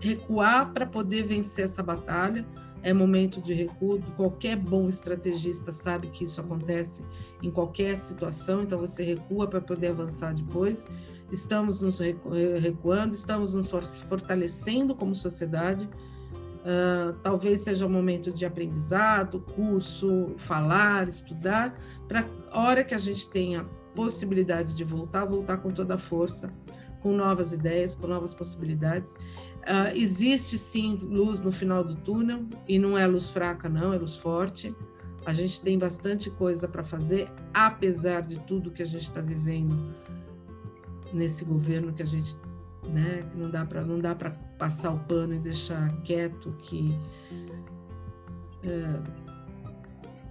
recuar 0.00 0.72
para 0.72 0.86
poder 0.86 1.26
vencer 1.26 1.66
essa 1.66 1.82
batalha. 1.82 2.44
É 2.82 2.94
momento 2.94 3.42
de 3.42 3.52
recuo. 3.52 4.00
Qualquer 4.16 4.56
bom 4.56 4.88
estrategista 4.88 5.70
sabe 5.70 6.08
que 6.08 6.24
isso 6.24 6.40
acontece 6.40 7.04
em 7.42 7.50
qualquer 7.50 7.96
situação, 7.96 8.62
então 8.62 8.78
você 8.78 9.02
recua 9.02 9.46
para 9.46 9.60
poder 9.60 9.88
avançar 9.88 10.32
depois. 10.32 10.88
Estamos 11.30 11.78
nos 11.78 12.00
recuando, 12.00 13.14
estamos 13.14 13.54
nos 13.54 13.70
fortalecendo 14.08 14.94
como 14.94 15.14
sociedade. 15.14 15.88
Uh, 16.60 17.14
talvez 17.22 17.62
seja 17.62 17.86
um 17.86 17.90
momento 17.90 18.30
de 18.30 18.44
aprendizado, 18.44 19.40
curso, 19.54 20.34
falar, 20.36 21.08
estudar, 21.08 21.78
para 22.06 22.26
a 22.50 22.60
hora 22.60 22.84
que 22.84 22.94
a 22.94 22.98
gente 22.98 23.28
tenha 23.30 23.66
possibilidade 23.94 24.74
de 24.74 24.84
voltar, 24.84 25.24
voltar 25.24 25.58
com 25.58 25.70
toda 25.70 25.94
a 25.94 25.98
força, 25.98 26.52
com 27.00 27.12
novas 27.12 27.52
ideias, 27.52 27.94
com 27.94 28.06
novas 28.06 28.34
possibilidades. 28.34 29.14
Uh, 29.60 29.94
existe 29.94 30.56
sim 30.56 30.98
luz 31.02 31.40
no 31.40 31.52
final 31.52 31.84
do 31.84 31.94
túnel 31.96 32.46
e 32.68 32.78
não 32.78 32.96
é 32.96 33.06
luz 33.06 33.30
fraca, 33.30 33.68
não, 33.68 33.92
é 33.92 33.98
luz 33.98 34.16
forte. 34.16 34.74
A 35.26 35.34
gente 35.34 35.60
tem 35.60 35.78
bastante 35.78 36.30
coisa 36.30 36.66
para 36.66 36.82
fazer, 36.82 37.28
apesar 37.52 38.22
de 38.22 38.38
tudo 38.40 38.70
que 38.70 38.82
a 38.82 38.86
gente 38.86 39.02
está 39.02 39.20
vivendo 39.20 39.94
nesse 41.12 41.44
governo 41.44 41.92
que 41.92 42.02
a 42.02 42.06
gente, 42.06 42.36
né, 42.88 43.26
que 43.30 43.36
não 43.36 43.50
dá 43.50 43.66
para 43.66 43.82
não 43.82 43.98
dá 43.98 44.14
para 44.14 44.30
passar 44.58 44.92
o 44.92 44.98
pano 45.00 45.34
e 45.34 45.38
deixar 45.38 45.94
quieto 46.02 46.54
que 46.62 46.96
é, 48.62 49.00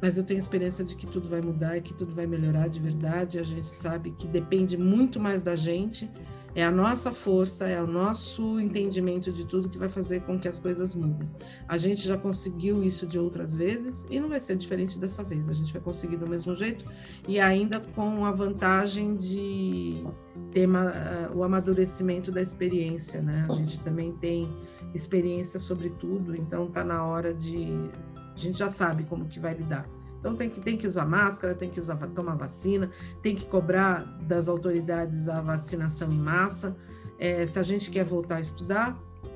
mas 0.01 0.17
eu 0.17 0.23
tenho 0.23 0.37
experiência 0.37 0.83
de 0.83 0.95
que 0.95 1.07
tudo 1.07 1.27
vai 1.27 1.41
mudar 1.41 1.77
e 1.77 1.81
que 1.81 1.93
tudo 1.93 2.13
vai 2.13 2.25
melhorar 2.25 2.67
de 2.67 2.79
verdade. 2.79 3.39
A 3.39 3.43
gente 3.43 3.69
sabe 3.69 4.11
que 4.11 4.27
depende 4.27 4.77
muito 4.77 5.19
mais 5.19 5.43
da 5.43 5.55
gente 5.55 6.09
é 6.55 6.63
a 6.63 6.71
nossa 6.71 7.11
força, 7.11 7.67
é 7.67 7.81
o 7.81 7.87
nosso 7.87 8.59
entendimento 8.59 9.31
de 9.31 9.45
tudo 9.45 9.69
que 9.69 9.77
vai 9.77 9.89
fazer 9.89 10.21
com 10.21 10.39
que 10.39 10.47
as 10.47 10.59
coisas 10.59 10.95
mudem. 10.95 11.29
A 11.67 11.77
gente 11.77 12.07
já 12.07 12.17
conseguiu 12.17 12.83
isso 12.83 13.05
de 13.05 13.19
outras 13.19 13.53
vezes 13.53 14.05
e 14.09 14.19
não 14.19 14.29
vai 14.29 14.39
ser 14.39 14.55
diferente 14.55 14.99
dessa 14.99 15.23
vez. 15.23 15.47
A 15.47 15.53
gente 15.53 15.71
vai 15.71 15.81
conseguir 15.81 16.17
do 16.17 16.27
mesmo 16.27 16.55
jeito 16.55 16.85
e 17.27 17.39
ainda 17.39 17.79
com 17.79 18.25
a 18.25 18.31
vantagem 18.31 19.15
de 19.15 20.03
ter 20.51 20.67
uh, 20.67 21.35
o 21.35 21.43
amadurecimento 21.43 22.31
da 22.31 22.41
experiência, 22.41 23.21
né? 23.21 23.45
A 23.49 23.53
gente 23.53 23.79
também 23.81 24.13
tem 24.13 24.51
experiência 24.93 25.59
sobre 25.59 25.89
tudo, 25.91 26.35
então 26.35 26.67
tá 26.67 26.83
na 26.83 27.05
hora 27.05 27.33
de 27.33 27.91
a 28.39 28.43
gente 28.43 28.57
já 28.57 28.69
sabe 28.69 29.03
como 29.03 29.25
que 29.25 29.39
vai 29.39 29.53
lidar. 29.53 29.87
Então 30.19 30.35
tem 30.35 30.49
que, 30.49 30.59
tem 30.59 30.77
que 30.77 30.85
usar 30.85 31.05
máscara, 31.05 31.55
tem 31.55 31.69
que 31.69 31.79
usar, 31.79 31.95
tomar 31.95 32.35
vacina, 32.35 32.89
tem 33.21 33.35
que 33.35 33.45
cobrar 33.45 34.03
das 34.23 34.49
autoridades 34.49 35.29
a 35.29 35.41
vacinação 35.41 36.11
em 36.11 36.19
massa. 36.19 36.75
É, 37.17 37.45
se 37.47 37.57
a 37.57 37.63
gente 37.63 37.89
quer 37.89 38.03
voltar 38.03 38.37
a 38.37 38.41
estudar, 38.41 38.95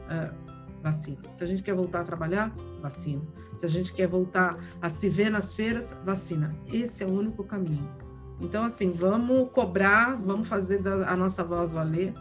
é, 0.09 0.31
vacina. 0.81 1.17
Se 1.29 1.43
a 1.43 1.47
gente 1.47 1.63
quer 1.63 1.73
voltar 1.73 2.01
a 2.01 2.03
trabalhar, 2.03 2.53
vacina. 2.81 3.21
Se 3.55 3.65
a 3.65 3.69
gente 3.69 3.93
quer 3.93 4.07
voltar 4.07 4.57
a 4.81 4.89
se 4.89 5.07
ver 5.07 5.29
nas 5.29 5.55
feiras, 5.55 5.95
vacina. 6.03 6.53
Esse 6.71 7.03
é 7.03 7.07
o 7.07 7.11
único 7.11 7.43
caminho. 7.43 7.87
Então, 8.41 8.65
assim, 8.65 8.91
vamos 8.91 9.49
cobrar, 9.51 10.17
vamos 10.17 10.49
fazer 10.49 10.85
a 11.07 11.15
nossa 11.15 11.43
voz 11.43 11.73
valer 11.73 12.13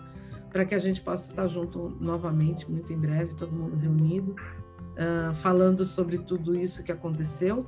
para 0.52 0.64
que 0.64 0.74
a 0.74 0.78
gente 0.78 1.00
possa 1.00 1.30
estar 1.30 1.48
junto 1.48 1.96
novamente, 1.98 2.70
muito 2.70 2.92
em 2.92 2.98
breve, 2.98 3.34
todo 3.34 3.50
mundo 3.50 3.74
reunido, 3.76 4.36
uh, 4.92 5.34
falando 5.34 5.84
sobre 5.84 6.18
tudo 6.18 6.54
isso 6.54 6.82
que 6.82 6.92
aconteceu 6.92 7.66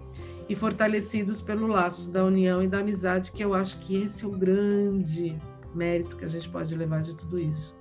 e 0.49 0.55
fortalecidos 0.55 1.41
pelo 1.41 1.67
laço 1.67 2.11
da 2.11 2.25
união 2.25 2.63
e 2.63 2.69
da 2.69 2.79
amizade, 2.79 3.33
que 3.33 3.43
eu 3.43 3.55
acho 3.55 3.79
que 3.81 3.97
esse 3.97 4.25
é 4.25 4.29
o 4.29 4.31
grande 4.31 5.41
mérito 5.75 6.17
que 6.17 6.25
a 6.25 6.29
gente 6.29 6.49
pode 6.51 6.75
levar 6.75 7.03
de 7.03 7.17
tudo 7.17 7.39
isso. 7.39 7.77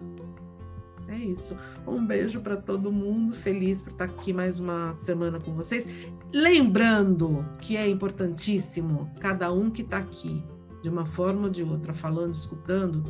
É 1.08 1.18
isso. 1.18 1.58
Um 1.86 2.06
beijo 2.06 2.40
para 2.40 2.58
todo 2.58 2.92
mundo, 2.92 3.34
feliz 3.34 3.82
por 3.82 3.90
estar 3.90 4.06
aqui 4.06 4.32
mais 4.32 4.60
uma 4.60 4.94
semana 4.94 5.40
com 5.40 5.54
vocês. 5.54 6.08
Lembrando 6.34 7.46
que 7.60 7.76
é 7.76 7.88
importantíssimo 7.88 9.12
cada 9.20 9.52
um 9.52 9.70
que 9.70 9.82
está 9.82 9.98
aqui, 9.98 10.44
de 10.82 10.90
uma 10.90 11.06
forma 11.06 11.44
ou 11.44 11.50
de 11.50 11.64
outra, 11.64 11.94
falando, 11.94 12.34
escutando, 12.34 13.04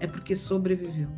é 0.00 0.06
porque 0.06 0.34
sobreviveu. 0.34 1.08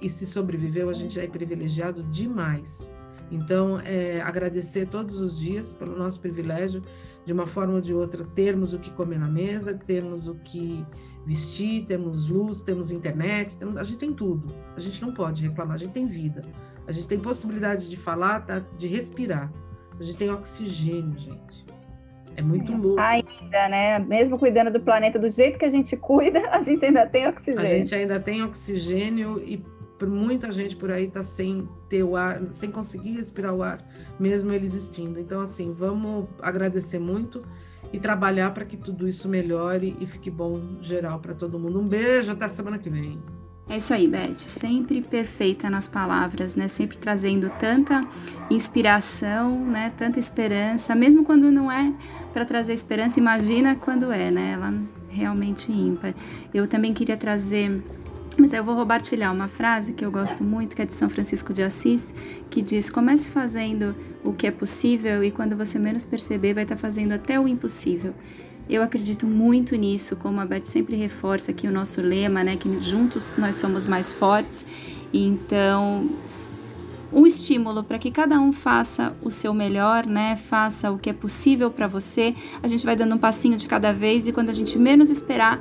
E 0.00 0.08
se 0.08 0.26
sobreviveu, 0.26 0.88
a 0.88 0.92
gente 0.92 1.18
é 1.18 1.26
privilegiado 1.26 2.02
demais. 2.04 2.92
Então, 3.30 3.80
é, 3.80 4.20
agradecer 4.20 4.86
todos 4.86 5.20
os 5.20 5.38
dias 5.38 5.72
pelo 5.72 5.96
nosso 5.96 6.20
privilégio, 6.20 6.82
de 7.24 7.32
uma 7.32 7.46
forma 7.46 7.74
ou 7.74 7.80
de 7.80 7.94
outra, 7.94 8.24
termos 8.34 8.74
o 8.74 8.78
que 8.78 8.90
comer 8.92 9.18
na 9.18 9.28
mesa, 9.28 9.74
termos 9.74 10.28
o 10.28 10.34
que 10.36 10.84
vestir, 11.26 11.86
temos 11.86 12.28
luz, 12.28 12.60
temos 12.60 12.90
internet, 12.90 13.56
temos, 13.56 13.76
a 13.78 13.82
gente 13.82 13.98
tem 13.98 14.12
tudo. 14.12 14.54
A 14.76 14.80
gente 14.80 15.00
não 15.00 15.12
pode 15.12 15.42
reclamar, 15.42 15.74
a 15.74 15.78
gente 15.78 15.92
tem 15.92 16.06
vida. 16.06 16.42
A 16.86 16.92
gente 16.92 17.08
tem 17.08 17.18
possibilidade 17.18 17.88
de 17.88 17.96
falar, 17.96 18.40
tá, 18.40 18.62
de 18.76 18.86
respirar. 18.88 19.50
A 19.98 20.02
gente 20.02 20.18
tem 20.18 20.30
oxigênio, 20.30 21.18
gente. 21.18 21.64
É 22.36 22.42
muito 22.42 22.72
é, 22.72 22.76
louco. 22.76 23.00
Ainda, 23.00 23.68
né? 23.68 23.98
Mesmo 24.00 24.38
cuidando 24.38 24.70
do 24.70 24.80
planeta 24.80 25.18
do 25.18 25.30
jeito 25.30 25.58
que 25.58 25.64
a 25.64 25.70
gente 25.70 25.96
cuida, 25.96 26.40
a 26.50 26.60
gente 26.60 26.84
ainda 26.84 27.06
tem 27.06 27.26
oxigênio. 27.26 27.60
A 27.62 27.66
gente 27.66 27.94
ainda 27.94 28.20
tem 28.20 28.42
oxigênio 28.42 29.42
e 29.44 29.64
muita 30.02 30.50
gente 30.50 30.76
por 30.76 30.90
aí 30.90 31.04
está 31.04 31.22
sem 31.22 31.68
ter 31.88 32.02
o 32.02 32.16
ar, 32.16 32.42
sem 32.52 32.70
conseguir 32.70 33.12
respirar 33.12 33.54
o 33.54 33.62
ar, 33.62 33.84
mesmo 34.18 34.52
ele 34.52 34.64
existindo. 34.64 35.18
Então, 35.18 35.40
assim, 35.40 35.72
vamos 35.72 36.28
agradecer 36.40 36.98
muito 36.98 37.42
e 37.92 37.98
trabalhar 37.98 38.50
para 38.50 38.64
que 38.64 38.76
tudo 38.76 39.06
isso 39.06 39.28
melhore 39.28 39.96
e 40.00 40.06
fique 40.06 40.30
bom 40.30 40.78
geral 40.80 41.20
para 41.20 41.32
todo 41.32 41.58
mundo. 41.58 41.80
Um 41.80 41.86
beijo, 41.86 42.32
até 42.32 42.48
semana 42.48 42.78
que 42.78 42.90
vem. 42.90 43.22
É 43.68 43.78
isso 43.78 43.94
aí, 43.94 44.06
Beth. 44.06 44.36
Sempre 44.36 45.00
perfeita 45.00 45.70
nas 45.70 45.88
palavras, 45.88 46.54
né? 46.54 46.68
Sempre 46.68 46.98
trazendo 46.98 47.48
tanta 47.50 48.06
inspiração, 48.50 49.64
né? 49.64 49.90
Tanta 49.96 50.18
esperança, 50.18 50.94
mesmo 50.94 51.24
quando 51.24 51.50
não 51.50 51.72
é 51.72 51.94
para 52.32 52.44
trazer 52.44 52.74
esperança, 52.74 53.18
imagina 53.18 53.74
quando 53.74 54.12
é, 54.12 54.30
né? 54.30 54.52
Ela 54.52 54.74
realmente 55.08 55.72
ímpar. 55.72 56.14
Eu 56.52 56.66
também 56.66 56.92
queria 56.92 57.16
trazer 57.16 57.82
mas 58.38 58.52
eu 58.52 58.64
vou 58.64 58.74
compartilhar 58.76 59.32
uma 59.32 59.48
frase 59.48 59.92
que 59.92 60.04
eu 60.04 60.10
gosto 60.10 60.42
muito, 60.42 60.74
que 60.74 60.82
é 60.82 60.84
de 60.84 60.92
São 60.92 61.08
Francisco 61.08 61.52
de 61.52 61.62
Assis, 61.62 62.14
que 62.50 62.60
diz: 62.62 62.90
comece 62.90 63.28
fazendo 63.28 63.94
o 64.22 64.32
que 64.32 64.46
é 64.46 64.50
possível 64.50 65.22
e 65.22 65.30
quando 65.30 65.56
você 65.56 65.78
menos 65.78 66.04
perceber, 66.04 66.54
vai 66.54 66.64
estar 66.64 66.76
fazendo 66.76 67.12
até 67.12 67.38
o 67.38 67.46
impossível. 67.46 68.14
Eu 68.68 68.82
acredito 68.82 69.26
muito 69.26 69.76
nisso, 69.76 70.16
como 70.16 70.40
a 70.40 70.46
Beth 70.46 70.64
sempre 70.64 70.96
reforça 70.96 71.50
aqui 71.50 71.66
o 71.66 71.70
nosso 71.70 72.00
lema, 72.00 72.42
né, 72.42 72.56
que 72.56 72.80
juntos 72.80 73.34
nós 73.36 73.56
somos 73.56 73.84
mais 73.84 74.10
fortes. 74.10 74.64
Então, 75.12 76.08
um 77.12 77.26
estímulo 77.26 77.84
para 77.84 77.98
que 77.98 78.10
cada 78.10 78.40
um 78.40 78.52
faça 78.52 79.14
o 79.22 79.30
seu 79.30 79.54
melhor, 79.54 80.06
né? 80.06 80.36
Faça 80.36 80.90
o 80.90 80.98
que 80.98 81.08
é 81.08 81.12
possível 81.12 81.70
para 81.70 81.86
você. 81.86 82.34
A 82.62 82.66
gente 82.66 82.84
vai 82.84 82.96
dando 82.96 83.14
um 83.14 83.18
passinho 83.18 83.56
de 83.56 83.68
cada 83.68 83.92
vez 83.92 84.26
e 84.26 84.32
quando 84.32 84.50
a 84.50 84.52
gente 84.52 84.76
menos 84.76 85.10
esperar, 85.10 85.60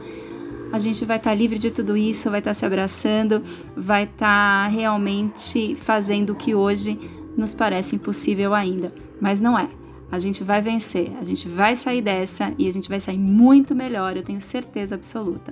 a 0.73 0.79
gente 0.79 1.05
vai 1.05 1.17
estar 1.17 1.29
tá 1.29 1.35
livre 1.35 1.59
de 1.59 1.69
tudo 1.69 1.95
isso, 1.95 2.31
vai 2.31 2.39
estar 2.39 2.49
tá 2.49 2.55
se 2.55 2.65
abraçando, 2.65 3.43
vai 3.77 4.05
estar 4.05 4.63
tá 4.63 4.67
realmente 4.67 5.75
fazendo 5.75 6.31
o 6.31 6.35
que 6.35 6.55
hoje 6.55 6.99
nos 7.37 7.53
parece 7.53 7.95
impossível 7.95 8.55
ainda, 8.55 8.91
mas 9.21 9.39
não 9.39 9.57
é. 9.57 9.69
A 10.13 10.19
gente 10.19 10.43
vai 10.43 10.61
vencer, 10.61 11.11
a 11.19 11.25
gente 11.25 11.47
vai 11.47 11.75
sair 11.75 11.99
dessa 11.99 12.53
e 12.55 12.69
a 12.69 12.71
gente 12.71 12.87
vai 12.87 12.99
sair 12.99 13.17
muito 13.17 13.73
melhor, 13.73 14.15
eu 14.15 14.21
tenho 14.21 14.39
certeza 14.39 14.93
absoluta. 14.93 15.51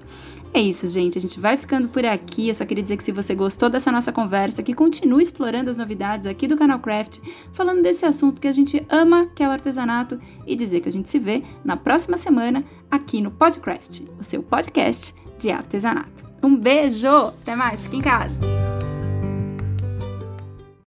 É 0.54 0.62
isso, 0.62 0.88
gente. 0.88 1.18
A 1.18 1.22
gente 1.22 1.40
vai 1.40 1.58
ficando 1.58 1.90
por 1.90 2.06
aqui. 2.06 2.48
Eu 2.48 2.54
só 2.54 2.64
queria 2.64 2.84
dizer 2.84 2.96
que 2.96 3.04
se 3.04 3.12
você 3.12 3.34
gostou 3.34 3.72
dessa 3.72 3.92
nossa 3.92 4.12
conversa, 4.12 4.62
que 4.62 4.76
continue 4.76 5.24
explorando 5.24 5.72
as 5.72 5.78
novidades 5.78 6.28
aqui 6.28 6.48
do 6.48 6.56
canal 6.56 6.78
Craft, 6.78 7.18
falando 7.52 7.82
desse 7.82 8.06
assunto 8.06 8.40
que 8.40 8.48
a 8.48 8.52
gente 8.52 8.86
ama, 8.88 9.26
que 9.36 9.42
é 9.42 9.48
o 9.48 9.52
artesanato, 9.52 10.20
e 10.46 10.56
dizer 10.56 10.82
que 10.82 10.90
a 10.90 10.92
gente 10.92 11.10
se 11.10 11.18
vê 11.18 11.42
na 11.66 11.76
próxima 11.76 12.16
semana 12.16 12.64
aqui 12.92 13.20
no 13.20 13.32
Podcraft, 13.32 14.02
o 14.20 14.24
seu 14.24 14.44
podcast 14.44 15.16
de 15.40 15.50
artesanato. 15.50 16.24
Um 16.44 16.56
beijo! 16.56 17.08
Até 17.08 17.56
mais, 17.56 17.82
fique 17.82 17.98
em 17.98 18.02
casa! 18.02 18.40